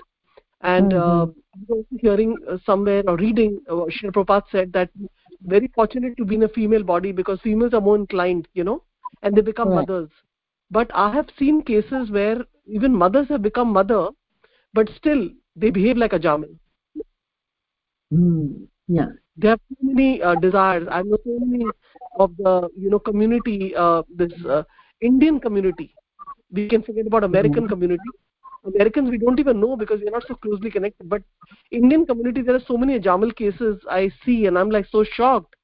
And 0.60 0.92
mm 0.92 0.98
-hmm. 0.98 1.22
uh, 1.22 1.98
hearing 2.00 2.34
uh, 2.48 2.58
somewhere 2.66 3.02
or 3.12 3.16
reading 3.20 3.54
uh, 3.68 3.84
Shri 3.94 4.10
Prabhupada 4.10 4.50
said 4.50 4.72
that 4.74 4.90
very 5.44 5.68
fortunate 5.74 6.16
to 6.16 6.24
be 6.24 6.36
in 6.36 6.44
a 6.44 6.48
female 6.48 6.82
body 6.82 7.12
because 7.12 7.40
females 7.40 7.74
are 7.74 7.80
more 7.80 7.96
inclined 7.96 8.48
you 8.54 8.64
know 8.64 8.82
and 9.22 9.34
they 9.34 9.40
become 9.40 9.68
right. 9.68 9.88
mothers 9.88 10.08
but 10.78 10.90
i 10.94 11.06
have 11.16 11.28
seen 11.38 11.62
cases 11.70 12.10
where 12.18 12.38
even 12.78 12.94
mothers 13.04 13.28
have 13.28 13.42
become 13.42 13.72
mother 13.78 14.02
but 14.74 14.88
still 14.96 15.28
they 15.56 15.70
behave 15.70 15.96
like 16.04 16.12
a 16.14 16.18
jamal 16.28 16.54
mm, 18.12 18.66
yeah. 18.88 19.08
They 19.36 19.48
have 19.48 19.60
so 19.68 19.76
many 19.82 20.22
uh, 20.22 20.34
desires. 20.36 20.88
I 20.90 21.02
know 21.02 21.18
so 21.24 21.38
many 21.40 21.64
of 22.18 22.36
the 22.38 22.68
you 22.76 22.90
know 22.90 22.98
community 22.98 23.74
uh, 23.76 24.02
this 24.14 24.32
uh, 24.46 24.62
indian 25.00 25.40
community. 25.40 25.94
We 26.52 26.64
can 26.68 26.82
forget 26.82 27.06
about 27.06 27.24
american 27.24 27.64
mm 27.64 27.68
community. 27.68 28.10
Americans 28.64 29.10
we 29.10 29.18
don't 29.18 29.38
even 29.40 29.60
know 29.60 29.76
because 29.76 30.00
we're 30.02 30.10
not 30.16 30.26
so 30.26 30.34
closely 30.34 30.70
connected. 30.70 31.08
But 31.08 31.22
indian 31.70 32.06
community 32.06 32.42
there 32.42 32.56
are 32.56 32.66
so 32.66 32.76
many 32.76 32.98
jamal 32.98 33.32
cases 33.42 33.78
i 33.90 34.10
see 34.24 34.46
and 34.46 34.58
i'm 34.58 34.70
like 34.70 34.86
so 34.90 35.04
shocked 35.04 35.54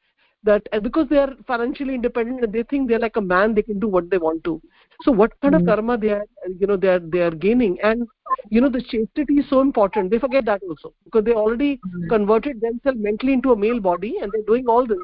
that 0.44 0.68
because 0.82 1.08
they 1.08 1.18
are 1.18 1.32
financially 1.46 1.94
independent 1.94 2.44
and 2.44 2.52
they 2.52 2.62
think 2.64 2.88
they're 2.88 3.04
like 3.06 3.16
a 3.16 3.26
man 3.32 3.54
they 3.54 3.62
can 3.62 3.78
do 3.78 3.88
what 3.88 4.10
they 4.10 4.18
want 4.18 4.42
to 4.44 4.60
so 5.02 5.12
what 5.12 5.32
kind 5.40 5.54
of 5.54 5.64
karma 5.64 5.96
they 5.96 6.10
are 6.10 6.24
you 6.58 6.66
know 6.66 6.76
they 6.76 6.88
are 6.88 6.98
they 6.98 7.20
are 7.20 7.30
gaining? 7.30 7.78
And 7.82 8.06
you 8.50 8.60
know 8.60 8.68
the 8.68 8.82
chastity 8.82 9.34
is 9.34 9.48
so 9.48 9.60
important. 9.60 10.10
They 10.10 10.18
forget 10.18 10.44
that 10.46 10.62
also 10.68 10.92
because 11.04 11.24
they 11.24 11.32
already 11.32 11.76
mm. 11.76 12.08
converted 12.08 12.60
themselves 12.60 12.98
mentally 13.00 13.32
into 13.32 13.52
a 13.52 13.56
male 13.56 13.80
body 13.80 14.18
and 14.20 14.32
they're 14.32 14.42
doing 14.42 14.66
all 14.66 14.86
this. 14.86 14.98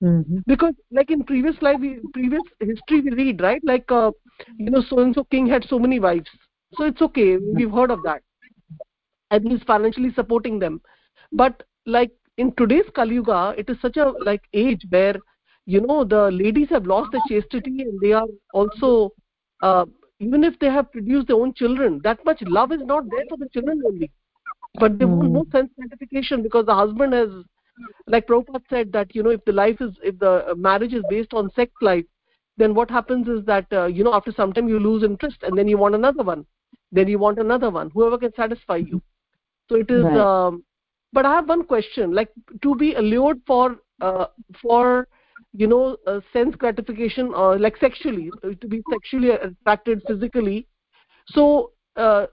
Mm 0.00 0.24
-hmm. 0.24 0.42
because 0.46 0.74
like 0.96 1.10
in 1.10 1.24
previous 1.28 1.56
life 1.66 1.80
we, 1.84 1.88
previous 2.12 2.42
history 2.60 3.00
we 3.00 3.14
read 3.20 3.40
right? 3.40 3.64
Like 3.70 3.90
uh, 4.00 4.10
you 4.56 4.70
know 4.70 4.82
so 4.90 4.98
and 5.04 5.14
so 5.14 5.24
king 5.24 5.48
had 5.54 5.64
so 5.64 5.78
many 5.78 6.00
wives. 6.00 6.30
So 6.76 6.84
it's 6.84 7.02
okay. 7.02 7.36
We've 7.36 7.72
heard 7.80 7.90
of 7.90 8.02
that. 8.04 8.22
And 9.30 9.50
he's 9.50 9.62
financially 9.70 10.12
supporting 10.12 10.58
them. 10.58 10.80
But 11.32 11.62
like 11.86 12.12
in 12.36 12.52
today's 12.60 12.90
kali 12.94 13.14
yuga 13.14 13.54
it 13.56 13.70
is 13.70 13.80
such 13.80 13.96
a 13.96 14.06
like 14.30 14.42
age 14.52 14.86
where 14.90 15.16
you 15.74 15.80
know 15.86 16.02
the 16.02 16.20
ladies 16.30 16.70
have 16.70 16.86
lost 16.86 17.12
their 17.12 17.24
chastity 17.30 17.82
and 17.82 18.00
they 18.00 18.12
are 18.12 18.26
also 18.54 19.12
uh, 19.62 19.84
even 20.18 20.42
if 20.42 20.58
they 20.58 20.70
have 20.76 20.90
produced 20.92 21.26
their 21.28 21.36
own 21.36 21.52
children 21.54 22.00
that 22.04 22.24
much 22.24 22.42
love 22.58 22.72
is 22.72 22.84
not 22.84 23.04
there 23.10 23.26
for 23.28 23.36
the 23.36 23.48
children 23.52 23.82
only. 23.86 24.10
But 24.80 24.98
they 24.98 25.04
mm. 25.04 25.16
want 25.16 25.32
more 25.32 25.44
sense 25.52 25.70
gratification 25.78 26.42
because 26.42 26.66
the 26.66 26.74
husband 26.74 27.12
has 27.12 27.28
like 28.06 28.26
Prabhupada 28.26 28.62
said 28.70 28.92
that 28.92 29.14
you 29.14 29.22
know 29.22 29.30
if 29.30 29.44
the 29.44 29.52
life 29.52 29.80
is 29.80 29.92
if 30.02 30.18
the 30.18 30.54
marriage 30.56 30.94
is 30.94 31.04
based 31.10 31.34
on 31.34 31.50
sex 31.54 31.70
life 31.82 32.04
then 32.56 32.74
what 32.74 32.90
happens 32.90 33.28
is 33.28 33.44
that 33.44 33.66
uh, 33.72 33.84
you 33.86 34.04
know 34.04 34.14
after 34.14 34.32
some 34.32 34.52
time 34.52 34.68
you 34.68 34.78
lose 34.78 35.02
interest 35.02 35.36
and 35.42 35.56
then 35.58 35.68
you 35.68 35.78
want 35.78 35.94
another 35.94 36.22
one. 36.22 36.46
Then 36.90 37.08
you 37.08 37.18
want 37.18 37.38
another 37.38 37.70
one. 37.70 37.90
Whoever 37.90 38.16
can 38.16 38.32
satisfy 38.34 38.76
you. 38.76 39.02
So 39.68 39.76
it 39.76 39.90
is 39.90 40.04
right. 40.04 40.16
um, 40.16 40.64
but 41.12 41.26
i 41.26 41.34
have 41.34 41.48
one 41.48 41.64
question. 41.64 42.12
Like 42.12 42.30
to 42.62 42.74
be 42.74 42.94
allured 42.94 43.40
for 43.46 43.76
uh, 44.00 44.26
for 44.62 45.06
you 45.52 45.66
know 45.66 45.96
uh, 46.06 46.20
sense 46.32 46.54
gratification 46.54 47.28
or 47.28 47.54
uh, 47.54 47.58
like 47.58 47.76
sexually 47.78 48.30
uh, 48.44 48.50
to 48.60 48.68
be 48.68 48.82
sexually 48.90 49.30
attracted 49.30 50.02
physically 50.06 50.66
so 51.26 51.72
uh, 51.96 52.26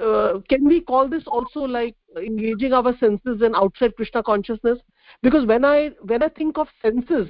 uh, 0.00 0.40
can 0.48 0.66
we 0.66 0.80
call 0.80 1.08
this 1.08 1.24
also 1.26 1.60
like 1.60 1.94
engaging 2.16 2.72
our 2.72 2.96
senses 2.98 3.42
in 3.42 3.54
outside 3.54 3.94
krishna 3.96 4.22
consciousness 4.22 4.78
because 5.22 5.46
when 5.46 5.64
i 5.64 5.90
when 6.02 6.22
i 6.22 6.28
think 6.28 6.58
of 6.58 6.68
senses 6.82 7.28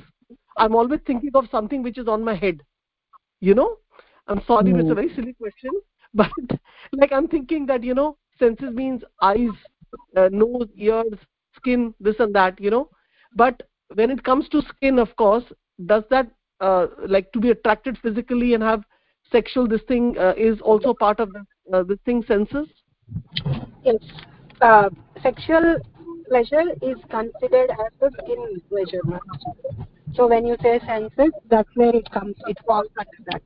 i'm 0.56 0.74
always 0.74 1.00
thinking 1.06 1.30
of 1.34 1.44
something 1.50 1.82
which 1.82 1.98
is 1.98 2.08
on 2.08 2.24
my 2.24 2.34
head 2.34 2.62
you 3.40 3.54
know 3.54 3.76
i'm 4.28 4.42
sorry 4.46 4.72
mm. 4.72 4.80
it's 4.80 4.86
a 4.86 4.88
hmm. 4.88 4.94
very 4.94 5.14
silly 5.14 5.34
question 5.34 5.70
but 6.14 6.30
like 6.92 7.12
i'm 7.12 7.28
thinking 7.28 7.66
that 7.66 7.82
you 7.82 7.94
know 7.94 8.16
senses 8.38 8.72
means 8.72 9.02
eyes 9.22 9.50
uh, 10.16 10.28
nose 10.32 10.68
ears 10.76 11.18
skin 11.56 11.94
this 12.00 12.16
and 12.18 12.34
that 12.34 12.60
you 12.60 12.70
know 12.70 12.88
but 13.36 13.62
when 13.92 14.10
it 14.10 14.22
comes 14.24 14.48
to 14.48 14.62
skin 14.62 14.98
of 14.98 15.14
course 15.16 15.44
does 15.86 16.04
that 16.10 16.28
uh, 16.60 16.86
like 17.06 17.32
to 17.32 17.40
be 17.40 17.50
attracted 17.50 17.98
physically 17.98 18.54
and 18.54 18.62
have 18.62 18.84
sexual 19.30 19.66
this 19.66 19.82
thing 19.88 20.16
uh, 20.18 20.32
is 20.36 20.60
also 20.60 20.94
part 20.94 21.20
of 21.20 21.32
the, 21.32 21.44
uh, 21.72 21.82
this 21.82 21.98
thing 22.04 22.22
senses? 22.26 22.68
Yes. 23.82 23.96
Uh, 24.60 24.88
sexual 25.22 25.76
pleasure 26.28 26.64
is 26.80 26.96
considered 27.10 27.70
as 27.70 27.92
a 28.02 28.10
skin 28.22 28.62
pleasure. 28.68 29.02
So 30.14 30.28
when 30.28 30.46
you 30.46 30.56
say 30.62 30.80
senses 30.86 31.32
that's 31.50 31.68
where 31.74 31.94
it 31.94 32.10
comes 32.10 32.36
it 32.46 32.58
falls 32.66 32.86
under 32.98 33.30
that. 33.30 33.42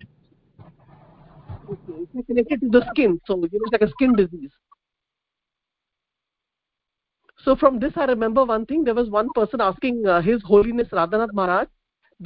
Okay 1.70 2.06
it's 2.14 2.26
connected 2.26 2.60
to 2.60 2.68
the 2.68 2.84
skin 2.90 3.20
so 3.26 3.36
you 3.36 3.58
know 3.58 3.64
it's 3.64 3.72
like 3.72 3.82
a 3.82 3.90
skin 3.90 4.14
disease 4.14 4.50
so 7.48 7.56
from 7.56 7.78
this 7.82 7.94
i 7.96 8.04
remember 8.04 8.44
one 8.44 8.66
thing. 8.66 8.84
There 8.84 8.94
was 8.94 9.08
one 9.08 9.28
person 9.34 9.60
asking 9.66 10.06
uh, 10.06 10.20
his 10.20 10.42
holiness 10.42 10.88
radhanath 10.98 11.32
maharaj 11.32 11.68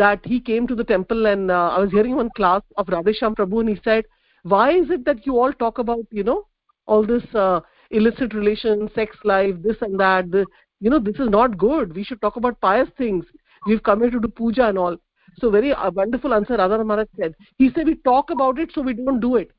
that 0.03 0.25
he 0.33 0.41
came 0.41 0.67
to 0.67 0.75
the 0.81 0.87
temple 0.93 1.27
and 1.33 1.51
uh, 1.51 1.69
i 1.75 1.79
was 1.83 1.93
hearing 1.97 2.17
one 2.21 2.31
class 2.39 2.63
of 2.83 2.91
radhesham 2.95 3.37
prabhu 3.41 3.61
and 3.61 3.73
he 3.73 3.77
said 3.85 4.09
why 4.55 4.65
is 4.79 4.91
it 4.97 5.05
that 5.11 5.27
you 5.29 5.39
all 5.43 5.53
talk 5.65 5.79
about 5.83 6.17
you 6.21 6.25
know 6.31 6.39
all 6.87 7.07
this 7.13 7.37
uh, 7.45 7.61
illicit 8.01 8.35
relations 8.39 8.91
sex 8.97 9.25
life 9.33 9.55
this 9.67 9.85
and 9.89 10.01
that 10.05 10.31
the, 10.37 10.45
you 10.81 10.91
know 10.91 10.99
this 11.09 11.21
is 11.25 11.29
not 11.39 11.57
good. 11.59 11.95
We 11.95 12.05
should 12.05 12.21
talk 12.21 12.37
about 12.37 12.61
pious 12.61 12.89
things. 12.99 13.25
We've 13.67 13.83
come 13.91 14.01
here 14.01 14.11
to 14.11 14.23
do 14.25 14.29
puja 14.29 14.69
and 14.69 14.79
all. 14.87 14.97
So 15.39 15.51
very 15.51 15.73
uh, 15.73 15.91
wonderful 16.03 16.35
answer 16.39 16.57
radha 16.63 16.85
maharaj 16.85 17.13
said. 17.21 17.37
He 17.59 17.71
said 17.77 17.93
we 17.93 17.95
talk 18.11 18.31
about 18.39 18.59
it 18.65 18.73
so 18.75 18.83
we 18.89 18.95
don't 18.95 19.21
do 19.21 19.37
it 19.37 19.53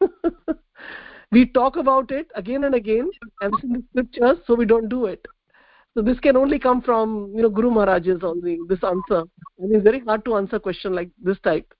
we 1.32 1.46
talk 1.46 1.76
about 1.76 2.10
it 2.10 2.28
again 2.34 2.64
and 2.64 2.74
again 2.74 3.08
and 3.40 3.54
in 3.62 3.72
the 3.72 3.82
scriptures 3.90 4.38
so 4.46 4.54
we 4.54 4.64
don't 4.64 4.88
do 4.88 5.06
it. 5.06 5.24
So 5.94 6.02
this 6.02 6.20
can 6.20 6.36
only 6.36 6.58
come 6.58 6.82
from 6.82 7.32
you 7.34 7.42
know 7.42 7.48
guru 7.48 7.70
maharaj's 7.70 8.22
only 8.22 8.58
this 8.68 8.82
answer. 8.84 9.24
And 9.58 9.74
it's 9.74 9.84
very 9.84 10.00
hard 10.00 10.24
to 10.24 10.36
answer 10.36 10.56
a 10.56 10.60
question 10.60 10.92
like 10.94 11.10
this 11.22 11.38
type. 11.40 11.72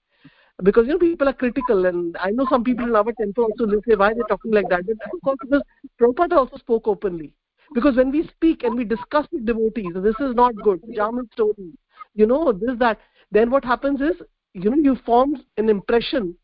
Because 0.63 0.85
you 0.85 0.93
know 0.93 0.99
people 0.99 1.27
are 1.27 1.33
critical 1.33 1.85
and 1.87 2.15
i 2.17 2.29
know 2.29 2.45
some 2.49 2.63
people 2.63 2.85
in 2.85 2.95
our 2.95 3.11
temple 3.13 3.45
also 3.45 3.65
they 3.65 3.81
say 3.87 3.95
why 3.95 4.13
they're 4.13 4.23
talking 4.29 4.51
like 4.51 4.69
that? 4.69 4.85
But 4.85 5.13
of 5.13 5.21
course 5.23 5.37
because 5.41 5.63
Prabhupada 5.99 6.37
also 6.37 6.57
spoke 6.57 6.87
openly. 6.87 7.33
Because 7.73 7.95
when 7.95 8.11
we 8.11 8.27
speak 8.27 8.63
and 8.63 8.75
we 8.75 8.83
discuss 8.83 9.25
with 9.31 9.45
devotees 9.45 9.93
this 9.95 10.19
is 10.19 10.35
not 10.35 10.55
good. 10.55 10.81
Ajamil 10.83 11.31
story. 11.33 11.71
You 12.13 12.25
know 12.25 12.51
this 12.51 12.77
that. 12.79 12.99
Then 13.31 13.49
what 13.49 13.63
happens 13.63 14.01
is 14.01 14.21
you 14.53 14.69
know 14.69 14.77
you 14.77 14.97
form 15.05 15.37
an 15.57 15.69
impression 15.69 16.35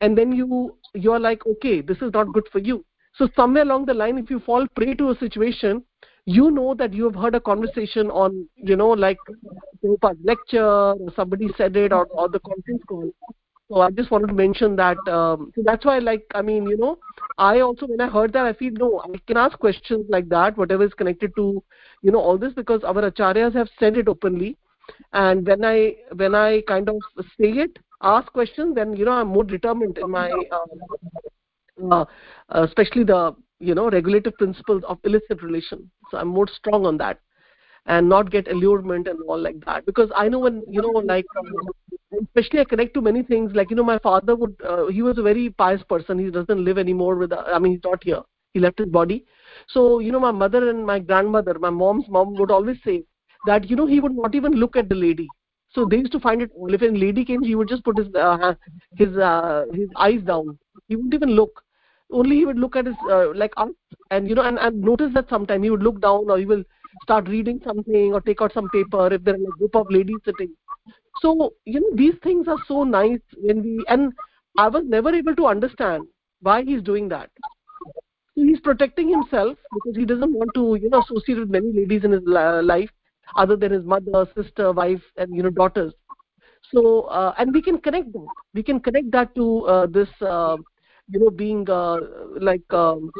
and 0.00 0.16
then 0.16 0.32
you 0.32 0.76
you 0.94 1.12
are 1.12 1.20
like 1.20 1.46
okay 1.46 1.80
this 1.80 1.98
is 1.98 2.12
not 2.12 2.32
good 2.32 2.48
for 2.52 2.58
you. 2.58 2.84
So 3.14 3.28
somewhere 3.34 3.64
along 3.64 3.86
the 3.86 3.94
line 3.94 4.18
if 4.18 4.30
you 4.30 4.40
fall 4.40 4.66
prey 4.74 4.94
to 4.94 5.10
a 5.10 5.18
situation 5.18 5.84
you 6.26 6.50
know 6.50 6.74
that 6.74 6.92
you 6.92 7.04
have 7.04 7.14
heard 7.14 7.34
a 7.34 7.40
conversation 7.40 8.10
on 8.10 8.46
you 8.56 8.76
know 8.76 8.90
like 8.90 9.18
lecture 10.24 10.64
or 10.64 10.96
somebody 11.16 11.48
said 11.56 11.76
it 11.76 11.92
or, 11.92 12.06
or 12.06 12.28
the 12.28 12.40
conference 12.40 12.82
call. 12.86 13.10
So 13.68 13.80
i 13.80 13.90
just 13.90 14.10
wanted 14.10 14.28
to 14.28 14.34
mention 14.34 14.76
that 14.76 14.98
um, 15.08 15.52
so 15.54 15.62
that's 15.64 15.84
why 15.84 15.98
like 15.98 16.24
i 16.34 16.42
mean 16.42 16.66
you 16.66 16.76
know 16.76 16.98
i 17.38 17.60
also 17.60 17.86
when 17.86 18.00
i 18.00 18.08
heard 18.08 18.32
that 18.32 18.44
i 18.44 18.52
feel 18.52 18.72
no 18.72 19.00
i 19.00 19.18
can 19.26 19.36
ask 19.36 19.58
questions 19.58 20.06
like 20.08 20.28
that 20.28 20.56
whatever 20.58 20.84
is 20.84 20.94
connected 20.94 21.34
to 21.36 21.62
you 22.02 22.10
know 22.10 22.18
all 22.18 22.36
this 22.36 22.52
because 22.52 22.82
our 22.82 23.10
acharyas 23.10 23.54
have 23.54 23.68
said 23.78 23.96
it 23.96 24.08
openly. 24.08 24.56
And 25.12 25.46
when 25.46 25.64
i 25.64 25.94
when 26.16 26.34
i 26.34 26.62
kind 26.62 26.88
of 26.88 26.96
say 27.16 27.50
it 27.64 27.78
ask 28.02 28.32
questions 28.32 28.74
then 28.74 28.94
you 28.96 29.04
know 29.04 29.12
i'm 29.12 29.28
more 29.28 29.44
determined 29.44 29.98
in 29.98 30.10
my 30.10 30.30
uh, 30.52 30.64
uh, 31.90 32.04
especially 32.48 33.04
the 33.04 33.34
you 33.58 33.74
know 33.74 33.90
regulative 33.90 34.34
principles 34.36 34.82
of 34.88 34.98
illicit 35.04 35.42
relation. 35.42 35.90
So 36.10 36.18
i'm 36.18 36.28
more 36.28 36.48
strong 36.48 36.86
on 36.86 36.96
that 36.98 37.18
and 37.86 38.08
not 38.08 38.30
get 38.30 38.48
allurement 38.48 39.08
and 39.08 39.18
all 39.28 39.38
like 39.38 39.64
that. 39.64 39.86
Because 39.86 40.10
i 40.16 40.28
know 40.28 40.38
when 40.38 40.62
you 40.68 40.82
know 40.82 40.88
like 40.88 41.26
especially 42.22 42.60
i 42.60 42.64
connect 42.64 42.94
to 42.94 43.00
many 43.00 43.22
things 43.22 43.52
like 43.54 43.70
you 43.70 43.76
know 43.76 43.84
my 43.84 43.98
father 43.98 44.34
would 44.36 44.54
uh, 44.68 44.86
he 44.86 45.02
was 45.02 45.18
a 45.18 45.22
very 45.22 45.50
pious 45.50 45.82
person. 45.88 46.18
He 46.18 46.30
doesn't 46.30 46.64
live 46.64 46.78
anymore 46.78 47.16
with 47.16 47.32
i 47.32 47.58
mean 47.58 47.72
he's 47.72 47.84
not 47.84 48.02
here. 48.02 48.22
He 48.54 48.60
left 48.60 48.78
his 48.78 48.88
body. 48.88 49.24
So 49.68 50.00
you 50.00 50.12
know 50.12 50.20
my 50.20 50.32
mother 50.32 50.70
and 50.70 50.84
my 50.84 50.98
grandmother 50.98 51.58
my 51.58 51.70
mom's 51.70 52.08
mom 52.08 52.34
would 52.34 52.50
always 52.50 52.78
say 52.84 53.04
that 53.46 53.70
you 53.70 53.76
know 53.76 53.86
he 53.86 54.00
would 54.00 54.14
not 54.14 54.34
even 54.34 54.52
look 54.52 54.76
at 54.76 54.88
the 54.88 54.94
lady 54.94 55.28
so 55.72 55.84
they 55.84 55.98
used 55.98 56.12
to 56.12 56.20
find 56.20 56.42
it 56.42 56.50
if 56.68 56.82
a 56.82 56.86
lady 56.86 57.24
came 57.24 57.42
he 57.42 57.54
would 57.54 57.68
just 57.68 57.84
put 57.84 57.98
his 57.98 58.08
uh, 58.14 58.54
his 58.96 59.16
uh, 59.16 59.64
his 59.72 59.88
eyes 59.96 60.22
down. 60.22 60.58
He 60.88 60.96
wouldn't 60.96 61.14
even 61.14 61.30
look. 61.30 61.62
Only 62.12 62.36
he 62.36 62.44
would 62.44 62.58
look 62.58 62.74
at 62.74 62.86
his 62.86 62.96
uh, 63.08 63.32
like 63.34 63.52
us 63.56 63.70
and 64.10 64.28
you 64.28 64.34
know 64.34 64.42
and 64.42 64.58
and 64.58 64.80
notice 64.80 65.12
that 65.14 65.28
sometime 65.28 65.62
he 65.62 65.70
would 65.70 65.82
look 65.82 66.00
down 66.00 66.28
or 66.28 66.38
he 66.38 66.44
will 66.44 66.64
start 67.04 67.28
reading 67.28 67.60
something 67.64 68.12
or 68.12 68.20
take 68.20 68.42
out 68.42 68.52
some 68.52 68.68
paper 68.70 69.12
if 69.12 69.22
there 69.22 69.34
are 69.34 69.52
a 69.54 69.58
group 69.58 69.76
of 69.76 69.90
ladies 69.90 70.18
sitting. 70.24 70.50
So 71.22 71.52
you 71.64 71.80
know 71.80 71.94
these 71.94 72.14
things 72.22 72.48
are 72.48 72.58
so 72.66 72.82
nice 72.84 73.20
when 73.36 73.62
we 73.62 73.84
and 73.88 74.12
i 74.58 74.66
was 74.66 74.84
never 74.84 75.14
able 75.14 75.36
to 75.36 75.46
understand 75.46 76.04
why 76.40 76.62
he's 76.64 76.82
doing 76.82 77.08
that. 77.10 77.30
He's 78.34 78.60
protecting 78.60 79.08
himself 79.08 79.56
because 79.72 79.96
he 79.96 80.04
doesn't 80.04 80.32
want 80.32 80.50
to 80.54 80.74
you 80.82 80.90
know 80.90 81.02
associate 81.02 81.38
with 81.38 81.50
many 81.50 81.72
ladies 81.72 82.02
in 82.04 82.10
his 82.10 82.22
life 82.24 82.90
other 83.36 83.56
than 83.56 83.72
his 83.72 83.84
mother 83.84 84.26
sister 84.34 84.72
wife 84.72 85.02
and 85.16 85.34
you 85.34 85.42
know 85.42 85.50
daughters. 85.50 85.92
So 86.72 87.02
uh, 87.02 87.34
and 87.38 87.52
we 87.52 87.62
can 87.62 87.78
connect 87.78 88.12
that. 88.12 88.30
We 88.54 88.62
can 88.62 88.80
connect 88.80 89.10
that 89.12 89.34
to 89.34 89.66
uh, 89.66 89.86
this 89.86 90.08
uh, 90.20 90.56
you 91.08 91.20
know 91.20 91.30
being 91.30 91.68
uh, 91.68 91.98
like 92.40 92.72
um, 92.72 93.12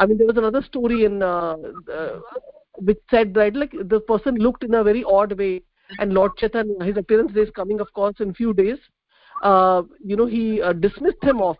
i 0.00 0.06
mean 0.06 0.16
there 0.18 0.26
was 0.26 0.36
another 0.36 0.62
story 0.62 1.04
in 1.04 1.22
uh, 1.22 1.56
uh, 1.98 2.20
which 2.76 2.98
said 3.10 3.34
that 3.34 3.54
like 3.54 3.72
the 3.94 4.00
person 4.00 4.34
looked 4.36 4.64
in 4.64 4.74
a 4.74 4.82
very 4.82 5.04
odd 5.04 5.36
way 5.38 5.62
and 5.98 6.12
lord 6.12 6.36
chaitanya 6.36 6.84
his 6.84 6.96
appearance 6.96 7.32
day 7.32 7.40
is 7.42 7.50
coming 7.50 7.80
of 7.80 7.92
course 7.92 8.14
in 8.20 8.32
few 8.34 8.52
days. 8.54 8.78
Uh, 9.42 9.82
you 10.02 10.16
know 10.16 10.26
he 10.26 10.62
uh, 10.62 10.72
dismissed 10.72 11.22
him 11.22 11.40
off 11.42 11.58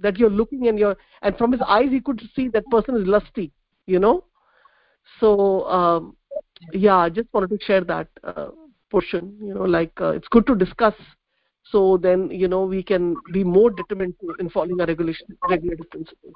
that 0.00 0.18
you're 0.18 0.30
looking 0.40 0.68
and 0.68 0.78
you're 0.78 0.96
and 1.22 1.36
from 1.38 1.52
his 1.52 1.62
eyes 1.66 1.90
he 1.90 2.00
could 2.00 2.20
see 2.34 2.48
that 2.48 2.68
person 2.70 2.96
is 2.96 3.06
lusty 3.06 3.50
you 3.86 3.98
know? 3.98 4.24
So 5.20 5.64
um, 5.66 6.16
yeah 6.72 6.96
i 6.96 7.08
just 7.08 7.28
wanted 7.32 7.50
to 7.50 7.58
share 7.64 7.84
that 7.84 8.08
uh, 8.24 8.48
portion 8.90 9.36
you 9.40 9.54
know 9.54 9.62
like 9.62 9.92
uh, 10.00 10.10
it's 10.10 10.28
good 10.28 10.46
to 10.46 10.54
discuss 10.54 10.94
so 11.64 11.96
then 11.96 12.30
you 12.30 12.48
know 12.48 12.64
we 12.64 12.82
can 12.82 13.14
be 13.32 13.42
more 13.44 13.70
determined 13.70 14.14
in 14.38 14.48
following 14.50 14.80
our 14.80 14.86
regulation 14.86 15.26
regulative 15.48 15.90
principles 15.90 16.34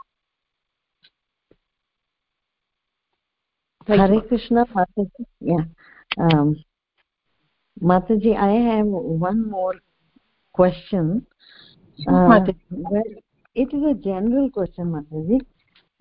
Thank 3.87 4.01
Hare 4.01 4.15
you. 4.15 4.21
Krishna, 4.21 4.67
Mataji. 4.67 5.11
Yeah. 5.41 5.65
Um, 6.19 6.63
Mataji, 7.83 8.37
I 8.37 8.77
have 8.77 8.87
one 8.87 9.51
more 9.51 9.75
question. 10.53 11.27
Uh, 12.07 12.41
well, 12.71 13.05
it 13.55 13.73
is 13.73 13.83
a 13.91 13.95
general 13.95 14.51
question, 14.51 14.93
Mataji. 14.93 15.41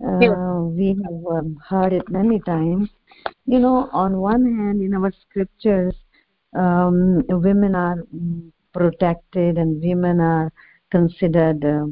Uh, 0.02 0.66
we 0.66 0.90
have 1.04 1.38
um, 1.38 1.58
heard 1.68 1.94
it 1.94 2.08
many 2.10 2.40
times. 2.42 2.90
You 3.46 3.60
know, 3.60 3.90
on 3.92 4.18
one 4.18 4.44
hand, 4.44 4.82
in 4.82 4.94
our 4.94 5.12
scriptures, 5.12 5.96
um, 6.56 7.24
women 7.30 7.76
are 7.76 8.04
protected 8.74 9.58
and 9.58 9.82
women 9.82 10.20
are 10.20 10.52
considered, 10.92 11.64
uh, 11.64 11.86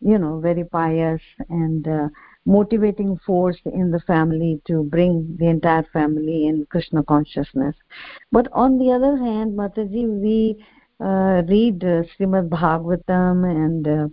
you 0.00 0.18
know, 0.18 0.40
very 0.40 0.64
pious 0.64 1.20
and 1.48 1.86
uh, 1.86 2.08
motivating 2.46 3.18
force 3.26 3.58
in 3.64 3.90
the 3.90 4.00
family 4.00 4.60
to 4.66 4.84
bring 4.84 5.36
the 5.38 5.46
entire 5.46 5.86
family 5.92 6.46
in 6.46 6.66
krishna 6.70 7.02
consciousness. 7.02 7.74
But 8.30 8.48
on 8.52 8.78
the 8.78 8.92
other 8.92 9.16
hand 9.16 9.56
mataji 9.56 10.06
we 10.20 10.62
uh, 11.00 11.42
read 11.48 11.82
uh, 11.82 12.02
Srimad 12.12 12.48
Bhagavatam 12.50 13.44
and 13.50 14.12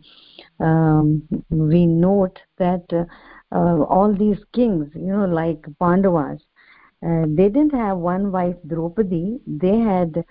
uh, 0.61 0.63
um, 0.63 1.27
we 1.49 1.85
note 1.85 2.39
that 2.57 2.85
uh, 3.51 3.83
all 3.83 4.15
these 4.17 4.39
kings, 4.53 4.89
you 4.95 5.11
know, 5.11 5.25
like 5.25 5.65
Pandavas, 5.79 6.41
uh, 7.05 7.25
they 7.27 7.49
didn't 7.49 7.73
have 7.73 7.97
one 7.97 8.31
wife 8.31 8.55
Draupadi, 8.67 9.39
they 9.45 9.77
had 9.79 10.23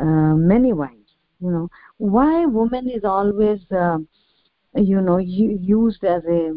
uh, 0.00 0.34
many 0.34 0.72
wives. 0.72 0.94
You 1.40 1.50
know, 1.50 1.70
why 1.98 2.44
woman 2.46 2.88
is 2.90 3.04
always, 3.04 3.60
uh, 3.70 3.98
you 4.74 5.00
know, 5.00 5.18
used 5.18 6.04
as 6.04 6.22
a 6.24 6.52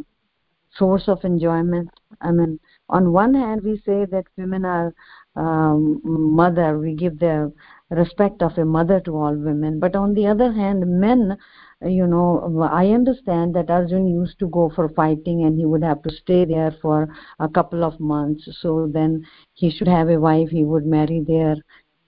source 0.77 1.07
of 1.07 1.23
enjoyment? 1.23 1.89
I 2.21 2.31
mean 2.31 2.59
on 2.89 3.11
one 3.13 3.33
hand 3.33 3.61
we 3.63 3.77
say 3.85 4.05
that 4.05 4.25
women 4.37 4.65
are 4.65 4.93
um, 5.35 6.01
mother. 6.03 6.77
We 6.77 6.95
give 6.95 7.19
the 7.19 7.53
respect 7.89 8.41
of 8.41 8.57
a 8.57 8.65
mother 8.65 8.99
to 9.01 9.15
all 9.15 9.35
women. 9.35 9.79
But 9.79 9.95
on 9.95 10.13
the 10.13 10.27
other 10.27 10.51
hand 10.51 10.85
men 10.87 11.37
you 11.83 12.05
know 12.05 12.69
i 12.71 12.87
understand 12.87 13.55
that 13.55 13.69
arjun 13.69 14.07
used 14.07 14.37
to 14.37 14.47
go 14.47 14.71
for 14.75 14.89
fighting 14.89 15.45
and 15.45 15.57
he 15.57 15.65
would 15.65 15.83
have 15.83 16.01
to 16.03 16.11
stay 16.11 16.45
there 16.45 16.75
for 16.81 17.07
a 17.39 17.49
couple 17.49 17.83
of 17.83 17.99
months. 17.99 18.47
So 18.61 18.89
then 18.91 19.25
he 19.53 19.71
should 19.71 19.87
have 19.87 20.09
a 20.09 20.19
wife 20.19 20.49
he 20.49 20.63
would 20.63 20.85
marry 20.85 21.23
there. 21.27 21.55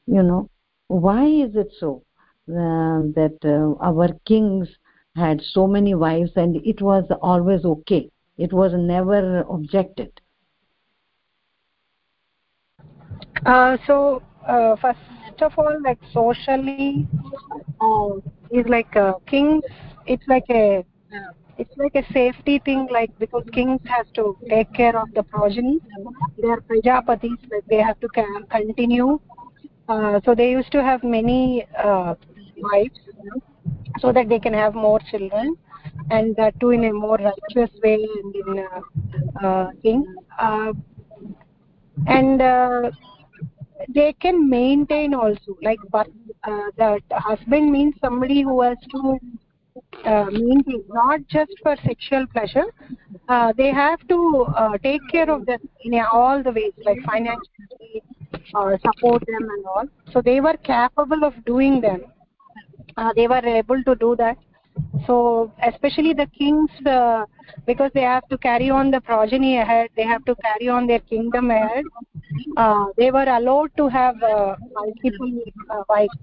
You 0.05 0.23
know 0.23 0.49
why 0.87 1.25
is 1.25 1.55
it 1.55 1.71
so 1.79 2.03
uh, 2.49 3.01
that 3.17 3.37
uh, 3.43 3.83
our 3.83 4.09
kings 4.25 4.67
had 5.15 5.41
so 5.41 5.67
many 5.67 5.95
wives 5.95 6.31
and 6.35 6.55
it 6.57 6.81
was 6.81 7.05
always 7.21 7.65
okay? 7.65 8.09
It 8.37 8.53
was 8.53 8.73
never 8.75 9.41
objected. 9.41 10.19
Uh, 13.45 13.77
so 13.87 14.21
uh, 14.47 14.75
first 14.77 14.99
of 15.43 15.53
all 15.57 15.77
like 15.83 15.99
socially 16.13 17.07
uh, 17.81 18.09
is 18.51 18.65
like 18.67 18.95
uh, 18.95 19.13
kings 19.27 19.63
it's 20.05 20.27
like 20.27 20.45
a 20.49 20.83
it's 21.57 21.75
like 21.77 21.95
a 21.95 22.03
safety 22.13 22.59
thing 22.65 22.87
like 22.91 23.11
because 23.19 23.43
kings 23.53 23.79
has 23.85 24.05
to 24.15 24.37
take 24.49 24.71
care 24.73 24.97
of 24.99 25.07
the 25.13 25.23
progeny. 25.23 25.79
They 26.41 26.47
are 26.49 26.61
prajapatis 26.61 27.39
like 27.51 27.65
they 27.69 27.81
have 27.81 27.99
to 28.01 28.07
continue. 28.49 29.19
Uh, 29.87 30.19
so 30.25 30.33
they 30.35 30.51
used 30.51 30.71
to 30.71 30.83
have 30.83 31.03
many 31.03 31.65
uh, 31.77 32.15
wives 32.61 32.99
so 33.99 34.11
that 34.11 34.29
they 34.29 34.39
can 34.39 34.53
have 34.53 34.73
more 34.75 34.99
children 35.11 35.55
and 36.09 36.35
that 36.35 36.59
too 36.59 36.71
in 36.71 36.83
a 36.85 36.93
more 36.93 37.17
righteous 37.17 37.71
way 37.83 37.95
and 38.23 38.35
in 38.35 38.65
uh, 38.65 39.45
uh, 39.47 39.71
thing. 39.81 40.05
Uh, 40.39 40.73
and 42.07 42.41
uh, 42.41 42.89
they 43.89 44.13
can 44.13 44.49
maintain 44.49 45.13
also. 45.13 45.57
Like 45.61 45.79
but 45.91 46.07
uh, 46.43 46.67
the 46.77 46.99
husband 47.11 47.71
means 47.71 47.95
somebody 48.01 48.41
who 48.41 48.61
has 48.61 48.77
to 48.91 49.19
uh, 50.05 50.25
maintain 50.31 50.83
not 50.89 51.21
just 51.27 51.51
for 51.61 51.75
sexual 51.85 52.25
pleasure. 52.27 52.65
Uh, 53.29 53.53
they 53.57 53.71
have 53.71 54.05
to 54.07 54.45
uh, 54.57 54.77
take 54.77 55.01
care 55.11 55.29
of 55.29 55.45
them 55.45 55.59
in 55.81 55.99
all 56.11 56.43
the 56.43 56.51
ways 56.51 56.73
like 56.85 57.01
financially 57.03 58.03
uh, 58.55 58.77
support 58.85 59.23
them 59.27 59.49
and 59.49 59.65
all. 59.65 59.85
So 60.11 60.21
they 60.21 60.41
were 60.41 60.57
capable 60.57 61.23
of 61.23 61.33
doing 61.45 61.81
them. 61.81 62.01
Uh, 62.97 63.11
they 63.15 63.27
were 63.27 63.45
able 63.45 63.83
to 63.83 63.95
do 63.95 64.15
that. 64.17 64.37
So 65.05 65.51
especially 65.61 66.13
the 66.13 66.27
kings 66.27 66.71
uh, 66.85 67.25
because 67.65 67.91
they 67.93 68.01
have 68.01 68.27
to 68.29 68.37
carry 68.37 68.69
on 68.69 68.91
the 68.91 69.01
progeny 69.01 69.57
ahead 69.57 69.89
they 69.95 70.03
have 70.03 70.25
to 70.25 70.35
carry 70.35 70.67
on 70.67 70.87
their 70.87 70.99
kingdom 70.99 71.51
ahead 71.51 71.83
uh, 72.57 72.85
they 72.97 73.11
were 73.11 73.27
allowed 73.37 73.71
to 73.77 73.87
have 73.87 74.21
uh, 74.23 74.55
multiple 74.73 75.33
uh, 75.69 75.83
wives 75.89 76.17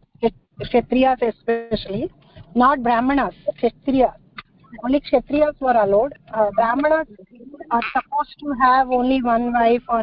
kshatriyas 0.62 1.22
especially 1.32 2.04
not 2.54 2.82
brahmanas 2.88 3.34
kshatriyas 3.44 4.20
only 4.84 5.00
kshatriyas 5.00 5.60
were 5.60 5.72
allowed. 5.72 6.12
Uh, 6.32 6.50
brahmanas 6.54 7.06
are 7.70 7.82
supposed 7.92 8.34
to 8.40 8.52
have 8.60 8.90
only 8.90 9.22
one 9.22 9.52
wife 9.52 9.82
or 9.88 10.02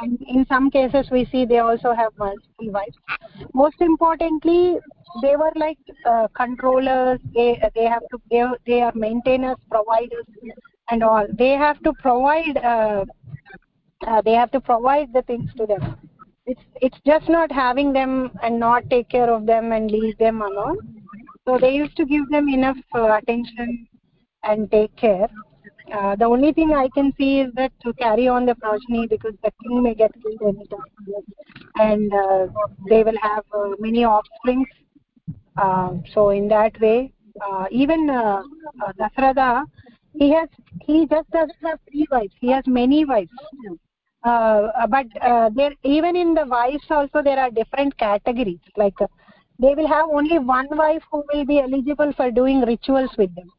and 0.00 0.18
in 0.28 0.44
some 0.46 0.70
cases 0.70 1.08
we 1.10 1.24
see 1.26 1.44
they 1.44 1.58
also 1.58 1.92
have 1.92 2.12
multiple 2.18 2.70
wives. 2.70 2.96
Most 3.54 3.80
importantly 3.80 4.78
they 5.22 5.36
were 5.36 5.52
like 5.56 5.78
uh, 6.06 6.28
controllers. 6.34 7.20
They 7.34 7.60
they 7.74 7.84
have 7.84 8.02
to 8.10 8.20
they, 8.30 8.44
they 8.66 8.82
are 8.82 8.92
maintainers 8.94 9.56
providers 9.70 10.26
and 10.90 11.02
all. 11.02 11.26
They 11.38 11.50
have 11.50 11.82
to 11.82 11.92
provide 11.94 12.56
uh, 12.58 13.04
uh, 14.06 14.22
they 14.22 14.32
have 14.32 14.50
to 14.52 14.60
provide 14.60 15.12
the 15.12 15.22
things 15.22 15.50
to 15.56 15.66
them. 15.66 15.96
It's 16.46 16.62
it's 16.80 16.98
just 17.04 17.28
not 17.28 17.50
having 17.50 17.92
them 17.92 18.30
and 18.42 18.60
not 18.60 18.88
take 18.88 19.08
care 19.08 19.30
of 19.32 19.46
them 19.46 19.72
and 19.72 19.90
leave 19.90 20.16
them 20.18 20.42
alone. 20.42 20.78
So 21.46 21.58
they 21.58 21.74
used 21.74 21.96
to 21.96 22.04
give 22.04 22.28
them 22.28 22.48
enough 22.48 22.76
uh, 22.94 23.18
attention 23.18 23.88
and 24.44 24.70
take 24.70 24.94
care. 24.96 25.28
Uh, 25.92 26.16
the 26.16 26.24
only 26.24 26.52
thing 26.52 26.72
i 26.74 26.88
can 26.94 27.12
see 27.16 27.40
is 27.40 27.52
that 27.54 27.72
to 27.80 27.92
carry 27.94 28.26
on 28.26 28.46
the 28.46 28.54
progeny 28.56 29.06
because 29.06 29.34
the 29.42 29.52
king 29.62 29.82
may 29.82 29.94
get 29.94 30.12
killed 30.22 30.42
anytime. 30.42 30.80
And 31.76 32.12
uh, 32.12 32.46
they 32.88 33.02
will 33.04 33.18
have 33.22 33.44
uh, 33.54 33.70
many 33.78 34.04
offsprings 34.04 34.68
uh, 35.56 35.90
so 36.12 36.30
in 36.30 36.48
that 36.48 36.80
way 36.80 37.12
uh, 37.40 37.66
even 37.70 38.10
uh, 38.10 38.42
he 40.18 40.30
has 40.32 40.48
he 40.80 41.06
just 41.06 41.30
doesn't 41.30 41.56
have 41.62 41.78
three 41.90 42.06
wives. 42.10 42.32
He 42.40 42.50
has 42.50 42.64
many 42.66 43.04
wives 43.04 43.30
but 44.26 45.06
uh, 45.20 45.50
there 45.54 45.72
even 45.82 46.16
in 46.16 46.34
the 46.34 46.46
wives 46.46 46.84
also 46.90 47.22
there 47.22 47.38
are 47.38 47.50
different 47.50 47.96
categories. 47.98 48.60
Like 48.76 49.00
uh, 49.00 49.06
they 49.58 49.74
will 49.74 49.88
have 49.88 50.08
only 50.08 50.38
one 50.38 50.68
wife 50.70 51.02
who 51.10 51.24
will 51.32 51.44
be 51.44 51.60
eligible 51.60 52.12
for 52.16 52.30
doing 52.30 52.60
rituals 52.62 53.10
with 53.16 53.34
them. 53.34 53.50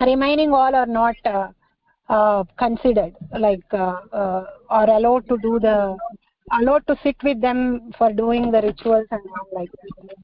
Remaining 0.00 0.52
all 0.52 0.74
are 0.74 0.86
not 0.86 1.16
uh, 1.24 1.48
uh, 2.08 2.44
considered. 2.58 3.14
Like 3.38 3.64
uh, 3.72 3.96
uh, 4.12 4.44
or 4.70 4.84
allowed 4.84 5.28
to 5.28 5.38
do 5.42 5.58
the 5.60 5.96
allowed 6.60 6.86
to 6.86 6.96
sit 7.02 7.16
with 7.22 7.40
them 7.40 7.92
for 7.96 8.12
doing 8.12 8.50
the 8.50 8.62
rituals 8.62 9.06
and 9.10 9.20
all 9.20 9.60
like 9.60 9.70
that. 9.70 10.16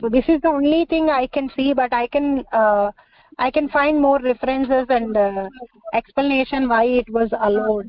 So 0.00 0.08
this 0.08 0.24
is 0.28 0.40
the 0.42 0.48
only 0.48 0.84
thing 0.84 1.08
i 1.08 1.26
can 1.26 1.50
see 1.56 1.72
but 1.72 1.92
i 1.92 2.06
can 2.06 2.44
uh, 2.52 2.90
i 3.38 3.50
can 3.50 3.68
find 3.68 4.00
more 4.00 4.20
references 4.20 4.86
and 4.90 5.16
uh, 5.16 5.48
explanation 5.94 6.68
why 6.68 6.84
it 6.84 7.08
was 7.10 7.30
allowed 7.40 7.86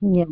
yeah. 0.00 0.24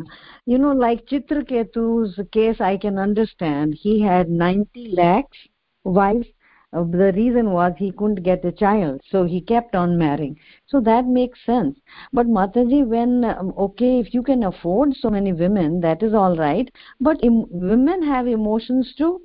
You 0.45 0.57
know 0.57 0.71
like 0.71 1.05
chitraketu's 1.07 2.19
case 2.31 2.61
i 2.61 2.77
can 2.77 2.97
understand. 2.97 3.75
He 3.79 4.01
had 4.01 4.29
90 4.29 4.93
lakhs. 4.95 5.37
Wives 5.83 6.27
uh, 6.73 6.83
the 6.83 7.13
reason 7.15 7.51
was 7.51 7.73
he 7.77 7.91
couldn't 7.91 8.23
get 8.23 8.43
a 8.43 8.51
child 8.51 9.01
so 9.09 9.23
he 9.23 9.41
kept 9.41 9.75
on 9.75 9.97
marrying. 9.97 10.37
So 10.67 10.81
that 10.81 11.05
makes 11.05 11.45
sense. 11.45 11.77
But 12.13 12.27
mataji 12.27 12.85
when 12.85 13.23
um, 13.23 13.53
okay 13.57 13.99
if 13.99 14.13
you 14.13 14.23
can 14.23 14.43
afford 14.43 14.95
so 14.95 15.09
many 15.09 15.33
women 15.33 15.79
that 15.81 16.03
is 16.03 16.13
all 16.13 16.35
right. 16.35 16.69
But 16.99 17.19
women 17.23 18.03
have 18.03 18.27
emotions 18.27 18.93
too. 18.97 19.21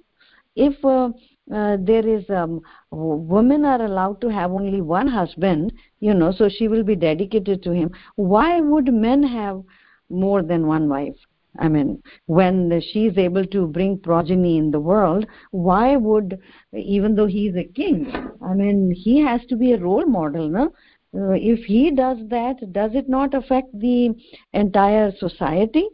If 0.56 0.84
uh, 0.84 1.10
uh, 1.52 1.76
there 1.80 2.06
is 2.06 2.28
um, 2.30 2.60
women 2.90 3.64
are 3.64 3.82
allowed 3.82 4.20
to 4.20 4.28
have 4.28 4.52
only 4.52 4.80
one 4.80 5.08
husband 5.08 5.72
you 5.98 6.14
know 6.14 6.30
so 6.30 6.48
she 6.48 6.68
will 6.68 6.84
be 6.84 6.94
dedicated 6.94 7.62
to 7.62 7.72
him 7.72 7.90
why 8.14 8.60
would 8.60 8.92
men 8.92 9.22
have 9.22 9.62
more 10.11 10.43
than 10.43 10.66
one 10.66 10.89
wife. 10.89 11.16
I 11.59 11.69
mean 11.69 12.03
when 12.27 12.81
she 12.81 13.07
is 13.07 13.19
able 13.19 13.45
to 13.47 13.66
bring 13.66 13.99
progeny 13.99 14.57
in 14.57 14.70
the 14.70 14.78
world 14.78 15.27
why 15.51 15.97
would 15.97 16.39
even 16.73 17.16
though 17.16 17.27
he 17.27 17.49
is 17.49 17.57
a 17.57 17.65
king 17.65 18.07
i 18.41 18.55
mean 18.55 18.93
he 18.93 19.20
has 19.20 19.45
to 19.47 19.57
be 19.57 19.73
a 19.73 19.78
role 19.78 20.07
model 20.07 20.49
no? 20.49 20.73
Uh, 21.12 21.32
if 21.32 21.65
he 21.65 21.91
does 21.91 22.19
that 22.28 22.73
does 22.73 22.93
it 22.95 23.09
not 23.09 23.35
affect 23.35 23.69
the 23.81 24.15
entire 24.53 25.11
society? 25.16 25.89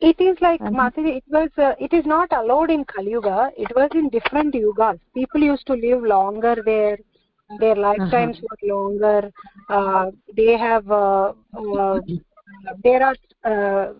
It 0.00 0.20
is 0.20 0.36
like 0.40 0.60
-hmm. 0.60 1.16
it 1.16 1.24
was 1.28 1.48
uh, 1.56 1.74
it 1.78 1.92
is 1.92 2.04
not 2.04 2.32
allowed 2.32 2.70
in 2.70 2.84
kali 2.84 3.10
yuga. 3.10 3.50
It 3.56 3.74
was 3.74 3.88
in 3.94 4.10
different 4.10 4.54
yugas. 4.54 4.98
People 5.14 5.42
used 5.42 5.66
to 5.66 5.74
live 5.86 6.02
longer 6.02 6.56
there. 6.62 6.98
Their 7.58 7.76
lifetimes 7.76 8.36
uh 8.36 8.42
-huh. 8.42 8.48
were 8.50 8.62
longer. 8.74 9.20
Uh, 9.76 10.06
they 10.36 10.52
have 10.58 10.86
uh, 10.90 11.32
uh, 11.56 12.00
there 12.82 13.02
are 13.02 13.16
uh, 13.44 13.92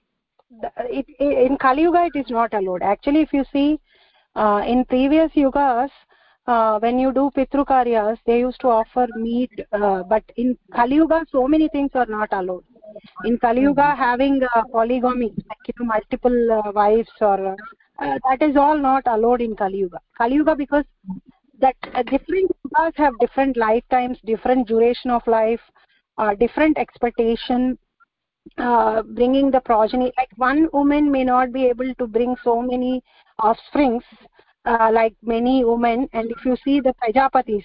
it, 0.79 1.07
in 1.19 1.57
kali 1.59 1.83
yuga 1.83 2.09
it 2.13 2.19
is 2.19 2.31
not 2.31 2.53
allowed. 2.55 2.83
Actually 2.83 3.23
if 3.23 3.33
you 3.33 3.45
see 3.53 3.79
uh, 4.35 4.63
in 4.67 4.85
previous 4.85 5.31
yugas 5.33 5.91
uh, 6.47 6.79
when 6.79 6.99
you 6.99 7.13
do 7.13 7.31
pitru 7.37 7.67
karyas 7.67 8.19
they 8.27 8.39
used 8.41 8.61
to 8.61 8.69
offer 8.69 9.07
meat 9.17 9.51
but 10.09 10.23
in 10.37 10.57
kali 10.75 10.97
yuga 10.97 11.25
so 11.31 11.47
many 11.47 11.69
things 11.69 11.91
are 11.95 12.07
not 12.07 12.29
allowed. 12.33 12.65
In 13.25 13.39
kali 13.39 13.63
yuga 13.63 13.83
mm-hmm. 13.83 14.03
having 14.03 14.41
uh, 14.55 14.63
polygamy 14.73 15.33
like 15.49 15.67
you 15.67 15.75
know, 15.79 15.87
multiple 15.87 16.53
uh, 16.53 16.73
wives 16.73 17.11
or 17.21 17.57
uh, 18.01 18.19
that 18.31 18.41
is 18.41 18.57
all 18.57 18.79
not 18.79 19.03
allowed 19.07 19.41
in 19.41 19.55
kali 19.57 19.79
yuga. 19.79 20.01
Kali 20.17 20.37
yuga 20.37 20.57
because 20.57 20.85
that 21.61 21.77
uh, 21.95 22.03
different 22.05 22.51
yugas 22.65 22.93
have 22.97 23.13
different 23.21 23.57
lifetimes 23.57 24.19
different 24.25 24.67
duration 24.67 25.11
of 25.11 25.27
life 25.27 25.61
uh, 26.19 26.35
different 26.35 26.79
expectation 26.79 27.79
uh, 28.57 29.03
bringing 29.03 29.51
the 29.51 29.61
progeny. 29.61 30.13
Like 30.17 30.31
one 30.37 30.69
woman 30.73 31.11
may 31.11 31.25
not 31.25 31.53
be 31.53 31.67
able 31.67 31.95
to 31.95 32.07
bring 32.07 32.37
so 32.43 32.63
many 32.63 33.03
offsprings 33.43 34.05
uh, 34.65 34.91
like 34.93 35.15
many 35.23 35.65
women. 35.65 36.09
And 36.13 36.31
if 36.31 36.45
you 36.45 36.57
see 36.65 36.81
the 36.81 36.95
prajapatis 37.03 37.65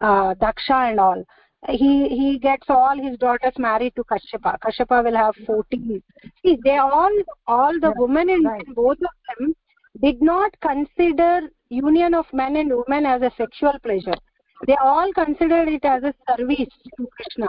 uh, 0.00 0.34
daksha 0.34 0.90
and 0.90 1.00
all 1.00 1.24
he 1.68 2.08
he 2.08 2.38
gets 2.38 2.66
all 2.68 2.96
his 2.96 3.18
daughters 3.18 3.52
married 3.58 3.94
to 3.96 4.04
kashyapa. 4.04 4.58
Kashyapa 4.60 5.04
will 5.04 5.16
have 5.16 5.34
14 5.46 6.02
see 6.42 6.56
they 6.64 6.76
all 6.76 7.10
all 7.46 7.72
the 7.80 7.88
yeah, 7.88 7.94
women 7.96 8.30
in 8.30 8.44
right. 8.44 8.64
both 8.74 8.98
of 8.98 9.38
them 9.38 9.54
did 10.00 10.22
not 10.22 10.54
consider 10.60 11.48
union 11.68 12.14
of 12.14 12.26
men 12.32 12.56
and 12.56 12.72
women 12.72 13.04
as 13.04 13.22
a 13.22 13.32
sexual 13.36 13.74
pleasure. 13.82 14.14
They 14.66 14.76
all 14.82 15.12
considered 15.12 15.68
it 15.68 15.84
as 15.84 16.02
a 16.04 16.14
service 16.28 16.68
to 16.96 17.08
krishna 17.16 17.48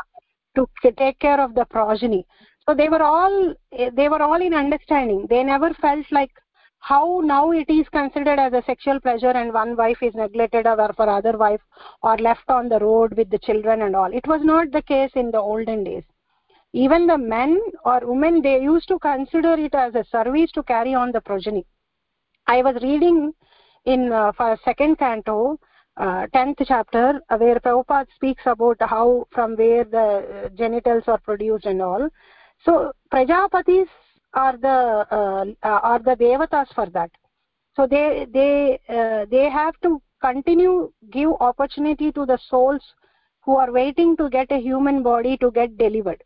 to 0.56 0.68
take 0.98 1.20
care 1.20 1.40
of 1.40 1.54
the 1.54 1.66
progeny 1.66 2.26
so 2.70 2.76
they 2.76 2.88
were 2.88 3.02
all 3.02 3.56
they 3.96 4.08
were 4.10 4.22
all 4.22 4.40
in 4.40 4.54
understanding. 4.54 5.26
They 5.28 5.44
never 5.44 5.74
felt 5.82 6.06
like 6.12 6.32
how 6.78 7.22
now 7.24 7.52
it 7.52 7.68
is 7.68 7.90
considered 7.90 8.40
as 8.40 8.54
a 8.54 8.62
sexual 8.64 9.00
pleasure 9.00 9.32
and 9.32 9.52
one 9.52 9.76
wife 9.76 10.04
is 10.04 10.14
neglected 10.14 10.68
or 10.68 10.94
for 10.94 11.10
other 11.10 11.36
wife 11.36 11.62
or 12.04 12.16
left 12.18 12.48
on 12.50 12.70
the 12.70 12.78
road 12.80 13.18
with 13.18 13.32
the 13.32 13.40
children 13.40 13.82
and 13.82 13.96
all. 13.96 14.14
It 14.14 14.28
was 14.28 14.42
not 14.44 14.72
the 14.72 14.84
case 14.84 15.12
in 15.16 15.32
the 15.32 15.40
olden 15.40 15.84
days. 15.84 16.04
Even 16.74 17.08
the 17.08 17.18
men 17.18 17.60
or 17.86 18.02
women 18.04 18.42
they 18.44 18.62
used 18.62 18.88
to 18.90 19.00
consider 19.00 19.54
it 19.54 19.74
as 19.74 19.96
a 19.96 20.06
service 20.12 20.52
to 20.52 20.62
carry 20.62 20.94
on 20.94 21.12
the 21.12 21.22
progeny. 21.22 21.66
I 22.46 22.62
was 22.62 22.76
reading 22.84 23.34
in 23.86 24.12
uh, 24.12 24.32
for 24.34 24.58
second 24.64 25.00
canto 25.00 25.60
uh, 25.98 26.28
10th 26.36 26.64
chapter 26.68 27.20
uh, 27.30 27.38
where 27.38 27.60
Prabhupada 27.60 28.06
speaks 28.14 28.44
about 28.46 28.78
how 28.80 29.26
from 29.32 29.56
where 29.56 29.84
the 29.86 30.46
uh, 30.46 30.50
genitals 30.50 31.04
are 31.08 31.20
produced 31.20 31.66
and 31.66 31.82
all 31.82 32.10
so 32.66 32.92
prajapatis 33.12 33.88
are 34.34 34.58
the 34.58 35.06
uh, 35.12 35.46
are 35.64 36.00
the 36.00 36.16
devatas 36.16 36.74
for 36.74 36.88
that. 36.88 37.12
So 37.76 37.88
they 37.88 38.28
they 38.32 38.80
uh, 38.90 39.26
they 39.32 39.50
have 39.50 39.80
to 39.82 40.02
continue 40.22 40.92
give 41.12 41.32
opportunity 41.40 42.12
to 42.12 42.26
the 42.26 42.38
souls 42.50 42.82
who 43.42 43.56
are 43.56 43.72
waiting 43.72 44.18
to 44.18 44.30
get 44.30 44.52
a 44.52 44.60
human 44.60 45.02
body 45.02 45.38
to 45.38 45.52
get 45.52 45.78
delivered. 45.78 46.24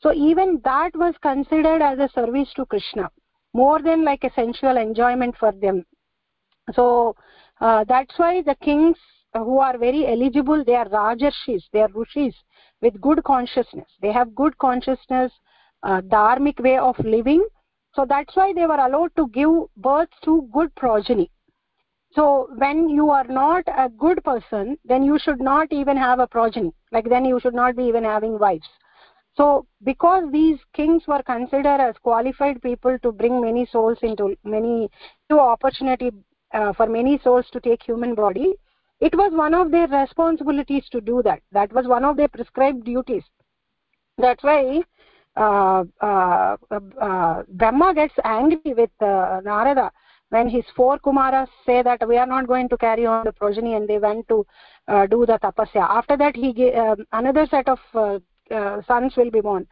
So 0.00 0.12
even 0.12 0.60
that 0.64 0.94
was 0.94 1.14
considered 1.22 1.82
as 1.82 1.98
a 1.98 2.08
service 2.14 2.52
to 2.54 2.66
krishna 2.66 3.10
more 3.52 3.80
than 3.82 4.04
like 4.04 4.24
a 4.24 4.32
sensual 4.32 4.76
enjoyment 4.76 5.36
for 5.38 5.52
them. 5.52 5.84
So 6.72 7.16
uh, 7.60 7.84
that's 7.88 8.18
why 8.18 8.42
the 8.42 8.54
kings 8.56 8.96
who 9.34 9.58
are 9.58 9.78
very 9.78 10.06
eligible 10.06 10.64
they 10.64 10.74
are 10.74 10.88
rajarshis 10.88 11.62
they 11.72 11.80
are 11.80 11.90
rishis 11.94 12.34
with 12.82 13.00
good 13.00 13.22
consciousness. 13.24 13.88
They 14.00 14.12
have 14.12 14.34
good 14.34 14.56
consciousness 14.58 15.32
uh, 15.82 16.00
dharmic 16.00 16.60
way 16.60 16.78
of 16.78 16.98
living. 17.00 17.46
So 17.94 18.06
that's 18.08 18.34
why 18.36 18.52
they 18.52 18.66
were 18.66 18.78
allowed 18.86 19.14
to 19.16 19.28
give 19.28 19.50
birth 19.76 20.08
to 20.24 20.48
good 20.52 20.74
progeny. 20.74 21.30
So 22.12 22.48
when 22.56 22.88
you 22.88 23.10
are 23.10 23.24
not 23.24 23.64
a 23.66 23.88
good 23.88 24.22
person 24.24 24.76
then 24.84 25.04
you 25.04 25.18
should 25.18 25.40
not 25.40 25.72
even 25.72 25.96
have 25.96 26.18
a 26.18 26.26
progeny. 26.26 26.72
Like 26.92 27.08
then 27.08 27.24
you 27.24 27.40
should 27.40 27.54
not 27.54 27.76
be 27.76 27.84
even 27.84 28.04
having 28.04 28.38
wives. 28.38 28.68
So 29.36 29.66
because 29.84 30.24
these 30.32 30.58
kings 30.74 31.06
were 31.06 31.22
considered 31.22 31.80
as 31.80 31.94
qualified 32.02 32.60
people 32.62 32.98
to 33.02 33.12
bring 33.12 33.40
many 33.40 33.66
souls 33.66 33.98
into 34.02 34.36
many 34.44 34.90
to 35.28 35.38
opportunity 35.38 36.10
uh, 36.52 36.72
for 36.72 36.86
many 36.86 37.18
souls 37.22 37.46
to 37.52 37.60
take 37.60 37.82
human 37.82 38.14
body 38.14 38.54
it 39.00 39.14
was 39.14 39.32
one 39.32 39.54
of 39.54 39.70
their 39.70 39.86
responsibilities 39.86 40.86
to 40.90 41.00
do 41.00 41.22
that. 41.22 41.40
That 41.52 41.72
was 41.72 41.86
one 41.86 42.04
of 42.04 42.18
their 42.18 42.28
prescribed 42.28 42.84
duties. 42.84 43.24
That's 44.18 44.42
why 44.42 44.82
brahma 47.58 47.94
gets 47.94 48.14
angry 48.24 48.74
with 48.74 48.90
uh, 49.00 49.40
narada 49.42 49.90
when 50.30 50.48
his 50.48 50.64
four 50.76 50.98
kumaras 50.98 51.48
say 51.66 51.82
that 51.82 52.06
we 52.08 52.16
are 52.16 52.26
not 52.26 52.46
going 52.46 52.68
to 52.68 52.76
carry 52.76 53.06
on 53.06 53.24
the 53.24 53.32
progeny 53.32 53.74
and 53.74 53.88
they 53.88 53.98
went 53.98 54.26
to 54.28 54.46
uh, 54.88 55.06
do 55.06 55.26
the 55.26 55.38
tapasya. 55.38 55.88
After 55.88 56.16
that 56.16 56.36
he 56.36 56.72
uh, 56.72 56.96
another 57.12 57.46
set 57.50 57.68
of 57.68 57.78
uh, 57.94 58.18
uh, 58.54 58.82
sons 58.86 59.16
will 59.16 59.30
be 59.30 59.40
born. 59.40 59.66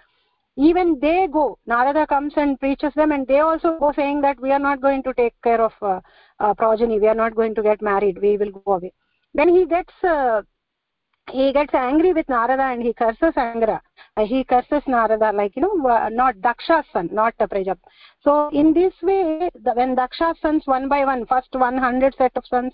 Even 0.57 0.99
they 1.01 1.28
go 1.32 1.59
narada 1.66 2.07
comes 2.07 2.32
and 2.36 2.59
preaches 2.59 2.93
them 2.95 3.12
and 3.12 3.27
they 3.27 3.40
also 3.40 3.78
go 3.78 3.93
saying 3.95 4.20
that 4.23 4.40
we 4.40 4.51
are 4.51 4.59
not 4.59 4.81
going 4.81 5.03
to 5.05 5.15
take 5.15 5.35
care 5.43 5.61
of 5.61 5.73
uh, 5.82 6.01
uh, 6.40 6.55
progeny. 6.55 6.99
We 6.99 7.07
are 7.07 7.15
not 7.15 7.36
going 7.36 7.55
to 7.55 7.62
get 7.62 7.81
married. 7.81 8.20
We 8.20 8.36
will 8.36 8.51
go 8.51 8.73
away. 8.73 8.93
Then 9.35 9.49
he 9.49 9.66
gets 9.66 9.93
uh, 10.03 10.43
he 11.31 11.53
gets 11.53 11.75
angry 11.75 12.13
with 12.13 12.29
narada 12.29 12.63
and 12.63 12.83
he 12.83 12.93
curses 12.93 13.35
angra. 13.37 13.81
Uh, 14.17 14.25
he 14.25 14.45
curses 14.45 14.83
narada 14.87 15.31
like 15.33 15.55
you 15.57 15.63
know 15.63 16.09
not 16.09 16.35
daksha's 16.37 16.87
son 16.93 17.09
not 17.13 17.35
the 17.39 17.47
prajap 17.47 17.79
so 18.23 18.49
in 18.53 18.73
this 18.73 18.95
way 19.03 19.49
when 19.75 19.95
daksha's 19.97 20.39
sons 20.41 20.63
one 20.67 20.89
by 20.89 21.05
one 21.05 21.25
first 21.27 21.49
100 21.53 22.15
set 22.17 22.33
of 22.37 22.45
sons 22.47 22.73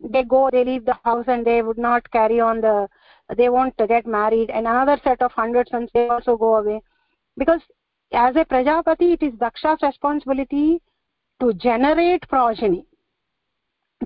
they 0.00 0.24
go 0.24 0.48
they 0.50 0.64
leave 0.64 0.84
the 0.84 0.98
house 1.04 1.24
and 1.28 1.46
they 1.46 1.62
would 1.62 1.78
not 1.78 2.10
carry 2.10 2.40
on 2.40 2.60
the 2.60 2.88
they 3.36 3.48
won't 3.48 3.76
get 3.76 4.06
married. 4.06 4.50
And 4.50 4.66
another 4.66 5.00
set 5.04 5.22
of 5.22 5.32
100 5.34 5.68
sons 5.68 5.90
they 5.94 6.08
also 6.08 6.36
go 6.36 6.56
away. 6.56 6.82
Because 7.36 7.60
as 8.12 8.36
a 8.36 8.44
prajapati 8.44 9.14
it 9.14 9.22
is 9.22 9.32
daksha's 9.34 9.82
responsibility 9.82 10.80
to 11.40 11.54
generate 11.54 12.26
progeny 12.28 12.84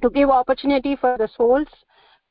to 0.03 0.11
give 0.11 0.29
opportunity 0.29 0.97
for 0.97 1.16
the 1.16 1.29
souls 1.37 1.69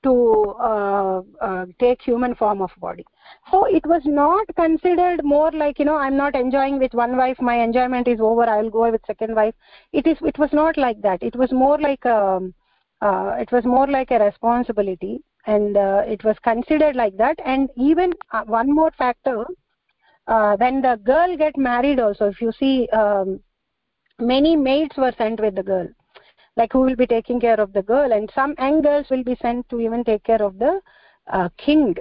to 0.04 0.56
uh, 0.60 1.22
uh, 1.42 1.66
take 1.80 2.02
human 2.02 2.36
form 2.36 2.62
of 2.62 2.72
body. 2.80 3.06
So 3.52 3.66
it 3.66 3.86
was 3.86 4.02
not 4.06 4.46
considered 4.56 5.24
more 5.24 5.52
like 5.52 5.80
you 5.80 5.86
know 5.86 5.96
i'm 5.96 6.18
not 6.18 6.36
enjoying 6.36 6.78
with 6.80 6.94
one 6.94 7.16
wife 7.18 7.42
my 7.42 7.56
enjoyment 7.64 8.08
is 8.08 8.20
over 8.20 8.44
i 8.44 8.62
will 8.62 8.70
go 8.70 8.92
with 8.92 9.02
second 9.08 9.36
wife. 9.36 9.56
It 9.92 10.08
is 10.08 10.18
it 10.22 10.38
was 10.38 10.52
not 10.54 10.78
like 10.78 11.02
that. 11.02 11.24
It 11.24 11.36
was 11.36 11.52
more 11.52 11.80
like 11.80 12.06
a 12.06 12.16
um, 12.16 12.54
uh, 13.02 13.36
it 13.40 13.52
was 13.52 13.66
more 13.66 13.88
like 13.88 14.12
a 14.12 14.20
responsibility 14.20 15.22
and 15.46 15.76
uh, 15.78 16.04
it 16.08 16.24
was 16.24 16.38
considered 16.40 16.96
like 16.96 17.18
that. 17.18 17.38
And 17.46 17.70
even 17.76 18.14
uh, 18.32 18.44
one 18.46 18.74
more 18.74 18.92
factor 18.92 19.46
uh, 20.28 20.56
when 20.58 20.82
the 20.82 21.00
girl 21.04 21.36
get 21.38 21.58
married 21.58 22.00
also 22.00 22.28
if 22.28 22.42
you 22.42 22.52
see 22.52 22.88
um, 22.90 23.40
many 24.20 24.56
maids 24.56 24.96
were 24.98 25.14
sent 25.18 25.40
with 25.40 25.56
the 25.56 25.64
girl 25.64 25.88
like 26.56 26.72
who 26.72 26.82
will 26.82 26.96
be 26.96 27.08
taking 27.08 27.40
care 27.40 27.60
of 27.60 27.74
the 27.74 27.82
girl 27.82 28.12
and 28.12 28.32
some 28.34 28.54
girls 28.56 29.08
will 29.10 29.24
be 29.24 29.36
sent 29.42 29.68
to 29.70 29.80
even 29.80 30.04
take 30.04 30.24
care 30.24 30.42
of 30.42 30.60
the 30.60 30.80
uh, 31.32 31.50
king. 31.58 31.96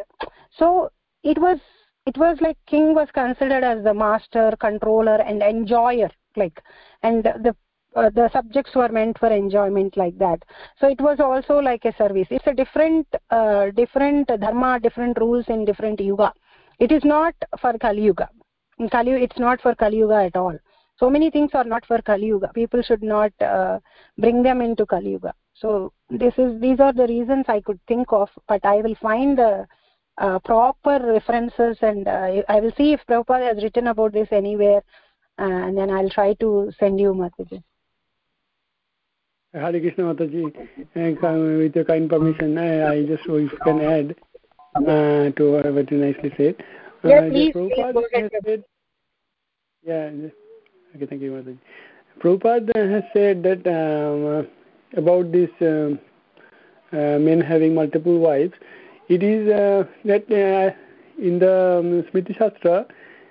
So 0.51 0.91
it 1.23 1.39
was 1.39 1.59
it 2.07 2.17
was 2.17 2.37
like 2.41 2.59
king 2.67 2.95
was 2.95 3.09
considered 3.15 3.65
as 3.65 3.85
the 3.85 3.95
master 3.95 4.53
controller 4.61 5.17
and 5.17 5.43
enjoyer 5.43 6.11
like 6.37 6.61
and 7.03 7.25
the 7.25 7.55
uh, 7.95 8.11
the 8.11 8.31
subjects 8.33 8.75
were 8.75 8.89
meant 8.89 9.19
for 9.19 9.29
enjoyment 9.29 9.97
like 9.99 10.17
that. 10.19 10.43
So 10.81 10.89
it 10.89 11.01
was 11.01 11.21
also 11.21 11.59
like 11.59 11.85
a 11.85 11.95
service. 11.97 12.27
It's 12.31 12.47
a 12.47 12.55
different 12.55 13.07
uh, 13.31 13.67
different 13.71 14.29
dharma 14.29 14.81
different 14.81 15.19
rules 15.19 15.47
in 15.49 15.65
different 15.65 16.01
yuga. 16.01 16.33
It 16.79 16.91
is 16.91 17.05
not 17.05 17.35
for 17.61 17.79
kali 17.79 18.03
yuga. 18.03 18.29
In 18.79 18.89
kali 18.89 19.13
it's 19.13 19.39
not 19.39 19.61
for 19.61 19.75
kali 19.75 19.99
yuga 19.99 20.25
at 20.25 20.37
all 20.37 20.59
so 21.03 21.11
many 21.11 21.31
things 21.35 21.51
are 21.61 21.69
not 21.73 21.85
for 21.91 22.01
kali 22.09 22.27
yuga 22.33 22.49
people 22.59 22.83
should 22.89 23.03
not 23.03 23.47
uh, 23.53 23.79
bring 24.25 24.43
them 24.47 24.61
into 24.67 24.87
kali 24.93 25.15
yuga 25.15 25.33
so 25.63 25.71
this 26.25 26.43
is 26.45 26.51
these 26.65 26.83
are 26.87 26.93
the 27.01 27.09
reasons 27.13 27.55
i 27.55 27.61
could 27.69 27.81
think 27.93 28.13
of 28.19 28.37
but 28.53 28.69
i 28.73 28.77
will 28.87 28.99
find 29.07 29.43
the 29.43 29.51
uh, 30.19 30.39
proper 30.51 30.97
references 31.15 31.83
and 31.91 32.07
uh, 32.07 32.29
i 32.57 32.61
will 32.61 32.75
see 32.81 32.89
if 32.97 33.05
prabhupada 33.11 33.49
has 33.51 33.65
written 33.65 33.89
about 33.95 34.13
this 34.19 34.39
anywhere 34.41 34.81
uh, 35.43 35.61
and 35.67 35.77
then 35.83 35.91
i'll 35.99 36.15
try 36.19 36.31
to 36.47 36.51
send 36.81 37.07
you 37.07 37.13
messages 37.27 37.63
Hare 39.55 39.81
Krishna 39.81 40.05
Mataji, 40.05 40.45
with 41.63 41.75
your 41.77 41.85
kind 41.85 42.09
permission, 42.09 42.57
I, 42.57 42.69
I 42.91 43.03
just 43.03 43.25
if 43.27 43.53
you 43.53 43.59
can 43.63 43.81
add 43.83 44.15
uh, 44.77 45.31
to 45.39 45.51
what 45.75 45.91
you 45.91 45.99
nicely 45.99 46.33
said. 46.39 46.57
Uh, 47.05 47.09
yeah, 47.09 47.29
please, 47.29 47.53
please 47.53 47.75
go 47.77 48.07
ahead. 48.15 48.31
Said, 48.47 48.65
yeah, 49.83 50.09
Okay, 50.95 51.07
thank 51.07 51.23
you, 51.23 51.33
Mataji. 51.33 51.59
Prabhupada 52.21 52.93
has 52.93 53.03
said 53.15 53.43
that 53.43 53.67
um, 53.67 54.47
about 54.97 55.33
this 55.33 55.49
um, 55.63 55.99
uh, 56.93 57.19
men 57.19 57.41
having 57.41 57.75
multiple 57.75 58.19
wives, 58.19 58.53
it 59.09 59.23
is 59.23 59.49
uh, 59.51 59.85
that 60.05 60.31
uh, 60.31 60.75
in 61.21 61.39
the 61.39 61.79
um, 61.81 62.03
Smriti 62.05 62.37
Shastra, 62.37 62.87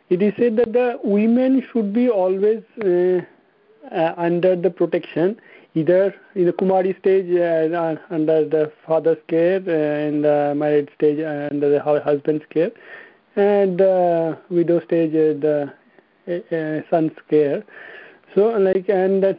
it 0.09 0.21
is 0.21 0.33
said 0.37 0.57
that 0.57 0.73
the 0.73 0.99
women 1.03 1.63
should 1.71 1.93
be 1.93 2.09
always 2.09 2.63
uh, 2.83 3.21
uh, 3.93 4.13
under 4.17 4.55
the 4.55 4.69
protection, 4.71 5.39
either 5.75 6.15
in 6.33 6.45
the 6.45 6.53
Kumari 6.53 6.97
stage 6.99 7.29
uh, 7.37 7.95
under 8.09 8.43
the 8.43 8.71
father's 8.87 9.17
care, 9.27 9.57
and 9.57 10.23
the 10.25 10.53
married 10.55 10.89
stage 10.95 11.19
under 11.19 11.69
the 11.69 11.79
husband's 11.81 12.43
care, 12.49 12.71
and 13.35 13.77
the 13.79 14.37
widow 14.49 14.83
stage 14.83 15.11
the 15.11 15.71
uh, 15.71 15.80
son's 16.89 17.17
care 17.29 17.63
so 18.35 18.47
like 18.67 18.89
and 18.89 19.23
uh, 19.25 19.33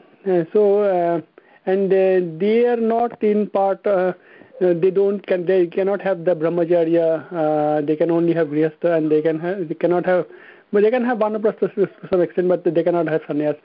so 0.52 0.82
uh, 0.82 1.20
and 1.66 1.93
uh, 1.93 2.20
they 2.39 2.66
are 2.66 2.77
not 2.77 3.23
in 3.23 3.48
part 3.48 3.86
uh, 3.86 4.12
uh, 4.60 4.74
they 4.74 4.90
don't 4.90 5.27
can 5.27 5.47
they 5.47 5.66
cannot 5.66 6.01
have 6.01 6.24
the 6.24 6.35
brahmacharya 6.35 7.06
uh, 7.32 7.81
they 7.86 7.97
can 7.97 8.10
only 8.10 8.35
have 8.35 8.48
grihastha 8.48 8.97
and 8.97 9.10
they 9.10 9.23
can 9.23 9.39
have 9.39 9.69
they 9.69 9.74
cannot 9.74 10.05
have 10.06 10.27
but 10.73 10.82
they 10.82 10.90
can 10.90 11.05
have 11.05 11.19
vanaprastha 11.19 11.73
to 11.74 11.89
some 12.10 12.20
extent 12.20 12.48
but 12.48 12.64
they 12.64 12.82
cannot 12.82 13.06
have 13.06 13.23
sannyas. 13.23 13.59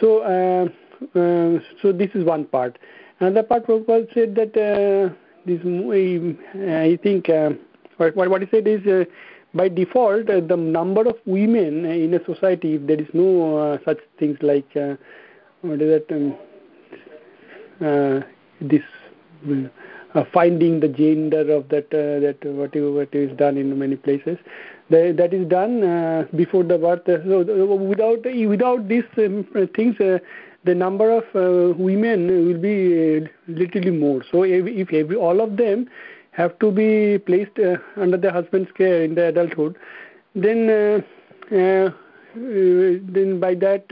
So 0.00 0.18
uh, 0.18 0.68
uh, 1.18 1.60
so 1.80 1.92
this 1.92 2.10
is 2.14 2.24
one 2.24 2.44
part. 2.44 2.78
Another 3.20 3.42
part 3.42 3.66
Prabhupada 3.66 4.12
said 4.12 4.34
that 4.34 4.56
uh, 4.56 5.14
this 5.46 5.60
I 6.68 6.98
think 7.02 7.28
uh, 7.28 7.50
what 7.96 8.28
what 8.28 8.42
he 8.42 8.48
said 8.50 8.66
is 8.66 8.86
uh, 8.86 9.04
by 9.54 9.68
default 9.68 10.28
uh, 10.30 10.40
the 10.40 10.56
number 10.56 11.02
of 11.08 11.16
women 11.26 11.84
in 11.84 12.14
a 12.14 12.24
society 12.24 12.74
if 12.74 12.86
there 12.86 13.00
is 13.00 13.08
no 13.12 13.56
uh, 13.58 13.78
such 13.84 13.98
things 14.18 14.38
like 14.42 14.76
uh, 14.76 14.94
what 15.62 15.82
is 15.82 16.02
that 16.08 16.14
um, 16.14 16.36
uh, 17.80 18.20
this 18.60 18.82
uh, 20.14 20.24
finding 20.32 20.80
the 20.80 20.88
gender 20.88 21.50
of 21.52 21.68
that 21.68 21.86
uh, 21.94 22.20
that 22.20 22.38
what 22.44 22.74
is, 22.76 22.94
what 22.94 23.14
is 23.14 23.36
done 23.36 23.56
in 23.56 23.76
many 23.78 23.96
places 23.96 24.38
the, 24.88 25.14
that 25.16 25.32
is 25.32 25.46
done 25.48 26.28
before 26.34 26.64
the 26.64 26.76
birth. 26.76 27.02
So 27.06 27.76
without 27.76 28.24
without 28.24 28.88
these 28.88 29.04
um, 29.18 29.46
things 29.74 29.96
the 29.98 30.74
number 30.74 31.10
of 31.10 31.24
women 31.78 32.26
will 32.26 32.58
be 32.58 33.26
literally 33.46 33.92
more. 33.92 34.22
So 34.30 34.42
if, 34.42 34.66
if 34.66 34.92
every, 34.92 35.16
all 35.16 35.40
of 35.40 35.56
them 35.56 35.88
have 36.40 36.58
to 36.58 36.70
be 36.80 37.18
placed 37.30 37.58
uh, 37.58 37.76
under 37.96 38.16
the 38.16 38.32
husband's 38.32 38.72
care 38.72 39.02
in 39.04 39.14
the 39.14 39.26
adulthood, 39.32 39.76
then 40.34 40.70
uh, 40.70 41.00
uh, 41.56 41.90
then 42.34 43.40
by 43.40 43.54
that 43.54 43.84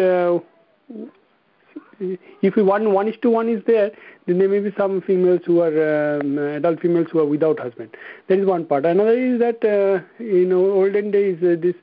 if 2.42 2.56
one 2.56 2.92
one 2.92 3.08
is 3.08 3.16
to 3.22 3.30
one 3.30 3.48
is 3.48 3.62
there, 3.66 3.90
then 4.26 4.38
there 4.38 4.48
may 4.48 4.60
be 4.60 4.72
some 4.76 5.00
females 5.02 5.40
who 5.44 5.60
are 5.60 6.18
um, 6.20 6.38
adult 6.38 6.80
females 6.80 7.08
who 7.10 7.18
are 7.18 7.26
without 7.26 7.58
husband. 7.58 7.96
That 8.28 8.38
is 8.38 8.46
one 8.46 8.64
part. 8.64 8.86
Another 8.86 9.18
is 9.18 9.40
that 9.40 9.64
uh, 9.64 10.02
in 10.22 10.52
olden 10.52 11.10
days, 11.10 11.38
uh, 11.42 11.56
this 11.60 11.74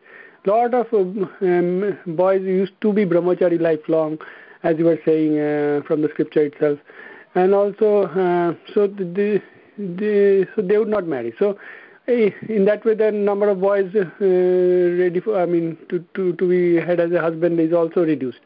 lot 0.46 0.74
of 0.74 0.94
um, 0.94 1.98
boys 2.06 2.42
used 2.42 2.80
to 2.82 2.94
be 2.94 3.06
brahmachari 3.06 3.60
lifelong, 3.60 4.20
as 4.64 4.78
you 4.78 4.86
were 4.86 5.00
saying 5.06 5.40
uh, 5.40 5.82
from 5.88 6.02
the 6.02 6.10
scripture 6.10 6.46
itself, 6.46 6.80
and 7.34 7.54
also 7.54 8.04
uh, 8.04 8.54
so 8.74 8.88
the, 8.88 9.04
the, 9.04 9.42
so 9.78 10.62
they 10.62 10.78
would 10.78 10.88
not 10.88 11.08
marry. 11.08 11.34
So 11.40 11.58
in 12.08 12.66
that 12.66 12.86
way 12.86 12.94
the 12.94 13.12
number 13.12 13.50
of 13.50 13.60
boys 13.60 13.92
uh, 13.96 14.06
ready 14.22 15.20
for 15.20 15.42
i 15.42 15.46
mean 15.46 15.76
to 15.90 16.06
to 16.14 16.34
to 16.34 16.50
be 16.50 16.76
had 16.76 17.00
as 17.00 17.12
a 17.12 17.22
husband 17.22 17.60
is 17.60 17.74
also 17.74 18.06
reduced. 18.06 18.40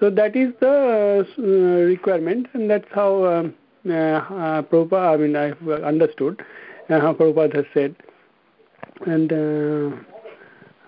So 0.00 0.10
that 0.10 0.34
is 0.34 0.52
the 0.60 1.26
uh, 1.38 1.42
requirement 1.86 2.48
and 2.54 2.68
that's 2.70 2.88
how 2.92 3.24
um, 3.26 3.54
uh, 3.86 3.92
uh, 3.92 4.62
Prabhupada, 4.62 5.14
I 5.14 5.16
mean 5.18 5.36
I've 5.36 5.68
understood 5.84 6.42
uh, 6.88 7.00
how 7.00 7.12
Prabhupada 7.12 7.56
has 7.56 7.66
said. 7.74 7.94
And 9.06 9.32
uh, 9.32 9.96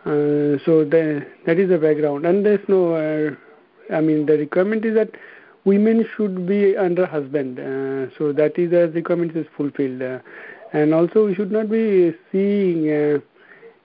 uh, 0.08 0.58
so 0.64 0.84
the, 0.84 1.26
that 1.46 1.58
is 1.58 1.68
the 1.68 1.78
background. 1.78 2.24
And 2.26 2.44
there's 2.44 2.66
no 2.68 2.94
uh, 2.94 3.94
I 3.94 4.00
mean 4.00 4.26
the 4.26 4.38
requirement 4.38 4.84
is 4.84 4.94
that 4.94 5.10
women 5.66 6.08
should 6.16 6.46
be 6.46 6.76
under 6.76 7.04
husband 7.04 7.58
uh, 7.58 8.10
so 8.16 8.32
that 8.32 8.58
is 8.58 8.70
the 8.70 8.88
requirement 8.94 9.36
is 9.36 9.46
fulfilled 9.56 10.00
uh, 10.00 10.18
and 10.72 10.94
also 10.94 11.26
we 11.26 11.34
should 11.34 11.52
not 11.52 11.68
be 11.68 12.14
seeing 12.32 12.90
uh, 12.90 13.18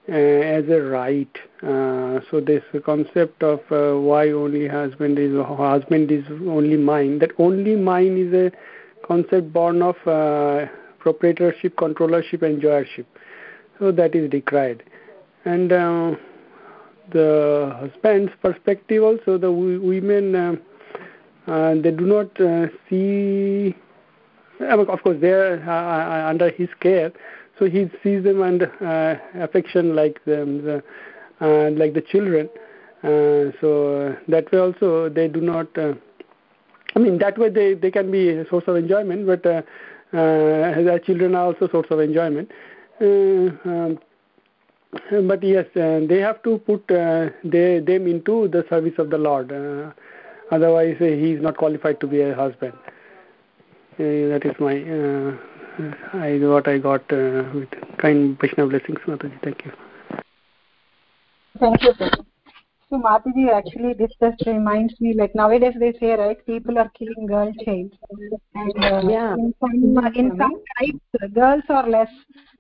uh, 0.10 0.14
as 0.14 0.68
a 0.68 0.82
right. 0.82 1.38
Uh, 1.62 2.20
so 2.30 2.42
this 2.42 2.64
concept 2.84 3.44
of 3.44 3.60
uh, 3.72 3.98
why 4.00 4.32
only 4.32 4.68
husband 4.68 5.20
is 5.20 5.32
husband 5.46 6.12
is 6.12 6.26
only 6.48 6.76
mine. 6.76 7.20
That 7.20 7.32
only 7.38 7.76
mine 7.76 8.18
is 8.18 8.34
a 8.34 8.52
concept 9.08 9.54
born 9.54 9.84
of 9.84 9.96
proprietorship, 11.00 11.76
controllership, 11.76 12.40
enjoyership. 12.40 13.06
So 13.78 13.92
that 13.92 14.16
is 14.16 14.30
decried. 14.30 14.84
And 15.46 15.70
the 15.70 16.18
husband's 17.80 18.32
perspective 18.42 19.04
also, 19.04 19.38
the 19.38 19.52
women 19.52 20.60
they 21.48 21.92
do 21.92 22.06
not 22.06 22.30
see 22.90 23.76
of 24.60 25.04
course 25.04 25.18
they 25.20 25.32
are 25.32 25.62
uh, 25.68 26.30
under 26.30 26.50
his 26.50 26.70
care. 26.80 27.12
So 27.60 27.66
he 27.66 27.90
sees 28.04 28.24
them 28.24 28.42
under 28.42 28.72
uh, 28.84 29.44
affection 29.44 29.96
like 29.96 30.24
them 30.26 30.64
the, 30.64 30.84
uh, 31.42 31.72
like 31.72 31.94
the 31.94 32.02
children. 32.02 32.50
Uh, 33.04 33.52
so 33.60 34.16
that 34.28 34.52
way 34.52 34.60
also 34.60 35.10
they 35.10 35.28
do 35.28 35.42
not 35.42 35.76
uh, 35.76 35.94
i 36.96 37.00
mean 37.00 37.18
that 37.18 37.36
way 37.36 37.50
they 37.50 37.74
they 37.74 37.90
can 37.90 38.12
be 38.12 38.30
a 38.30 38.48
source 38.48 38.64
of 38.68 38.76
enjoyment 38.76 39.26
but 39.26 39.44
uh, 39.44 39.64
uh, 40.14 40.84
their 40.84 41.00
children 41.00 41.34
are 41.34 41.46
also 41.46 41.68
source 41.70 41.88
of 41.90 42.00
enjoyment. 42.00 42.52
Uh, 43.02 43.50
um, 43.66 44.00
but 45.28 45.42
yes 45.42 45.66
uh, 45.78 46.02
they 46.08 46.20
have 46.20 46.44
to 46.44 46.60
put 46.60 46.84
uh, 46.92 47.30
they, 47.44 47.80
them 47.80 48.06
into 48.06 48.48
the 48.50 48.64
service 48.70 48.94
of 49.00 49.10
the 49.10 49.18
lord. 49.18 49.52
Uh, 49.52 49.92
otherwise 50.52 50.98
uh, 51.02 51.06
he 51.06 51.32
is 51.32 51.42
not 51.42 51.58
qualified 51.58 52.00
to 52.00 52.08
be 52.08 52.22
a 52.22 52.36
husband 52.36 52.74
uh, 54.00 54.28
that 54.32 54.42
is 54.46 54.56
my 54.60 54.76
uh, 54.98 55.38
I 56.14 56.38
what 56.40 56.68
I 56.68 56.78
got 56.78 57.02
uh, 57.12 57.44
with 57.54 57.70
kind 57.98 58.38
Vaishnava 58.40 58.70
blessings, 58.70 59.00
Mataji. 59.08 59.42
Thank 59.44 59.66
you. 59.66 59.72
Thank 61.60 61.82
you. 61.84 61.94
So 62.90 62.98
Mataji, 62.98 63.52
actually 63.54 63.94
this 63.94 64.12
just 64.22 64.46
reminds 64.46 65.00
me 65.00 65.14
like 65.14 65.34
nowadays 65.34 65.74
they 65.80 65.94
say 66.00 66.12
right, 66.14 66.46
people 66.46 66.78
are 66.78 66.90
killing 66.98 67.26
girl 67.26 67.52
child, 67.64 67.92
and 68.56 68.84
uh, 68.84 69.02
yeah. 69.10 69.34
in 69.34 69.54
some 69.60 70.14
in 70.16 70.38
some 70.38 70.62
tribes 70.78 71.34
girls 71.34 71.64
are 71.70 71.88
less. 71.90 72.10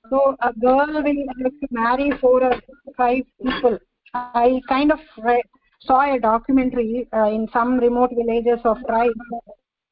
So 0.09 0.35
a 0.41 0.53
girl 0.53 0.87
will 0.87 1.25
have 1.43 1.51
to 1.51 1.67
marry 1.71 2.11
four 2.19 2.43
or 2.43 2.59
five 2.95 3.23
people. 3.41 3.77
I 4.13 4.61
kind 4.67 4.91
of 4.91 4.99
read, 5.17 5.43
saw 5.85 6.13
a 6.13 6.19
documentary 6.19 7.07
uh, 7.13 7.27
in 7.27 7.47
some 7.53 7.77
remote 7.79 8.11
villages 8.15 8.59
of 8.65 8.77
tribes 8.87 9.15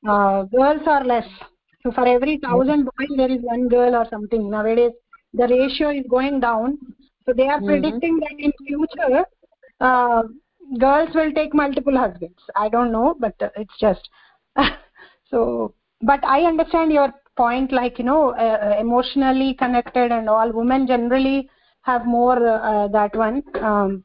uh, 0.07 0.43
girls 0.43 0.81
are 0.85 1.03
less. 1.03 1.27
So 1.83 1.91
for 1.91 2.07
every 2.07 2.37
thousand 2.37 2.85
boys 2.85 3.17
there 3.17 3.31
is 3.31 3.41
one 3.41 3.67
girl 3.67 3.95
or 3.95 4.05
something. 4.09 4.49
Nowadays 4.49 4.91
the 5.33 5.47
ratio 5.47 5.89
is 5.89 6.05
going 6.09 6.39
down. 6.39 6.77
So 7.25 7.33
they 7.33 7.47
are 7.47 7.59
mm 7.59 7.63
-hmm. 7.63 7.71
predicting 7.71 8.19
that 8.19 8.37
in 8.37 8.51
future 8.67 9.25
uh, 9.79 10.23
girls 10.77 11.13
will 11.13 11.33
take 11.33 11.53
multiple 11.53 11.97
husbands. 11.97 12.41
I 12.55 12.69
don't 12.69 12.91
know 12.91 13.15
but 13.19 13.35
uh, 13.41 13.49
it's 13.55 13.77
just 13.79 14.09
so 15.31 15.73
but 16.09 16.23
i 16.23 16.39
understand 16.49 16.91
your 16.91 17.09
point 17.39 17.71
like 17.79 17.99
you 17.99 18.05
know 18.05 18.23
uh, 18.45 18.57
uh, 18.67 18.75
emotionally 18.79 19.53
connected 19.63 20.11
and 20.11 20.29
all. 20.29 20.51
Women 20.51 20.87
generally 20.87 21.49
have 21.81 22.05
more 22.05 22.39
uh, 22.47 22.87
that 22.89 23.15
one. 23.15 23.41
Um, 23.69 24.03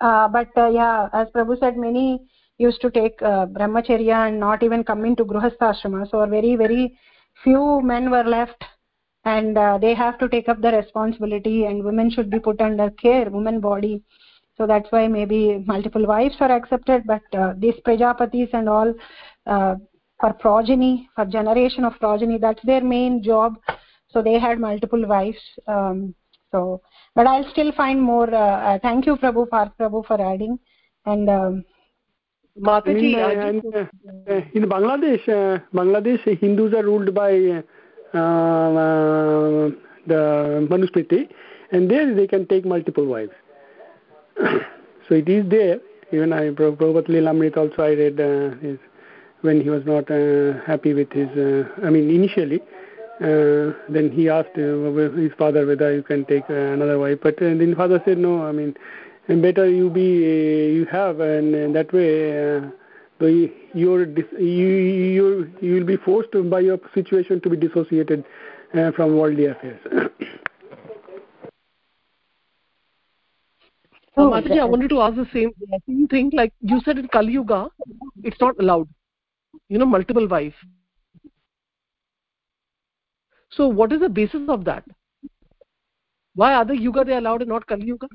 but 0.00 0.48
yeah 0.78 1.08
as 1.12 1.28
prabhu 1.34 1.58
said 1.58 1.76
many 1.76 2.20
used 2.58 2.80
to 2.80 2.90
take 2.90 3.20
uh, 3.22 3.46
brahmacharya 3.46 4.28
and 4.28 4.38
not 4.38 4.62
even 4.62 4.84
come 4.84 5.04
into 5.04 5.24
grihastha 5.24 5.70
so 6.10 6.26
very 6.26 6.54
very 6.56 6.96
few 7.42 7.80
men 7.82 8.10
were 8.10 8.24
left. 8.24 8.64
And 9.24 9.56
uh, 9.56 9.78
they 9.78 9.94
have 9.94 10.18
to 10.18 10.28
take 10.28 10.48
up 10.48 10.60
the 10.60 10.70
responsibility 10.70 11.64
and 11.64 11.82
women 11.82 12.10
should 12.10 12.30
be 12.30 12.38
put 12.38 12.60
under 12.60 12.90
care 12.90 13.30
woman 13.30 13.60
body. 13.60 14.02
So 14.56 14.66
that's 14.66 14.90
why 14.90 15.08
maybe 15.08 15.64
multiple 15.66 16.06
wives 16.06 16.36
are 16.40 16.52
accepted. 16.52 17.04
But 17.06 17.22
uh, 17.36 17.54
these 17.56 17.74
prajapatis 17.86 18.50
and 18.52 18.68
all 18.68 18.94
uh, 19.46 19.76
for 20.20 20.32
progeny 20.34 21.08
for 21.16 21.24
generation 21.24 21.84
of 21.84 21.98
progeny 21.98 22.38
that's 22.38 22.62
their 22.64 22.82
main 22.82 23.22
job. 23.22 23.54
So 24.10 24.22
they 24.22 24.38
had 24.38 24.60
multiple 24.60 25.06
wives. 25.06 25.38
Um, 25.66 26.14
so 26.52 26.82
but 27.14 27.26
i'll 27.26 27.48
still 27.50 27.72
find 27.72 28.00
more 28.00 28.32
uh, 28.34 28.56
uh 28.68 28.78
thank 28.82 29.06
you 29.06 29.16
prabhu 29.16 29.48
for 29.54 29.64
prabhu 29.78 30.04
for 30.06 30.20
adding 30.32 30.58
and 31.06 31.28
um, 31.28 31.64
Mataji, 32.60 33.14
in, 33.14 33.72
uh, 33.74 33.86
uh, 34.30 34.40
in 34.54 34.62
Bangladesh, 34.68 35.28
uh, 35.28 35.58
Bangladesh 35.74 36.38
Hindus 36.38 36.72
are 36.72 36.84
ruled 36.84 37.12
by 37.12 37.32
uh, 37.32 38.16
uh, 38.16 39.70
the 40.06 40.66
Manusmriti, 40.70 41.28
and 41.72 41.90
there 41.90 42.14
they 42.14 42.28
can 42.28 42.46
take 42.46 42.64
multiple 42.64 43.04
wives. 43.04 43.32
so 44.38 45.14
it 45.14 45.28
is 45.28 45.48
there. 45.50 45.80
Even 46.12 46.32
I, 46.32 46.50
Prabhupada 46.50 47.08
Lilamrit 47.08 47.56
also 47.56 47.82
I 47.82 47.94
read 47.94 48.20
uh, 48.20 48.56
his, 48.58 48.78
when 49.40 49.60
he 49.60 49.68
was 49.68 49.84
not 49.84 50.08
uh, 50.08 50.60
happy 50.64 50.94
with 50.94 51.10
his, 51.10 51.28
uh, 51.30 51.68
I 51.84 51.90
mean 51.90 52.08
initially, 52.08 52.60
uh, 53.20 53.72
then 53.88 54.10
he 54.12 54.28
asked 54.28 54.56
uh, 54.58 54.92
his 55.16 55.32
father 55.38 55.66
whether 55.66 55.94
you 55.94 56.02
can 56.02 56.24
take 56.24 56.48
uh, 56.50 56.54
another 56.54 56.98
wife, 56.98 57.18
but 57.22 57.36
then 57.38 57.74
father 57.76 58.02
said 58.04 58.18
no. 58.18 58.44
I 58.44 58.52
mean, 58.52 58.74
better 59.28 59.68
you 59.68 59.90
be 59.90 60.74
you 60.74 60.84
have 60.86 61.20
and, 61.20 61.54
and 61.54 61.74
that 61.76 61.92
way 61.92 62.58
uh, 62.58 62.70
you're 63.20 64.06
you 64.06 64.68
you 64.68 65.52
you 65.60 65.74
will 65.74 65.84
be 65.84 65.96
forced 65.96 66.32
by 66.50 66.60
your 66.60 66.78
situation 66.92 67.40
to 67.40 67.48
be 67.48 67.56
dissociated 67.56 68.24
uh, 68.74 68.90
from 68.92 69.16
worldly 69.16 69.46
affairs 69.46 69.80
Oh, 74.16 74.30
Mataji, 74.30 74.60
I 74.60 74.64
wanted 74.64 74.90
to 74.90 75.00
ask 75.00 75.16
the 75.16 75.26
same, 75.32 75.50
same 75.88 76.06
thing. 76.06 76.30
Like 76.32 76.52
you 76.60 76.80
said 76.84 76.98
in 76.98 77.08
Kali 77.08 77.32
Yuga, 77.32 77.68
it's 78.22 78.40
not 78.40 78.54
allowed. 78.60 78.88
You 79.68 79.78
know, 79.78 79.86
multiple 79.86 80.28
wives. 80.28 80.54
So, 83.56 83.68
what 83.68 83.92
is 83.92 84.00
the 84.00 84.08
basis 84.08 84.48
of 84.48 84.64
that? 84.64 84.84
Why 86.34 86.54
other 86.54 86.74
yuga 86.74 87.04
they 87.04 87.16
allowed 87.16 87.42
and 87.42 87.48
not 87.50 87.66
Kali 87.66 87.86
Yuga? 87.86 88.08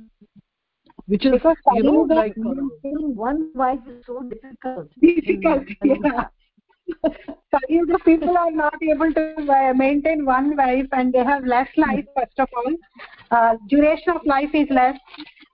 which 1.07 1.25
is 1.25 1.31
because 1.31 1.57
you 1.73 1.83
know 1.83 2.01
like 2.01 2.35
one 2.37 3.51
wife 3.55 3.79
is 3.87 4.05
so 4.05 4.21
difficult. 4.29 4.89
Difficult 5.01 5.63
yeah 5.83 6.27
the 7.91 7.99
people 8.05 8.37
are 8.37 8.51
not 8.51 8.75
able 8.81 9.11
to 9.13 9.23
uh, 9.53 9.73
maintain 9.73 10.25
one 10.25 10.55
wife 10.55 10.85
and 10.91 11.13
they 11.13 11.23
have 11.23 11.43
less 11.45 11.67
life 11.77 12.05
first 12.15 12.39
of 12.39 12.47
all. 12.55 12.75
Uh, 13.31 13.55
duration 13.67 14.13
of 14.15 14.25
life 14.25 14.49
is 14.53 14.67
less 14.69 14.97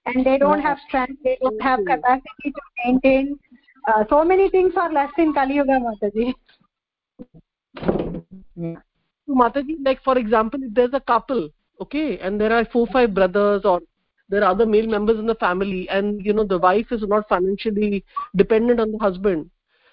and 0.06 0.26
they 0.26 0.38
don't 0.38 0.62
have 0.62 0.78
strength 0.88 1.20
they 1.24 1.38
don't 1.42 1.62
have 1.62 1.80
capacity 1.86 2.52
to 2.58 2.62
maintain. 2.86 3.40
Uh, 3.88 4.04
so 4.10 4.24
many 4.26 4.50
things 4.50 4.74
are 4.76 4.92
less 4.92 5.12
in 5.18 5.34
kali 5.34 5.56
yuga 5.56 5.80
mataji 5.88 6.34
mataji 9.30 9.76
like 9.84 10.04
for 10.04 10.18
example 10.18 10.60
if 10.64 10.74
there's 10.74 10.94
a 10.94 11.00
couple 11.00 11.50
okay 11.82 12.20
and 12.20 12.40
there 12.40 12.54
are 12.54 12.66
four 12.66 12.88
five 12.88 13.14
brothers 13.14 13.62
or 13.66 13.82
there 14.30 14.44
are 14.44 14.52
other 14.52 14.66
male 14.66 14.88
members 14.88 15.20
in 15.20 15.26
the 15.26 15.36
family 15.36 15.88
and 15.90 16.26
you 16.26 16.34
know 16.34 16.44
the 16.44 16.58
wife 16.58 16.92
is 16.92 17.02
not 17.08 17.28
financially 17.28 18.04
dependent 18.36 18.80
on 18.80 18.92
the 18.92 18.98
husband 18.98 19.50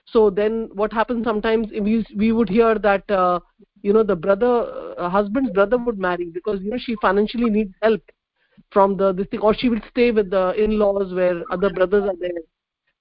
so 0.06 0.30
then 0.30 0.68
what 0.74 0.92
happens 0.92 1.24
sometimes 1.24 1.68
we 1.80 2.04
we 2.16 2.32
would 2.32 2.48
hear 2.48 2.78
that 2.78 3.08
uh, 3.10 3.38
you 3.82 3.92
know 3.92 4.02
the 4.02 4.16
brother 4.16 4.94
uh, 4.98 5.08
husband's 5.08 5.50
brother 5.52 5.78
would 5.78 5.98
marry 5.98 6.26
because 6.26 6.60
you 6.60 6.70
know 6.70 6.78
she 6.78 6.96
financially 7.00 7.50
needs 7.50 7.74
help 7.82 8.00
from 8.70 8.96
the 8.96 9.12
this 9.12 9.26
thing 9.28 9.40
or 9.40 9.54
she 9.54 9.68
will 9.68 9.80
stay 9.90 10.10
with 10.10 10.30
the 10.30 10.52
in-laws 10.62 11.12
where 11.14 11.42
other 11.50 11.70
brothers 11.70 12.04
are 12.04 12.16
there 12.20 12.42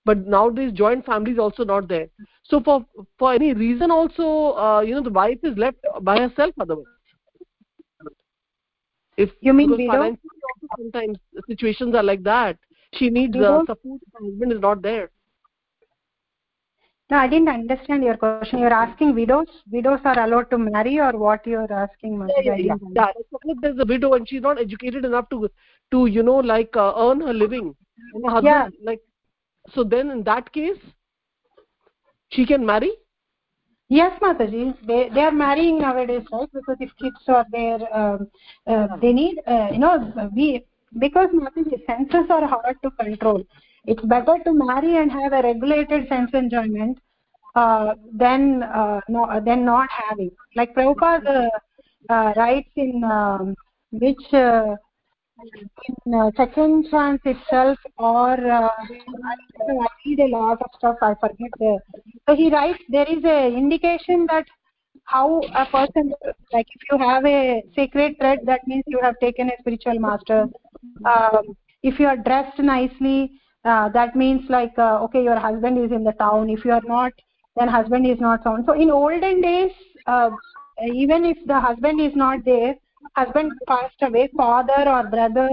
but 0.06 0.26
nowadays 0.28 0.72
joint 0.74 1.06
family 1.06 1.32
is 1.32 1.40
also 1.40 1.64
not 1.64 1.88
there 1.88 2.08
so 2.44 2.60
for 2.62 2.86
for 3.18 3.34
any 3.34 3.54
reason 3.54 3.92
also 3.92 4.28
uh, 4.66 4.82
you 4.82 4.94
know 4.96 5.04
the 5.04 5.18
wife 5.22 5.40
is 5.44 5.58
left 5.58 5.78
by 6.02 6.18
herself 6.20 6.54
otherwise 6.60 6.86
if 9.18 9.30
You 9.42 9.54
mean 9.54 9.70
sometimes 10.78 11.18
situations 11.48 11.96
are 11.96 12.04
like 12.04 12.24
that 12.24 12.58
she 12.94 13.10
needs 13.10 13.40
uh, 13.40 13.60
support 13.66 14.00
her 14.14 14.26
husband 14.26 14.54
is 14.54 14.60
not 14.62 14.82
there 14.82 15.10
No, 17.10 17.18
I 17.18 17.28
didn't 17.28 17.50
understand 17.50 18.04
your 18.04 18.18
question. 18.18 18.60
You're 18.60 18.74
asking 18.74 19.14
widows? 19.16 19.48
Widows 19.72 20.00
are 20.06 20.20
allowed 20.20 20.50
to 20.52 20.58
marry 20.58 21.00
or 21.00 21.12
what 21.18 21.46
you're 21.46 21.72
asking, 21.72 22.18
yeah, 22.28 22.42
yeah, 22.58 22.76
yeah. 22.96 23.08
Suppose 23.30 23.58
there's 23.62 23.80
a 23.80 23.86
widow 23.86 24.14
and 24.14 24.28
she's 24.28 24.42
not 24.42 24.60
educated 24.60 25.06
enough 25.06 25.30
to 25.30 25.50
to 25.92 26.06
you 26.08 26.24
know 26.24 26.38
like 26.38 26.76
uh, 26.76 26.94
earn 26.98 27.22
her 27.22 27.34
living 27.34 27.76
and 28.14 28.26
her 28.26 28.32
husband 28.32 28.66
Yeah. 28.68 28.70
like 28.84 29.02
so 29.74 29.84
then 29.84 30.12
in 30.12 30.24
that 30.24 30.52
case 30.54 30.82
she 32.30 32.46
can 32.46 32.66
marry 32.66 32.92
Yes, 33.94 34.18
Mataji. 34.22 34.74
They 34.88 35.10
they 35.14 35.20
are 35.20 35.34
marrying 35.34 35.80
nowadays, 35.80 36.26
right? 36.32 36.48
Because 36.54 36.78
if 36.80 36.92
kids 36.98 37.26
are 37.28 37.46
there, 37.52 37.80
um, 37.94 38.30
uh, 38.66 38.88
they 39.02 39.12
need, 39.12 39.42
uh, 39.46 39.68
you 39.74 39.80
know, 39.80 40.30
we 40.34 40.66
because 40.98 41.28
Mataji, 41.40 41.86
senses 41.86 42.30
are 42.30 42.48
hard 42.48 42.78
to 42.84 42.92
control. 42.92 43.44
It's 43.84 44.02
better 44.06 44.38
to 44.46 44.54
marry 44.54 44.96
and 44.96 45.12
have 45.12 45.34
a 45.34 45.42
regulated 45.42 46.08
sense 46.08 46.32
enjoyment 46.34 47.00
uh, 47.56 47.96
than 48.14 48.64
uh, 48.64 49.02
no, 49.10 49.28
than 49.44 49.66
not 49.66 49.90
having. 49.92 50.32
Like 50.56 50.74
Prabhupada 50.74 51.50
uh, 52.10 52.34
writes 52.38 52.72
in 52.78 53.04
um, 53.04 53.56
which 53.92 54.34
uh, 54.34 54.78
in 56.06 56.14
uh, 56.14 56.32
second 56.38 56.88
chance 56.90 57.22
itself 57.26 57.78
or 57.98 58.34
uh, 58.34 58.70
I, 58.70 59.88
read 60.06 60.20
a 60.20 60.28
lot 60.28 60.62
of 60.62 60.70
stuff 60.78 60.98
i 61.02 61.14
forget 61.16 61.52
the 61.60 61.80
so 62.28 62.36
he 62.36 62.50
writes 62.50 62.84
there 62.90 63.10
is 63.10 63.24
a 63.24 63.48
indication 63.48 64.26
that 64.28 64.46
how 65.06 65.42
a 65.56 65.66
person 65.66 66.14
like 66.54 66.68
if 66.76 66.82
you 66.92 66.98
have 66.98 67.26
a 67.26 67.64
sacred 67.76 68.18
thread 68.20 68.40
that 68.46 68.62
means 68.68 68.84
you 68.88 69.00
have 69.02 69.16
taken 69.20 69.50
a 69.50 69.58
spiritual 69.60 70.00
master. 70.00 70.48
Um, 71.06 71.56
if 71.84 72.00
you 72.00 72.08
are 72.08 72.18
dressed 72.18 72.60
nicely 72.60 73.32
uh, 73.66 73.90
that 73.90 74.16
means 74.16 74.50
like 74.50 74.78
uh, 74.78 75.04
okay 75.06 75.24
your 75.24 75.40
husband 75.40 75.78
is 75.84 75.92
in 75.92 76.04
the 76.04 76.14
town. 76.14 76.50
If 76.50 76.64
you 76.66 76.72
are 76.72 76.88
not 76.88 77.12
then 77.58 77.68
husband 77.68 78.08
is 78.08 78.20
not 78.20 78.44
found 78.44 78.66
so 78.66 78.74
in 78.74 78.90
olden 78.92 79.42
days 79.42 79.72
uh, 80.08 80.30
even 80.94 81.26
if 81.26 81.38
the 81.46 81.60
husband 81.60 82.00
is 82.00 82.16
not 82.16 82.46
there 82.46 82.76
husband 83.16 83.52
passed 83.68 84.02
away 84.02 84.30
father 84.36 84.84
or 84.88 85.04
brother 85.04 85.50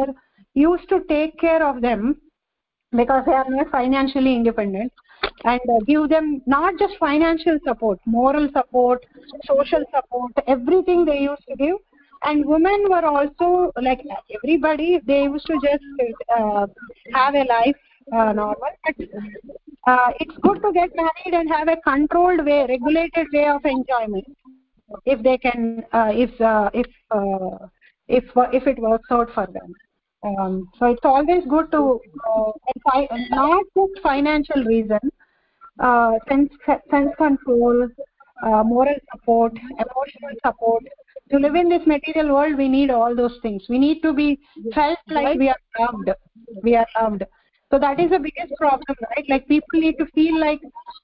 used 0.54 0.88
to 0.88 1.00
take 1.08 1.38
care 1.38 1.64
of 1.66 1.80
them 1.80 2.20
because 2.96 3.24
they 3.26 3.32
are 3.32 3.48
not 3.48 3.70
financially 3.70 4.34
independent 4.34 4.92
and 5.44 5.60
give 5.86 6.08
them 6.08 6.42
not 6.46 6.78
just 6.78 6.96
financial 6.98 7.58
support 7.66 7.98
moral 8.06 8.48
support 8.52 9.04
social 9.46 9.84
support 9.94 10.32
everything 10.46 11.04
they 11.04 11.20
used 11.20 11.46
to 11.48 11.56
give. 11.56 11.76
And 12.24 12.44
women 12.44 12.86
were 12.88 13.04
also 13.04 13.70
like 13.80 14.00
everybody 14.34 15.00
they 15.06 15.22
used 15.24 15.46
to 15.46 15.58
just 15.62 15.84
uh, 16.36 16.66
have 17.14 17.34
a 17.34 17.44
life 17.44 17.76
uh, 18.12 18.32
normal. 18.32 18.56
But 18.84 19.06
uh, 19.86 20.10
it's 20.18 20.36
good 20.42 20.60
to 20.62 20.72
get 20.72 20.90
married 20.96 21.34
and 21.34 21.48
have 21.48 21.68
a 21.68 21.76
controlled 21.76 22.44
way 22.44 22.66
regulated 22.68 23.28
way 23.32 23.46
of 23.46 23.64
enjoyment 23.64 24.26
if 25.04 25.22
they 25.22 25.38
can 25.38 25.84
uh, 25.92 26.10
if 26.12 26.40
uh, 26.40 26.70
if 26.74 26.86
uh, 27.10 27.66
if 28.08 28.24
if 28.52 28.66
it 28.66 28.78
works 28.78 29.08
out 29.10 29.30
for 29.34 29.46
them. 29.46 29.74
Um, 30.24 30.68
so 30.78 30.86
it's 30.86 31.04
always 31.04 31.44
good 31.48 31.70
to 31.72 32.00
uh, 32.28 32.52
fi- 32.90 33.08
not 33.30 33.62
just 33.76 34.02
financial 34.02 34.64
reason 34.64 34.98
uh, 35.78 36.12
sense 36.28 36.50
sense 36.90 37.10
control 37.16 37.88
uh, 38.42 38.62
moral 38.64 38.96
support 39.12 39.52
emotional 39.56 40.34
support. 40.44 40.82
To 41.30 41.38
live 41.38 41.56
in 41.56 41.68
this 41.68 41.86
material 41.86 42.34
world 42.34 42.56
we 42.56 42.68
need 42.68 42.90
all 42.90 43.14
those 43.14 43.38
things. 43.42 43.62
We 43.68 43.78
need 43.78 44.00
to 44.02 44.12
be 44.12 44.40
felt 44.74 44.98
like 45.10 45.38
we 45.38 45.50
are 45.50 45.62
loved. 45.78 46.10
We 46.62 46.74
are 46.74 46.86
loved 47.00 47.24
so 47.70 47.78
that 47.78 48.00
is 48.00 48.10
the 48.10 48.18
biggest 48.18 48.52
problem 48.58 48.96
right 49.10 49.26
like 49.28 49.46
people 49.48 49.80
need 49.80 49.98
to 49.98 50.06
feel 50.18 50.38
like 50.40 50.60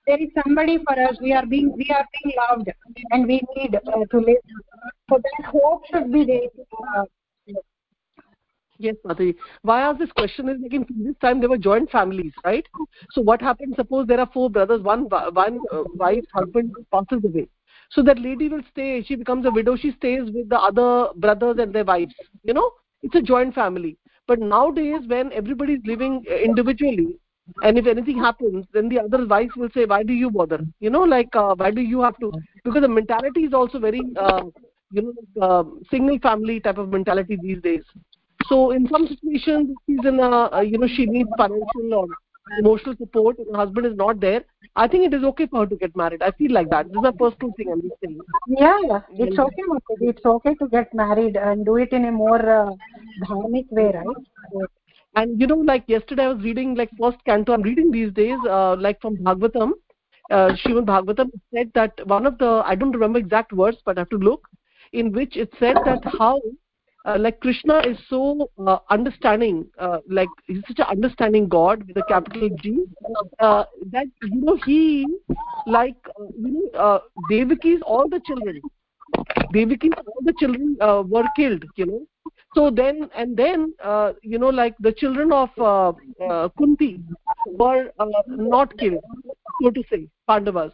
there 0.06 0.20
is 0.22 0.30
somebody 0.42 0.78
for 0.86 0.96
us 1.08 1.16
we 1.20 1.32
are 1.32 1.46
being 1.46 1.72
we 1.76 1.88
are 1.98 2.06
being 2.16 2.34
loved 2.42 2.70
and 3.10 3.26
we 3.26 3.40
need 3.56 3.74
uh, 3.76 4.04
to 4.10 4.18
live 4.18 4.56
so 5.10 5.20
that 5.26 5.46
hope 5.46 5.82
should 5.92 6.10
be 6.12 6.24
there 6.24 6.48
uh, 6.96 7.04
Yes, 8.78 8.96
Mataji. 9.06 9.36
Why 9.62 9.80
I 9.80 9.90
ask 9.90 9.98
this 9.98 10.10
question 10.12 10.48
is 10.48 10.56
like 10.60 10.72
in 10.72 10.84
this 11.04 11.14
time 11.20 11.38
there 11.40 11.48
were 11.48 11.58
joint 11.58 11.90
families, 11.90 12.32
right? 12.44 12.66
So 13.12 13.22
what 13.22 13.40
happens? 13.40 13.76
Suppose 13.76 14.06
there 14.08 14.18
are 14.18 14.28
four 14.32 14.50
brothers, 14.50 14.82
one 14.82 15.04
one 15.04 15.60
uh, 15.72 15.84
wife, 15.94 16.24
husband 16.34 16.72
passes 16.92 17.24
away. 17.24 17.48
So 17.90 18.02
that 18.02 18.18
lady 18.18 18.48
will 18.48 18.62
stay. 18.72 19.02
She 19.04 19.14
becomes 19.14 19.46
a 19.46 19.50
widow. 19.50 19.76
She 19.76 19.92
stays 19.92 20.22
with 20.24 20.48
the 20.48 20.58
other 20.58 21.10
brothers 21.16 21.58
and 21.60 21.72
their 21.72 21.84
wives. 21.84 22.14
You 22.42 22.54
know, 22.54 22.72
it's 23.02 23.14
a 23.14 23.22
joint 23.22 23.54
family. 23.54 23.96
But 24.26 24.40
nowadays, 24.40 25.00
when 25.06 25.32
everybody 25.32 25.74
is 25.74 25.80
living 25.84 26.24
uh, 26.30 26.36
individually, 26.36 27.18
and 27.62 27.78
if 27.78 27.86
anything 27.86 28.18
happens, 28.18 28.66
then 28.72 28.88
the 28.88 29.00
other 29.00 29.26
wife 29.26 29.50
will 29.56 29.68
say, 29.74 29.84
"Why 29.84 30.02
do 30.02 30.12
you 30.12 30.30
bother?" 30.30 30.60
You 30.80 30.90
know, 30.90 31.02
like 31.02 31.34
uh, 31.36 31.54
why 31.54 31.70
do 31.70 31.82
you 31.82 32.00
have 32.02 32.18
to? 32.20 32.32
Because 32.64 32.80
the 32.82 32.88
mentality 32.88 33.44
is 33.44 33.52
also 33.52 33.78
very, 33.78 34.02
uh, 34.16 34.44
you 34.90 35.02
know, 35.02 35.46
uh, 35.46 35.64
single 35.90 36.18
family 36.20 36.60
type 36.60 36.78
of 36.78 36.88
mentality 36.90 37.38
these 37.40 37.60
days 37.60 37.84
so 38.48 38.70
in 38.72 38.86
some 38.88 39.06
situations 39.06 39.70
she's 39.86 40.04
in 40.04 40.18
a 40.20 40.30
uh, 40.56 40.60
you 40.60 40.78
know 40.78 40.88
she 40.88 41.06
needs 41.06 41.28
financial 41.36 41.94
or 41.94 42.06
emotional 42.58 42.94
support 42.96 43.38
and 43.38 43.46
her 43.52 43.56
husband 43.56 43.86
is 43.86 43.96
not 43.96 44.20
there 44.20 44.42
i 44.76 44.86
think 44.86 45.04
it 45.04 45.14
is 45.14 45.24
okay 45.24 45.46
for 45.46 45.60
her 45.60 45.66
to 45.66 45.76
get 45.76 45.96
married. 45.96 46.22
I 46.22 46.30
feel 46.32 46.52
like 46.52 46.68
that. 46.70 46.88
This 46.88 46.98
is 46.98 47.08
a 47.08 47.12
personal 47.12 47.52
thing 47.56 47.70
i'm 47.72 47.82
just 47.82 47.94
saying. 48.04 48.20
Yeah 48.48 48.78
yeah. 48.82 49.00
It's 49.10 49.38
okay 49.38 49.62
Mataji. 49.68 50.08
it's 50.10 50.26
okay 50.26 50.54
to 50.54 50.68
get 50.68 50.92
married 50.94 51.36
and 51.36 51.64
do 51.64 51.76
it 51.76 51.92
in 51.92 52.04
a 52.06 52.12
more 52.12 52.42
uh, 52.56 52.70
dharmic 53.26 53.70
way 53.70 53.92
right? 53.92 54.66
And 55.16 55.40
you 55.40 55.46
know 55.46 55.56
like 55.56 55.84
yesterday 55.86 56.24
i 56.24 56.28
was 56.28 56.42
reading 56.42 56.74
like 56.74 56.90
first 57.00 57.24
canto. 57.24 57.52
I'm 57.52 57.62
reading 57.62 57.90
these 57.90 58.12
days 58.12 58.38
uh, 58.48 58.76
like 58.76 59.00
from 59.00 59.16
bhagavatam. 59.16 59.72
Uh, 60.30 60.48
Srimad 60.60 60.86
Bhagavatam 60.86 61.30
said 61.52 61.70
that 61.74 62.06
one 62.06 62.26
of 62.26 62.38
the 62.38 62.62
I 62.64 62.74
don't 62.74 62.92
remember 62.92 63.18
exact 63.18 63.52
words 63.52 63.78
but 63.84 63.98
I 63.98 64.00
have 64.00 64.10
to 64.10 64.16
look 64.16 64.48
in 64.92 65.12
which 65.12 65.36
it 65.36 65.52
said 65.58 65.76
that 65.84 66.02
how 66.18 66.40
uh, 67.04 67.16
like 67.18 67.38
krishna 67.40 67.78
is 67.80 67.98
so 68.08 68.48
uh, 68.66 68.78
understanding 68.90 69.66
uh, 69.78 69.98
like 70.08 70.28
he's 70.46 70.62
such 70.68 70.78
an 70.78 70.86
understanding 70.86 71.48
god 71.48 71.86
with 71.86 71.96
a 71.96 72.04
capital 72.08 72.48
g 72.62 72.84
uh, 73.40 73.64
that 73.90 74.06
you 74.22 74.40
know 74.42 74.56
he 74.64 75.06
like 75.66 75.96
uh, 76.18 76.24
you 76.38 76.70
know 76.72 77.00
devaki's 77.30 77.82
all 77.82 78.08
the 78.08 78.20
children 78.26 78.60
devaki's 79.54 79.98
all 80.06 80.22
the 80.22 80.34
children 80.38 80.76
were 81.10 81.24
killed 81.36 81.64
you 81.76 81.86
know. 81.86 82.02
So 82.56 82.70
then 82.70 83.10
and 83.14 83.36
then 83.36 83.74
you 84.22 84.38
know 84.38 84.48
like 84.48 84.74
the 84.78 84.92
children 84.92 85.32
of 85.32 85.50
kunti 86.56 87.00
were 87.46 87.90
not 88.28 88.76
killed 88.78 89.02
so 89.62 89.70
to 89.70 89.82
say 89.90 90.08
pandavas. 90.26 90.72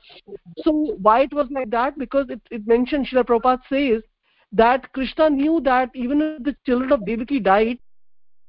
So 0.64 0.96
why 1.02 1.22
it 1.22 1.32
was 1.32 1.48
like 1.50 1.70
that? 1.70 1.98
Because 1.98 2.26
it, 2.30 2.40
it 2.50 2.66
mentioned 2.66 3.08
Srila 3.08 3.24
Prabhupada 3.24 3.60
says 3.68 4.02
that 4.52 4.92
krishna 4.92 5.30
knew 5.30 5.60
that 5.60 5.90
even 5.94 6.20
if 6.20 6.42
the 6.42 6.56
children 6.66 6.92
of 6.92 7.04
devaki 7.06 7.38
died 7.40 7.78